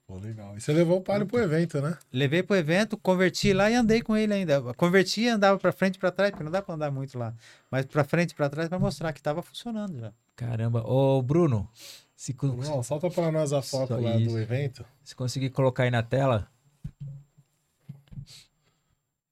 Pô, 0.07 0.19
legal. 0.19 0.57
E 0.57 0.61
você 0.61 0.73
levou 0.73 0.99
o 0.99 1.03
palio 1.03 1.25
pro 1.27 1.39
evento, 1.39 1.81
né? 1.81 1.97
Levei 2.13 2.43
pro 2.43 2.57
evento, 2.57 2.97
converti 2.97 3.53
lá 3.53 3.71
e 3.71 3.75
andei 3.75 4.03
com 4.03 4.17
ele 4.17 4.33
ainda. 4.35 4.61
Converti 4.75 5.21
e 5.21 5.29
andava 5.29 5.57
pra 5.59 5.71
frente 5.71 5.97
e 5.97 5.99
pra 6.01 6.11
trás, 6.11 6.31
porque 6.33 6.43
não 6.43 6.51
dá 6.51 6.61
pra 6.61 6.75
andar 6.75 6.91
muito 6.91 7.17
lá. 7.17 7.33
Mas 7.71 7.87
pra 7.87 8.03
frente 8.03 8.33
e 8.33 8.35
pra 8.35 8.49
trás 8.49 8.69
pra 8.69 8.79
mostrar 8.79 9.13
que 9.13 9.23
tava 9.23 9.41
funcionando 9.41 10.01
já. 10.01 10.13
Caramba. 10.41 10.83
Ô, 10.87 11.21
Bruno, 11.21 11.69
se, 12.17 12.33
co- 12.33 12.47
Não, 12.47 12.83
solta 12.83 13.11
pra 13.11 13.31
nós 13.31 13.53
a 13.53 13.61
foto 13.61 13.95
lá 14.01 14.17
isso. 14.17 14.31
do 14.33 14.39
evento. 14.39 14.85
se 15.05 15.15
conseguir 15.15 15.51
colocar 15.51 15.83
aí 15.83 15.91
na 15.91 16.03
tela. 16.03 16.51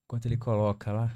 Quanto 0.07 0.27
ele 0.27 0.37
coloca 0.37 0.93
lá? 0.93 1.11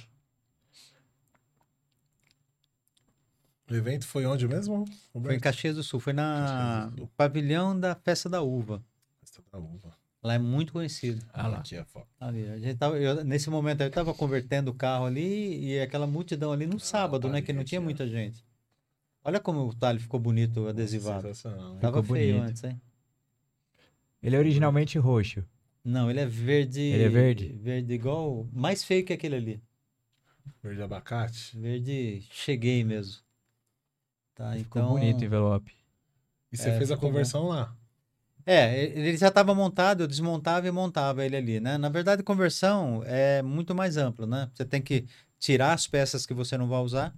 O 3.71 3.75
evento 3.75 4.07
foi 4.07 4.27
onde 4.27 4.47
mesmo? 4.49 4.85
Foi 4.87 4.95
em 4.95 5.01
Roberto? 5.15 5.41
Caxias 5.43 5.77
do 5.77 5.83
Sul, 5.83 6.01
foi 6.01 6.13
na 6.13 6.91
Sul. 6.97 7.09
pavilhão 7.17 7.79
da 7.79 7.95
Festa 7.95 8.29
da 8.29 8.43
Uva. 8.43 8.83
Festa 9.21 9.43
da 9.53 9.59
uva. 9.59 9.95
Lá 10.23 10.35
é 10.35 10.39
muito 10.39 10.73
conhecido. 10.73 11.25
Ah 11.33 11.49
lá. 11.49 11.59
Aqui 11.59 11.77
é 11.77 11.85
foto. 11.85 12.07
Ali, 12.21 12.47
a 12.49 12.59
gente 12.59 12.77
tava, 12.79 12.97
eu- 12.99 13.25
nesse 13.25 13.51
momento 13.51 13.81
aí 13.83 13.89
eu 13.89 13.91
tava 13.93 14.15
convertendo 14.15 14.71
o 14.71 14.75
carro 14.75 15.05
ali 15.07 15.65
e 15.65 15.81
aquela 15.81 16.07
multidão 16.07 16.53
ali 16.53 16.67
no 16.67 16.79
sábado, 16.79 17.27
tá 17.29 17.33
né? 17.33 17.43
Que 17.43 17.53
não 17.53 17.65
tinha 17.65 17.81
muita 17.81 18.07
gente. 18.09 18.43
Olha 19.25 19.39
como 19.41 19.69
o 19.69 19.75
talho 19.75 20.01
ficou 20.01 20.19
bonito, 20.19 20.67
adesivado. 20.67 21.29
Sensacional? 21.29 21.77
Tava 21.79 22.03
Ficou 22.03 22.17
feio 22.17 22.35
bonito. 22.37 22.51
antes, 22.51 22.65
hein? 22.65 22.81
Ele 24.23 24.37
é 24.37 24.39
originalmente 24.39 24.99
roxo. 24.99 25.45
Não, 25.85 26.11
ele 26.11 26.21
é 26.21 26.27
verde. 26.27 26.81
Ele 26.81 27.05
é 27.05 27.09
verde? 27.09 27.49
Verde 27.61 27.93
igual. 27.93 28.47
Mais 28.53 28.85
feio 28.85 29.05
que 29.05 29.13
aquele 29.13 29.37
ali. 29.37 29.63
Verde 30.63 30.83
abacate. 30.83 31.59
Verde 31.59 32.27
cheguei 32.31 32.85
mesmo. 32.85 33.21
Tá, 34.35 34.55
Ficou 34.57 34.83
então. 34.83 34.95
bonito 34.95 35.21
o 35.23 35.25
envelope. 35.25 35.73
E 36.53 36.57
você 36.57 36.71
É, 36.71 36.79
fez 36.79 36.91
a 36.91 36.97
conversão 36.97 37.49
lá. 37.49 37.77
É, 38.45 38.85
ele 38.85 39.17
já 39.17 39.29
estava 39.29 39.55
montado, 39.55 40.03
eu 40.03 40.09
desmontava 40.09 40.67
e 40.67 40.71
montava 40.71 41.25
ele 41.25 41.37
ali, 41.37 41.61
né? 41.61 41.79
Na 41.79 41.89
verdade, 41.89 42.25
conversão 42.25 43.03
é 43.05 43.41
muito 43.41 43.73
mais 43.75 43.97
amplo, 43.97 44.27
né? 44.27 44.51
Você 44.53 44.65
tem 44.65 44.83
que 44.83 45.07
tirar 45.39 45.73
as 45.73 45.87
peças 45.87 46.27
que 46.27 46.35
você 46.35 46.57
não 46.59 46.67
vai 46.69 46.81
usar, 46.81 47.15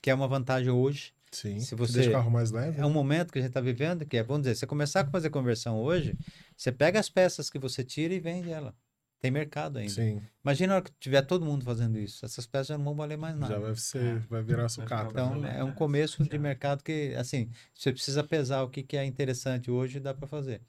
que 0.00 0.10
é 0.10 0.14
uma 0.14 0.26
vantagem 0.28 0.70
hoje. 0.70 1.12
Sim. 1.36 1.60
Se 1.60 1.74
Você 1.74 1.92
deixa 1.92 2.08
o 2.08 2.12
carro 2.12 2.30
mais 2.30 2.50
leve. 2.50 2.80
É 2.80 2.86
um 2.86 2.90
momento 2.90 3.30
que 3.30 3.38
a 3.38 3.42
gente 3.42 3.50
está 3.50 3.60
vivendo, 3.60 4.06
que 4.06 4.16
é, 4.16 4.22
vamos 4.22 4.42
dizer, 4.42 4.54
você 4.54 4.66
começar 4.66 5.02
a 5.02 5.06
fazer 5.06 5.28
conversão 5.28 5.78
hoje, 5.78 6.16
você 6.56 6.72
pega 6.72 6.98
as 6.98 7.10
peças 7.10 7.50
que 7.50 7.58
você 7.58 7.84
tira 7.84 8.14
e 8.14 8.18
vende 8.18 8.50
ela. 8.50 8.74
Tem 9.20 9.30
mercado 9.30 9.78
ainda. 9.78 9.92
Sim. 9.92 10.22
Imagina 10.42 10.72
a 10.72 10.76
hora 10.76 10.84
que 10.84 10.92
tiver 10.98 11.20
todo 11.22 11.44
mundo 11.44 11.62
fazendo 11.62 11.98
isso. 11.98 12.24
Essas 12.24 12.46
peças 12.46 12.68
já 12.68 12.78
não 12.78 12.84
vão 12.84 12.94
valer 12.94 13.18
mais 13.18 13.36
nada. 13.36 13.52
Já 13.52 13.60
vai 13.60 13.74
ser, 13.74 14.18
vai 14.20 14.42
virar 14.42 14.68
sucata. 14.68 15.10
Então, 15.10 15.40
né? 15.40 15.56
é 15.58 15.64
um 15.64 15.72
começo 15.72 16.24
de 16.24 16.38
mercado 16.38 16.82
que, 16.82 17.14
assim, 17.16 17.50
você 17.74 17.92
precisa 17.92 18.24
pesar 18.24 18.62
o 18.62 18.70
que, 18.70 18.82
que 18.82 18.96
é 18.96 19.04
interessante 19.04 19.70
hoje 19.70 19.98
e 19.98 20.00
dá 20.00 20.14
para 20.14 20.26
fazer. 20.26 20.62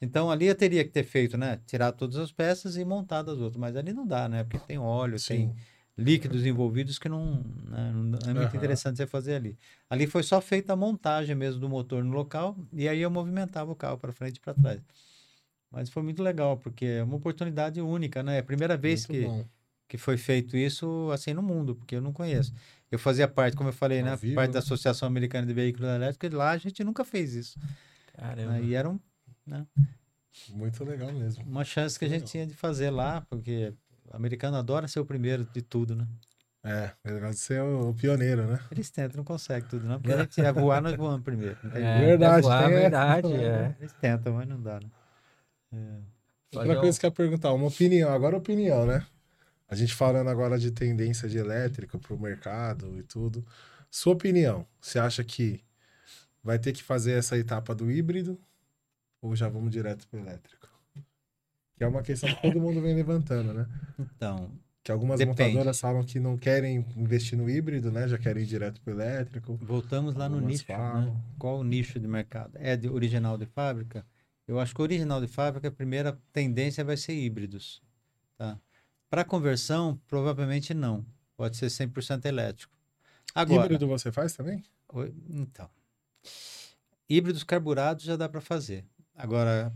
Então, 0.00 0.30
ali 0.30 0.46
eu 0.46 0.54
teria 0.54 0.84
que 0.84 0.90
ter 0.90 1.04
feito, 1.04 1.36
né? 1.36 1.60
Tirar 1.66 1.92
todas 1.92 2.16
as 2.16 2.32
peças 2.32 2.76
e 2.76 2.84
montar 2.84 3.28
as 3.28 3.38
outras. 3.38 3.56
Mas 3.56 3.76
ali 3.76 3.92
não 3.92 4.06
dá, 4.06 4.28
né? 4.28 4.44
Porque 4.44 4.66
tem 4.66 4.78
óleo, 4.78 5.16
tem 5.16 5.48
Sim. 5.48 5.54
Líquidos 5.96 6.44
envolvidos 6.44 6.98
que 6.98 7.08
não, 7.08 7.42
né, 7.64 7.92
não 7.92 8.18
é 8.28 8.34
muito 8.34 8.48
Aham. 8.48 8.56
interessante 8.56 8.96
você 8.96 9.06
fazer 9.06 9.34
ali. 9.34 9.58
Ali 9.88 10.06
foi 10.06 10.22
só 10.22 10.40
feita 10.40 10.72
a 10.72 10.76
montagem 10.76 11.34
mesmo 11.34 11.60
do 11.60 11.68
motor 11.68 12.02
no 12.02 12.12
local 12.12 12.56
e 12.72 12.88
aí 12.88 13.00
eu 13.00 13.10
movimentava 13.10 13.70
o 13.70 13.76
carro 13.76 13.98
para 13.98 14.12
frente 14.12 14.36
e 14.36 14.40
para 14.40 14.54
trás. 14.54 14.80
Mas 15.70 15.90
foi 15.90 16.02
muito 16.02 16.22
legal, 16.22 16.56
porque 16.56 16.84
é 16.86 17.02
uma 17.02 17.16
oportunidade 17.16 17.80
única, 17.80 18.22
né? 18.22 18.36
É 18.36 18.38
a 18.40 18.44
primeira 18.44 18.76
vez 18.76 19.06
Muito 19.06 19.26
que, 19.26 19.28
bom. 19.28 19.48
que 19.88 19.98
foi 19.98 20.16
feito 20.16 20.56
isso 20.56 21.10
assim 21.12 21.34
no 21.34 21.42
mundo, 21.42 21.74
porque 21.74 21.96
eu 21.96 22.00
não 22.00 22.12
conheço. 22.12 22.52
Eu 22.90 22.98
fazia 22.98 23.26
parte, 23.26 23.56
como 23.56 23.70
eu 23.70 23.72
falei, 23.72 24.00
Ao 24.00 24.06
né? 24.06 24.16
vivo, 24.16 24.36
parte 24.36 24.52
da 24.52 24.60
né? 24.60 24.64
Associação 24.64 25.06
Americana 25.08 25.46
de 25.46 25.52
Veículos 25.52 25.88
Elétricos, 25.88 26.30
e 26.30 26.34
lá 26.34 26.50
a 26.52 26.58
gente 26.58 26.84
nunca 26.84 27.04
fez 27.04 27.34
isso. 27.34 27.58
Caramba. 28.16 28.52
né? 28.52 28.62
E 28.64 28.74
era 28.74 28.88
um- 28.88 29.00
Muito 30.50 30.84
legal 30.84 31.12
mesmo. 31.12 31.44
uma 31.44 31.64
chance 31.64 31.98
que 31.98 32.04
a 32.04 32.08
gente 32.08 32.20
Legal. 32.20 32.30
tinha 32.30 32.46
de 32.46 32.54
fazer 32.54 32.90
lá, 32.90 33.20
porque 33.22 33.74
o 34.14 34.16
americano 34.16 34.56
adora 34.56 34.86
ser 34.86 35.00
o 35.00 35.04
primeiro 35.04 35.44
de 35.52 35.60
tudo, 35.60 35.96
né? 35.96 36.06
É, 36.62 36.90
é 37.04 37.10
legal 37.10 37.30
de 37.30 37.38
ser 37.38 37.60
o, 37.60 37.90
o 37.90 37.94
pioneiro, 37.94 38.46
né? 38.46 38.60
Eles 38.70 38.88
tentam, 38.88 39.18
não 39.18 39.24
conseguem 39.24 39.68
tudo, 39.68 39.86
não, 39.86 40.00
porque 40.00 40.14
a 40.14 40.18
gente 40.20 40.40
ia 40.40 40.52
voar, 40.52 40.80
nós 40.80 40.96
voamos 40.96 41.22
primeiro. 41.22 41.58
É. 41.74 42.06
Verdade, 42.06 42.38
é 42.38 42.42
voar, 42.42 42.64
tem 42.64 42.74
verdade, 42.74 43.32
é. 43.32 43.38
né? 43.38 43.76
Eles 43.80 43.92
tentam, 43.94 44.34
mas 44.34 44.48
não 44.48 44.62
dá, 44.62 44.80
né? 44.80 44.90
Fazer 46.52 46.68
Outra 46.68 46.80
coisa 46.80 47.00
que 47.00 47.06
eu 47.06 47.08
ia 47.08 47.12
perguntar, 47.12 47.52
uma 47.52 47.66
opinião, 47.66 48.12
agora 48.12 48.36
opinião, 48.36 48.86
né? 48.86 49.04
A 49.68 49.74
gente 49.74 49.94
falando 49.94 50.30
agora 50.30 50.56
de 50.56 50.70
tendência 50.70 51.28
de 51.28 51.36
elétrica 51.36 51.98
pro 51.98 52.18
mercado 52.18 52.96
e 52.96 53.02
tudo. 53.02 53.44
Sua 53.90 54.12
opinião, 54.12 54.64
você 54.80 54.98
acha 54.98 55.24
que 55.24 55.60
vai 56.42 56.58
ter 56.58 56.72
que 56.72 56.82
fazer 56.82 57.12
essa 57.12 57.36
etapa 57.36 57.74
do 57.74 57.90
híbrido 57.90 58.40
ou 59.20 59.34
já 59.34 59.48
vamos 59.48 59.70
direto 59.70 60.06
pro 60.08 60.20
elétrico? 60.20 60.63
Que 61.76 61.84
é 61.84 61.86
uma 61.86 62.02
questão 62.02 62.32
que 62.32 62.42
todo 62.42 62.60
mundo 62.60 62.80
vem 62.80 62.94
levantando, 62.94 63.52
né? 63.52 63.66
Então, 63.98 64.50
Que 64.82 64.92
algumas 64.92 65.18
Depende. 65.18 65.42
montadoras 65.50 65.80
falam 65.80 66.04
que 66.04 66.20
não 66.20 66.36
querem 66.36 66.86
investir 66.96 67.38
no 67.38 67.48
híbrido, 67.48 67.90
né? 67.90 68.06
Já 68.06 68.18
querem 68.18 68.42
ir 68.42 68.46
direto 68.46 68.80
pro 68.82 68.92
elétrico. 68.92 69.58
voltamos 69.62 70.14
lá 70.14 70.28
no 70.28 70.40
nicho, 70.40 70.66
né? 70.68 71.16
Qual 71.38 71.58
o 71.60 71.64
nicho 71.64 71.98
de 71.98 72.06
mercado? 72.06 72.56
É 72.60 72.76
de 72.76 72.88
original 72.88 73.38
de 73.38 73.46
fábrica? 73.46 74.06
Eu 74.46 74.60
acho 74.60 74.74
que 74.74 74.80
o 74.80 74.84
original 74.84 75.20
de 75.22 75.26
fábrica, 75.26 75.68
a 75.68 75.72
primeira 75.72 76.18
tendência 76.32 76.84
vai 76.84 76.98
ser 76.98 77.14
híbridos, 77.14 77.82
tá? 78.36 78.58
Para 79.08 79.24
conversão, 79.24 79.98
provavelmente 80.06 80.74
não. 80.74 81.04
Pode 81.36 81.56
ser 81.56 81.66
100% 81.66 82.26
elétrico. 82.26 82.76
Agora, 83.34 83.64
Híbrido 83.64 83.88
você 83.88 84.12
faz 84.12 84.34
também? 84.34 84.62
Então, 85.30 85.68
híbridos 87.08 87.42
carburados 87.42 88.04
já 88.04 88.16
dá 88.16 88.28
para 88.28 88.40
fazer. 88.40 88.84
Agora, 89.14 89.72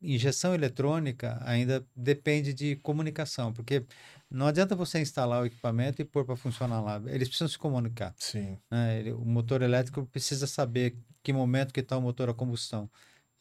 injeção 0.00 0.54
eletrônica 0.54 1.38
ainda 1.44 1.84
depende 1.94 2.52
de 2.52 2.76
comunicação, 2.76 3.52
porque 3.52 3.84
não 4.30 4.46
adianta 4.46 4.74
você 4.76 5.00
instalar 5.00 5.42
o 5.42 5.46
equipamento 5.46 6.00
e 6.02 6.04
pôr 6.04 6.24
para 6.24 6.36
funcionar 6.36 6.80
lá. 6.80 7.00
Eles 7.06 7.28
precisam 7.28 7.48
se 7.48 7.58
comunicar. 7.58 8.14
Sim. 8.18 8.58
né? 8.70 8.98
Ele- 9.00 9.12
o 9.12 9.24
motor 9.24 9.62
elétrico 9.62 10.04
precisa 10.06 10.46
saber 10.46 10.96
que 11.22 11.32
momento 11.32 11.72
que 11.72 11.80
está 11.80 11.96
o 11.96 12.02
motor 12.02 12.28
a 12.28 12.34
combustão. 12.34 12.90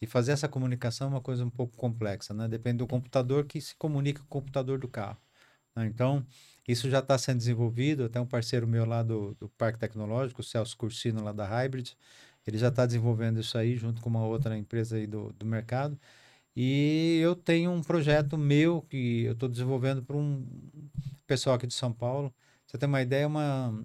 E 0.01 0.05
fazer 0.05 0.33
essa 0.33 0.47
comunicação 0.47 1.07
é 1.07 1.09
uma 1.11 1.21
coisa 1.21 1.43
um 1.45 1.49
pouco 1.49 1.75
complexa, 1.77 2.33
né? 2.33 2.47
Depende 2.47 2.77
do 2.79 2.87
computador 2.87 3.45
que 3.45 3.59
se 3.61 3.75
comunica 3.75 4.19
com 4.21 4.25
o 4.25 4.41
computador 4.41 4.77
do 4.77 4.87
carro. 4.87 5.17
né? 5.75 5.85
Então, 5.87 6.25
isso 6.67 6.89
já 6.89 6.99
está 6.99 7.17
sendo 7.17 7.37
desenvolvido. 7.37 8.05
Até 8.05 8.19
um 8.19 8.25
parceiro 8.25 8.67
meu 8.67 8.85
lá 8.85 9.03
do, 9.03 9.35
do 9.39 9.49
Parque 9.49 9.79
Tecnológico, 9.79 10.41
o 10.41 10.43
Celso 10.43 10.75
Cursino, 10.77 11.23
lá 11.23 11.31
da 11.31 11.45
Hybrid, 11.45 11.91
ele 12.45 12.57
já 12.57 12.67
está 12.69 12.85
desenvolvendo 12.85 13.39
isso 13.39 13.57
aí 13.57 13.75
junto 13.75 14.01
com 14.01 14.09
uma 14.09 14.25
outra 14.25 14.57
empresa 14.57 14.97
aí 14.97 15.07
do, 15.07 15.33
do 15.33 15.45
mercado. 15.45 15.97
E 16.55 17.19
eu 17.21 17.35
tenho 17.35 17.71
um 17.71 17.81
projeto 17.81 18.37
meu 18.37 18.81
que 18.83 19.23
eu 19.23 19.33
estou 19.33 19.49
desenvolvendo 19.49 20.01
para 20.03 20.15
um 20.15 20.47
pessoal 21.27 21.55
aqui 21.55 21.67
de 21.67 21.73
São 21.73 21.91
Paulo. 21.91 22.33
Você 22.65 22.77
tem 22.77 22.87
uma 22.87 23.01
ideia, 23.01 23.23
é 23.23 23.27
uma 23.27 23.83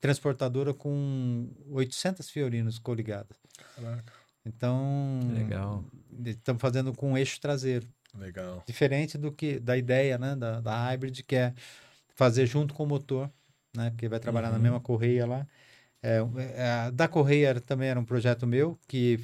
transportadora 0.00 0.74
com 0.74 1.48
800 1.68 2.28
Fiorinos 2.30 2.78
coligadas. 2.78 3.36
Caraca, 3.74 4.12
Então, 4.44 5.20
Legal. 5.34 5.84
estamos 6.26 6.60
fazendo 6.60 6.92
com 6.92 7.16
eixo 7.16 7.40
traseiro. 7.40 7.86
legal. 8.18 8.62
Diferente 8.66 9.16
do 9.16 9.32
que 9.32 9.58
da 9.58 9.76
ideia 9.76 10.18
né, 10.18 10.36
da, 10.36 10.60
da 10.60 10.76
Hybrid, 10.90 11.22
que 11.22 11.36
é 11.36 11.54
fazer 12.14 12.46
junto 12.46 12.74
com 12.74 12.84
o 12.84 12.86
motor, 12.86 13.30
né, 13.74 13.90
porque 13.90 14.08
vai 14.08 14.20
trabalhar 14.20 14.50
na 14.50 14.56
Uhum. 14.56 14.62
mesma 14.62 14.80
correia 14.80 15.26
lá. 15.26 15.46
É, 16.02 16.18
é, 16.56 16.90
da 16.90 17.06
correia 17.08 17.60
também 17.60 17.88
era 17.88 18.00
um 18.00 18.04
projeto 18.04 18.46
meu, 18.46 18.78
que 18.88 19.20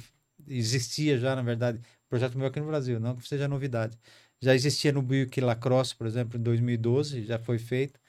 existia 0.47 1.17
já, 1.17 1.35
na 1.35 1.41
verdade, 1.41 1.79
projeto 2.09 2.37
meu 2.37 2.47
aqui 2.47 2.59
no 2.59 2.67
Brasil, 2.67 2.99
não 2.99 3.15
que 3.15 3.27
seja 3.27 3.47
novidade. 3.47 3.97
Já 4.41 4.53
existia 4.55 4.91
no 4.91 5.01
Buick 5.01 5.41
Lacrosse, 5.41 5.95
por 5.95 6.07
exemplo, 6.07 6.39
em 6.39 6.43
2012, 6.43 7.23
já 7.25 7.39
foi 7.39 7.57
feito. 7.59 7.99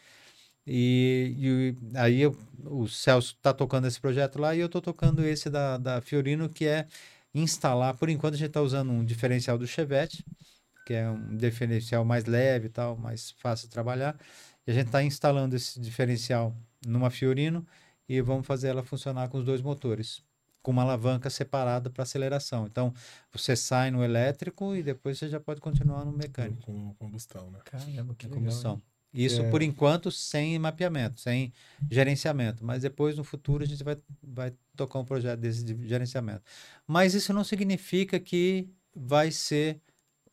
E, 0.66 1.34
e 1.92 1.98
aí 1.98 2.20
eu- 2.20 2.36
o 2.64 2.86
Celso 2.88 3.34
está 3.36 3.52
tocando 3.54 3.86
esse 3.86 4.00
projeto 4.00 4.38
lá 4.38 4.54
e 4.54 4.60
eu 4.60 4.66
estou 4.66 4.82
tocando 4.82 5.24
esse 5.24 5.48
da, 5.50 5.78
da 5.78 6.00
Fiorino, 6.00 6.48
que 6.48 6.66
é 6.66 6.86
instalar, 7.34 7.94
por 7.96 8.08
enquanto 8.10 8.34
a 8.34 8.36
gente 8.36 8.48
está 8.48 8.60
usando 8.62 8.90
um 8.92 9.04
diferencial 9.04 9.56
do 9.58 9.66
Chevette, 9.66 10.24
que 10.84 10.94
é 10.94 11.08
um 11.10 11.36
diferencial 11.36 12.04
mais 12.04 12.24
leve 12.26 12.66
e 12.66 12.70
tal, 12.70 12.96
mais 12.96 13.30
fácil 13.32 13.68
de 13.68 13.72
trabalhar. 13.72 14.18
E 14.66 14.70
a 14.70 14.74
gente 14.74 14.86
está 14.86 15.02
instalando 15.02 15.56
esse 15.56 15.80
diferencial 15.80 16.54
numa 16.86 17.10
Fiorino 17.10 17.66
e 18.08 18.20
vamos 18.20 18.46
fazer 18.46 18.68
ela 18.68 18.82
funcionar 18.82 19.28
com 19.28 19.38
os 19.38 19.44
dois 19.44 19.60
motores, 19.62 20.22
com 20.68 20.72
uma 20.72 20.82
alavanca 20.82 21.30
separada 21.30 21.88
para 21.88 22.02
aceleração. 22.02 22.66
Então, 22.66 22.92
você 23.32 23.56
sai 23.56 23.90
no 23.90 24.04
elétrico 24.04 24.76
e 24.76 24.82
depois 24.82 25.18
você 25.18 25.26
já 25.26 25.40
pode 25.40 25.62
continuar 25.62 26.04
no 26.04 26.12
mecânico, 26.12 26.60
Com 26.60 26.92
combustão, 26.98 27.50
né? 27.50 27.58
Caramba, 27.64 28.14
que 28.14 28.26
legal. 28.26 28.38
combustão. 28.38 28.82
Isso, 29.14 29.40
É. 29.40 29.48
por 29.50 29.62
enquanto, 29.62 30.10
sem 30.12 30.58
mapeamento, 30.58 31.22
sem 31.22 31.54
gerenciamento. 31.90 32.62
Mas 32.62 32.82
depois, 32.82 33.16
no 33.16 33.24
futuro, 33.24 33.64
a 33.64 33.66
gente 33.66 33.82
vai, 33.82 33.96
vai 34.22 34.52
tocar 34.76 34.98
um 34.98 35.06
projeto 35.06 35.40
desse 35.40 35.64
de 35.64 35.88
gerenciamento. 35.88 36.42
Mas 36.86 37.14
isso 37.14 37.32
não 37.32 37.44
significa 37.44 38.20
que 38.20 38.68
vai 38.94 39.30
ser 39.30 39.80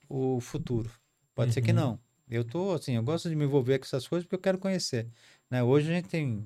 o 0.10 0.42
futuro. 0.42 0.92
Pode 1.34 1.54
ser 1.54 1.62
que 1.62 1.72
Uhum. 1.72 1.78
não. 1.78 2.00
Eu 2.30 2.44
tô 2.44 2.74
assim, 2.74 2.98
eu 2.98 3.04
gosto 3.04 3.30
de 3.30 3.36
me 3.38 3.46
envolver 3.46 3.80
com 3.80 3.86
essas 3.86 4.06
coisas 4.06 4.26
porque 4.26 4.36
eu 4.36 4.40
quero 4.40 4.58
conhecer. 4.58 5.08
Né? 5.50 5.64
Hoje 5.64 5.90
a 5.90 5.94
gente 5.96 6.10
tem, 6.10 6.46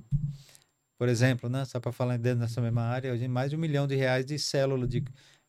por 1.00 1.08
exemplo, 1.08 1.50
né, 1.50 1.64
só 1.64 1.80
para 1.80 1.94
falar 1.94 2.18
dentro 2.18 2.42
dessa 2.42 2.60
mesma 2.60 2.82
área, 2.82 3.10
a 3.10 3.14
gente 3.14 3.22
tem 3.22 3.30
mais 3.30 3.50
de 3.50 3.56
um 3.56 3.60
milhão 3.60 3.88
de 3.88 3.96
reais 3.96 4.26
de 4.26 4.38
célula 4.38 4.86
de, 4.86 5.02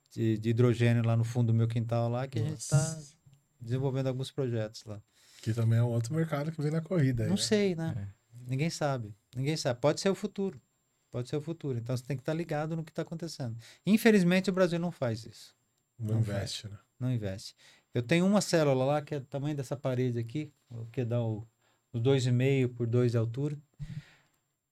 de, 0.09 0.39
de 0.39 0.51
hidrogênio 0.51 1.05
lá 1.05 1.17
no 1.17 1.25
fundo 1.25 1.49
do 1.49 1.55
meu 1.55 1.67
quintal 1.67 2.09
lá 2.09 2.29
que 2.29 2.39
a 2.39 2.43
gente 2.43 2.61
está 2.61 2.77
Nossa. 2.77 3.17
desenvolvendo 3.61 4.07
alguns 4.07 4.31
projetos 4.31 4.85
lá. 4.85 5.03
Que 5.43 5.53
também 5.53 5.81
é 5.81 5.83
um 5.83 5.89
outro 5.89 6.15
mercado 6.15 6.53
que 6.53 6.63
vem 6.63 6.71
na 6.71 6.81
corrida. 6.81 7.25
aí, 7.25 7.29
Não 7.29 7.35
né? 7.35 7.43
sei, 7.43 7.75
né? 7.75 8.09
Ninguém 8.47 8.71
sabe. 8.71 9.13
Ninguém 9.35 9.57
sabe. 9.57 9.81
Pode 9.81 10.01
ser 10.01 10.09
o 10.09 10.15
futuro. 10.15 10.63
Pode 11.11 11.29
ser 11.29 11.35
o 11.35 11.41
futuro. 11.41 11.77
Então 11.77 11.97
você 11.97 12.05
tem 12.05 12.17
que 12.17 12.23
estar 12.23 12.33
ligado 12.33 12.77
no 12.77 12.85
que 12.85 12.93
está 12.93 13.03
acontecendo. 13.03 13.57
Infelizmente 13.85 14.51
o 14.51 14.53
Brasil 14.53 14.79
não 14.79 14.93
faz 14.93 15.27
isso. 15.27 15.53
Não, 15.99 16.15
Não 16.15 16.21
investe, 16.21 16.69
né? 16.69 16.79
Não 16.97 17.11
investe. 17.11 17.57
Eu 17.93 18.05
tenho 18.05 18.25
uma 18.25 18.41
célula 18.41 18.85
lá 18.85 19.03
que 19.03 19.17
é 19.17 19.19
do 19.19 19.27
tamanho 19.27 19.57
dessa 19.57 19.77
parede 19.77 20.17
aqui, 20.17 20.53
o 20.71 20.87
que 20.87 21.05
dá 21.05 21.21
o, 21.21 21.45
os 21.93 22.01
2,5 22.01 22.69
por 22.69 22.87
2 22.87 23.11
de 23.11 23.19
altura. 23.19 23.59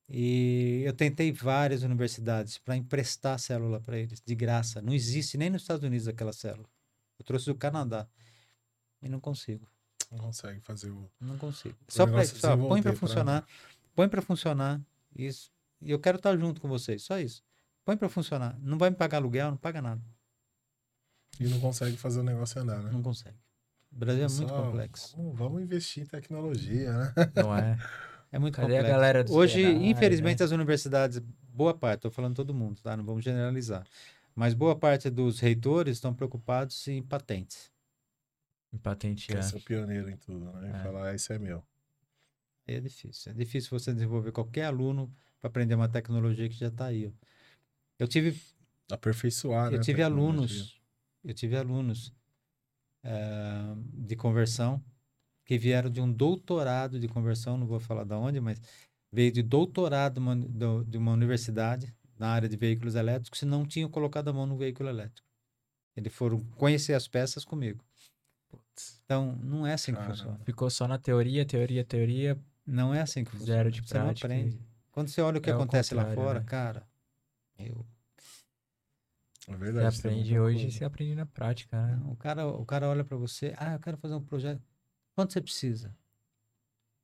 E 0.08 0.82
eu 0.86 0.92
tentei 0.94 1.30
várias 1.30 1.82
universidades 1.82 2.56
para 2.58 2.76
emprestar 2.76 3.38
célula 3.38 3.80
para 3.80 3.98
eles, 3.98 4.22
de 4.24 4.34
graça. 4.34 4.80
Não 4.80 4.94
existe 4.94 5.36
nem 5.36 5.50
nos 5.50 5.62
Estados 5.62 5.84
Unidos 5.84 6.08
aquela 6.08 6.32
célula. 6.32 6.66
Eu 7.18 7.24
trouxe 7.24 7.46
do 7.46 7.54
Canadá 7.54 8.08
e 9.02 9.08
não 9.08 9.20
consigo. 9.20 9.68
Não 10.10 10.18
consegue 10.18 10.60
fazer 10.60 10.90
o. 10.90 11.10
Não 11.20 11.36
consigo. 11.36 11.76
Só 11.88 12.06
para 12.06 12.12
negócio 12.16 12.38
só, 12.38 12.56
põe 12.56 12.56
para 12.56 12.66
desenvolver 12.68 12.82
pra- 12.82 12.94
funcionar. 13.08 13.46
Põe 13.94 14.08
para 14.08 14.22
funcionar. 14.22 14.80
Isso. 15.14 15.52
E 15.82 15.90
eu 15.90 15.98
quero 15.98 16.16
estar 16.16 16.34
junto 16.38 16.60
com 16.60 16.68
vocês. 16.68 17.02
Só 17.02 17.18
isso. 17.18 17.42
Põe 17.84 17.96
para 17.96 18.08
funcionar. 18.08 18.58
Não 18.60 18.78
vai 18.78 18.88
me 18.88 18.96
pagar 18.96 19.18
aluguel, 19.18 19.50
não 19.50 19.56
paga 19.58 19.82
nada. 19.82 20.02
E 21.38 21.46
não 21.46 21.60
consegue 21.60 21.96
fazer 21.98 22.20
o 22.20 22.22
negócio 22.22 22.60
andar, 22.62 22.82
né? 22.82 22.90
Não 22.90 23.02
consegue. 23.02 23.36
O 23.92 23.96
Brasil 23.96 24.24
é 24.24 24.28
muito 24.28 24.40
Pessoal, 24.42 24.64
complexo. 24.66 25.16
Vamos, 25.16 25.38
vamos 25.38 25.62
investir 25.62 26.02
em 26.02 26.06
tecnologia, 26.06 26.92
né? 26.92 27.12
Não 27.36 27.54
é? 27.54 27.76
É 28.30 28.38
muito 28.38 28.54
Cadê 28.56 28.74
a 28.74 28.76
complexo. 28.76 28.92
galera 28.92 29.24
dos 29.24 29.32
Hoje, 29.34 29.54
cenários, 29.62 29.82
infelizmente, 29.84 30.38
né? 30.40 30.44
as 30.44 30.50
universidades, 30.50 31.18
boa 31.18 31.72
parte, 31.74 31.98
estou 32.00 32.10
falando 32.10 32.36
todo 32.36 32.52
mundo, 32.54 32.80
tá? 32.82 32.96
Não 32.96 33.04
vamos 33.04 33.24
generalizar. 33.24 33.86
Mas 34.34 34.54
boa 34.54 34.76
parte 34.76 35.10
dos 35.10 35.40
reitores 35.40 35.96
estão 35.96 36.14
preocupados 36.14 36.86
em 36.88 37.02
patentes. 37.02 37.72
Em 38.72 38.78
patente 38.78 39.26
Quer 39.28 39.38
é. 39.38 39.42
ser 39.42 39.56
o 39.56 39.60
pioneiro 39.60 40.10
em 40.10 40.16
tudo, 40.16 40.52
né? 40.52 40.70
E 40.70 40.76
É. 40.76 40.82
falar, 40.82 41.08
ah, 41.08 41.14
isso 41.14 41.32
é 41.32 41.38
meu. 41.38 41.64
Aí 42.66 42.74
é 42.76 42.80
difícil. 42.80 43.32
É 43.32 43.34
difícil 43.34 43.70
você 43.70 43.92
desenvolver 43.92 44.30
qualquer 44.30 44.64
aluno 44.64 45.10
para 45.40 45.48
aprender 45.48 45.74
uma 45.74 45.88
tecnologia 45.88 46.48
que 46.48 46.54
já 46.54 46.68
está 46.68 46.86
aí. 46.86 47.10
Eu 47.98 48.06
tive 48.06 48.38
Aperfeiçoar, 48.90 49.70
né? 49.70 49.76
eu 49.76 49.80
a 49.80 49.82
tive 49.82 50.02
alunos, 50.02 50.80
eu 51.24 51.34
tive 51.34 51.56
alunos 51.56 52.12
eh, 53.02 53.74
de 53.94 54.16
conversão 54.16 54.82
que 55.48 55.56
vieram 55.56 55.88
de 55.88 55.98
um 55.98 56.12
doutorado 56.12 57.00
de 57.00 57.08
conversão, 57.08 57.56
não 57.56 57.66
vou 57.66 57.80
falar 57.80 58.04
de 58.04 58.12
onde, 58.12 58.38
mas 58.38 58.60
veio 59.10 59.32
de 59.32 59.42
doutorado 59.42 60.20
de 60.84 60.98
uma, 60.98 61.12
universidade 61.12 61.96
na 62.18 62.28
área 62.28 62.46
de 62.46 62.54
veículos 62.54 62.94
elétricos 62.94 63.40
e 63.40 63.46
não 63.46 63.64
tinham 63.64 63.88
colocado 63.88 64.28
a 64.28 64.32
mão 64.32 64.44
no 64.44 64.58
veículo 64.58 64.90
elétrico. 64.90 65.26
Eles 65.96 66.12
foram 66.12 66.44
conhecer 66.58 66.92
as 66.92 67.08
peças 67.08 67.46
comigo. 67.46 67.82
Então, 69.06 69.36
não 69.36 69.66
é 69.66 69.72
assim 69.72 69.92
que 69.92 69.98
Caramba. 69.98 70.16
funciona. 70.16 70.40
Ficou 70.44 70.68
só 70.68 70.86
na 70.86 70.98
teoria, 70.98 71.46
teoria, 71.46 71.82
teoria, 71.82 72.38
Não 72.66 72.92
é 72.94 73.00
assim 73.00 73.24
que 73.24 73.30
funciona. 73.30 73.54
zero 73.54 73.70
de 73.70 73.80
Você 73.80 73.94
não 73.94 74.08
prática. 74.08 74.28
aprende. 74.28 74.60
Quando 74.92 75.08
você 75.08 75.22
olha 75.22 75.38
o 75.38 75.40
que 75.40 75.48
É 75.48 75.54
acontece 75.54 75.94
lá 75.94 76.14
fora, 76.14 76.40
né? 76.40 76.46
cara, 76.46 76.86
eu 77.58 77.86
É 79.46 79.52
Você 79.52 79.56
verdade. 79.56 80.02
tem 80.02 80.10
aprende 80.10 80.38
hoje, 80.38 80.60
coisa. 80.60 80.78
você 80.78 80.84
aprende 80.84 81.14
na 81.14 81.24
prática, 81.24 81.86
né? 81.86 82.02
O 82.04 82.16
cara, 82.16 82.46
o 82.46 82.66
cara 82.66 82.86
olha 82.86 83.02
para 83.02 83.16
você, 83.16 83.54
ah, 83.56 83.72
eu 83.72 83.80
quero 83.80 83.96
fazer 83.96 84.14
um 84.14 84.22
projeto. 84.22 84.60
Quanto 85.18 85.32
você 85.32 85.40
precisa? 85.40 85.92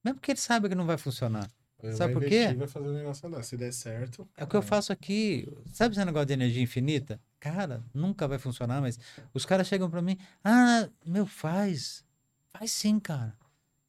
Mesmo 0.05 0.21
que 0.21 0.31
ele 0.31 0.39
saiba 0.39 0.69
que 0.69 0.75
não 0.77 0.87
vai 0.87 0.97
funcionar. 0.97 1.51
Sabe 1.97 2.13
por 2.13 2.25
quê? 2.25 2.55
Vai 2.57 2.69
fazer 2.69 2.87
o 2.87 2.93
negócio. 2.93 3.43
Se 3.43 3.57
der 3.57 3.73
certo. 3.73 4.29
É 4.37 4.45
o 4.45 4.47
que 4.47 4.55
eu 4.55 4.63
faço 4.63 4.93
aqui. 4.93 5.53
Sabe 5.73 5.97
esse 5.97 6.05
negócio 6.05 6.27
de 6.27 6.33
energia 6.33 6.63
infinita? 6.63 7.21
Cara, 7.41 7.83
nunca 7.93 8.29
vai 8.29 8.39
funcionar, 8.39 8.81
mas 8.81 9.01
os 9.35 9.45
caras 9.45 9.67
chegam 9.67 9.91
para 9.91 10.01
mim, 10.01 10.17
ah, 10.45 10.89
meu, 11.05 11.27
faz. 11.27 12.05
Faz 12.53 12.71
sim, 12.71 13.01
cara. 13.01 13.37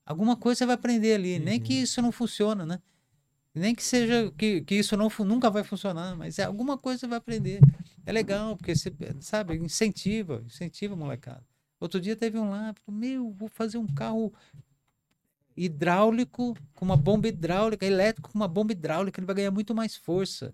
Alguma 0.03 0.36
coisa 0.36 0.57
você 0.57 0.65
vai 0.65 0.73
aprender 0.73 1.13
ali. 1.13 1.38
Nem 1.38 1.59
que 1.59 1.76
isso 1.76 2.01
não 2.01 2.11
funciona, 2.11 2.65
né? 2.65 2.82
Nem 3.53 3.76
que 3.76 3.84
seja 3.84 4.34
que, 4.36 4.61
que 4.61 4.73
isso 4.73 4.97
não, 4.97 5.07
nunca 5.19 5.51
vai 5.51 5.63
funcionar, 5.63 6.15
mas 6.15 6.39
é 6.39 6.45
alguma 6.45 6.80
coisa 6.80 7.01
você 7.01 7.07
vai 7.07 7.19
aprender. 7.19 7.59
É 8.03 8.11
legal, 8.11 8.57
porque 8.57 8.76
você, 8.76 8.91
sabe, 9.19 9.55
incentiva, 9.55 10.41
incentiva 10.47 10.95
a 10.95 10.97
molecada. 10.97 11.43
Outro 11.86 12.02
dia 12.02 12.16
teve 12.16 12.38
um 12.40 12.50
lá, 12.50 12.74
falou, 12.84 13.00
meu, 13.00 13.32
vou 13.32 13.48
fazer 13.48 13.78
um 13.78 13.86
carro 13.86 14.34
hidráulico 15.56 16.56
com 16.74 16.84
uma 16.84 16.98
bomba 16.98 17.28
hidráulica, 17.28 17.86
elétrico 17.86 18.32
com 18.32 18.38
uma 18.38 18.48
bomba 18.48 18.72
hidráulica, 18.72 19.20
ele 19.20 19.26
vai 19.28 19.36
ganhar 19.36 19.52
muito 19.52 19.74
mais 19.74 19.96
força. 19.96 20.54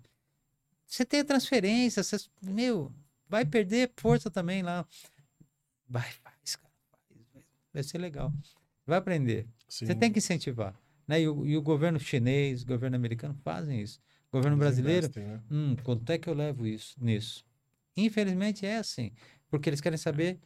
Você 0.86 1.04
tem 1.04 1.20
a 1.20 1.24
transferência, 1.24 2.02
você, 2.02 2.16
meu, 2.42 2.92
vai 3.28 3.44
perder 3.46 3.90
força 3.96 4.30
também 4.30 4.62
lá. 4.62 4.86
Vai, 5.88 6.10
faz, 6.10 6.56
cara, 6.56 6.72
faz, 6.90 7.44
vai- 7.72 7.82
ser 7.82 7.98
legal. 7.98 8.32
Vai 8.86 8.98
aprender. 8.98 9.46
Você 9.66 9.86
Sim, 9.86 9.94
tem 9.94 10.12
que 10.12 10.18
incentivar. 10.18 10.74
Né? 11.08 11.22
E, 11.22 11.28
o, 11.28 11.46
e 11.46 11.56
o 11.56 11.62
governo 11.62 11.98
chinês, 11.98 12.62
o 12.62 12.66
governo 12.66 12.96
americano 12.96 13.34
fazem 13.42 13.80
isso. 13.80 14.00
O 14.30 14.36
governo 14.36 14.56
eles 14.56 14.64
brasileiro, 14.66 15.06
investem, 15.06 15.24
né? 15.24 15.40
hum, 15.50 15.76
quanto 15.82 16.10
é 16.10 16.18
que 16.18 16.28
eu 16.28 16.34
levo 16.34 16.66
isso 16.66 16.94
nisso? 17.02 17.44
Infelizmente 17.96 18.64
é 18.64 18.78
assim, 18.78 19.12
porque 19.50 19.68
eles 19.68 19.80
querem 19.80 19.98
saber 19.98 20.38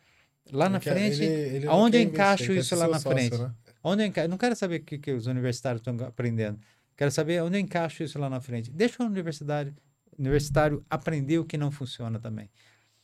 lá 0.53 0.69
na 0.69 0.81
quer- 0.81 0.93
frente, 0.93 1.23
ele- 1.23 1.57
ele 1.57 1.67
aonde 1.67 1.97
eu 1.97 2.03
encaixo 2.03 2.53
isso 2.53 2.75
lá 2.77 2.87
na 2.89 2.99
sócio, 2.99 3.11
frente? 3.11 3.37
né? 3.39 3.53
onde 3.83 4.03
eu, 4.03 4.07
enca... 4.07 4.23
eu 4.25 4.29
não 4.29 4.39
quero 4.39 4.55
saber 4.57 4.81
o 4.81 4.85
que, 4.85 4.99
que 4.99 5.13
os 5.13 5.27
universitários 5.27 5.81
estão 5.81 5.97
aprendendo. 6.07 6.59
Quero 6.97 7.11
saber 7.11 7.43
onde 7.43 7.57
eu 7.57 7.61
encaixo 7.61 8.03
isso 8.03 8.19
lá 8.19 8.29
na 8.31 8.41
frente. 8.41 8.71
Deixa 8.71 9.03
o 9.03 9.07
universitário, 9.07 9.75
universitário 10.19 10.85
aprender 10.89 11.39
o 11.39 11.45
que 11.45 11.57
não 11.59 11.71
funciona 11.71 12.19
também. 12.19 12.51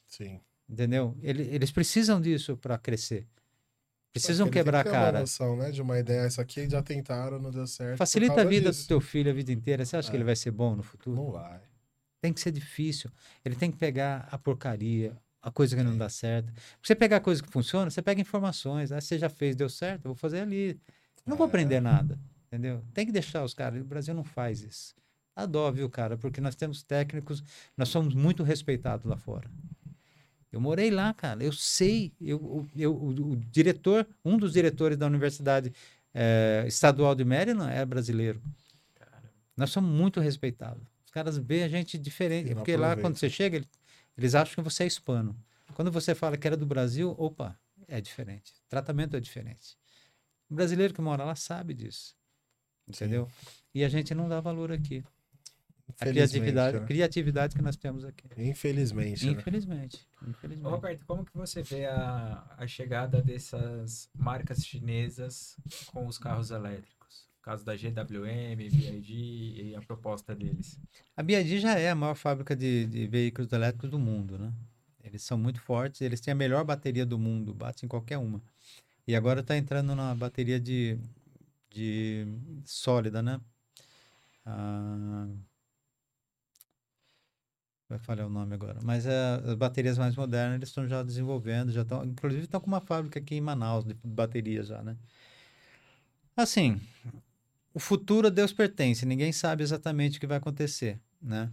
Sim. 0.07 0.41
Entendeu? 0.69 1.17
Ele- 1.23 1.49
eles 1.53 1.71
precisam 1.71 2.21
disso 2.21 2.57
para 2.57 2.79
crescer. 2.79 3.27
Precisam 4.13 4.49
quebrar 4.49 4.81
a 4.81 4.85
que 4.85 4.91
ter 4.91 4.97
uma 4.97 5.05
cara. 5.05 5.21
noção, 5.21 5.57
né? 5.57 5.71
De 5.71 5.81
uma 5.81 5.99
ideia, 5.99 6.21
essa 6.21 6.43
aqui 6.43 6.69
já 6.69 6.83
tentaram, 6.83 7.39
não 7.39 7.51
deu 7.51 7.67
certo. 7.67 7.97
Facilita 7.99 8.43
a 8.43 8.45
vida 8.45 8.71
disso. 8.71 8.85
do 8.85 8.89
teu 8.89 9.01
filho 9.01 9.31
a 9.31 9.35
vida 9.35 9.51
inteira. 9.53 9.85
Você 9.87 9.97
acha 9.97 10.11
que 10.11 10.17
É. 10.17 10.19
ele 10.19 10.25
vai 10.25 10.37
ser 10.37 10.51
bom 10.51 10.77
no 10.77 10.83
futuro? 10.83 11.17
Não 11.17 11.31
vai. 11.33 11.61
Tem 12.21 12.33
que 12.33 12.41
ser 12.41 12.51
difícil. 12.53 13.11
Ele 13.45 13.57
tem 13.57 13.71
que 13.71 13.79
pegar 13.79 14.29
a 14.31 14.37
porcaria, 14.39 15.17
a 15.43 15.51
coisa 15.51 15.75
que 15.77 15.83
não 15.83 15.97
dá 15.99 16.09
certo. 16.09 16.53
Você 16.83 16.95
pegar 16.95 17.17
a 17.17 17.21
coisa 17.21 17.43
que 17.43 17.51
funciona, 17.51 17.91
você 17.91 18.01
pega 18.01 18.21
informações. 18.21 18.93
Ah, 18.93 19.01
você 19.01 19.19
já 19.19 19.29
fez, 19.29 19.57
deu 19.57 19.69
certo, 19.69 20.05
eu 20.07 20.11
vou 20.11 20.15
fazer 20.15 20.41
ali. 20.41 20.79
Não 21.27 21.37
vou 21.37 21.47
É. 21.47 21.49
aprender 21.49 21.81
nada. 21.81 22.19
Entendeu? 22.47 22.83
Tem 22.95 23.05
que 23.07 23.13
deixar 23.13 23.43
os 23.45 23.55
caras. 23.55 23.81
O 23.81 23.85
Brasil 23.85 24.15
não 24.15 24.25
faz 24.25 24.61
isso. 24.63 24.95
Dó, 25.49 25.71
viu, 25.73 25.89
cara? 25.89 26.17
Porque 26.19 26.41
nós 26.41 26.55
temos 26.55 26.83
técnicos, 26.83 27.43
nós 27.77 27.89
somos 27.89 28.15
muito 28.15 28.43
respeitados 28.43 29.07
lá 29.07 29.17
fora. 29.17 29.51
Eu 30.53 30.61
morei 30.61 30.91
lá, 30.91 31.15
cara. 31.15 31.43
Eu 31.43 31.53
sei. 31.53 32.13
Eu, 32.21 32.37
o- 32.37 32.69
eu, 32.77 32.95
o, 32.95 33.09
o 33.33 33.37
diretor, 33.37 34.07
um 34.23 34.37
dos 34.37 34.53
diretores 34.53 34.99
da 34.99 35.07
Universidade 35.07 35.73
eh, 36.13 36.65
Estadual 36.67 37.15
de 37.15 37.25
Maryland 37.25 37.73
é 37.73 37.85
brasileiro. 37.87 38.43
Nós 39.57 39.71
somos 39.71 39.91
muito 39.91 40.21
respeitados. 40.21 40.83
Os 41.07 41.11
caras 41.11 41.39
veem 41.39 41.63
a 41.65 41.69
gente 41.69 41.97
diferente. 41.99 42.55
Porque 42.55 42.77
lá, 42.77 42.89
aproveita. 42.89 43.01
quando 43.09 43.17
você 43.19 43.31
chega, 43.31 43.57
ele- 43.57 43.69
eles 44.17 44.35
acham 44.35 44.63
que 44.63 44.71
você 44.71 44.85
é 44.85 44.87
hispano. 44.87 45.37
Quando 45.75 45.91
você 45.91 46.15
fala 46.15 46.37
que 46.37 46.47
era 46.47 46.57
do 46.57 46.67
Brasil, 46.67 47.15
opa, 47.19 47.59
é 47.89 48.01
diferente. 48.01 48.53
O 48.67 48.69
tratamento 48.69 49.17
é 49.17 49.21
diferente. 49.21 49.77
O 50.51 50.55
brasileiro 50.55 50.93
que 50.93 51.01
mora 51.01 51.25
lá 51.25 51.35
sabe 51.35 51.75
disso. 51.75 52.15
Entendeu? 52.87 53.31
E 53.75 53.85
a 53.85 53.89
gente 53.89 54.15
não 54.15 54.29
dá 54.29 54.41
valor 54.41 54.71
aqui. 54.71 55.03
A 56.01 56.07
criatividade, 56.07 56.81
né? 56.81 56.87
criatividade 56.87 57.55
que 57.55 57.63
nós 57.63 57.77
temos 57.77 58.05
aqui. 58.05 58.27
Infelizmente, 58.37 59.27
né? 59.27 59.33
Infelizmente. 59.33 60.07
Ô, 60.21 60.31
Infelizmente. 60.31 60.71
Roberto, 60.71 61.05
como 61.07 61.25
que 61.25 61.37
você 61.37 61.63
vê 61.63 61.87
a, 61.87 62.45
a 62.57 62.67
chegada 62.67 63.21
dessas 63.23 64.09
marcas 64.15 64.65
chinesas 64.65 65.57
com 65.87 66.07
os 66.07 66.19
carros 66.19 66.51
elétricos? 66.51 67.02
Caso 67.43 67.65
da 67.65 67.75
GWM, 67.75 68.57
BYD 68.57 69.13
e 69.13 69.75
a 69.77 69.83
proposta 69.83 70.35
deles. 70.35 70.79
A 71.17 71.23
BYD 71.23 71.59
já 71.59 71.77
é 71.77 71.91
a 71.91 71.95
maior 71.95 72.15
fábrica 72.15 72.55
de, 72.55 72.87
de 72.87 73.07
veículos 73.09 73.53
elétricos 73.53 73.91
do 73.91 73.99
mundo, 73.99 74.39
né? 74.39 74.53
Eles 75.03 75.23
são 75.23 75.37
muito 75.37 75.61
fortes, 75.61 76.01
eles 76.01 76.21
têm 76.21 76.33
a 76.33 76.37
melhor 76.37 76.65
bateria 76.65 77.05
do 77.05 77.19
mundo, 77.19 77.53
bate 77.53 77.85
em 77.85 77.89
qualquer 77.89 78.17
uma. 78.17 78.41
E 79.07 79.17
agora 79.17 79.41
está 79.41 79.57
entrando 79.57 79.95
na 79.97 80.15
bateria 80.15 80.61
de, 80.61 80.97
de 81.69 82.25
sólida, 82.65 83.21
né? 83.21 83.41
Ah, 84.47 85.29
vai 87.89 87.99
falhar 87.99 88.27
o 88.27 88.31
nome 88.31 88.55
agora. 88.55 88.79
Mas 88.83 89.07
é, 89.07 89.35
as 89.45 89.55
baterias 89.55 89.99
mais 89.99 90.17
modernas 90.17 90.57
eles 90.57 90.69
estão 90.69 90.87
já 90.87 91.03
desenvolvendo, 91.03 91.73
já 91.73 91.83
estão, 91.83 92.05
inclusive 92.05 92.45
estão 92.45 92.61
com 92.61 92.69
uma 92.69 92.81
fábrica 92.81 93.19
aqui 93.19 93.35
em 93.35 93.41
Manaus 93.41 93.85
de 93.85 93.95
baterias 94.05 94.69
já, 94.69 94.83
né? 94.83 94.97
Assim, 96.37 96.81
o 97.75 97.81
futuro 97.81 98.27
a 98.29 98.31
Deus 98.31 98.53
pertence, 98.53 99.05
ninguém 99.07 99.33
sabe 99.33 99.63
exatamente 99.63 100.19
o 100.19 100.21
que 100.21 100.27
vai 100.27 100.39
acontecer, 100.39 101.01
né? 101.21 101.51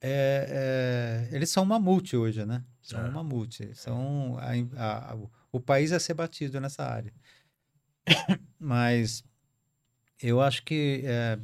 É, 0.00 1.28
é, 1.30 1.36
eles 1.36 1.50
são 1.50 1.62
uma 1.62 1.78
multi 1.78 2.16
hoje, 2.16 2.44
né? 2.44 2.64
São 2.80 3.00
É. 3.00 3.08
uma 3.08 3.22
multi. 3.22 3.74
São 3.74 4.36
a, 4.38 4.50
a- 4.76 5.12
a- 5.12 5.16
o- 5.52 5.60
país 5.60 5.92
a 5.92 6.00
ser 6.00 6.14
batido 6.14 6.60
nessa 6.60 6.84
área. 6.84 7.12
Mas 8.58 9.24
eu 10.22 10.40
acho 10.40 10.62
que 10.64 11.02
é, 11.04 11.38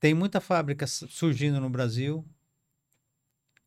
tem 0.00 0.14
muita 0.14 0.40
fábrica 0.40 0.86
su- 0.86 1.08
surgindo 1.08 1.60
no 1.60 1.70
Brasil. 1.70 2.24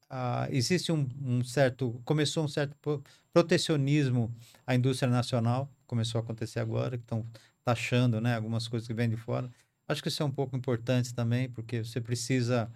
Ah, 0.10 0.48
existe 0.52 0.92
um, 0.92 1.08
um 1.22 1.44
certo, 1.44 2.02
começou 2.04 2.44
um 2.44 2.48
certo 2.48 2.76
pro- 2.82 3.02
protecionismo 3.34 4.34
à 4.68 4.76
indústria 4.76 5.10
nacional, 5.10 5.72
começou 5.88 6.20
a 6.20 6.24
acontecer 6.24 6.60
agora, 6.60 6.98
que 6.98 7.04
estão 7.04 7.26
taxando, 7.64 8.20
né, 8.22 8.36
algumas 8.36 8.68
coisas 8.68 8.88
que 8.88 8.94
vêm 8.94 9.10
de 9.10 9.18
fora. 9.18 9.50
Acho 9.88 10.02
que 10.02 10.08
isso 10.10 10.24
é 10.24 10.26
um 10.26 10.32
pouco 10.32 10.56
importante 10.56 11.14
também, 11.14 11.50
porque 11.50 11.84
você 11.84 12.00
precisa 12.00 12.72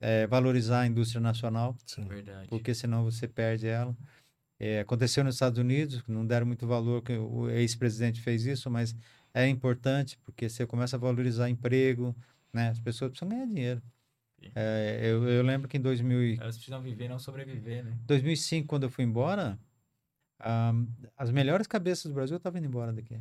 eh, 0.00 0.26
valorizar 0.26 0.80
a 0.80 0.86
indústria 0.86 1.20
nacional, 1.20 1.76
Sim. 1.86 2.06
Verdade. 2.06 2.48
porque 2.48 2.74
senão 2.74 3.04
você 3.04 3.28
perde 3.28 3.66
ela. 3.66 3.96
É, 4.58 4.80
aconteceu 4.80 5.24
nos 5.24 5.34
Estados 5.34 5.58
Unidos, 5.58 6.02
não 6.06 6.24
deram 6.26 6.46
muito 6.46 6.66
valor, 6.66 7.02
que 7.02 7.12
o 7.12 7.50
ex-presidente 7.50 8.20
fez 8.20 8.46
isso, 8.46 8.70
mas 8.70 8.94
é 9.34 9.48
importante, 9.48 10.16
porque 10.24 10.48
você 10.48 10.64
começa 10.66 10.96
a 10.96 10.98
valorizar 10.98 11.50
emprego, 11.50 12.14
né? 12.52 12.68
As 12.68 12.80
pessoas 12.80 13.10
precisam 13.10 13.28
ganhar 13.28 13.46
dinheiro. 13.46 13.82
É, 14.54 15.00
eu, 15.02 15.28
eu 15.28 15.42
lembro 15.42 15.68
que 15.68 15.76
em 15.76 15.80
2000, 15.80 16.22
e- 16.22 16.38
Elas 16.38 16.56
precisam 16.56 16.80
viver, 16.80 17.08
não 17.08 17.18
sobreviver, 17.18 17.84
né? 17.84 17.96
2005, 18.06 18.68
quando 18.68 18.84
eu 18.84 18.90
fui 18.90 19.04
embora, 19.04 19.58
ah, 20.38 20.72
as 21.16 21.30
melhores 21.30 21.66
cabeças 21.66 22.04
do 22.04 22.14
Brasil 22.14 22.36
estavam 22.36 22.58
indo 22.58 22.66
embora 22.68 22.92
daqui. 22.92 23.18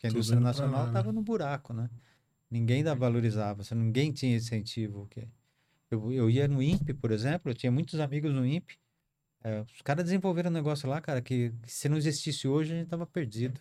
Porque 0.00 0.06
a 0.06 0.10
indústria 0.10 0.40
nacional 0.40 0.84
né? 0.84 0.86
estava 0.86 1.12
no 1.12 1.20
buraco, 1.20 1.74
né? 1.74 1.90
Ninguém 2.50 2.82
da 2.82 2.94
valorizava, 2.94 3.62
ninguém 3.74 4.10
tinha 4.10 4.34
incentivo. 4.34 5.06
que 5.10 5.28
Eu, 5.90 6.10
eu 6.10 6.30
ia 6.30 6.48
no 6.48 6.62
INPE, 6.62 6.94
por 6.94 7.10
exemplo, 7.10 7.50
eu 7.50 7.54
tinha 7.54 7.70
muitos 7.70 8.00
amigos 8.00 8.32
no 8.32 8.46
INPE. 8.46 8.78
eh, 9.44 9.60
os 9.74 9.82
caras 9.82 10.04
desenvolveram 10.04 10.50
um 10.50 10.54
negócio 10.54 10.88
lá, 10.88 11.02
cara, 11.02 11.20
que, 11.20 11.52
que 11.62 11.70
se 11.70 11.86
não 11.86 11.98
existisse 11.98 12.48
hoje, 12.48 12.72
a 12.72 12.76
gente 12.76 12.88
tava 12.88 13.06
perdido. 13.06 13.60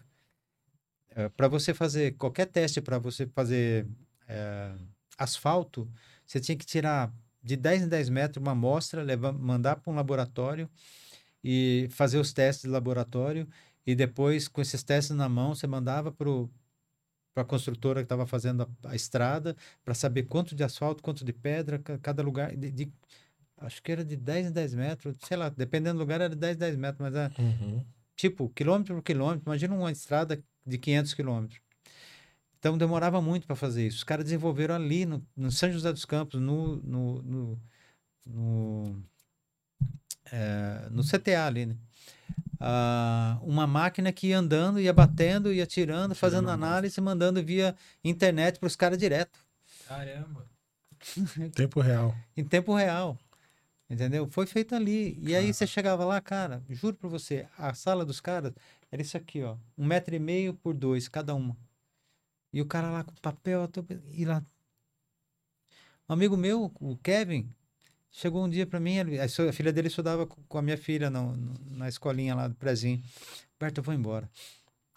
para 1.35 1.49
você 1.49 1.73
fazer 1.73 2.13
qualquer 2.13 2.45
teste, 2.45 2.79
para 2.79 2.97
você 2.97 3.27
fazer 3.27 3.85
eh, 4.25 4.75
asfalto, 5.17 5.91
você 6.25 6.39
tinha 6.39 6.57
que 6.57 6.65
tirar 6.65 7.13
de 7.43 7.57
10 7.57 7.83
em 7.83 7.89
10 7.89 8.07
metros 8.09 8.41
uma 8.41 8.53
amostra, 8.53 9.03
levar, 9.03 9.33
mandar 9.33 9.75
para 9.75 9.91
um 9.91 9.95
laboratório 9.95 10.69
e 11.43 11.87
fazer 11.91 12.17
os 12.17 12.31
testes 12.33 12.63
de 12.63 12.69
laboratório. 12.69 13.47
E 13.89 13.95
depois, 13.95 14.47
com 14.47 14.61
esses 14.61 14.83
testes 14.83 15.15
na 15.15 15.27
mão, 15.27 15.55
você 15.55 15.65
mandava 15.65 16.11
para 16.11 16.29
a 17.37 17.43
construtora 17.43 18.01
que 18.01 18.05
estava 18.05 18.27
fazendo 18.27 18.61
a, 18.83 18.89
a 18.91 18.95
estrada 18.95 19.55
para 19.83 19.95
saber 19.95 20.23
quanto 20.23 20.53
de 20.55 20.63
asfalto, 20.63 21.01
quanto 21.01 21.25
de 21.25 21.33
pedra, 21.33 21.79
ca- 21.79 21.97
cada 21.97 22.21
lugar. 22.21 22.55
De, 22.55 22.69
de- 22.69 22.93
acho 23.57 23.81
que 23.81 23.91
era 23.91 24.05
de 24.05 24.15
10 24.15 24.45
em 24.45 24.51
10 24.51 24.75
metros, 24.75 25.15
sei 25.27 25.35
lá, 25.35 25.49
dependendo 25.49 25.97
do 25.97 26.01
lugar 26.01 26.21
era 26.21 26.29
de 26.29 26.35
10 26.35 26.55
em 26.55 26.59
10 26.59 26.75
metros, 26.75 26.99
mas 27.01 27.15
é 27.15 27.31
Uhum. 27.41 27.83
tipo, 28.15 28.47
quilômetro 28.49 28.93
por 28.93 29.01
quilômetro. 29.01 29.41
Imagina 29.47 29.73
uma 29.73 29.91
estrada 29.91 30.39
de 30.63 30.77
500 30.77 31.15
quilômetros. 31.15 31.59
Então 32.59 32.77
demorava 32.77 33.19
muito 33.21 33.47
para 33.47 33.55
fazer 33.55 33.87
isso. 33.87 33.97
Os 33.97 34.03
caras 34.03 34.23
desenvolveram 34.25 34.75
ali 34.75 35.03
no, 35.03 35.25
no 35.35 35.51
São 35.51 35.71
José 35.71 35.91
dos 35.91 36.05
Campos, 36.05 36.39
no, 36.39 36.75
no, 36.83 37.23
no, 37.23 37.59
no, 38.27 39.03
é, 40.31 40.87
no 40.91 41.01
CTA 41.03 41.47
ali, 41.47 41.65
né? 41.65 41.75
Ah, 42.59 43.39
uma 43.41 43.65
máquina 43.65 44.11
que 44.11 44.27
ia 44.27 44.39
andando, 44.39 44.79
ia 44.79 44.91
batendo, 44.91 45.53
ia 45.53 45.65
tirando, 45.65 46.13
fazendo 46.13 46.49
análise, 46.49 46.99
mandando 46.99 47.41
via 47.43 47.75
internet 48.03 48.59
para 48.59 48.67
os 48.67 48.75
caras 48.75 48.97
direto, 48.97 49.39
Caramba. 49.87 50.45
Tempo 51.55 51.79
real. 51.79 52.15
em 52.35 52.43
tempo 52.43 52.75
real. 52.75 53.17
Entendeu? 53.89 54.27
Foi 54.29 54.45
feito 54.45 54.75
ali. 54.75 55.17
E 55.19 55.35
aí 55.35 55.51
você 55.51 55.65
chegava 55.65 56.05
lá, 56.05 56.21
cara, 56.21 56.61
juro 56.69 56.95
pra 56.95 57.09
você, 57.09 57.47
a 57.57 57.73
sala 57.73 58.05
dos 58.05 58.19
caras 58.19 58.53
era 58.91 59.01
isso 59.01 59.17
aqui, 59.17 59.41
ó. 59.41 59.57
Um 59.77 59.85
metro 59.85 60.13
e 60.13 60.19
meio 60.19 60.53
por 60.53 60.75
dois, 60.75 61.07
cada 61.07 61.33
uma. 61.33 61.57
E 62.53 62.61
o 62.61 62.65
cara 62.65 62.91
lá 62.91 63.03
com 63.03 63.13
papel, 63.15 63.67
e 64.11 64.25
lá. 64.25 64.43
Um 66.07 66.13
amigo 66.13 66.37
meu, 66.37 66.71
o 66.79 66.97
Kevin, 66.97 67.49
chegou 68.11 68.43
um 68.45 68.49
dia 68.49 68.65
pra 68.65 68.79
mim, 68.79 68.95
a 68.99 69.53
filha 69.53 69.71
dele 69.73 69.87
estudava 69.87 70.25
co- 70.27 70.41
com 70.47 70.57
a 70.57 70.61
minha 70.61 70.77
filha 70.77 71.09
no- 71.09 71.35
no- 71.35 71.53
na 71.77 71.87
escolinha 71.89 72.35
lá 72.35 72.47
do 72.47 72.55
prezinho. 72.55 73.01
Berto, 73.59 73.79
eu 73.79 73.83
vou 73.83 73.93
embora. 73.93 74.29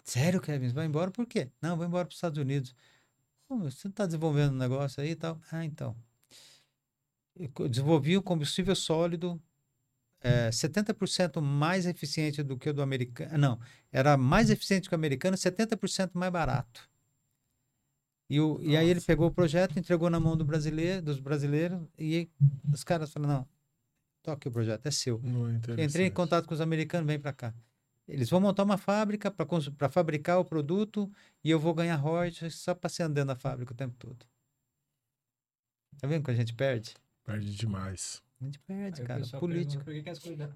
Sério, 0.03 0.41
Kevin? 0.41 0.69
Vai 0.69 0.85
embora 0.85 1.11
por 1.11 1.25
quê? 1.25 1.49
Não, 1.61 1.77
vou 1.77 1.85
embora 1.85 2.05
para 2.05 2.11
os 2.11 2.17
Estados 2.17 2.37
Unidos. 2.39 2.75
"Pô, 3.47 3.55
mas 3.55 3.75
você 3.75 3.87
não 3.87 3.93
tá 3.93 4.05
desenvolvendo 4.05 4.53
um 4.53 4.57
negócio 4.57 5.01
aí 5.01 5.11
e 5.11 5.15
tal? 5.15 5.39
Ah, 5.51 5.65
então. 5.65 5.95
Eu 7.35 7.67
desenvolvi 7.69 8.15
o 8.17 8.21
combustível 8.21 8.75
sólido 8.75 9.41
é, 10.21 10.51
70% 10.51 11.41
mais 11.41 11.85
eficiente 11.85 12.41
do 12.43 12.57
que 12.57 12.69
o 12.69 12.73
do 12.73 12.81
americano. 12.81 13.37
Não, 13.37 13.59
era 13.91 14.15
mais 14.17 14.49
eficiente 14.49 14.87
que 14.87 14.95
o 14.95 14.97
americano, 14.97 15.35
70% 15.37 16.13
mais 16.17 16.31
barato. 16.31 16.89
E, 18.33 18.39
o, 18.41 18.59
e 18.63 18.75
aí 18.75 18.89
ele 18.89 18.99
pegou 18.99 19.27
o 19.27 19.31
projeto, 19.31 19.77
entregou 19.77 20.09
na 20.09 20.19
mão 20.19 20.35
do 20.35 20.43
brasileiro, 20.43 21.03
dos 21.03 21.19
brasileiros, 21.19 21.79
e 21.99 22.27
os 22.73 22.83
caras 22.83 23.13
falaram, 23.13 23.33
não, 23.35 23.47
toque 24.23 24.47
o 24.47 24.51
projeto, 24.51 24.87
é 24.87 24.89
seu. 24.89 25.21
Entrei 25.77 26.07
em 26.07 26.11
contato 26.11 26.47
com 26.47 26.53
os 26.55 26.59
americanos, 26.59 27.05
vem 27.05 27.19
para 27.19 27.31
cá. 27.31 27.53
Eles 28.07 28.31
vão 28.31 28.41
montar 28.41 28.63
uma 28.63 28.75
fábrica 28.75 29.29
para 29.29 29.87
fabricar 29.87 30.39
o 30.39 30.45
produto 30.45 31.11
e 31.43 31.51
eu 31.51 31.59
vou 31.59 31.75
ganhar 31.75 31.95
royalties 31.95 32.55
só 32.55 32.73
passeando 32.73 33.13
dentro 33.13 33.27
da 33.27 33.35
fábrica 33.35 33.71
o 33.71 33.75
tempo 33.75 33.95
todo. 33.99 34.25
Tá 35.99 36.07
vendo 36.07 36.25
que 36.25 36.31
a 36.31 36.35
gente 36.35 36.55
perde? 36.55 36.95
Perde 37.23 37.55
demais. 37.55 38.23
A 38.41 38.45
gente 38.45 38.59
perde, 38.61 39.01
Aí 39.01 39.07
cara. 39.07 39.21
Política. 39.39 39.83
pergunta 39.83 39.83
Por 39.85 39.93
que, 39.93 40.01
que 40.01 40.09
as 40.09 40.17
coisas 40.17 40.49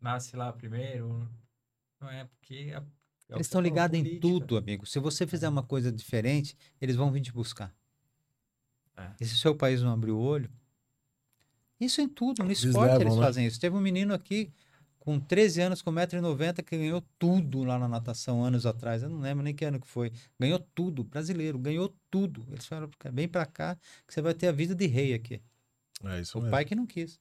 nasce 0.00 0.34
lá 0.34 0.50
primeiro? 0.50 1.28
Não 2.00 2.08
é 2.08 2.24
porque. 2.24 2.72
a- 2.74 2.97
é 3.30 3.34
Eles 3.34 3.46
estão 3.46 3.60
ligados 3.60 3.98
em 3.98 4.18
tudo, 4.20 4.56
amigo. 4.56 4.86
Se 4.86 4.98
você 4.98 5.26
fizer 5.26 5.48
uma 5.48 5.62
coisa 5.62 5.92
diferente, 5.92 6.56
eles 6.80 6.96
vão 6.96 7.10
vir 7.12 7.20
te 7.20 7.32
buscar. 7.32 7.74
É. 8.96 9.10
E 9.20 9.24
se 9.26 9.34
o 9.34 9.36
seu 9.36 9.54
país 9.54 9.82
não 9.82 9.92
abrir 9.92 10.10
o 10.12 10.18
olho. 10.18 10.50
Isso 11.80 12.00
em 12.00 12.08
tudo. 12.08 12.42
No 12.42 12.48
Eles 12.48 12.62
esporte 12.64 12.88
levam, 12.90 13.00
eles 13.02 13.16
né? 13.16 13.22
fazem 13.22 13.46
isso. 13.46 13.60
Teve 13.60 13.76
um 13.76 13.80
menino 13.80 14.12
aqui 14.12 14.50
com 14.98 15.20
13 15.20 15.60
anos, 15.62 15.80
com 15.80 15.92
1,90m, 15.92 16.62
que 16.64 16.76
ganhou 16.76 17.02
tudo 17.18 17.62
lá 17.62 17.78
na 17.78 17.86
natação 17.86 18.42
anos 18.42 18.66
atrás. 18.66 19.02
Eu 19.02 19.08
não 19.08 19.20
lembro 19.20 19.44
nem 19.44 19.54
que 19.54 19.64
ano 19.64 19.80
que 19.80 19.86
foi. 19.86 20.12
Ganhou 20.38 20.58
tudo. 20.74 21.04
Brasileiro, 21.04 21.58
ganhou 21.58 21.94
tudo. 22.10 22.44
Eles 22.50 22.66
falaram, 22.66 22.90
"Cara, 22.98 23.14
vem 23.14 23.28
pra 23.28 23.46
cá 23.46 23.76
que 24.06 24.12
você 24.12 24.20
vai 24.20 24.34
ter 24.34 24.48
a 24.48 24.52
vida 24.52 24.74
de 24.74 24.86
rei 24.86 25.14
aqui. 25.14 25.40
É 26.04 26.20
isso 26.20 26.38
O 26.38 26.40
mesmo. 26.40 26.50
pai 26.50 26.64
que 26.64 26.74
não 26.74 26.86
quis. 26.86 27.20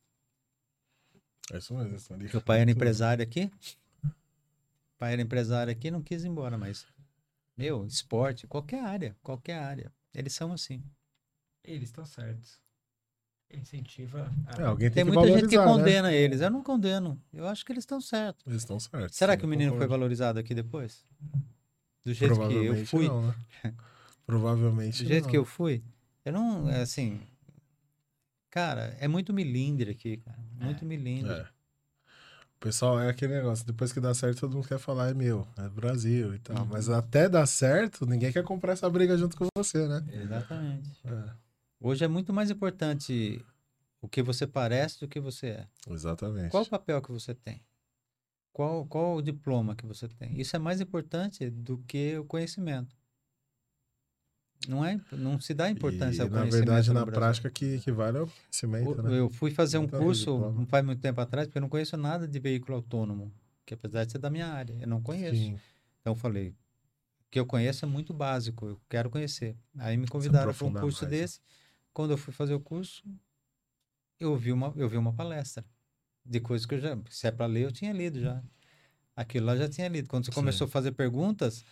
É 1.52 1.58
isso 1.60 1.74
mesmo. 1.76 1.98
o 2.38 2.42
pai 2.42 2.60
era 2.62 2.72
empresário 2.72 3.24
aqui. 3.24 3.52
Pai 4.98 5.14
era 5.14 5.22
empresário 5.22 5.72
aqui, 5.72 5.92
não 5.92 6.02
quis 6.02 6.24
ir 6.24 6.28
embora, 6.28 6.58
mas. 6.58 6.86
Meu, 7.56 7.86
esporte, 7.86 8.46
qualquer 8.48 8.84
área, 8.84 9.16
qualquer 9.24 9.60
área. 9.60 9.92
Eles 10.14 10.34
são 10.34 10.52
assim. 10.52 10.84
Eles 11.64 11.90
estão 11.90 12.06
certos. 12.06 12.60
Incentiva. 13.52 14.30
a- 14.48 14.62
É, 14.62 14.66
alguém 14.66 14.90
tem, 14.92 15.04
Tem 15.04 15.12
que 15.14 15.18
muita 15.18 15.40
gente 15.40 15.50
que 15.50 15.58
né? 15.58 15.64
condena 15.64 16.12
eles. 16.12 16.42
Eu 16.42 16.50
não 16.50 16.62
condeno. 16.62 17.22
Eu 17.34 17.48
acho 17.48 17.66
que 17.66 17.72
eles 17.72 17.84
estão 17.84 18.02
certos. 18.02 18.46
Eles 18.46 18.62
estão 18.62 18.80
certos. 18.80 19.16
Será 19.18 19.38
que 19.38 19.46
o 19.46 19.48
menino 19.48 19.72
foi 19.72 19.78
concordo. 19.80 19.92
valorizado 19.92 20.40
aqui 20.40 20.54
depois? 20.54 21.06
Do 22.04 22.14
jeito 22.14 22.34
que 22.36 22.40
eu 22.42 22.48
Provavelmente 22.48 22.86
fui. 22.90 23.08
não, 23.08 23.28
né? 23.28 23.36
Provavelmente 24.26 25.04
Do 25.04 25.08
jeito 25.08 25.24
não. 25.26 25.32
que 25.32 25.38
eu 25.38 25.46
fui. 25.46 25.84
Eu 26.26 26.34
não, 26.34 26.70
é 26.70 26.82
assim. 26.82 27.22
Cara, 28.50 28.96
é 29.00 29.08
muito 29.08 29.34
milindre 29.34 29.92
aqui, 29.92 30.18
cara. 30.18 30.38
Muito 30.60 30.86
milindre. 30.86 31.32
É. 31.32 31.48
O 32.58 32.60
pessoal 32.60 33.00
é 33.00 33.08
aquele 33.08 33.36
negócio, 33.36 33.64
depois 33.64 33.94
que 33.94 34.00
dá 34.00 34.16
certo, 34.16 34.40
todo 34.40 34.56
mundo 34.56 34.68
quer 34.68 34.80
falar, 34.80 35.12
é 35.12 35.14
meu, 35.14 35.48
é 35.58 35.70
Brasil 35.70 36.34
e 36.34 36.40
tal. 36.40 36.58
Uhum. 36.58 36.66
Mas 36.72 36.90
até 36.90 37.30
dar 37.30 37.46
certo, 37.46 38.04
ninguém 38.04 38.32
quer 38.32 38.44
comprar 38.44 38.74
essa 38.74 38.90
briga 38.90 39.16
junto 39.16 39.38
com 39.38 39.46
você, 39.56 39.88
né? 39.88 40.04
Exatamente. 40.12 40.90
É, 41.06 41.30
Hoje 41.80 42.04
é 42.04 42.08
muito 42.08 42.34
mais 42.34 42.50
importante 42.50 43.46
o 44.02 44.08
que 44.08 44.24
você 44.24 44.48
parece 44.48 45.00
do 45.00 45.08
que 45.08 45.20
você 45.20 45.48
é. 45.50 45.68
exatamente. 45.92 46.50
Qual 46.50 46.64
o 46.64 46.70
papel 46.70 47.00
que 47.00 47.12
você 47.12 47.36
tem? 47.36 47.62
Qual, 48.52 48.88
qual 48.88 49.18
o 49.18 49.22
diploma 49.22 49.76
que 49.76 49.86
você 49.86 50.08
tem? 50.08 50.40
Isso 50.42 50.56
é 50.56 50.60
mais 50.60 50.82
importante 50.82 51.48
do 51.52 51.78
que 51.88 52.18
o 52.18 52.26
conhecimento. 52.26 52.97
Não 54.68 54.84
é? 54.84 55.00
Não 55.12 55.40
se 55.40 55.54
dá 55.54 55.70
importância 55.70 56.22
e, 56.22 56.24
ao 56.24 56.30
na 56.30 56.40
conhecimento. 56.40 56.66
verdade, 56.68 56.90
no 56.90 56.94
na 56.96 57.06
prática, 57.06 57.50
que, 57.50 57.80
que 57.80 57.92
vale 57.92 58.18
é 58.18 58.22
o 58.22 58.28
conhecimento, 58.28 59.02
O- 59.02 59.04
né? 59.04 59.20
Eu 59.20 59.30
fui 59.30 59.52
fazer 59.52 59.78
um 59.78 59.84
Exatamente, 59.84 60.08
curso 60.26 60.40
não 60.56 60.66
faz 60.66 60.86
muito 60.86 61.02
tempo 61.02 61.22
atrás, 61.22 61.48
porque 61.48 61.58
eu 61.58 61.62
não 61.62 61.70
conheço 61.70 61.96
nada 61.98 62.28
de 62.28 62.40
veículo 62.40 62.76
autônomo, 62.78 63.32
que 63.66 63.74
apesar 63.74 64.06
de 64.06 64.12
ser 64.14 64.18
da 64.20 64.30
minha 64.30 64.48
área, 64.48 64.76
eu 64.80 64.88
não 64.88 65.02
conheço. 65.02 65.36
Sim. 65.36 65.60
Então 66.02 66.12
eu 66.14 66.16
falei, 66.16 66.50
o 66.50 66.56
que 67.32 67.40
eu 67.40 67.46
conheço 67.46 67.86
é 67.86 67.88
muito 67.88 68.14
básico, 68.14 68.66
eu 68.68 68.82
quero 68.90 69.10
conhecer. 69.10 69.56
Aí 69.78 69.96
me 69.98 70.08
convidaram 70.08 70.54
para 70.54 70.68
um 70.68 70.74
curso 70.74 71.04
mais, 71.06 71.14
né? 71.14 71.20
desse. 71.22 71.40
Quando 71.94 72.12
eu 72.12 72.18
fui 72.18 72.34
fazer 72.34 72.54
o 72.54 72.60
curso, 72.60 73.04
eu 74.20 74.36
vi 74.36 74.52
uma, 74.52 74.74
eu 74.76 74.90
vi 74.90 74.98
uma 74.98 75.14
palestra 75.14 75.64
de 76.26 76.40
coisas 76.40 76.66
que 76.66 76.76
eu 76.76 76.80
já, 76.80 76.98
se 77.10 77.28
é 77.28 77.32
para 77.32 77.46
ler, 77.46 77.64
eu 77.66 77.72
tinha 77.72 77.94
lido 77.94 78.20
já. 78.20 78.44
Aquilo 79.16 79.48
lá 79.48 79.54
eu 79.54 79.60
já 79.60 79.70
tinha 79.70 79.88
lido. 79.88 80.08
Quando 80.10 80.26
você 80.26 80.32
Sim. 80.32 80.36
começou 80.36 80.66
a 80.66 80.70
fazer 80.70 80.92
perguntas, 80.92 81.64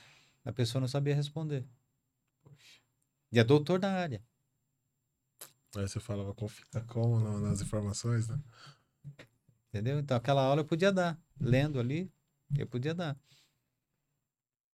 a 0.44 0.52
pessoa 0.54 0.80
não 0.82 0.88
sabia 0.88 1.16
responder. 1.16 1.66
E 3.36 3.40
é 3.40 3.44
doutor 3.44 3.78
da 3.80 3.92
área. 3.92 4.24
Aí 5.76 5.86
você 5.86 6.00
falava, 6.00 6.34
confia 6.34 6.64
como 6.88 7.20
no- 7.20 7.42
nas 7.42 7.60
informações, 7.60 8.30
né? 8.30 8.40
Entendeu? 9.68 10.00
Então 10.00 10.16
aquela 10.16 10.42
aula 10.42 10.62
eu 10.62 10.66
podia 10.66 10.90
dar. 10.90 11.20
Lendo 11.38 11.78
ali, 11.78 12.10
eu 12.58 12.66
podia 12.66 12.94
dar. 12.94 13.20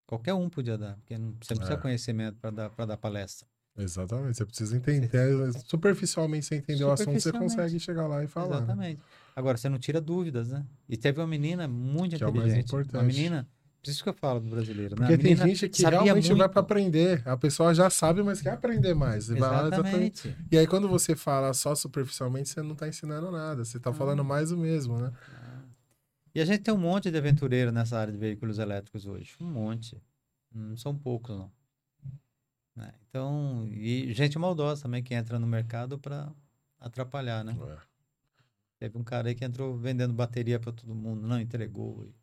Qualquer 0.06 0.34
um 0.34 0.48
podia 0.48 0.78
dar, 0.78 0.94
porque 0.98 1.18
não, 1.18 1.30
você 1.42 1.54
não 1.54 1.58
precisa 1.58 1.72
É. 1.74 1.76
conhecimento 1.76 2.38
para 2.38 2.50
dar, 2.50 2.68
dar 2.86 2.96
palestra. 2.96 3.48
Exatamente. 3.76 4.36
Você 4.36 4.46
precisa 4.46 4.76
entender, 4.76 5.10
superficialmente 5.66 6.46
você 6.46 6.54
entender 6.56 6.84
o 6.84 6.92
assunto, 6.92 7.18
você 7.20 7.32
consegue 7.32 7.80
chegar 7.80 8.06
lá 8.06 8.22
e 8.22 8.28
falar. 8.28 8.48
né? 8.50 8.56
Exatamente. 8.58 9.02
Agora, 9.34 9.56
você 9.58 9.68
não 9.68 9.78
tira 9.80 10.00
dúvidas, 10.00 10.50
né? 10.50 10.64
E 10.88 10.96
teve 10.96 11.18
uma 11.20 11.26
menina 11.26 11.66
muito 11.66 12.16
Que 12.16 12.22
é 12.22 12.26
o 12.28 12.32
mais 12.32 12.46
inteligente. 12.52 12.72
Uma 12.72 12.80
importante. 12.82 13.06
menina, 13.06 13.48
por 13.82 13.90
isso 13.90 14.02
que 14.02 14.08
eu 14.08 14.14
falo 14.14 14.38
do 14.38 14.48
brasileiro. 14.48 14.94
né? 14.98 15.08
Porque 15.08 15.22
tem 15.22 15.36
gente 15.36 15.68
que 15.68 15.82
realmente 15.82 16.28
vai 16.28 16.36
muito. 16.36 16.50
para 16.52 16.60
aprender. 16.60 17.20
A 17.26 17.36
pessoa 17.36 17.74
já 17.74 17.90
sabe, 17.90 18.22
mas 18.22 18.40
quer 18.40 18.52
aprender 18.52 18.94
mais. 18.94 19.28
E 19.28 19.34
vai 19.34 19.50
lá 19.50 19.66
Exatamente. 19.66 20.36
E 20.50 20.56
aí, 20.56 20.68
quando 20.68 20.88
você 20.88 21.16
fala 21.16 21.52
só 21.52 21.74
superficialmente, 21.74 22.48
você 22.48 22.62
não 22.62 22.76
tá 22.76 22.86
ensinando 22.86 23.32
nada. 23.32 23.64
Você 23.64 23.80
tá 23.80 23.92
falando 23.92 24.24
mais 24.24 24.52
o 24.52 24.56
mesmo, 24.56 24.98
né? 24.98 25.12
E 26.32 26.40
a 26.40 26.44
gente 26.44 26.60
tem 26.60 26.72
um 26.72 26.78
monte 26.78 27.10
de 27.10 27.18
aventureiro 27.18 27.72
nessa 27.72 27.98
área 27.98 28.12
de 28.12 28.18
veículos 28.18 28.58
elétricos 28.60 29.04
hoje. 29.04 29.34
Um 29.40 29.46
monte. 29.46 30.00
Não 30.54 30.76
são 30.76 30.96
poucos, 30.96 31.36
não. 31.36 31.50
Né? 32.76 32.92
Então, 33.08 33.68
e 33.68 34.12
gente 34.14 34.38
maldosa 34.38 34.82
também 34.82 35.02
que 35.02 35.12
entra 35.12 35.38
no 35.38 35.46
mercado 35.46 35.98
para 35.98 36.32
atrapalhar, 36.78 37.44
né? 37.44 37.56
É. 37.60 37.76
Teve 38.78 38.96
um 38.96 39.04
cara 39.04 39.28
aí 39.28 39.34
que 39.34 39.44
entrou 39.44 39.76
vendendo 39.76 40.14
bateria 40.14 40.58
para 40.58 40.72
todo 40.72 40.94
mundo, 40.94 41.26
não 41.26 41.40
entregou. 41.40 42.04
E... 42.04 42.21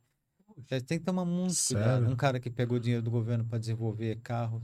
Você 0.67 0.81
Tem 0.81 0.99
que 0.99 1.05
tomar 1.05 1.25
muito 1.25 1.55
cuidado. 1.67 2.07
Um 2.07 2.15
cara 2.15 2.39
que 2.39 2.49
pegou 2.49 2.79
dinheiro 2.79 3.03
do 3.03 3.11
governo 3.11 3.45
para 3.45 3.57
desenvolver 3.57 4.19
carro 4.21 4.61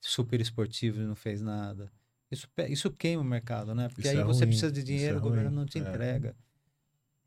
super 0.00 0.40
esportivo 0.40 1.00
e 1.00 1.04
não 1.04 1.14
fez 1.14 1.40
nada. 1.40 1.90
Isso, 2.30 2.48
isso 2.68 2.90
queima 2.90 3.22
o 3.22 3.24
mercado, 3.24 3.74
né? 3.74 3.88
Porque 3.88 4.02
Isso 4.02 4.10
aí 4.10 4.18
é 4.18 4.24
você 4.24 4.40
ruim, 4.40 4.48
precisa 4.48 4.72
de 4.72 4.80
isso 4.80 4.86
dinheiro, 4.86 5.16
é 5.16 5.18
o 5.18 5.22
governo 5.22 5.48
ruim, 5.48 5.56
não 5.56 5.66
te 5.66 5.78
é. 5.78 5.80
entrega. 5.80 6.34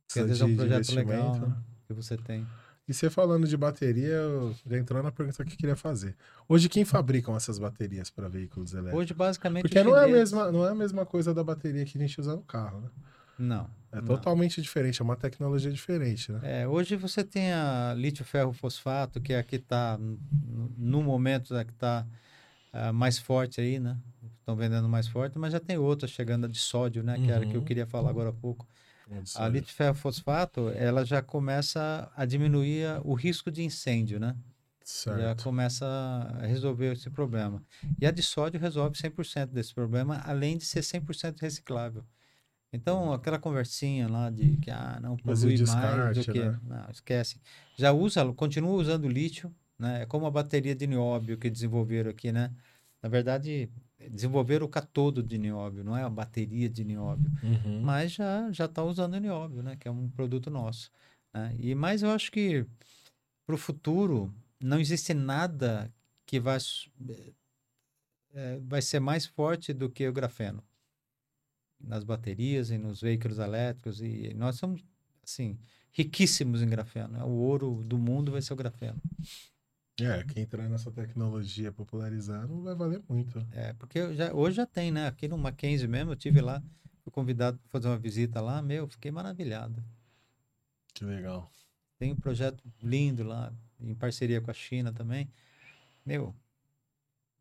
Porque 0.07 0.19
às 0.19 0.27
vezes 0.27 0.41
é 0.41 0.45
um 0.45 0.55
projeto 0.55 0.89
legal 0.93 1.29
investimento, 1.29 1.47
né? 1.47 1.63
que 1.87 1.93
você 1.93 2.17
tem. 2.17 2.45
E 2.87 2.93
você 2.93 3.09
falando 3.09 3.45
de 3.47 3.57
bateria, 3.57 4.07
eu 4.07 4.55
já 4.65 4.77
entrou 4.77 5.03
na 5.03 5.11
pergunta 5.11 5.43
que 5.43 5.53
eu 5.53 5.57
queria 5.57 5.75
fazer. 5.75 6.15
Hoje, 6.47 6.69
quem 6.69 6.85
fabricam 6.85 7.35
essas 7.35 7.59
baterias 7.59 8.09
para 8.09 8.29
veículos 8.29 8.71
elétricos? 8.73 8.99
Hoje, 8.99 9.13
basicamente, 9.13 9.63
Porque 9.63 9.83
não 9.83 9.97
é, 9.97 10.05
a 10.05 10.07
mesma, 10.07 10.51
não 10.51 10.65
é 10.65 10.69
a 10.69 10.75
mesma 10.75 11.05
coisa 11.05 11.33
da 11.33 11.43
bateria 11.43 11.83
que 11.83 11.97
a 11.97 12.01
gente 12.01 12.19
usa 12.19 12.33
no 12.33 12.43
carro, 12.43 12.79
né? 12.79 12.89
Não. 13.37 13.69
É 13.91 14.01
não. 14.01 14.05
totalmente 14.07 14.61
diferente, 14.61 15.01
é 15.01 15.03
uma 15.03 15.15
tecnologia 15.15 15.71
diferente, 15.71 16.31
né? 16.31 16.39
É, 16.43 16.67
hoje 16.67 16.95
você 16.95 17.23
tem 17.23 17.53
a 17.53 17.93
lítio 17.95 18.25
ferro 18.25 18.51
fosfato, 18.53 19.21
que 19.21 19.33
é 19.33 19.39
a 19.39 19.43
que 19.43 19.55
está, 19.55 19.97
no 20.77 21.01
momento, 21.01 21.55
a 21.55 21.63
que 21.63 21.71
está 21.71 22.05
mais 22.93 23.17
forte 23.17 23.61
aí, 23.61 23.79
né? 23.79 23.97
Estão 24.39 24.55
vendendo 24.55 24.87
mais 24.89 25.07
forte, 25.07 25.37
mas 25.39 25.51
já 25.53 25.59
tem 25.59 25.77
outras 25.77 26.11
chegando, 26.11 26.45
a 26.45 26.47
de 26.49 26.59
sódio, 26.59 27.03
né? 27.03 27.17
Que 27.19 27.31
era 27.31 27.43
a 27.43 27.47
que 27.47 27.55
eu 27.55 27.61
Uhum. 27.61 27.65
queria 27.65 27.87
falar 27.87 28.09
agora 28.09 28.29
há 28.29 28.33
pouco. 28.33 28.67
A 29.33 29.47
lítio 29.47 29.73
ferro 29.73 29.95
fosfato, 29.95 30.69
ela 30.69 31.05
já 31.05 31.21
começa 31.21 32.11
a 32.15 32.25
diminuir 32.25 32.85
o 33.03 33.13
risco 33.13 33.51
de 33.51 33.63
incêndio, 33.63 34.19
né? 34.19 34.35
Já 35.07 35.35
Certo. 35.35 35.43
começa 35.43 35.85
a 35.85 36.45
resolver 36.45 36.93
esse 36.93 37.09
problema. 37.09 37.63
E 38.01 38.05
a 38.05 38.11
de 38.11 38.23
sódio 38.23 38.59
resolve 38.59 38.97
100% 38.97 39.51
desse 39.53 39.73
problema, 39.73 40.17
além 40.25 40.57
de 40.57 40.65
ser 40.65 40.83
100% 40.83 41.39
reciclável. 41.41 42.05
Então, 42.73 43.13
aquela 43.13 43.39
conversinha 43.39 44.07
lá 44.07 44.29
de 44.29 44.57
que 44.57 44.69
ah, 44.69 44.99
não 45.01 45.15
polui 45.15 45.57
mais 45.65 46.17
do 46.17 46.33
que. 46.33 46.39
né? 46.39 46.59
Não, 46.63 46.89
esquece. 46.91 47.39
Já 47.77 47.91
usa, 47.91 48.31
continua 48.33 48.73
usando 48.73 49.07
lítio, 49.07 49.53
né? 49.79 50.03
É 50.03 50.05
como 50.05 50.25
a 50.25 50.31
bateria 50.31 50.75
de 50.75 50.85
nióbio 50.85 51.37
que 51.37 51.49
desenvolveram 51.49 52.11
aqui, 52.11 52.31
né? 52.31 52.53
Na 53.01 53.07
verdade, 53.07 53.69
desenvolveram 54.11 54.65
o 54.65 54.69
catodo 54.69 55.23
de 55.23 55.37
nióbio, 55.37 55.83
não 55.83 55.95
é 55.95 56.03
a 56.03 56.09
bateria 56.09 56.69
de 56.69 56.83
nióbio 56.83 57.31
Uhum. 57.43 57.81
mas 57.81 58.11
já 58.11 58.51
já 58.51 58.65
está 58.65 58.83
usando 58.83 59.13
o 59.13 59.19
nióbio, 59.19 59.63
né? 59.63 59.75
Que 59.75 59.87
é 59.87 59.91
um 59.91 60.09
produto 60.09 60.49
nosso. 60.49 60.91
Né? 61.33 61.55
E 61.59 61.75
mas 61.75 62.03
eu 62.03 62.11
acho 62.11 62.31
que 62.31 62.65
para 63.45 63.55
o 63.55 63.57
futuro 63.57 64.33
não 64.61 64.79
existe 64.79 65.13
nada 65.13 65.91
que 66.25 66.39
vai 66.39 66.57
eh, 68.33 68.59
vai 68.61 68.81
ser 68.81 68.99
mais 68.99 69.25
forte 69.25 69.73
do 69.73 69.89
que 69.89 70.07
o 70.07 70.13
grafeno 70.13 70.63
nas 71.79 72.03
baterias 72.03 72.69
e 72.69 72.77
nos 72.77 73.01
veículos 73.01 73.39
elétricos 73.39 74.01
e 74.01 74.33
nós 74.33 74.55
somos 74.55 74.83
assim 75.23 75.57
riquíssimos 75.91 76.61
em 76.61 76.67
grafeno. 76.67 77.09
né? 77.09 77.23
O 77.23 77.29
ouro 77.31 77.83
do 77.83 77.97
mundo 77.97 78.31
vai 78.31 78.41
ser 78.41 78.53
o 78.53 78.55
grafeno. 78.55 79.01
É, 79.99 80.23
quem 80.25 80.43
entrar 80.43 80.69
nessa 80.69 80.91
tecnologia 80.91 81.71
popularizar 81.71 82.47
não 82.47 82.61
vai 82.61 82.75
valer 82.75 83.01
muito. 83.09 83.39
É, 83.51 83.73
porque 83.73 84.13
já, 84.13 84.31
hoje 84.31 84.57
já 84.57 84.65
tem, 84.65 84.91
né? 84.91 85.07
Aqui 85.07 85.27
no 85.27 85.37
Mackenzie 85.37 85.87
mesmo, 85.87 86.11
eu 86.11 86.15
tive 86.15 86.39
lá, 86.39 86.61
fui 87.03 87.11
convidado 87.11 87.57
para 87.57 87.69
fazer 87.69 87.87
uma 87.87 87.97
visita 87.97 88.39
lá, 88.39 88.61
meu, 88.61 88.87
fiquei 88.87 89.09
maravilhado. 89.09 89.83
Que 90.93 91.03
legal. 91.03 91.51
Tem 91.97 92.11
um 92.11 92.15
projeto 92.15 92.63
lindo 92.81 93.23
lá, 93.23 93.51
em 93.79 93.95
parceria 93.95 94.39
com 94.39 94.51
a 94.51 94.53
China 94.53 94.93
também. 94.93 95.27
Meu, 96.05 96.35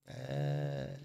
é, 0.07 0.99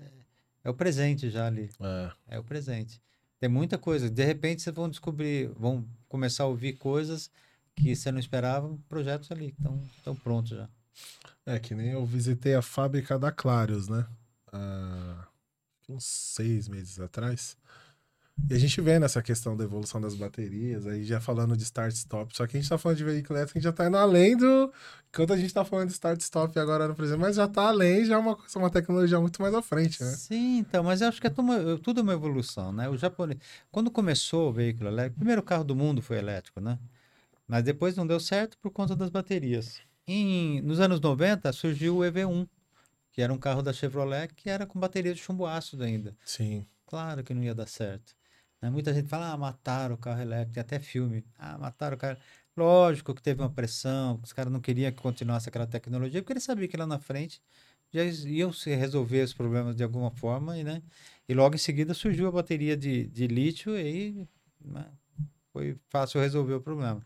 é 0.63 0.69
o 0.69 0.73
presente 0.73 1.29
já 1.29 1.47
ali. 1.47 1.69
É. 1.81 2.11
É 2.35 2.39
o 2.39 2.43
presente. 2.45 3.01
Tem 3.41 3.49
muita 3.49 3.75
coisa. 3.75 4.07
De 4.07 4.23
repente 4.23 4.61
vocês 4.61 4.75
vão 4.75 4.87
descobrir, 4.87 5.49
vão 5.57 5.83
começar 6.07 6.43
a 6.43 6.47
ouvir 6.47 6.73
coisas 6.73 7.31
que 7.75 7.95
você 7.95 8.11
não 8.11 8.19
esperava, 8.19 8.77
projetos 8.87 9.31
ali 9.31 9.47
estão 9.47 9.81
estão 9.97 10.15
prontos 10.15 10.51
já. 10.51 10.69
É, 11.43 11.57
que 11.57 11.73
nem 11.73 11.87
eu 11.89 12.05
visitei 12.05 12.53
a 12.53 12.61
fábrica 12.61 13.17
da 13.17 13.31
Clarios, 13.31 13.87
né? 13.87 14.05
Há 14.53 15.27
uns 15.89 16.03
seis 16.05 16.67
meses 16.67 16.99
atrás. 16.99 17.57
E 18.49 18.53
a 18.53 18.57
gente 18.57 18.81
vê 18.81 18.99
nessa 18.99 19.21
questão 19.21 19.55
da 19.55 19.63
evolução 19.63 20.01
das 20.01 20.15
baterias, 20.15 20.85
aí 20.87 21.03
já 21.03 21.21
falando 21.21 21.55
de 21.55 21.63
start-stop. 21.63 22.35
Só 22.35 22.47
que 22.47 22.57
a 22.57 22.59
gente 22.59 22.69
tá 22.69 22.77
falando 22.77 22.97
de 22.97 23.03
veículo 23.03 23.37
elétrico, 23.37 23.57
a 23.57 23.59
gente 23.59 23.69
já 23.69 23.73
tá 23.73 23.87
indo 23.87 23.97
além 23.97 24.35
do. 24.35 24.73
Enquanto 25.09 25.33
a 25.33 25.37
gente 25.37 25.53
tá 25.53 25.63
falando 25.63 25.87
de 25.87 25.93
start-stop 25.93 26.57
agora 26.59 26.87
no 26.87 26.95
presente, 26.95 27.19
mas 27.19 27.35
já 27.35 27.47
tá 27.47 27.67
além, 27.67 28.05
já 28.05 28.15
é 28.15 28.17
uma, 28.17 28.37
uma 28.55 28.69
tecnologia 28.69 29.19
muito 29.19 29.41
mais 29.41 29.53
à 29.53 29.61
frente, 29.61 30.01
né? 30.03 30.09
Sim, 30.11 30.57
então, 30.59 30.83
mas 30.83 31.01
eu 31.01 31.07
acho 31.07 31.21
que 31.21 31.27
é 31.27 31.29
tudo 31.29 32.01
uma 32.01 32.13
evolução, 32.13 32.71
né? 32.71 32.89
O 32.89 32.97
japonês, 32.97 33.39
quando 33.71 33.91
começou 33.91 34.49
o 34.49 34.53
veículo 34.53 34.89
elétrico, 34.89 35.17
o 35.17 35.19
primeiro 35.19 35.43
carro 35.43 35.63
do 35.63 35.75
mundo 35.75 36.01
foi 36.01 36.17
elétrico, 36.17 36.59
né? 36.59 36.79
Mas 37.47 37.63
depois 37.63 37.95
não 37.95 38.07
deu 38.07 38.19
certo 38.19 38.57
por 38.57 38.71
conta 38.71 38.95
das 38.95 39.09
baterias. 39.09 39.79
Em, 40.07 40.61
nos 40.61 40.79
anos 40.79 40.99
90 40.99 41.51
surgiu 41.53 41.97
o 41.97 41.99
EV1, 41.99 42.47
que 43.11 43.21
era 43.21 43.31
um 43.31 43.37
carro 43.37 43.61
da 43.61 43.73
Chevrolet 43.73 44.29
que 44.33 44.49
era 44.49 44.65
com 44.65 44.79
bateria 44.79 45.13
de 45.13 45.21
chumbo 45.21 45.45
ácido 45.45 45.83
ainda. 45.83 46.15
Sim. 46.25 46.65
Claro 46.87 47.23
que 47.23 47.33
não 47.33 47.43
ia 47.43 47.53
dar 47.53 47.67
certo. 47.67 48.13
Né? 48.61 48.69
Muita 48.69 48.93
gente 48.93 49.07
fala, 49.07 49.31
ah, 49.31 49.37
mataram 49.37 49.95
o 49.95 49.97
carro 49.97 50.21
elétrico, 50.21 50.53
tem 50.53 50.61
até 50.61 50.79
filme. 50.79 51.25
Ah, 51.37 51.57
mataram 51.57 51.95
o 51.95 51.99
carro. 51.99 52.17
Lógico 52.55 53.15
que 53.15 53.21
teve 53.21 53.41
uma 53.41 53.49
pressão, 53.49 54.19
os 54.23 54.33
caras 54.33 54.51
não 54.51 54.59
queriam 54.59 54.91
que 54.91 55.01
continuasse 55.01 55.49
aquela 55.49 55.65
tecnologia, 55.65 56.21
porque 56.21 56.33
eles 56.33 56.43
sabiam 56.43 56.67
que 56.67 56.77
lá 56.77 56.85
na 56.85 56.99
frente 56.99 57.41
já 57.93 58.03
iam 58.03 58.53
se 58.53 58.73
resolver 58.75 59.23
os 59.23 59.33
problemas 59.33 59.75
de 59.75 59.83
alguma 59.83 60.11
forma, 60.11 60.57
e, 60.57 60.63
né? 60.63 60.81
E 61.27 61.33
logo 61.33 61.55
em 61.55 61.57
seguida 61.57 61.93
surgiu 61.93 62.27
a 62.27 62.31
bateria 62.31 62.75
de, 62.77 63.07
de 63.07 63.27
lítio 63.27 63.77
e 63.77 63.81
aí 63.81 64.27
né, 64.63 64.85
foi 65.51 65.77
fácil 65.89 66.21
resolver 66.21 66.53
o 66.53 66.61
problema. 66.61 67.01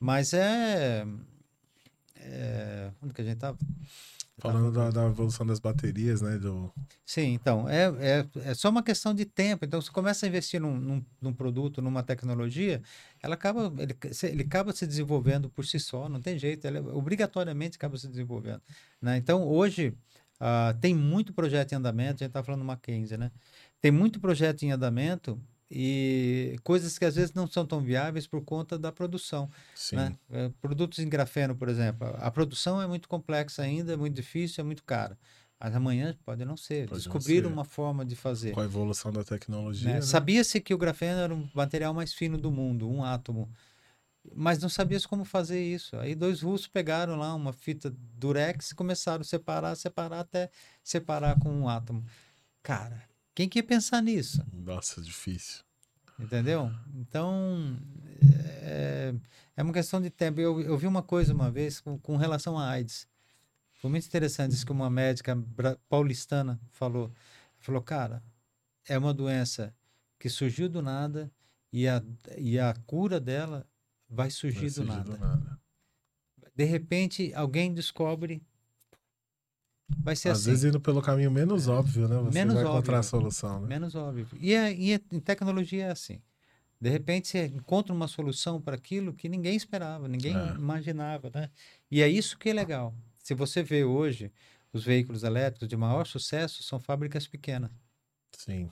Mas 0.00 0.32
é. 0.32 1.06
é 2.16 2.90
onde 3.02 3.14
que 3.14 3.22
a 3.22 3.24
gente 3.24 3.38
tava? 3.38 3.58
Falando 4.38 4.70
da, 4.70 4.90
da 4.90 5.06
evolução 5.06 5.46
das 5.46 5.58
baterias, 5.58 6.20
né? 6.20 6.36
Do... 6.36 6.70
Sim, 7.06 7.32
então, 7.32 7.66
é, 7.68 7.86
é, 7.98 8.26
é 8.50 8.54
só 8.54 8.68
uma 8.68 8.82
questão 8.82 9.14
de 9.14 9.24
tempo. 9.24 9.64
Então, 9.64 9.80
você 9.80 9.90
começa 9.90 10.26
a 10.26 10.28
investir 10.28 10.60
num, 10.60 10.78
num, 10.78 11.04
num 11.22 11.32
produto, 11.32 11.80
numa 11.80 12.02
tecnologia, 12.02 12.82
ela 13.22 13.34
acaba, 13.34 13.72
ele, 13.78 13.96
ele 14.24 14.42
acaba 14.42 14.72
se 14.72 14.86
desenvolvendo 14.86 15.48
por 15.48 15.64
si 15.64 15.80
só, 15.80 16.06
não 16.06 16.20
tem 16.20 16.38
jeito, 16.38 16.66
ela 16.66 16.80
obrigatoriamente 16.94 17.76
acaba 17.76 17.96
se 17.96 18.06
desenvolvendo. 18.08 18.60
Né? 19.00 19.16
Então, 19.16 19.42
hoje, 19.48 19.96
ah, 20.38 20.76
tem 20.82 20.94
muito 20.94 21.32
projeto 21.32 21.72
em 21.72 21.76
andamento, 21.76 22.22
a 22.22 22.24
gente 22.24 22.26
está 22.26 22.42
falando 22.42 22.60
do 22.60 22.66
Mackenzie, 22.66 23.16
né? 23.16 23.30
Tem 23.80 23.90
muito 23.90 24.20
projeto 24.20 24.62
em 24.64 24.70
andamento 24.72 25.40
e 25.70 26.56
coisas 26.62 26.98
que 26.98 27.04
às 27.04 27.16
vezes 27.16 27.34
não 27.34 27.46
são 27.46 27.66
tão 27.66 27.80
viáveis 27.80 28.26
por 28.26 28.44
conta 28.44 28.78
da 28.78 28.92
produção 28.92 29.50
né? 29.96 30.16
Eh, 30.30 30.50
Produtos 30.60 30.98
em 31.00 31.08
grafeno, 31.08 31.56
por 31.56 31.68
exemplo, 31.68 32.08
a 32.18 32.30
produção 32.30 32.80
é 32.80 32.86
muito 32.86 33.08
complexa 33.08 33.62
ainda, 33.62 33.92
é 33.92 33.96
muito 33.96 34.14
difícil, 34.14 34.62
é 34.62 34.64
muito 34.64 34.84
cara. 34.84 35.18
Mas 35.58 35.74
amanhã 35.74 36.14
pode 36.24 36.44
não 36.44 36.56
ser. 36.56 36.86
Pode 36.88 37.02
Descobriram 37.02 37.50
uma 37.50 37.64
forma 37.64 38.04
de 38.04 38.14
fazer. 38.14 38.52
Com 38.52 38.60
a 38.60 38.64
evolução 38.64 39.10
da 39.10 39.24
tecnologia. 39.24 39.88
né? 39.88 39.94
né? 39.94 40.00
Sabia-se 40.02 40.60
que 40.60 40.74
o 40.74 40.78
grafeno 40.78 41.18
era 41.18 41.34
o 41.34 41.48
material 41.54 41.94
mais 41.94 42.12
fino 42.12 42.36
do 42.36 42.50
mundo, 42.50 42.88
um 42.88 43.02
átomo. 43.02 43.50
Mas 44.34 44.58
não 44.58 44.68
sabia-se 44.68 45.08
como 45.08 45.24
fazer 45.24 45.62
isso. 45.62 45.96
Aí 45.96 46.14
dois 46.14 46.42
russos 46.42 46.66
pegaram 46.66 47.16
lá 47.16 47.34
uma 47.34 47.52
fita 47.52 47.94
durex 48.18 48.70
e 48.70 48.74
começaram 48.74 49.22
a 49.22 49.24
separar, 49.24 49.74
separar 49.76 50.20
até 50.20 50.50
separar 50.82 51.38
com 51.38 51.50
um 51.50 51.68
átomo. 51.68 52.04
Cara, 52.62 53.02
quem 53.36 53.50
que 53.50 53.58
ia 53.58 53.62
pensar 53.62 54.02
nisso? 54.02 54.42
Nossa, 54.50 55.02
difícil. 55.02 55.62
Entendeu? 56.18 56.72
Então, 56.94 57.78
é, 58.62 59.14
é 59.54 59.62
uma 59.62 59.74
questão 59.74 60.00
de 60.00 60.08
tempo. 60.08 60.40
Eu, 60.40 60.58
eu 60.62 60.78
vi 60.78 60.86
uma 60.86 61.02
coisa 61.02 61.34
uma 61.34 61.50
vez 61.50 61.78
com, 61.78 61.98
com 61.98 62.16
relação 62.16 62.58
à 62.58 62.66
AIDS. 62.70 63.06
Foi 63.74 63.90
muito 63.90 64.06
interessante 64.06 64.52
isso 64.52 64.64
que 64.64 64.72
uma 64.72 64.88
médica 64.88 65.36
paulistana 65.86 66.58
falou. 66.70 67.12
Falou, 67.58 67.82
cara, 67.82 68.22
é 68.88 68.96
uma 68.96 69.12
doença 69.12 69.74
que 70.18 70.30
surgiu 70.30 70.66
do 70.66 70.80
nada 70.80 71.30
e 71.70 71.86
a, 71.86 72.02
e 72.38 72.58
a 72.58 72.72
cura 72.86 73.20
dela 73.20 73.68
vai 74.08 74.30
surgir, 74.30 74.60
Vai 74.60 74.68
do, 74.68 74.72
surgir 74.72 74.90
nada. 74.96 75.12
do 75.12 75.18
nada. 75.18 75.60
De 76.54 76.64
repente, 76.64 77.34
alguém 77.34 77.74
descobre. 77.74 78.42
Vai 79.88 80.16
ser 80.16 80.30
Às 80.30 80.40
assim. 80.40 80.50
vezes 80.50 80.64
indo 80.64 80.80
pelo 80.80 81.00
caminho 81.00 81.30
menos 81.30 81.68
óbvio, 81.68 82.08
né? 82.08 82.16
Você 82.18 82.38
Menos 82.38 82.54
vai 82.54 82.62
encontrar 82.64 82.78
óbvio. 82.78 82.98
a 82.98 83.02
solução, 83.02 83.60
né? 83.60 83.68
Menos 83.68 83.94
óbvio. 83.94 84.26
E, 84.40 84.52
é, 84.52 84.74
e 84.74 84.92
é- 84.92 85.00
em 85.12 85.20
tecnologia 85.20 85.86
é 85.86 85.90
assim. 85.90 86.20
De 86.80 86.90
repente 86.90 87.28
você 87.28 87.46
encontra 87.46 87.92
uma 87.92 88.06
solução 88.08 88.60
para 88.60 88.76
aquilo 88.76 89.12
que 89.14 89.28
ninguém 89.28 89.56
esperava, 89.56 90.08
ninguém 90.08 90.36
É. 90.36 90.54
imaginava, 90.54 91.30
né? 91.34 91.50
E 91.90 92.02
é 92.02 92.08
isso 92.08 92.36
que 92.38 92.48
é 92.50 92.52
legal. 92.52 92.94
Se 93.18 93.32
você 93.34 93.62
vê 93.62 93.84
hoje, 93.84 94.30
os 94.72 94.84
veículos 94.84 95.22
elétricos 95.22 95.68
de 95.68 95.76
maior 95.76 96.06
sucesso 96.06 96.62
são 96.62 96.78
fábricas 96.78 97.26
pequenas. 97.26 97.70
Sim. 98.32 98.68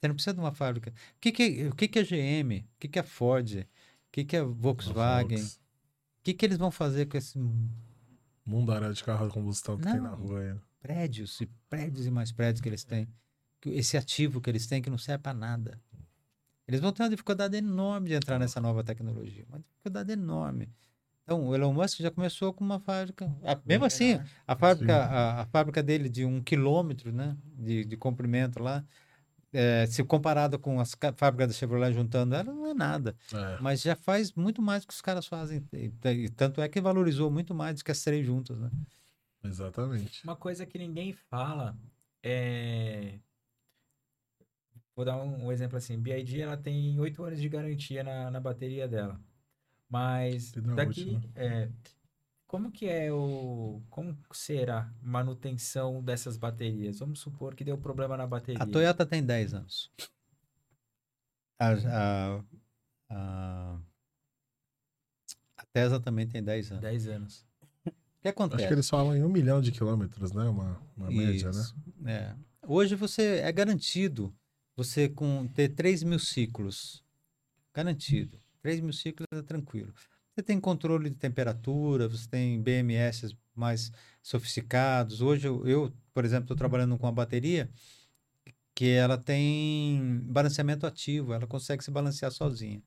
Você 0.00 0.08
não 0.08 0.14
precisa 0.14 0.34
de 0.34 0.40
uma 0.40 0.52
fábrica. 0.52 0.90
O 0.90 1.20
que, 1.20 1.32
que, 1.32 1.66
o 1.68 1.74
que, 1.74 1.88
que 1.88 1.98
a 2.00 2.02
GM, 2.04 2.58
o 2.60 2.64
que, 2.78 2.88
que 2.88 2.98
a 2.98 3.02
Ford 3.04 3.66
que, 4.12 4.24
que 4.24 4.36
é 4.36 4.42
Volkswagen? 4.42 5.42
O 5.42 6.22
que, 6.22 6.34
que 6.34 6.44
eles 6.44 6.58
vão 6.58 6.70
fazer 6.70 7.06
com 7.06 7.16
esse 7.16 7.38
Mundaréu 8.46 8.92
de 8.92 9.02
carro 9.02 9.26
a 9.26 9.30
combustão 9.30 9.76
que 9.76 9.84
tem 9.84 9.94
na 10.00 10.10
Não. 10.10 10.16
rua 10.16 10.40
aí. 10.40 10.54
prédios 10.80 11.40
e 11.40 11.46
prédios 11.68 12.06
e 12.06 12.10
mais 12.10 12.30
prédios 12.30 12.60
que 12.60 12.68
eles 12.68 12.84
têm? 12.84 13.08
Que 13.60 13.70
Esse 13.70 13.96
ativo 13.96 14.40
que 14.40 14.50
eles 14.50 14.66
têm 14.66 14.82
que 14.82 14.90
não 14.90 14.98
serve 14.98 15.22
para 15.22 15.32
nada. 15.32 15.80
Eles 16.68 16.80
vão 16.80 16.92
ter 16.92 17.02
uma 17.02 17.10
dificuldade 17.10 17.56
enorme 17.56 18.08
de 18.10 18.14
entrar 18.14 18.38
nessa 18.38 18.60
nova 18.60 18.82
tecnologia. 18.84 19.44
Uma 19.48 19.58
dificuldade 19.58 20.12
enorme. 20.12 20.68
Então, 21.22 21.46
o 21.48 21.54
Elon 21.54 21.72
Musk 21.72 22.00
já 22.00 22.10
começou 22.10 22.52
com 22.52 22.62
uma 22.64 22.78
fábrica. 22.78 23.34
a- 23.42 23.58
mesmo 23.64 23.86
assim, 23.86 24.20
a 24.46 24.54
fábrica, 24.54 24.94
a, 25.06 25.40
a 25.42 25.46
fábrica 25.46 25.82
dele 25.82 26.08
de 26.10 26.24
um 26.26 26.42
quilômetro 26.42 27.10
né, 27.12 27.34
de, 27.58 27.84
de 27.86 27.96
comprimento 27.96 28.62
lá, 28.62 28.84
eh, 29.54 29.86
se 29.86 30.04
comparado 30.04 30.58
com 30.58 30.78
as 30.78 30.94
ca- 30.94 31.12
fábricas 31.14 31.48
da 31.48 31.54
Chevrolet 31.54 31.92
juntando 31.94 32.34
ela, 32.34 32.52
não 32.52 32.66
é 32.66 32.74
nada. 32.74 33.16
É. 33.32 33.58
Mas 33.62 33.80
já 33.80 33.96
faz 33.96 34.32
muito 34.34 34.60
mais 34.60 34.82
do 34.84 34.88
que 34.88 34.92
os 34.94 35.00
caras 35.00 35.26
fazem. 35.26 35.66
E, 35.72 35.90
e 36.10 36.28
tanto 36.28 36.60
é 36.60 36.68
que 36.68 36.80
valorizou 36.80 37.30
muito 37.30 37.54
mais 37.54 37.78
do 37.78 37.84
que 37.84 37.90
as 37.90 38.02
três 38.02 38.26
juntas. 38.26 38.58
Né? 38.58 38.70
Exatamente. 39.44 40.22
Uma 40.24 40.36
coisa 40.36 40.66
que 40.66 40.76
ninguém 40.78 41.12
fala 41.12 41.76
é. 42.22 43.18
Vou 44.96 45.04
dar 45.04 45.16
um, 45.16 45.46
um 45.46 45.52
exemplo 45.52 45.76
assim. 45.76 45.98
BID 45.98 46.40
ela 46.42 46.56
tem 46.56 46.98
8 47.00 47.22
anos 47.24 47.40
de 47.40 47.48
garantia 47.48 48.04
na, 48.04 48.30
na 48.30 48.40
bateria 48.40 48.86
dela. 48.86 49.20
Mas 49.88 50.52
daqui. 50.52 51.20
É, 51.34 51.68
como 52.54 52.70
que 52.70 52.86
é 52.86 53.12
o. 53.12 53.82
Como 53.90 54.16
será 54.30 54.82
a 54.82 54.90
manutenção 55.02 56.00
dessas 56.00 56.36
baterias? 56.36 57.00
Vamos 57.00 57.18
supor 57.18 57.52
que 57.52 57.64
deu 57.64 57.76
problema 57.76 58.16
na 58.16 58.28
bateria. 58.28 58.62
A 58.62 58.66
Toyota 58.66 59.04
tem 59.04 59.24
10 59.24 59.54
anos. 59.54 59.90
A, 61.58 61.72
a, 61.72 62.44
a, 63.10 63.78
a 65.56 65.66
Tesla 65.72 65.98
também 65.98 66.28
tem 66.28 66.44
10 66.44 66.70
anos. 66.70 66.82
10 66.82 67.08
anos. 67.08 67.46
O 67.84 67.90
que 68.22 68.28
acontece? 68.28 68.62
Acho 68.62 68.68
que 68.68 68.74
eles 68.74 68.88
falam 68.88 69.16
em 69.16 69.24
um 69.24 69.28
milhão 69.28 69.60
de 69.60 69.72
quilômetros, 69.72 70.30
né? 70.30 70.44
Uma, 70.44 70.80
uma 70.96 71.10
média, 71.10 71.50
né? 71.50 71.64
É. 72.06 72.36
Hoje 72.68 72.94
você 72.94 73.40
é 73.40 73.50
garantido 73.50 74.32
você 74.76 75.08
com 75.08 75.48
ter 75.48 75.70
3 75.70 76.04
mil 76.04 76.20
ciclos. 76.20 77.02
Garantido. 77.74 78.40
3 78.62 78.78
mil 78.78 78.92
ciclos 78.92 79.26
é 79.32 79.42
tranquilo. 79.42 79.92
Você 80.34 80.42
tem 80.42 80.58
controle 80.60 81.10
de 81.10 81.16
temperatura, 81.16 82.08
você 82.08 82.28
tem 82.28 82.60
BMS 82.60 83.36
mais 83.54 83.92
sofisticados. 84.22 85.20
Hoje 85.20 85.46
eu, 85.46 85.66
eu, 85.66 85.92
por 86.12 86.24
exemplo, 86.24 86.44
estou 86.44 86.56
trabalhando 86.56 86.98
com 86.98 87.06
uma 87.06 87.12
bateria 87.12 87.70
que 88.74 88.90
ela 88.90 89.16
tem 89.16 90.20
balanceamento 90.24 90.86
ativo, 90.86 91.32
ela 91.32 91.46
consegue 91.46 91.84
se 91.84 91.90
balancear 91.90 92.32
sozinha. 92.32 92.82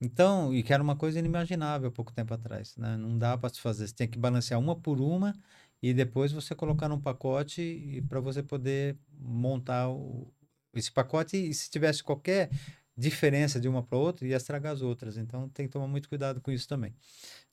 Então, 0.00 0.54
e 0.54 0.62
que 0.62 0.72
era 0.72 0.82
uma 0.82 0.96
coisa 0.96 1.18
inimaginável 1.18 1.88
há 1.88 1.92
pouco 1.92 2.12
tempo 2.12 2.34
atrás, 2.34 2.76
né? 2.76 2.96
Não 2.96 3.18
dá 3.18 3.38
para 3.38 3.50
se 3.54 3.60
fazer, 3.60 3.88
você 3.88 3.94
tem 3.94 4.08
que 4.08 4.18
balancear 4.18 4.60
uma 4.60 4.76
por 4.76 5.00
uma 5.00 5.34
e 5.82 5.94
depois 5.94 6.32
você 6.32 6.54
colocar 6.54 6.88
num 6.88 7.00
pacote 7.00 8.04
para 8.08 8.20
você 8.20 8.42
poder 8.42 8.98
montar 9.18 9.90
o- 9.90 10.32
esse 10.74 10.92
pacote 10.92 11.36
e 11.36 11.54
se 11.54 11.70
tivesse 11.70 12.02
qualquer 12.02 12.50
diferença 12.96 13.60
de 13.60 13.68
uma 13.68 13.82
para 13.82 13.98
outra 13.98 14.26
ia 14.26 14.36
estragar 14.36 14.72
as 14.72 14.82
outras. 14.82 15.16
Então 15.18 15.48
tem 15.50 15.66
que 15.66 15.72
tomar 15.72 15.86
muito 15.88 16.08
cuidado 16.08 16.40
com 16.40 16.50
isso 16.50 16.68
também. 16.68 16.94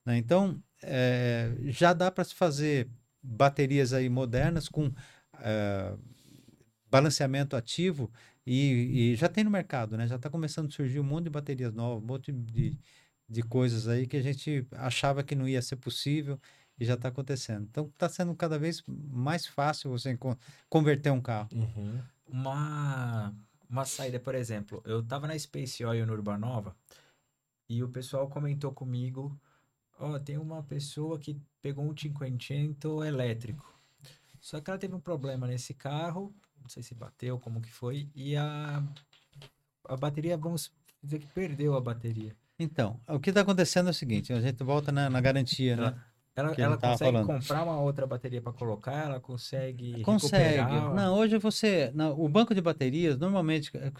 né? 0.04 0.16
Então 0.18 0.62
eh, 0.82 1.52
já 1.66 1.92
dá 1.92 2.10
para 2.10 2.24
se 2.24 2.34
fazer 2.34 2.88
baterias 3.22 3.92
aí 3.92 4.08
modernas 4.08 4.68
com 4.68 4.92
eh, 5.40 5.96
balanceamento 6.90 7.56
ativo 7.56 8.10
e, 8.46 9.12
e 9.12 9.16
já 9.16 9.28
tem 9.28 9.42
no 9.44 9.50
mercado, 9.50 9.96
né? 9.96 10.06
Já 10.06 10.16
está 10.16 10.28
começando 10.30 10.68
a 10.68 10.70
surgir 10.70 11.00
um 11.00 11.04
monte 11.04 11.24
de 11.24 11.30
baterias 11.30 11.72
novas, 11.72 12.02
um 12.02 12.06
monte 12.06 12.30
de, 12.32 12.78
de 13.28 13.42
coisas 13.42 13.88
aí 13.88 14.06
que 14.06 14.16
a 14.16 14.22
gente 14.22 14.66
achava 14.72 15.22
que 15.24 15.34
não 15.34 15.48
ia 15.48 15.62
ser 15.62 15.76
possível 15.76 16.38
e 16.78 16.84
já 16.84 16.94
está 16.94 17.08
acontecendo. 17.08 17.66
Então 17.70 17.86
está 17.86 18.08
sendo 18.08 18.34
cada 18.34 18.58
vez 18.58 18.82
mais 18.86 19.46
fácil 19.46 19.90
você 19.90 20.16
con- 20.16 20.36
converter 20.68 21.10
um 21.10 21.20
carro. 21.20 21.48
Uhum. 21.52 22.00
Uma, 22.26 23.34
uma 23.68 23.84
saída, 23.84 24.18
por 24.18 24.34
exemplo, 24.34 24.82
eu 24.84 25.02
tava 25.02 25.26
na 25.26 25.38
Space 25.38 25.84
Oil 25.84 26.06
no 26.06 26.12
Urbanova 26.12 26.76
e 27.68 27.82
o 27.82 27.88
pessoal 27.88 28.28
comentou 28.28 28.72
comigo, 28.72 29.38
ó, 29.98 30.18
tem 30.18 30.38
uma 30.38 30.62
pessoa 30.62 31.18
que 31.18 31.40
pegou 31.62 31.84
um 31.84 31.96
Cinquecento 31.96 33.02
elétrico. 33.02 33.72
Só 34.40 34.60
que 34.60 34.70
ela 34.70 34.78
teve 34.78 34.94
um 34.94 35.00
problema 35.00 35.46
nesse 35.46 35.72
carro, 35.72 36.34
não 36.60 36.68
sei 36.68 36.82
se 36.82 36.94
bateu, 36.94 37.38
como 37.38 37.60
que 37.60 37.72
foi, 37.72 38.08
e 38.14 38.36
a, 38.36 38.82
a 39.84 39.96
bateria, 39.96 40.36
vamos 40.36 40.70
dizer 41.02 41.18
que 41.18 41.26
perdeu 41.26 41.74
a 41.74 41.80
bateria. 41.80 42.36
Então, 42.58 43.00
o 43.08 43.18
que 43.18 43.30
está 43.30 43.40
acontecendo 43.40 43.88
é 43.88 43.90
o 43.90 43.94
seguinte: 43.94 44.32
a 44.32 44.40
gente 44.40 44.62
volta 44.62 44.92
na, 44.92 45.10
na 45.10 45.20
garantia, 45.20 45.76
né? 45.76 46.00
Ela, 46.36 46.52
ela 46.58 46.76
consegue 46.76 47.12
falando. 47.12 47.26
comprar 47.26 47.62
uma 47.62 47.80
outra 47.80 48.06
bateria 48.06 48.42
para 48.42 48.52
colocar, 48.52 49.04
ela 49.06 49.20
consegue 49.20 50.02
Consegue. 50.02 50.60
recuperar. 50.60 50.94
Não, 50.94 51.16
hoje 51.16 51.38
você. 51.38 51.92
não, 51.94 52.20
o 52.20 52.28
banco 52.28 52.54
de 52.54 52.60
baterias, 52.60 53.16
normalmente. 53.18 53.70
é 53.76 53.92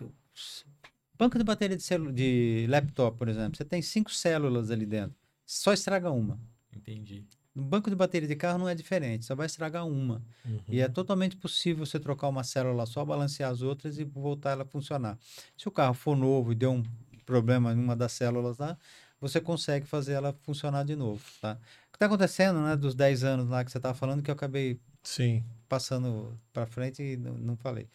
Banco 1.17 1.39
de 1.39 1.45
bateria 1.45 1.77
de, 1.77 1.83
celu, 1.83 2.13
de 2.13 2.67
laptop, 2.69 3.17
por 3.17 3.29
exemplo, 3.29 3.57
você 3.57 3.65
tem 3.65 3.81
cinco 3.81 4.11
células 4.13 4.71
ali 4.73 4.85
dentro. 4.85 5.15
Só 5.47 5.73
estraga 5.73 6.11
uma. 6.11 6.41
Entendi. 6.75 7.25
No 7.55 7.63
banco 7.63 7.89
de 7.89 7.95
bateria 7.95 8.27
de 8.27 8.35
carro 8.35 8.59
não 8.59 8.69
é 8.69 8.75
diferente, 8.75 9.25
só 9.25 9.37
vai 9.37 9.47
estragar 9.47 9.87
uma. 9.87 10.21
Uhum. 10.45 10.59
E 10.69 10.81
é 10.81 10.89
totalmente 10.89 11.37
possível 11.37 11.87
você 11.87 12.01
trocar 12.01 12.27
uma 12.27 12.43
célula 12.43 12.85
só, 12.85 13.05
balancear 13.05 13.49
as 13.49 13.63
outras 13.63 13.97
e 13.97 14.03
voltar 14.03 14.51
ela 14.51 14.65
a 14.65 14.67
funcionar. 14.67 15.17
Se 15.57 15.69
o 15.69 15.71
carro 15.71 15.95
for 15.95 16.17
novo 16.17 16.51
e 16.51 16.57
deu 16.57 16.73
um 16.73 16.83
problema 17.25 17.73
em 17.73 17.79
uma 17.79 17.95
das 17.95 18.11
células 18.11 18.59
lá, 18.59 18.77
você 19.21 19.41
consegue 19.41 19.87
fazer 19.87 20.15
ela 20.15 20.33
funcionar 20.43 20.85
de 20.85 20.97
novo, 20.97 21.23
tá? 21.41 21.57
O 21.95 21.97
que 21.97 21.97
está 21.97 22.07
acontecendo, 22.07 22.61
né, 22.61 22.77
dos 22.77 22.93
10 22.93 23.23
anos 23.23 23.49
lá 23.49 23.65
que 23.65 23.71
você 23.71 23.79
estava 23.79 23.95
falando, 23.95 24.21
que 24.21 24.29
eu 24.29 24.35
acabei 24.35 24.81
Sim. 25.05 25.45
passando 25.69 26.37
para 26.53 26.67
frente 26.67 27.01
e 27.01 27.17
não, 27.17 27.35
não 27.35 27.57
falei. 27.57 27.89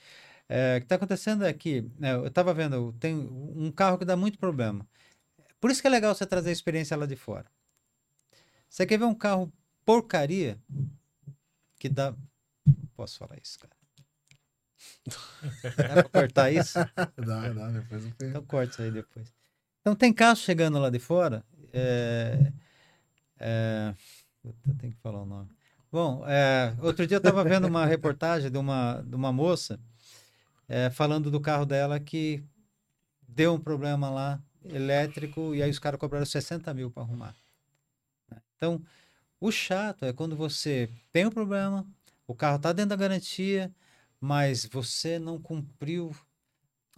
É, 0.47 0.77
o 0.77 0.79
que 0.79 0.85
está 0.85 0.95
acontecendo 0.95 1.43
é 1.43 1.51
que, 1.51 1.81
né, 1.99 2.13
eu 2.13 2.27
estava 2.27 2.53
vendo, 2.53 2.93
tem 2.93 3.13
um 3.13 3.69
carro 3.69 3.97
que 3.97 4.05
dá 4.05 4.15
muito 4.15 4.39
problema. 4.39 4.87
Por 5.59 5.69
isso 5.69 5.81
que 5.81 5.87
é 5.87 5.91
legal 5.91 6.15
você 6.15 6.25
trazer 6.25 6.49
a 6.49 6.53
experiência 6.53 6.95
lá 6.95 7.05
de 7.05 7.17
fora. 7.17 7.45
Você 8.69 8.85
quer 8.85 8.97
ver 8.97 9.03
um 9.03 9.13
carro 9.13 9.51
porcaria 9.83 10.57
que 11.77 11.89
dá. 11.89 12.15
Posso 12.95 13.17
falar 13.17 13.37
isso, 13.43 13.59
cara? 13.59 13.73
Dá 15.75 16.03
pra 16.03 16.09
cortar 16.09 16.51
isso? 16.55 16.79
Dá, 17.17 17.49
dá, 17.49 17.67
depois 17.69 18.05
eu 18.05 18.13
tenho. 18.13 18.29
Então 18.29 18.45
corta 18.45 18.71
isso 18.71 18.81
aí 18.81 18.91
depois. 18.91 19.33
Então 19.81 19.93
tem 19.93 20.13
carro 20.13 20.37
chegando 20.37 20.79
lá 20.79 20.89
de 20.89 20.99
fora. 20.99 21.43
É, 21.73 22.53
é, 23.39 23.93
tem 24.79 24.91
que 24.91 24.97
falar 24.97 25.21
o 25.21 25.25
nome. 25.25 25.49
Bom, 25.91 26.23
é, 26.27 26.75
outro 26.81 27.07
dia 27.07 27.15
eu 27.15 27.19
estava 27.19 27.43
vendo 27.43 27.67
uma 27.67 27.85
reportagem 27.85 28.51
de 28.51 28.57
uma, 28.57 29.01
de 29.01 29.15
uma 29.15 29.31
moça 29.31 29.79
é, 30.67 30.89
falando 30.89 31.31
do 31.31 31.41
carro 31.41 31.65
dela 31.65 31.99
que 31.99 32.43
deu 33.27 33.55
um 33.55 33.59
problema 33.59 34.09
lá 34.09 34.39
elétrico 34.63 35.55
e 35.55 35.63
aí 35.63 35.69
os 35.69 35.79
caras 35.79 35.99
cobraram 35.99 36.25
60 36.25 36.73
mil 36.73 36.91
para 36.91 37.03
arrumar. 37.03 37.35
né? 38.29 38.37
Então, 38.55 38.81
o 39.39 39.51
chato 39.51 40.05
é 40.05 40.13
quando 40.13 40.35
você 40.35 40.89
tem 41.11 41.25
um 41.25 41.31
problema, 41.31 41.87
o 42.27 42.35
carro 42.35 42.57
está 42.57 42.71
dentro 42.71 42.89
da 42.89 42.95
garantia, 42.95 43.73
mas 44.19 44.65
você 44.65 45.17
não 45.17 45.41
cumpriu 45.41 46.15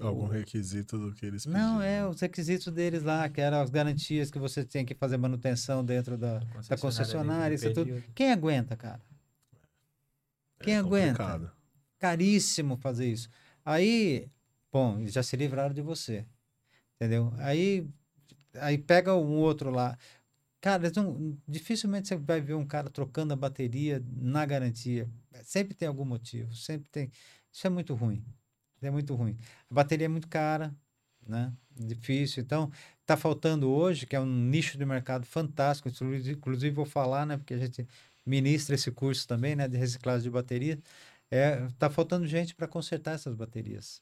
Algum 0.01 0.27
requisito 0.27 0.97
do 0.97 1.13
que 1.13 1.25
eles 1.25 1.45
pediram. 1.45 1.73
não, 1.75 1.81
é 1.81 2.07
os 2.07 2.19
requisitos 2.19 2.73
deles 2.73 3.03
lá, 3.03 3.29
que 3.29 3.39
eram 3.39 3.61
as 3.61 3.69
garantias 3.69 4.31
que 4.31 4.39
você 4.39 4.63
tem 4.65 4.85
que 4.85 4.95
fazer 4.95 5.17
manutenção 5.17 5.83
dentro 5.85 6.17
da, 6.17 6.39
da 6.39 6.77
concessionária, 6.77 7.53
isso 7.55 7.71
tudo. 7.73 8.03
Quem 8.15 8.31
aguenta, 8.31 8.75
cara? 8.75 9.01
Quem 10.59 10.75
É 10.75 10.77
aguenta? 10.77 11.17
complicado. 11.17 11.51
Caríssimo 11.99 12.77
fazer 12.77 13.07
isso. 13.11 13.29
Aí, 13.63 14.27
bom, 14.71 14.99
eles 14.99 15.13
já 15.13 15.23
se 15.23 15.35
livraram 15.35 15.73
de 15.73 15.81
você. 15.81 16.25
Entendeu? 16.95 17.33
Aí, 17.37 17.87
aí 18.55 18.77
pega 18.77 19.15
um 19.15 19.37
outro 19.37 19.69
lá. 19.71 19.97
Cara, 20.59 20.83
eles 20.85 20.95
não- 20.95 21.35
dificilmente 21.47 22.07
você 22.07 22.15
vai 22.15 22.39
ver 22.39 22.53
um 22.53 22.65
cara 22.65 22.89
trocando 22.89 23.33
a 23.33 23.35
bateria 23.35 24.03
na 24.07 24.45
garantia. 24.45 25.09
Sempre 25.43 25.73
tem 25.73 25.87
algum 25.87 26.05
motivo, 26.05 26.53
sempre 26.55 26.89
tem. 26.89 27.11
Isso 27.51 27.65
é 27.65 27.69
muito 27.69 27.93
ruim. 27.95 28.23
É 28.81 28.89
muito 28.89 29.13
ruim. 29.15 29.37
A 29.69 29.73
bateria 29.73 30.05
é 30.05 30.07
muito 30.07 30.27
cara, 30.27 30.73
né? 31.27 31.53
Difícil. 31.75 32.43
Então, 32.43 32.71
tá 33.05 33.15
faltando 33.15 33.69
hoje, 33.69 34.05
que 34.05 34.15
é 34.15 34.19
um 34.19 34.25
nicho 34.25 34.77
de 34.77 34.85
mercado 34.85 35.25
fantástico. 35.25 35.89
Inclusive, 35.89 36.71
vou 36.71 36.85
falar, 36.85 37.25
né? 37.25 37.37
Porque 37.37 37.53
a 37.53 37.57
gente 37.57 37.87
ministra 38.25 38.75
esse 38.75 38.91
curso 38.91 39.27
também, 39.27 39.55
né? 39.55 39.67
De 39.67 39.77
reciclagem 39.77 40.23
de 40.23 40.29
bateria. 40.29 40.79
É, 41.29 41.67
tá 41.79 41.89
faltando 41.89 42.27
gente 42.27 42.53
para 42.53 42.67
consertar 42.67 43.13
essas 43.15 43.35
baterias. 43.35 44.01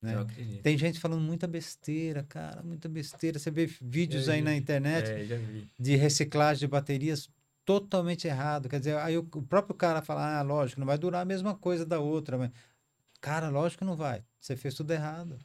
Né? 0.00 0.14
Tem 0.62 0.76
gente 0.76 1.00
falando 1.00 1.22
muita 1.22 1.46
besteira, 1.46 2.22
cara, 2.24 2.62
muita 2.62 2.88
besteira. 2.88 3.38
Você 3.38 3.50
vê 3.50 3.66
vídeos 3.66 4.28
Eu 4.28 4.34
aí 4.34 4.42
na 4.42 4.54
internet 4.54 5.10
É, 5.10 5.46
de 5.78 5.96
reciclagem 5.96 6.60
de 6.60 6.66
baterias 6.66 7.28
totalmente 7.64 8.26
errado. 8.26 8.68
Quer 8.68 8.78
dizer, 8.78 8.98
aí 8.98 9.16
o, 9.16 9.20
o 9.20 9.42
próprio 9.42 9.74
cara 9.74 10.02
fala, 10.02 10.38
ah, 10.38 10.42
lógico, 10.42 10.78
não 10.80 10.86
vai 10.86 10.98
durar 10.98 11.22
a 11.22 11.24
mesma 11.24 11.54
coisa 11.54 11.86
da 11.86 11.98
outra. 12.00 12.36
Mas, 12.36 12.50
cara, 13.24 13.48
lógico 13.48 13.78
que 13.78 13.84
não 13.86 13.96
vai. 13.96 14.22
Você 14.38 14.54
fez 14.54 14.74
tudo 14.74 14.90
errado. 14.92 15.38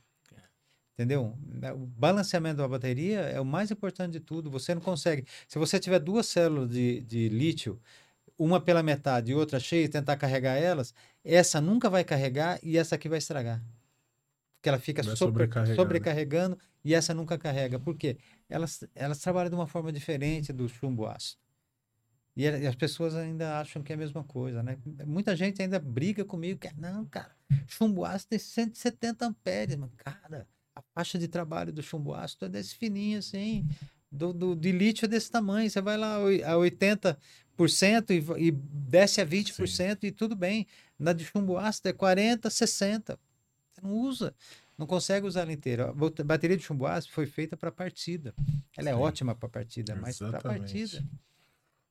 Entendeu? 0.94 1.34
O 1.76 1.86
balanceamento 1.86 2.58
da 2.58 2.68
bateria 2.68 3.22
é 3.22 3.40
o 3.40 3.46
mais 3.46 3.72
importante 3.72 4.12
de 4.12 4.20
tudo. 4.20 4.52
Você 4.52 4.76
não 4.76 4.82
consegue. 4.82 5.26
Se 5.48 5.58
você 5.58 5.80
tiver 5.80 5.98
duas 6.00 6.26
células 6.28 6.70
de, 6.70 7.00
de 7.04 7.30
lítio, 7.30 7.80
uma 8.38 8.60
pela 8.60 8.84
metade 8.84 9.32
e 9.32 9.36
outra 9.36 9.62
cheia, 9.62 9.86
e 9.86 9.88
tentar 9.88 10.18
carregar 10.18 10.58
elas, 10.58 10.94
essa 11.24 11.62
nunca 11.62 11.90
vai 11.90 12.04
carregar 12.04 12.60
e 12.62 12.78
essa 12.78 12.96
aqui 12.96 13.08
vai 13.08 13.18
estragar. 13.20 13.64
Porque 14.58 14.68
ela 14.68 14.78
fica 14.78 15.02
sobre- 15.16 15.48
né? 15.70 15.76
sobrecarregando 15.78 16.58
e 16.84 16.94
essa 16.94 17.14
nunca 17.14 17.38
carrega. 17.38 17.80
Por 17.80 17.96
quê? 17.96 18.18
Elas, 18.50 18.84
elas 18.94 19.20
trabalham 19.20 19.50
de 19.50 19.56
uma 19.56 19.68
forma 19.68 19.94
diferente 19.94 20.52
do 20.52 20.68
chumbo 20.68 21.06
ácido. 21.08 21.40
E, 22.40 22.44
e 22.44 22.68
as 22.68 22.76
pessoas 22.76 23.16
ainda 23.16 23.60
acham 23.60 23.84
que 23.84 23.92
é 23.92 23.96
a 23.96 23.98
mesma 23.98 24.24
coisa, 24.24 24.64
né? 24.64 24.78
Muita 25.06 25.36
gente 25.36 25.62
ainda 25.62 25.78
briga 25.78 26.24
comigo, 26.24 26.58
que 26.58 26.70
é, 26.70 26.74
não, 26.78 27.04
cara, 27.06 27.36
chumbo 27.68 28.06
ácido 28.06 28.30
tem 28.30 28.40
170 28.40 29.26
amperes, 29.26 29.76
mas, 29.76 29.90
cara, 29.98 30.48
a 30.74 30.82
faixa 30.96 31.20
de 31.20 31.28
trabalho 31.28 31.74
do 31.74 31.84
chumbo 31.84 32.14
ácido 32.14 32.46
é 32.46 32.50
desse 32.50 32.76
fininho 32.76 33.20
assim, 33.20 33.68
do, 34.10 34.32
do, 34.32 34.56
de 34.56 34.72
lítio 34.72 35.04
é 35.04 35.10
desse 35.10 35.30
tamanho, 35.30 35.70
você 35.70 35.82
vai 35.82 35.98
lá 35.98 36.16
a 36.16 36.56
80% 36.56 37.18
e, 38.10 38.48
e 38.48 38.52
desce 38.52 39.20
a 39.20 39.26
20% 39.26 40.04
e 40.04 40.12
tudo 40.12 40.34
bem. 40.34 40.66
Na 40.98 41.12
de 41.12 41.26
chumbo 41.26 41.58
ácido 41.58 41.90
é 41.90 41.94
40, 41.94 42.50
60. 42.50 43.20
Você 43.74 43.82
não 43.82 43.92
usa, 43.92 44.34
não 44.78 44.88
consegue 44.88 45.28
usar 45.28 45.42
ela 45.42 45.52
inteira. 45.52 45.90
A 45.90 46.24
bateria 46.24 46.56
de 46.56 46.64
chumbo 46.64 46.88
ácido 46.88 47.12
foi 47.14 47.26
feita 47.26 47.58
para 47.58 47.70
partida. 47.70 48.34
Ela 48.78 48.92
é 48.92 48.94
Sim. 48.94 49.00
ótima 49.00 49.36
para 49.36 49.50
partida, 49.50 49.94
mas 49.94 50.18
para 50.18 50.40
partida. 50.40 51.04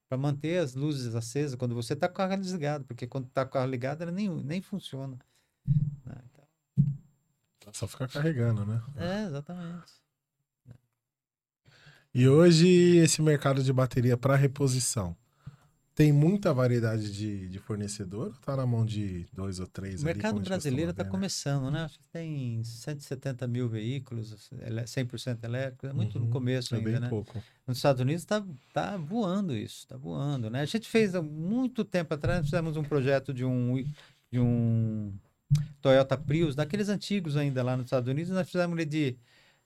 Para 0.08 0.16
manter 0.16 0.58
as 0.58 0.74
luzes 0.74 1.14
acesas 1.14 1.54
quando 1.54 1.74
você 1.74 1.92
está 1.92 2.08
com 2.08 2.14
o 2.14 2.16
carro 2.16 2.40
desligado, 2.40 2.84
porque 2.84 3.06
quando 3.06 3.26
está 3.26 3.44
com 3.44 3.50
o 3.50 3.52
carro 3.52 3.70
ligado 3.70 4.02
ela 4.02 4.12
nem, 4.12 4.28
nem 4.28 4.62
funciona. 4.62 5.18
né? 6.04 6.16
Então, 7.58 7.74
Só 7.74 7.86
ficar 7.86 8.08
carregando, 8.08 8.64
né? 8.64 8.82
é, 8.96 9.26
exatamente. 9.26 9.92
E 12.14 12.26
hoje 12.26 12.96
esse 12.96 13.20
mercado 13.20 13.62
de 13.62 13.72
bateria 13.72 14.16
para 14.16 14.34
reposição 14.34 15.14
tem 15.98 16.12
muita 16.12 16.54
variedade 16.54 17.10
de, 17.12 17.48
de 17.48 17.58
fornecedor 17.58 18.28
ou 18.28 18.32
tá 18.34 18.56
na 18.56 18.64
mão 18.64 18.86
de 18.86 19.26
dois 19.32 19.58
ou 19.58 19.66
três? 19.66 19.96
O 20.00 20.06
ali, 20.06 20.14
mercado 20.14 20.38
brasileiro 20.40 20.92
está 20.92 21.02
né? 21.02 21.10
começando, 21.10 21.72
né? 21.72 21.86
Acho 21.86 21.98
que 21.98 22.06
tem 22.12 22.62
170 22.62 23.48
mil 23.48 23.68
veículos, 23.68 24.48
ele- 24.62 24.86
100% 24.86 25.42
elétricos, 25.42 25.90
é 25.90 25.92
muito 25.92 26.16
no 26.20 26.26
Uhum, 26.26 26.30
começo 26.30 26.72
É 26.72 26.78
ainda, 26.78 26.90
bem 26.92 27.00
né? 27.00 27.08
pouco. 27.08 27.42
Nos 27.66 27.78
Estados 27.78 28.00
Unidos 28.00 28.22
está 28.22 28.40
tá 28.72 28.96
voando 28.96 29.56
isso, 29.56 29.78
está 29.78 29.96
voando, 29.96 30.48
né? 30.48 30.60
A 30.60 30.66
gente 30.66 30.88
fez 30.88 31.16
há 31.16 31.20
muito 31.20 31.84
tempo 31.84 32.14
atrás, 32.14 32.44
fizemos 32.44 32.76
um 32.76 32.84
projeto 32.84 33.34
de 33.34 33.44
um, 33.44 33.84
de 34.30 34.38
um 34.38 35.12
Toyota 35.82 36.16
Prius, 36.16 36.54
daqueles 36.54 36.88
antigos 36.88 37.36
ainda 37.36 37.60
lá 37.60 37.76
nos 37.76 37.86
Estados 37.86 38.08
Unidos, 38.08 38.30
nós 38.30 38.46
fizemos 38.48 38.78
ele 38.78 38.84
de... 38.86 39.16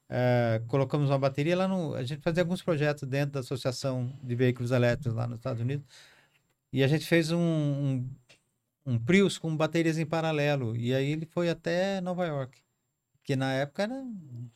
eh, 0.08 0.62
colocamos 0.66 1.10
uma 1.10 1.18
bateria 1.18 1.56
lá 1.56 1.68
no... 1.68 1.94
A 1.94 2.02
gente 2.04 2.22
fazia 2.22 2.42
alguns 2.42 2.62
projetos 2.62 3.06
dentro 3.06 3.32
da 3.34 3.40
Associação 3.40 4.10
de 4.22 4.34
Veículos 4.34 4.70
Elétricos 4.70 5.12
lá 5.14 5.26
nos 5.26 5.36
Estados 5.38 5.60
Unidos, 5.60 5.86
e 6.72 6.82
a 6.82 6.86
gente 6.86 7.06
fez 7.06 7.30
um, 7.30 7.38
um, 7.38 8.10
um 8.86 8.98
Prius 8.98 9.38
com 9.38 9.54
baterias 9.56 9.98
em 9.98 10.06
paralelo, 10.06 10.76
e 10.76 10.94
aí 10.94 11.12
ele 11.12 11.26
foi 11.26 11.50
até 11.50 12.00
Nova 12.00 12.26
York, 12.26 12.60
que 13.22 13.36
na 13.36 13.52
época 13.52 13.82
era 13.82 14.04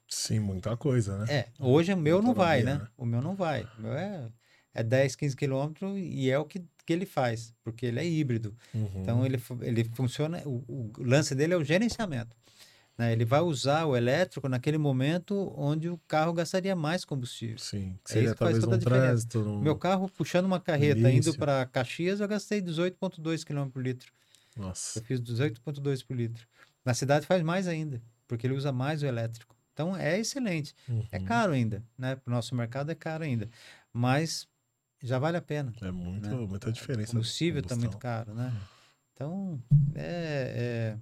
Sim, 0.09 0.41
muita 0.41 0.77
coisa, 0.77 1.19
né? 1.19 1.27
é, 1.33 1.49
hoje 1.59 1.93
o 1.93 1.97
meu 1.97 2.23
não 2.23 2.35
vai, 2.35 2.63
né? 2.63 2.77
né? 2.77 2.89
O 2.97 3.05
meu 3.05 3.21
não 3.21 3.35
vai. 3.35 3.69
O 3.79 3.83
meu 3.83 3.93
é, 3.93 4.29
é 4.75 4.83
10, 4.83 5.17
15 5.17 5.37
quilômetros 5.37 5.97
e 5.99 6.31
é 6.31 6.39
o 6.39 6.45
que, 6.45 6.65
que 6.85 6.93
ele 6.93 7.07
faz, 7.07 7.53
porque 7.63 7.87
ele 7.87 8.01
é 8.01 8.07
híbrido. 8.07 8.57
Uhum. 8.75 8.91
Então 8.97 9.27
ele, 9.27 9.41
ele 9.61 9.85
funciona, 9.85 10.43
o, 10.47 10.65
o 10.67 10.93
lance 10.99 11.35
dele 11.35 11.55
é 11.55 11.57
o 11.57 11.65
gerenciamento. 11.65 12.35
Né? 12.99 13.13
Ele 13.13 13.25
vai 13.25 13.41
usar 13.41 13.85
o 13.87 13.97
elétrico 13.97 14.49
naquele 14.49 14.79
momento 14.79 15.53
onde 15.57 15.89
o 15.89 15.99
carro 16.09 16.33
gastaria 16.33 16.75
mais 16.75 17.05
combustível. 17.05 17.59
Sim, 17.59 17.99
É 18.05 18.09
seria 18.09 18.25
isso 18.27 18.35
que 18.35 18.39
faz 18.39 18.59
talvez 18.59 18.65
toda 18.65 18.75
a 18.75 18.77
um 18.77 18.79
diferença. 18.79 19.07
trânsito. 19.29 19.61
Meu 19.63 19.77
carro 19.77 20.09
puxando 20.09 20.47
uma 20.47 20.61
carreta 20.61 21.11
indo 21.11 21.35
para 21.35 21.67
Caxias, 21.67 22.21
eu 22.21 22.29
gastei 22.29 22.61
18,2 22.63 23.45
km 23.45 23.69
por 23.71 23.83
litro. 23.83 24.13
Nossa, 24.57 24.99
Eu 24.99 25.03
fiz 25.05 25.21
18,2 25.21 26.03
por 26.07 26.17
litro. 26.17 26.47
Na 26.85 26.95
cidade 26.95 27.27
faz 27.27 27.43
mais 27.43 27.67
ainda, 27.69 28.01
porque 28.27 28.47
ele 28.47 28.55
usa 28.55 28.73
mais 28.73 29.03
o 29.03 29.07
elétrico. 29.07 29.55
Então 29.75 29.95
é 29.95 30.19
excelente. 30.19 30.75
É 31.13 31.19
Uhum. 31.19 31.25
caro 31.27 31.53
ainda, 31.53 31.83
né? 31.99 32.17
Para 32.17 32.31
o 32.31 32.35
nosso 32.35 32.55
mercado 32.55 32.91
é 32.91 32.95
caro 32.95 33.25
ainda. 33.25 33.51
Mas 33.93 34.49
já 35.03 35.19
vale 35.19 35.37
a 35.37 35.43
pena. 35.43 35.75
É 35.83 35.91
muito, 35.91 36.27
né? 36.29 36.35
muita 36.35 36.71
O 36.71 36.73
diferença. 36.73 37.09
de 37.09 37.13
combustível 37.13 37.61
está 37.61 37.77
muito 37.77 37.99
caro, 37.99 38.33
né? 38.33 38.55
Então, 39.13 39.61
é, 39.95 40.95
é... 40.95 40.99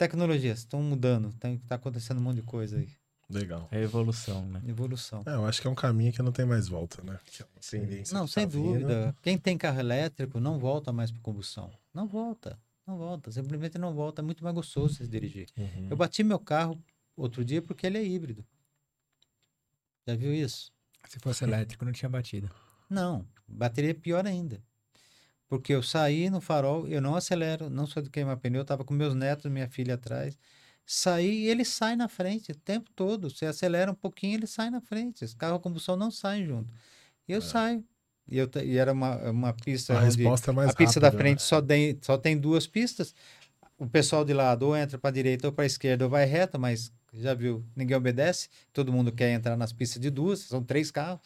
Tecnologias 0.00 0.60
estão 0.60 0.82
mudando, 0.82 1.28
está 1.28 1.74
acontecendo 1.74 2.16
um 2.16 2.22
monte 2.22 2.36
de 2.36 2.42
coisa 2.42 2.78
aí. 2.78 2.88
Legal. 3.28 3.68
É 3.70 3.82
evolução, 3.82 4.46
né? 4.46 4.62
Evolução. 4.66 5.22
É, 5.26 5.34
eu 5.34 5.44
acho 5.44 5.60
que 5.60 5.66
é 5.66 5.70
um 5.70 5.74
caminho 5.74 6.10
que 6.10 6.22
não 6.22 6.32
tem 6.32 6.46
mais 6.46 6.68
volta, 6.68 7.02
né? 7.02 7.20
Que 7.26 7.42
é 7.42 7.46
Não, 8.14 8.24
que 8.26 8.32
sem 8.32 8.44
tá 8.44 8.50
vindo. 8.50 8.72
dúvida. 8.72 9.14
Quem 9.20 9.36
tem 9.36 9.58
carro 9.58 9.78
elétrico 9.78 10.40
não 10.40 10.58
volta 10.58 10.90
mais 10.90 11.10
para 11.10 11.20
combustão. 11.20 11.70
Não 11.92 12.08
volta. 12.08 12.58
Não 12.86 12.96
volta. 12.96 13.30
Simplesmente 13.30 13.76
não 13.76 13.92
volta. 13.92 14.22
É 14.22 14.24
muito 14.24 14.42
mais 14.42 14.54
gostoso 14.56 14.94
você 14.94 15.06
dirigir. 15.06 15.48
Uhum. 15.54 15.88
Eu 15.90 15.96
bati 15.98 16.24
meu 16.24 16.38
carro 16.38 16.82
outro 17.14 17.44
dia 17.44 17.60
porque 17.60 17.86
ele 17.86 17.98
é 17.98 18.02
híbrido. 18.02 18.42
Já 20.08 20.16
viu 20.16 20.32
isso? 20.32 20.72
Se 21.10 21.18
fosse 21.18 21.44
elétrico, 21.44 21.84
não 21.84 21.92
tinha 21.92 22.08
batido. 22.08 22.50
Não, 22.88 23.26
bateria 23.46 23.90
é 23.90 23.94
pior 23.94 24.26
ainda. 24.26 24.62
Porque 25.50 25.72
eu 25.74 25.82
saí 25.82 26.30
no 26.30 26.40
farol, 26.40 26.86
eu 26.86 27.02
não 27.02 27.16
acelero, 27.16 27.68
não 27.68 27.84
sou 27.84 28.00
de 28.00 28.08
queimar 28.08 28.36
pneu, 28.36 28.60
eu 28.60 28.64
tava 28.64 28.84
com 28.84 28.94
meus 28.94 29.14
netos 29.16 29.50
minha 29.50 29.68
filha 29.68 29.94
atrás. 29.94 30.38
Saí 30.86 31.42
e 31.42 31.48
ele 31.48 31.64
sai 31.64 31.96
na 31.96 32.06
frente 32.06 32.52
o 32.52 32.54
tempo 32.54 32.88
todo. 32.94 33.28
Você 33.28 33.46
acelera 33.46 33.90
um 33.90 33.94
pouquinho, 33.94 34.34
ele 34.34 34.46
sai 34.46 34.70
na 34.70 34.80
frente. 34.80 35.24
Os 35.24 35.34
carros 35.34 35.56
a 35.56 35.60
combustão 35.60 35.96
não 35.96 36.08
saem 36.08 36.46
junto. 36.46 36.72
E 37.26 37.32
eu 37.32 37.42
saio. 37.42 37.84
E, 38.28 38.38
eu, 38.38 38.48
e 38.62 38.76
era 38.76 38.92
uma, 38.92 39.16
uma 39.28 39.52
pista 39.52 39.98
A 39.98 40.00
resposta 40.00 40.52
é 40.52 40.54
mais 40.54 40.70
a 40.70 40.72
pista 40.72 41.00
da 41.00 41.08
rápida, 41.08 41.20
frente 41.20 41.38
né? 41.38 41.44
só, 41.44 41.60
tem, 41.60 41.98
só 42.00 42.16
tem 42.16 42.38
duas 42.38 42.68
pistas. 42.68 43.12
O 43.76 43.88
pessoal 43.88 44.24
de 44.24 44.32
lado 44.32 44.68
ou 44.68 44.76
entra 44.76 44.98
para 44.98 45.10
direita 45.10 45.48
ou 45.48 45.52
para 45.52 45.66
esquerda 45.66 46.04
ou 46.04 46.10
vai 46.10 46.26
reto, 46.26 46.60
mas 46.60 46.92
já 47.12 47.34
viu, 47.34 47.64
ninguém 47.74 47.96
obedece. 47.96 48.48
Todo 48.72 48.92
mundo 48.92 49.10
quer 49.10 49.32
entrar 49.32 49.56
nas 49.56 49.72
pistas 49.72 50.00
de 50.00 50.10
duas, 50.10 50.38
são 50.40 50.62
três 50.62 50.92
carros. 50.92 51.20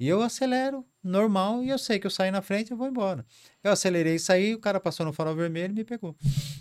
E 0.00 0.08
eu 0.08 0.22
acelero 0.22 0.82
normal 1.04 1.62
e 1.62 1.68
eu 1.68 1.78
sei 1.78 1.98
que 1.98 2.06
eu 2.06 2.10
saí 2.10 2.30
na 2.30 2.40
frente 2.40 2.70
e 2.72 2.74
vou 2.74 2.88
embora. 2.88 3.24
Eu 3.62 3.70
acelerei 3.70 4.14
e 4.14 4.18
saí, 4.18 4.54
o 4.54 4.58
cara 4.58 4.80
passou 4.80 5.04
no 5.04 5.12
farol 5.12 5.36
vermelho 5.36 5.72
e 5.72 5.74
me 5.74 5.84
pegou. 5.84 6.16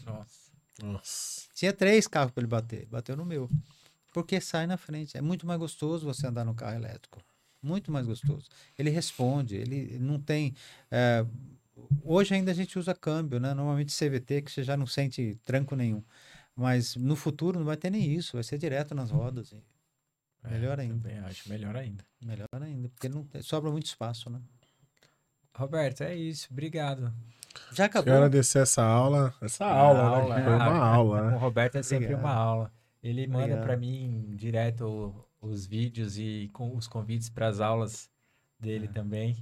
Nossa. 0.05 0.51
Nossa. 0.83 1.47
Tinha 1.55 1.71
três 1.71 2.05
carros 2.05 2.33
para 2.33 2.41
ele 2.41 2.49
bater, 2.49 2.85
bateu 2.87 3.15
no 3.15 3.25
meu. 3.25 3.49
Porque 4.13 4.41
sai 4.41 4.67
na 4.67 4.75
frente. 4.75 5.17
É 5.17 5.21
muito 5.21 5.47
mais 5.47 5.57
gostoso 5.57 6.05
você 6.05 6.27
andar 6.27 6.43
no 6.43 6.53
carro 6.53 6.75
elétrico. 6.75 7.21
Muito 7.63 7.89
mais 7.91 8.05
gostoso. 8.05 8.49
Ele 8.77 8.89
responde, 8.89 9.55
ele 9.55 9.97
não 9.99 10.19
tem. 10.19 10.53
é, 10.91 11.25
hoje 12.03 12.33
ainda 12.33 12.51
a 12.51 12.53
gente 12.53 12.77
usa 12.77 12.93
câmbio, 12.93 13.39
né? 13.39 13.53
Normalmente 13.53 13.93
CVT, 13.93 14.41
que 14.41 14.51
você 14.51 14.63
já 14.63 14.75
não 14.75 14.85
sente 14.85 15.39
tranco 15.45 15.77
nenhum. 15.77 16.03
Mas 16.53 16.97
no 16.97 17.15
futuro 17.15 17.57
não 17.57 17.65
vai 17.65 17.77
ter 17.77 17.89
nem 17.89 18.13
isso, 18.13 18.33
vai 18.33 18.43
ser 18.43 18.57
direto 18.57 18.93
nas 18.93 19.11
rodas. 19.11 19.55
E 20.45 20.47
Melhor 20.51 20.79
É, 20.79 20.81
ainda. 20.83 21.09
Também 21.09 21.19
acho 21.19 21.49
melhor 21.49 21.75
ainda. 21.75 22.03
Melhor 22.21 22.47
ainda, 22.61 22.89
porque 22.89 23.09
não 23.09 23.27
sobra 23.41 23.69
muito 23.71 23.85
espaço, 23.85 24.29
né? 24.29 24.39
Roberto, 25.55 26.01
é 26.03 26.15
isso. 26.15 26.47
Obrigado. 26.51 27.13
Já 27.73 27.85
acabou. 27.85 28.05
Quero 28.05 28.17
agradecer 28.17 28.59
essa 28.59 28.83
aula. 28.83 29.33
Essa 29.41 29.65
aula, 29.65 30.35
né? 30.35 30.43
Foi 30.43 30.53
uma 30.53 30.77
aula, 30.85 31.21
Com 31.21 31.27
o 31.27 31.31
né? 31.31 31.37
Roberto 31.37 31.75
é 31.77 31.83
sempre 31.83 32.05
Obrigado. 32.05 32.23
uma 32.23 32.33
aula. 32.33 32.71
Ele 33.03 33.27
manda 33.27 33.57
para 33.57 33.75
mim 33.77 34.33
direto 34.35 35.13
os 35.41 35.65
vídeos 35.65 36.17
e 36.17 36.49
com 36.53 36.75
os 36.75 36.87
convites 36.87 37.29
para 37.29 37.47
as 37.47 37.59
aulas 37.59 38.09
dele 38.59 38.85
É. 38.87 38.91
também. 38.93 39.37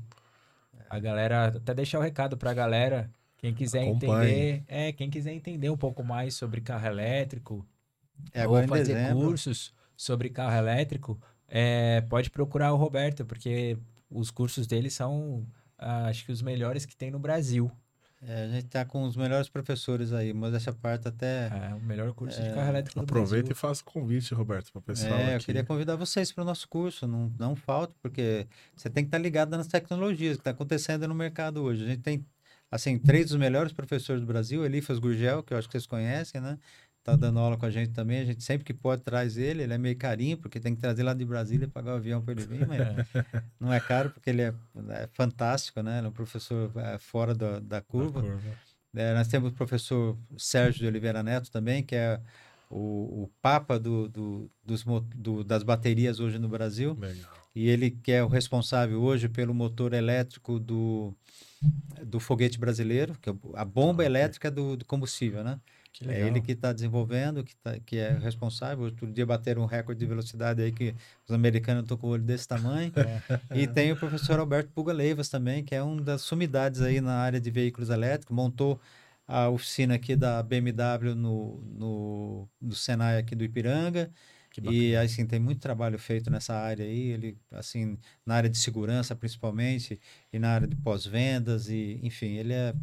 A 0.90 1.00
galera, 1.00 1.48
até 1.48 1.74
deixar 1.74 2.00
o 2.00 2.02
recado 2.02 2.38
para 2.38 2.52
a 2.52 2.54
galera, 2.54 3.12
quem 3.38 3.54
quiser 3.54 3.84
Acompanhe. 3.84 4.32
entender, 4.32 4.64
é, 4.68 4.92
quem 4.94 5.10
quiser 5.10 5.34
entender 5.34 5.70
um 5.70 5.78
pouco 5.78 6.04
mais 6.04 6.34
sobre 6.36 6.62
carro 6.62 6.88
elétrico, 6.88 7.66
É 8.34 8.42
agora 8.42 8.64
ou 8.64 8.70
fazer 8.70 8.94
dezembro. 8.96 9.26
cursos 9.28 9.74
sobre 9.98 10.30
carro 10.30 10.56
elétrico, 10.56 11.20
é, 11.48 12.02
pode 12.02 12.30
procurar 12.30 12.72
o 12.72 12.78
Roberto, 12.78 13.26
porque 13.26 13.78
os 14.10 14.30
cursos 14.30 14.68
dele 14.68 14.90
são, 14.90 15.46
ah, 15.78 16.06
acho 16.06 16.24
que 16.26 16.32
os 16.32 16.42
melhores 16.42 16.86
que 16.86 16.96
tem 16.96 17.10
no 17.10 17.20
Brasil. 17.20 17.72
É, 18.22 18.46
a 18.46 18.48
gente 18.48 18.66
tá 18.66 18.84
com 18.84 19.04
os 19.04 19.16
melhores 19.16 19.48
professores 19.48 20.12
aí, 20.12 20.34
mas 20.34 20.54
essa 20.54 20.74
parte 20.74 21.08
até. 21.08 21.50
É 21.70 21.76
o 21.76 21.80
melhor 21.80 22.12
curso 22.14 22.42
de 22.42 22.50
carro 22.50 22.70
elétrico 22.70 23.00
do 23.00 23.04
Aproveita 23.04 23.52
e 23.52 23.56
faça 23.56 23.82
o 23.82 23.86
convite, 23.86 24.34
Roberto, 24.34 24.72
para 24.72 24.80
o 24.80 24.82
pessoal. 24.82 25.20
É, 25.20 25.34
eu 25.34 25.36
aqui. 25.36 25.46
queria 25.46 25.64
convidar 25.64 25.96
vocês 25.96 26.32
para 26.32 26.42
o 26.42 26.46
nosso 26.46 26.68
curso, 26.68 27.08
não, 27.08 27.32
não 27.38 27.56
falte, 27.56 27.94
porque 28.02 28.48
você 28.76 28.90
tem 28.90 29.04
que 29.04 29.10
estar 29.10 29.20
ligado 29.20 29.56
nas 29.56 29.68
tecnologias 29.68 30.36
que 30.36 30.42
está 30.42 30.50
acontecendo 30.50 31.08
no 31.08 31.14
mercado 31.14 31.62
hoje. 31.62 31.84
A 31.84 31.88
gente 31.88 32.02
tem, 32.02 32.26
assim, 32.72 32.98
três 32.98 33.28
dos 33.28 33.38
melhores 33.38 33.72
professores 33.72 34.20
do 34.20 34.26
Brasil, 34.26 34.66
Elifas 34.66 34.98
Gurgel, 34.98 35.44
que 35.44 35.54
eu 35.54 35.58
acho 35.58 35.68
que 35.68 35.74
vocês 35.74 35.86
conhecem, 35.86 36.42
né? 36.42 36.58
Tá 37.08 37.16
dando 37.16 37.40
aula 37.40 37.56
com 37.56 37.66
a 37.66 37.70
gente 37.70 37.94
também, 37.94 38.20
a 38.20 38.26
gente 38.26 38.44
sempre 38.44 38.66
que 38.66 38.74
pode 38.74 39.02
traz 39.02 39.38
ele, 39.38 39.64
ele 39.64 39.74
é 39.74 39.78
meio 39.78 39.96
carinho, 39.98 40.36
porque 40.38 40.60
tem 40.60 40.76
que 40.76 40.82
trazer 40.82 41.04
lá 41.04 41.14
de 41.14 41.24
Brasília 41.24 41.64
e 41.64 41.70
pagar 41.70 41.94
o 41.94 41.96
avião 41.96 42.22
para 42.22 42.34
ele 42.34 42.46
vir, 42.46 42.68
mas 42.68 42.82
não 43.58 43.72
é 43.72 43.80
caro, 43.80 44.10
porque 44.10 44.30
ele 44.30 44.42
é, 44.42 44.54
é 44.90 45.08
fantástico, 45.14 45.82
né? 45.82 46.00
Ele 46.00 46.08
é 46.08 46.10
um 46.10 46.14
professor 46.14 46.70
é, 46.76 46.98
fora 46.98 47.34
da, 47.34 47.60
da 47.62 47.80
curva. 47.80 48.22
curva. 48.22 48.52
É, 48.94 49.14
nós 49.14 49.30
temos 49.30 49.52
o 49.52 49.54
professor 49.54 50.18
Sérgio 50.38 50.82
de 50.82 50.88
Oliveira 50.88 51.24
Neto 51.24 51.50
também, 51.50 51.82
que 51.82 51.96
é 51.96 52.20
o, 52.70 53.24
o 53.24 53.32
papa 53.42 53.80
do, 53.80 54.10
do- 54.10 54.52
dos 54.66 54.84
do- 55.16 55.46
das 55.46 55.64
baterias 55.64 56.20
hoje 56.20 56.38
no 56.38 56.50
Brasil. 56.50 56.98
Legal. 57.00 57.32
E 57.56 57.70
ele 57.70 57.90
que 57.90 58.12
é 58.12 58.22
o 58.22 58.28
responsável 58.28 59.02
hoje 59.02 59.30
pelo 59.30 59.54
motor 59.54 59.94
elétrico 59.94 60.60
do, 60.60 61.16
do 62.06 62.20
foguete 62.20 62.60
brasileiro, 62.60 63.16
que 63.22 63.30
é 63.30 63.34
a 63.54 63.64
bomba 63.64 64.04
elétrica 64.04 64.52
do, 64.52 64.76
do 64.76 64.84
combustível, 64.84 65.42
né? 65.42 65.58
É 66.06 66.28
ele 66.28 66.42
que 66.42 66.52
está 66.52 66.72
desenvolvendo, 66.74 67.44
que, 67.44 67.56
tá, 67.56 67.80
que 67.80 67.98
é 67.98 68.12
responsável. 68.18 68.86
Outro 68.86 69.12
dia 69.12 69.26
bateram 69.26 69.64
um 69.64 69.66
recorde 69.66 70.00
de 70.00 70.06
velocidade 70.06 70.62
aí 70.62 70.72
que 70.72 70.94
os 71.28 71.34
americanos 71.34 71.84
estão 71.84 71.98
com 71.98 72.08
o 72.08 72.10
olho 72.12 72.24
desse 72.24 72.48
tamanho. 72.48 72.92
E 73.56 73.66
tem 73.68 73.92
o 73.92 73.96
professor 73.98 74.40
Alberto 74.40 74.72
Puga 74.72 74.94
Leivas 74.94 75.30
também, 75.30 75.64
que 75.64 75.74
é 75.74 75.82
uma 75.82 76.02
das 76.02 76.22
sumidades 76.22 76.82
aí 76.82 77.02
na 77.02 77.16
área 77.16 77.40
de 77.40 77.50
veículos 77.50 77.90
elétricos. 77.90 78.36
Montou 78.36 78.80
a 79.28 79.50
oficina 79.50 79.96
aqui 79.96 80.16
da 80.16 80.42
BMW 80.44 81.16
no, 81.16 81.62
no, 81.62 82.50
no 82.62 82.76
Senai 82.76 83.18
aqui 83.18 83.36
do 83.36 83.44
Ipiranga. 83.44 84.12
E 84.64 84.96
assim, 84.96 85.26
tem 85.26 85.40
muito 85.40 85.60
trabalho 85.60 86.00
feito 86.00 86.32
nessa 86.32 86.56
área 86.56 86.84
aí, 86.84 87.12
ele 87.12 87.38
assim, 87.52 87.98
na 88.26 88.36
área 88.36 88.50
de 88.50 88.58
segurança 88.58 89.16
principalmente, 89.16 90.00
e 90.34 90.40
na 90.40 90.50
área 90.50 90.68
de 90.68 90.76
pós-vendas, 90.76 91.70
e 91.70 92.00
enfim, 92.02 92.38
ele 92.38 92.54
é, 92.54 92.74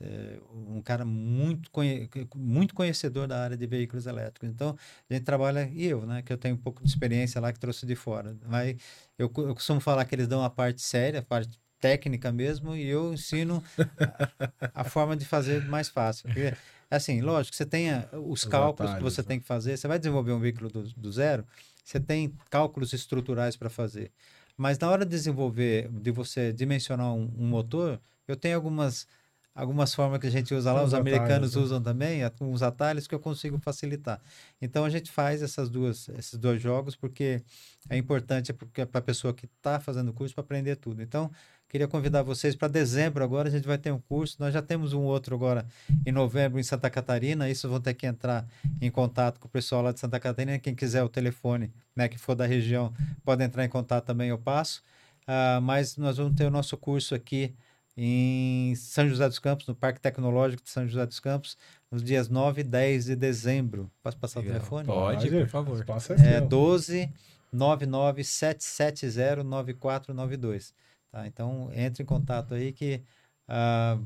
é, 0.00 0.38
um 0.52 0.80
cara 0.82 1.04
muito, 1.04 1.70
conhe- 1.70 2.08
muito 2.34 2.74
conhecedor 2.74 3.26
da 3.26 3.42
área 3.42 3.56
de 3.56 3.66
veículos 3.66 4.06
elétricos. 4.06 4.48
Então, 4.48 4.76
a 5.08 5.14
gente 5.14 5.24
trabalha, 5.24 5.68
e 5.72 5.84
eu, 5.86 6.04
né, 6.06 6.22
que 6.22 6.32
eu 6.32 6.38
tenho 6.38 6.54
um 6.54 6.58
pouco 6.58 6.82
de 6.82 6.88
experiência 6.88 7.40
lá 7.40 7.52
que 7.52 7.58
trouxe 7.58 7.86
de 7.86 7.94
fora. 7.96 8.36
Mas 8.46 8.76
eu, 9.18 9.26
eu 9.38 9.54
costumo 9.54 9.80
falar 9.80 10.04
que 10.04 10.14
eles 10.14 10.28
dão 10.28 10.42
a 10.44 10.50
parte 10.50 10.82
séria, 10.82 11.20
a 11.20 11.22
parte 11.22 11.58
técnica 11.80 12.32
mesmo, 12.32 12.74
e 12.76 12.86
eu 12.86 13.12
ensino 13.14 13.62
a, 13.96 14.30
a 14.74 14.84
forma 14.84 15.16
de 15.16 15.24
fazer 15.24 15.64
mais 15.64 15.88
fácil. 15.88 16.24
Porque, 16.26 16.52
assim, 16.90 17.20
lógico, 17.20 17.56
você 17.56 17.66
tem 17.66 17.90
a- 17.90 18.08
os 18.12 18.44
Os 18.44 18.44
cálculos 18.44 18.90
que 18.90 18.96
atalhos, 18.96 19.12
você 19.16 19.22
né? 19.22 19.28
tem 19.28 19.40
que 19.40 19.46
fazer, 19.46 19.76
você 19.76 19.88
vai 19.88 19.98
desenvolver 19.98 20.32
um 20.32 20.40
veículo 20.40 20.68
do, 20.70 20.82
do 20.82 21.12
zero, 21.12 21.46
você 21.84 21.98
tem 22.00 22.34
cálculos 22.50 22.92
estruturais 22.92 23.56
para 23.56 23.70
fazer. 23.70 24.12
Mas 24.56 24.78
na 24.78 24.90
hora 24.90 25.04
de 25.04 25.10
desenvolver, 25.10 25.88
de 25.88 26.10
você 26.10 26.52
dimensionar 26.52 27.12
um, 27.14 27.30
um 27.38 27.46
motor, 27.46 28.00
eu 28.26 28.36
tenho 28.36 28.56
algumas 28.56 29.06
algumas 29.60 29.92
formas 29.94 30.18
que 30.20 30.26
a 30.26 30.30
gente 30.30 30.54
usa 30.54 30.72
lá, 30.72 30.82
Uns 30.82 30.88
os 30.88 30.94
americanos 30.94 31.28
atalhos, 31.30 31.54
né? 31.56 31.62
usam 31.62 31.82
também, 31.82 32.22
a- 32.24 32.32
uns 32.40 32.62
atalhos 32.62 33.06
que 33.06 33.14
eu 33.14 33.18
consigo 33.20 33.58
facilitar. 33.58 34.20
Então 34.62 34.84
a 34.84 34.90
gente 34.90 35.10
faz 35.10 35.42
essas 35.42 35.68
duas, 35.68 36.08
esses 36.10 36.38
dois 36.38 36.60
jogos 36.62 36.94
porque 36.96 37.42
é 37.90 37.96
importante 37.96 38.52
para 38.52 38.86
a 38.98 39.02
pessoa 39.02 39.34
que 39.34 39.46
está 39.46 39.80
fazendo 39.80 40.08
o 40.10 40.12
curso 40.12 40.34
para 40.34 40.42
aprender 40.44 40.76
tudo. 40.76 41.02
Então, 41.02 41.30
queria 41.68 41.88
convidar 41.88 42.22
vocês 42.22 42.54
para 42.54 42.68
dezembro 42.68 43.22
agora, 43.24 43.48
a 43.48 43.50
gente 43.50 43.66
vai 43.66 43.76
ter 43.78 43.90
um 43.92 43.98
curso. 44.00 44.36
Nós 44.38 44.52
já 44.54 44.62
temos 44.62 44.92
um 44.92 45.02
outro 45.02 45.34
agora 45.34 45.66
em 46.06 46.12
novembro 46.12 46.58
em 46.58 46.62
Santa 46.62 46.88
Catarina. 46.88 47.48
Isso 47.50 47.68
vão 47.68 47.80
ter 47.80 47.94
que 47.94 48.06
entrar 48.06 48.46
em 48.80 48.90
contato 48.90 49.38
com 49.40 49.46
o 49.48 49.50
pessoal 49.50 49.82
lá 49.82 49.92
de 49.92 50.00
Santa 50.00 50.18
Catarina. 50.20 50.58
Quem 50.58 50.74
quiser 50.74 51.02
o 51.02 51.08
telefone, 51.08 51.72
né, 51.96 52.08
que 52.08 52.16
for 52.18 52.34
da 52.34 52.46
região, 52.46 52.92
pode 53.24 53.42
entrar 53.42 53.64
em 53.64 53.68
contato 53.68 54.04
também, 54.06 54.28
eu 54.30 54.38
passo. 54.38 54.82
Ah, 55.26 55.60
mas 55.62 55.96
nós 55.96 56.16
vamos 56.16 56.34
ter 56.36 56.44
o 56.46 56.50
nosso 56.50 56.76
curso 56.76 57.14
aqui 57.14 57.54
em 58.00 58.76
São 58.76 59.08
José 59.08 59.26
dos 59.28 59.40
Campos, 59.40 59.66
no 59.66 59.74
Parque 59.74 60.00
Tecnológico 60.00 60.62
de 60.62 60.70
São 60.70 60.86
José 60.86 61.04
dos 61.04 61.18
Campos, 61.18 61.58
nos 61.90 62.00
dias 62.00 62.28
9 62.28 62.60
e 62.60 62.64
10 62.64 63.06
de 63.06 63.16
dezembro. 63.16 63.90
Posso 64.00 64.16
passar 64.16 64.38
Legal. 64.38 64.54
o 64.54 64.58
telefone? 64.58 64.86
Pode, 64.86 65.28
por 65.28 65.48
favor. 65.48 65.76
O 65.76 65.80
espaço 65.80 66.12
é, 66.12 66.14
É 66.14 66.38
seu. 66.38 66.46
12 66.46 67.12
99 67.52 68.22
770 68.22 69.42
9492. 69.42 70.72
Tá? 71.10 71.26
Então, 71.26 71.70
entre 71.74 72.04
em 72.04 72.06
contato 72.06 72.54
aí 72.54 72.72
que, 72.72 73.02
ah, 73.48 73.98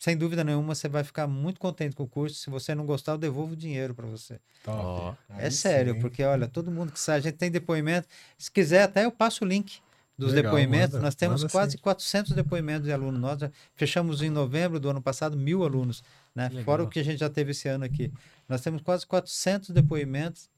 sem 0.00 0.16
dúvida 0.16 0.42
nenhuma, 0.42 0.74
você 0.74 0.88
vai 0.88 1.04
ficar 1.04 1.28
muito 1.28 1.60
contente 1.60 1.94
com 1.94 2.02
o 2.02 2.08
curso. 2.08 2.34
Se 2.40 2.50
você 2.50 2.74
não 2.74 2.84
gostar, 2.86 3.12
eu 3.12 3.18
devolvo 3.18 3.52
o 3.52 3.56
dinheiro 3.56 3.94
para 3.94 4.06
você. 4.08 4.40
Top. 4.64 5.16
É 5.38 5.44
Aí 5.44 5.50
sério, 5.52 5.94
sim. 5.94 6.00
porque 6.00 6.24
olha, 6.24 6.48
todo 6.48 6.72
mundo 6.72 6.90
que 6.90 6.98
sai, 6.98 7.18
a 7.18 7.20
gente 7.20 7.36
tem 7.36 7.52
depoimento. 7.52 8.08
Se 8.36 8.50
quiser, 8.50 8.82
até 8.82 9.04
eu 9.04 9.12
passo 9.12 9.44
o 9.44 9.46
link 9.48 9.78
dos 10.18 10.32
Legal, 10.32 10.52
depoimentos. 10.54 10.94
manda, 10.94 11.04
Nós 11.04 11.14
temos 11.14 11.44
quase 11.44 11.72
sim. 11.72 11.78
400 11.78 12.32
depoimentos 12.32 12.84
de 12.86 12.92
alunos. 12.92 13.20
Nós 13.20 13.38
já 13.38 13.50
fechamos 13.74 14.22
em 14.22 14.30
novembro 14.30 14.80
do 14.80 14.88
ano 14.88 15.02
passado 15.02 15.36
mil 15.36 15.62
alunos, 15.64 16.02
né? 16.34 16.50
Fora 16.64 16.82
o 16.82 16.88
que 16.88 16.98
a 16.98 17.04
gente 17.04 17.18
já 17.20 17.28
teve 17.28 17.50
esse 17.50 17.68
ano 17.68 17.84
aqui. 17.84 18.10
Nós 18.48 18.60
temos 18.62 18.80
quase 18.82 19.06
400 19.06 19.70
depoimentos 19.70 20.48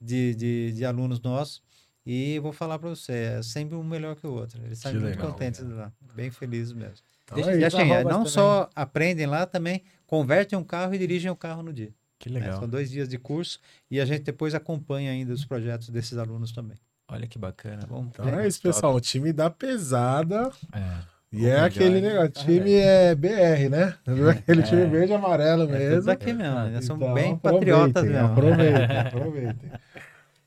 de, 0.00 0.34
de, 0.34 0.72
de 0.72 0.84
alunos 0.84 1.20
nossos. 1.20 1.62
E 2.06 2.38
vou 2.38 2.52
falar 2.52 2.78
para 2.78 2.88
você, 2.88 3.12
é 3.38 3.42
sempre 3.42 3.74
um 3.76 3.82
melhor 3.84 4.16
que 4.16 4.26
o 4.26 4.32
outro. 4.32 4.58
Eles 4.64 4.78
saem 4.78 4.94
Que 4.96 5.02
muito 5.02 5.16
legal, 5.16 5.32
contentes 5.32 5.60
lá, 5.62 5.92
bem 6.14 6.30
felizes 6.30 6.72
mesmo. 6.72 6.96
Então 7.24 7.38
é 7.50 7.58
E 7.58 7.64
assim, 7.64 7.78
é, 7.78 7.82
arrobas 7.82 8.04
não 8.04 8.18
também. 8.20 8.32
só 8.32 8.70
aprendem 8.74 9.26
lá, 9.26 9.44
também 9.44 9.82
convertem 10.06 10.58
um 10.58 10.64
carro 10.64 10.94
e 10.94 10.98
dirigem 10.98 11.30
o 11.30 11.36
carro 11.36 11.62
no 11.62 11.70
dia. 11.72 11.92
que 12.18 12.30
né? 12.30 12.40
legal. 12.40 12.60
São 12.60 12.68
dois 12.68 12.88
dias 12.90 13.08
de 13.08 13.18
curso 13.18 13.60
e 13.90 14.00
a 14.00 14.06
gente 14.06 14.22
depois 14.22 14.54
acompanha 14.54 15.10
ainda 15.10 15.34
os 15.34 15.44
projetos 15.44 15.90
desses 15.90 16.16
alunos 16.16 16.50
também. 16.50 16.78
Olha 17.10 17.26
que 17.26 17.38
bacana. 17.38 17.86
Bom? 17.88 18.06
Então 18.10 18.28
é 18.38 18.46
isso, 18.46 18.60
pessoal. 18.60 18.94
O 18.94 19.00
time 19.00 19.32
da 19.32 19.48
pesada. 19.48 20.50
É. 20.72 21.18
E 21.30 21.46
é 21.46 21.60
aquele 21.60 22.00
negócio. 22.00 22.30
tá 22.30 22.40
time 22.42 22.72
é 22.74 23.14
BR, 23.14 23.68
né? 23.70 23.94
Aquele 24.30 24.62
time 24.62 24.86
verde 24.86 25.12
e 25.12 25.14
amarelo 25.14 25.64
É 25.64 25.78
mesmo. 25.78 26.04
daqui 26.04 26.32
mesmo, 26.32 26.54
nós 26.70 26.84
somos 26.86 27.02
Então, 27.02 27.14
bem 27.14 27.36
patriotas 27.36 28.02
mesmo. 28.04 28.26
Aproveitem, 28.26 28.96
aproveitem. 28.98 29.70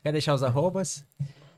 Quer 0.04 0.12
deixar 0.12 0.34
os 0.34 0.42
arrobas? 0.44 1.06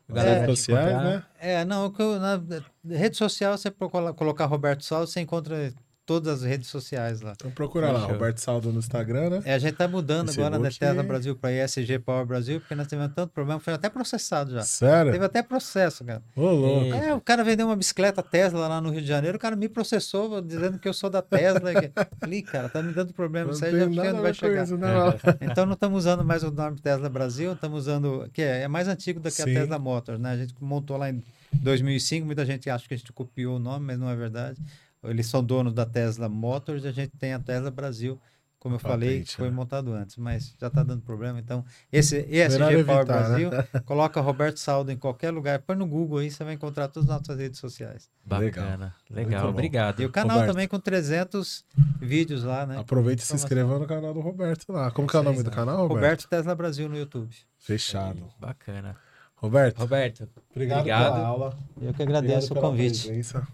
Galera 0.10 0.41
redes 0.41 0.60
te 0.60 0.66
sociais, 0.66 0.97
né? 1.04 1.24
É, 1.39 1.64
não, 1.64 1.89
na 2.20 2.41
rede 2.89 3.16
social, 3.16 3.58
você 3.58 3.72
colocar 4.14 4.45
Roberto 4.45 4.84
Saldo, 4.84 5.08
você 5.08 5.22
encontra 5.22 5.74
todas 6.06 6.41
as 6.41 6.43
redes 6.43 6.68
sociais 6.70 7.22
lá. 7.22 7.34
Então 7.36 7.49
procura 7.51 7.91
lá. 7.91 7.99
Roberto 8.06 8.38
Saldo 8.39 8.72
no 8.72 8.80
Instagram, 8.80 9.30
né? 9.30 9.41
É, 9.45 9.54
a 9.54 9.58
gente 9.60 9.76
tá 9.76 9.88
mudando 9.88 10.30
agora 10.30 10.51
da 10.58 10.66
Facebook. 10.66 10.80
Tesla 10.86 11.04
Brasil 11.04 11.36
para 11.36 11.51
ESG 11.51 11.99
Power 11.99 12.26
Brasil, 12.26 12.60
porque 12.60 12.76
nós 12.76 12.88
tivemos 12.88 13.14
tanto 13.16 13.32
problema, 13.32 13.60
foi 13.60 13.74
até 13.74 13.89
processado 13.89 14.51
já. 14.51 14.62
Sério? 14.64 15.12
Teve 15.12 15.26
até 15.26 15.41
processo, 15.41 16.04
cara. 16.04 16.22
Ô, 16.36 16.41
louco. 16.51 16.93
É, 16.95 17.14
o 17.14 17.22
cara 17.22 17.43
vendeu 17.43 17.66
uma 17.68 17.76
bicicleta 17.76 18.22
Tesla 18.22 18.68
lá 18.68 18.82
no 18.82 18.89
Rio 18.89 19.01
de 19.01 19.08
Janeiro, 19.08 19.38
o 19.38 19.39
cara 19.39 19.56
me 19.56 19.70
processou 19.70 20.41
dizendo 20.41 20.78
que 20.80 20.88
eu 20.88 20.93
sou 20.93 21.10
da 21.10 21.22
Tesla. 21.22 21.74
que- 21.74 21.91
Falei, 22.20 22.41
cara, 22.41 22.68
tá 22.70 22.82
me 22.82 22.91
dando 22.93 23.14
problema, 23.14 23.47
Não 23.47 23.54
isso 23.54 23.64
aí 23.66 23.72
já 23.72 23.88
nada 23.89 24.10
a 24.10 24.14
onde 24.14 24.22
vai 24.22 24.34
chegar. 24.34 24.64
isso, 24.64 24.78
não. 24.78 25.14
Então 25.41 25.66
não 25.66 25.74
estamos 25.74 25.99
usando 25.99 26.24
mais 26.26 26.43
o 26.43 26.51
nome 26.51 26.80
Tesla 26.80 27.10
Brasil, 27.10 27.54
estamos 27.54 27.80
usando, 27.80 28.30
que 28.34 28.41
é, 28.41 28.62
é 28.64 28.68
mais 28.68 28.88
antigo 28.88 29.20
do 29.20 29.32
que 29.32 29.41
a 29.41 29.45
Sim. 29.45 29.54
Tesla 29.54 29.80
Motors, 29.80 30.20
né? 30.20 30.32
A 30.32 30.38
gente 30.38 30.54
montou 30.60 30.97
lá 30.97 31.10
em 31.10 31.24
2005, 31.54 32.26
muita 32.26 32.45
gente 32.45 32.70
acha 32.70 32.88
que 32.88 32.93
a 32.93 32.97
gente 32.97 33.14
copiou 33.14 33.56
o 33.56 33.60
nome, 33.60 33.86
mas 33.86 33.97
não 33.99 34.10
é 34.10 34.16
verdade. 34.16 34.60
Eles 35.04 35.26
são 35.28 35.43
donos 35.43 35.74
da 35.74 35.86
Tesla 35.86 36.30
Motors 36.30 36.84
e 36.84 36.88
a 36.88 36.91
gente 36.91 37.12
tem 37.18 37.34
a 37.34 37.39
Tesla 37.39 37.70
Brasil, 37.70 38.20
como 38.60 38.76
eu 38.76 38.80
falei, 38.80 39.10
Patente, 39.10 39.32
que 39.32 39.38
foi 39.38 39.49
né? 39.49 39.56
montado 39.56 39.91
antes, 39.91 40.16
mas 40.16 40.56
já 40.58 40.68
está 40.68 40.84
dando 40.84 41.01
problema. 41.01 41.38
Então, 41.38 41.66
esse 41.91 42.20
ESG 42.30 42.60
Power 42.60 42.74
evitar, 42.74 42.97
né? 42.97 43.04
Brasil, 43.04 43.49
coloca 43.84 44.22
Roberto 44.22 44.58
Saldo 44.58 44.91
em 44.91 44.97
qualquer 44.97 45.32
lugar, 45.32 45.60
põe 45.60 45.76
no 45.76 45.86
Google 45.86 46.20
aí, 46.20 46.32
você 46.32 46.45
vai 46.45 46.54
encontrar 46.54 46.88
todas 46.88 47.09
as 47.09 47.20
nossas 47.20 47.38
redes 47.38 47.59
sociais. 47.59 48.09
Bacana. 48.24 48.96
Legal, 49.09 49.43
bom. 49.43 49.50
obrigado. 49.50 50.01
E 50.01 50.05
o 50.05 50.09
canal 50.09 50.38
Roberto. 50.38 50.54
também 50.54 50.67
com 50.67 50.80
300 50.80 51.66
vídeos 52.00 52.43
lá, 52.43 52.66
né? 52.66 52.80
Aproveita 52.80 53.21
e 53.21 53.25
se 53.25 53.34
Informação. 53.34 53.46
inscreva 53.46 53.80
no 53.80 53.86
canal 53.86 54.13
do 54.13 54.21
Roberto 54.21 54.71
lá. 54.71 54.89
Como 54.92 55.09
que 55.09 55.17
é 55.17 55.20
o 55.20 55.24
nome 55.24 55.43
do 55.43 55.51
canal, 55.51 55.80
Roberto? 55.80 55.96
Roberto 55.96 56.28
Tesla 56.30 56.55
Brasil 56.55 56.88
no 56.88 56.97
YouTube. 56.97 57.36
Fechado. 57.59 58.30
Bacana. 58.39 58.96
Roberto, 59.36 59.80
Roberto, 59.80 60.30
obrigado, 60.51 60.80
obrigado. 60.80 61.16
pela 61.16 61.28
aula. 61.28 61.58
Eu 61.82 61.93
que 61.93 62.01
agradeço 62.01 62.54
o 62.54 62.62
convite. 62.62 63.08
presença. 63.08 63.46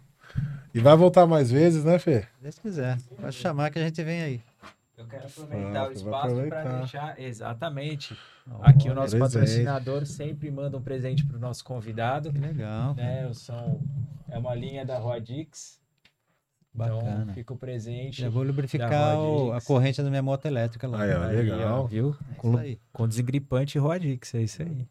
E 0.74 0.80
vai 0.80 0.96
voltar 0.96 1.26
mais 1.26 1.50
vezes, 1.52 1.84
né, 1.84 1.98
Fê? 2.00 2.22
Se 2.22 2.28
Deus 2.42 2.60
quiser, 2.60 2.98
pode 3.20 3.36
chamar 3.36 3.70
que 3.72 3.80
a 3.80 3.84
gente 3.84 4.04
vem 4.04 4.22
aí. 4.22 4.42
eu 4.98 5.06
quero 5.06 5.24
Ah, 5.24 5.28
aproveitar 5.28 5.82
o 5.82 5.86
vou 5.86 5.92
espaço 5.94 6.36
para 6.50 6.78
deixar. 6.80 7.20
Exatamente. 7.20 8.18
Aqui 8.62 8.90
o 8.90 8.94
nosso 8.94 9.18
presente. 9.18 9.34
patrocinador 9.40 10.06
sempre 10.06 10.52
manda 10.52 10.78
um 10.78 10.82
presente 10.82 11.26
para 11.26 11.38
o 11.38 11.40
nosso 11.40 11.64
convidado. 11.64 12.32
Que 12.32 12.40
legal. 12.40 12.94
Né? 12.96 13.30
São, 13.34 13.80
é 14.30 14.38
uma 14.38 14.54
linha 14.56 14.86
da 14.86 14.98
Rodix. 15.00 15.80
Então 16.76 17.00
Bacana. 17.00 17.34
fica 17.34 17.54
o 17.54 17.58
presente. 17.58 18.22
Já 18.22 18.30
vou 18.30 18.44
lubrificar 18.44 19.18
o- 19.18 19.50
a 19.50 19.54
Rodix. 19.54 19.66
corrente 19.66 20.04
da 20.04 20.10
minha 20.10 20.22
moto 20.22 20.46
elétrica 20.46 20.88
lá. 20.88 21.02
Aí, 21.02 21.14
ó, 21.14 21.24
Aí, 21.24 21.36
legal. 21.38 21.84
ó, 21.84 21.88
viu? 21.88 22.16
É 22.32 22.36
Com, 22.36 22.50
isso 22.52 22.58
aí. 22.60 22.80
com 22.94 23.08
desengripante 23.08 23.78
Rodix, 23.80 24.36
é 24.36 24.42
isso 24.44 24.62
aí. 24.62 24.88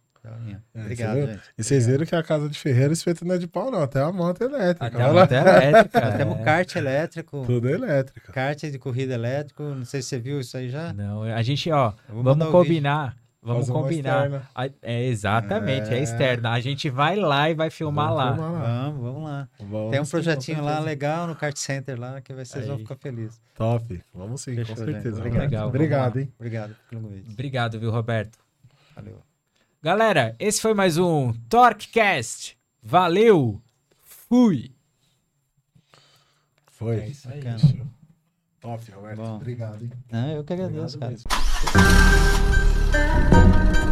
É, 0.74 0.80
Obrigado, 0.80 1.14
você 1.16 1.26
gente. 1.26 1.40
E 1.58 1.64
vocês 1.64 1.86
viram 1.86 2.06
que 2.06 2.14
a 2.14 2.22
casa 2.22 2.48
de 2.48 2.58
Ferreira 2.58 2.92
esse 2.92 3.04
feito 3.04 3.24
não 3.24 3.34
é 3.34 3.38
de 3.38 3.46
pau, 3.46 3.70
não. 3.70 3.82
Até 3.82 4.00
a 4.00 4.12
moto 4.12 4.42
elétrica. 4.42 4.86
Até 4.86 5.02
a 5.02 5.12
moto 5.12 5.32
elétrica. 5.32 6.00
Nós 6.00 6.14
temos 6.16 6.38
é. 6.38 6.42
kart 6.42 6.76
elétrico, 6.76 7.44
Tudo 7.46 7.68
elétrica. 7.68 8.32
kart 8.32 8.58
de 8.60 8.78
corrida 8.78 9.14
elétrico. 9.14 9.62
Não 9.62 9.84
sei 9.84 10.02
se 10.02 10.08
você 10.08 10.18
viu 10.18 10.40
isso 10.40 10.56
aí 10.56 10.68
já. 10.68 10.92
Não, 10.92 11.22
a 11.22 11.42
gente, 11.42 11.70
ó, 11.70 11.92
vamos 12.08 12.46
o 12.46 12.50
combinar. 12.50 13.16
Vamos 13.40 13.70
combinar. 13.70 14.50
A- 14.54 14.68
é 14.82 15.04
exatamente, 15.06 15.90
é. 15.94 15.98
É. 15.98 16.02
externa. 16.02 16.50
A 16.50 16.60
gente 16.60 16.90
vai 16.90 17.14
lá 17.16 17.48
e 17.48 17.54
vai 17.54 17.70
filmar 17.70 18.08
Vamos 18.08 18.18
lá. 18.24 18.34
filmar 18.34 18.52
lá. 18.52 18.82
Vamos, 18.82 19.02
vamos 19.02 19.22
lá. 19.22 19.48
Vamos 19.60 19.90
Tem 19.92 20.00
um 20.00 20.04
projetinho 20.04 20.62
lá 20.62 20.80
legal 20.80 21.26
no 21.26 21.36
Kart 21.36 21.56
Center 21.56 21.98
lá 21.98 22.20
que 22.20 22.34
vocês 22.34 22.66
vão 22.66 22.78
ficar 22.78 22.96
felizes. 22.96 23.40
Top. 23.54 24.02
Vamos 24.12 24.42
sim, 24.42 24.54
Fechou, 24.56 24.74
com 24.76 24.84
gente. 24.84 24.92
certeza. 24.94 25.18
Obrigado. 25.18 25.68
Obrigado, 25.68 26.12
vamos 26.14 26.26
hein? 26.26 26.32
Obrigado 26.36 26.76
pelo 26.90 27.02
convite. 27.02 27.32
Obrigado, 27.32 27.80
viu, 27.80 27.90
Roberto? 27.90 28.38
Valeu. 28.94 29.27
Galera, 29.80 30.34
esse 30.40 30.60
foi 30.60 30.74
mais 30.74 30.98
um 30.98 31.32
Torquecast. 31.48 32.58
Valeu! 32.82 33.62
Fui! 34.02 34.74
Foi. 36.66 36.98
É 36.98 37.06
isso 37.06 37.28
aí. 37.28 37.40
Bacana. 37.40 37.86
Top, 38.60 38.90
Roberto. 38.90 39.18
Bom. 39.18 39.36
Obrigado, 39.36 39.84
hein? 39.84 39.92
Ah, 40.10 40.32
eu 40.32 40.42
que 40.42 40.52
agradeço, 40.52 40.96
Obrigado 40.96 41.22
cara. 41.22 41.38
mesmo. 43.72 43.87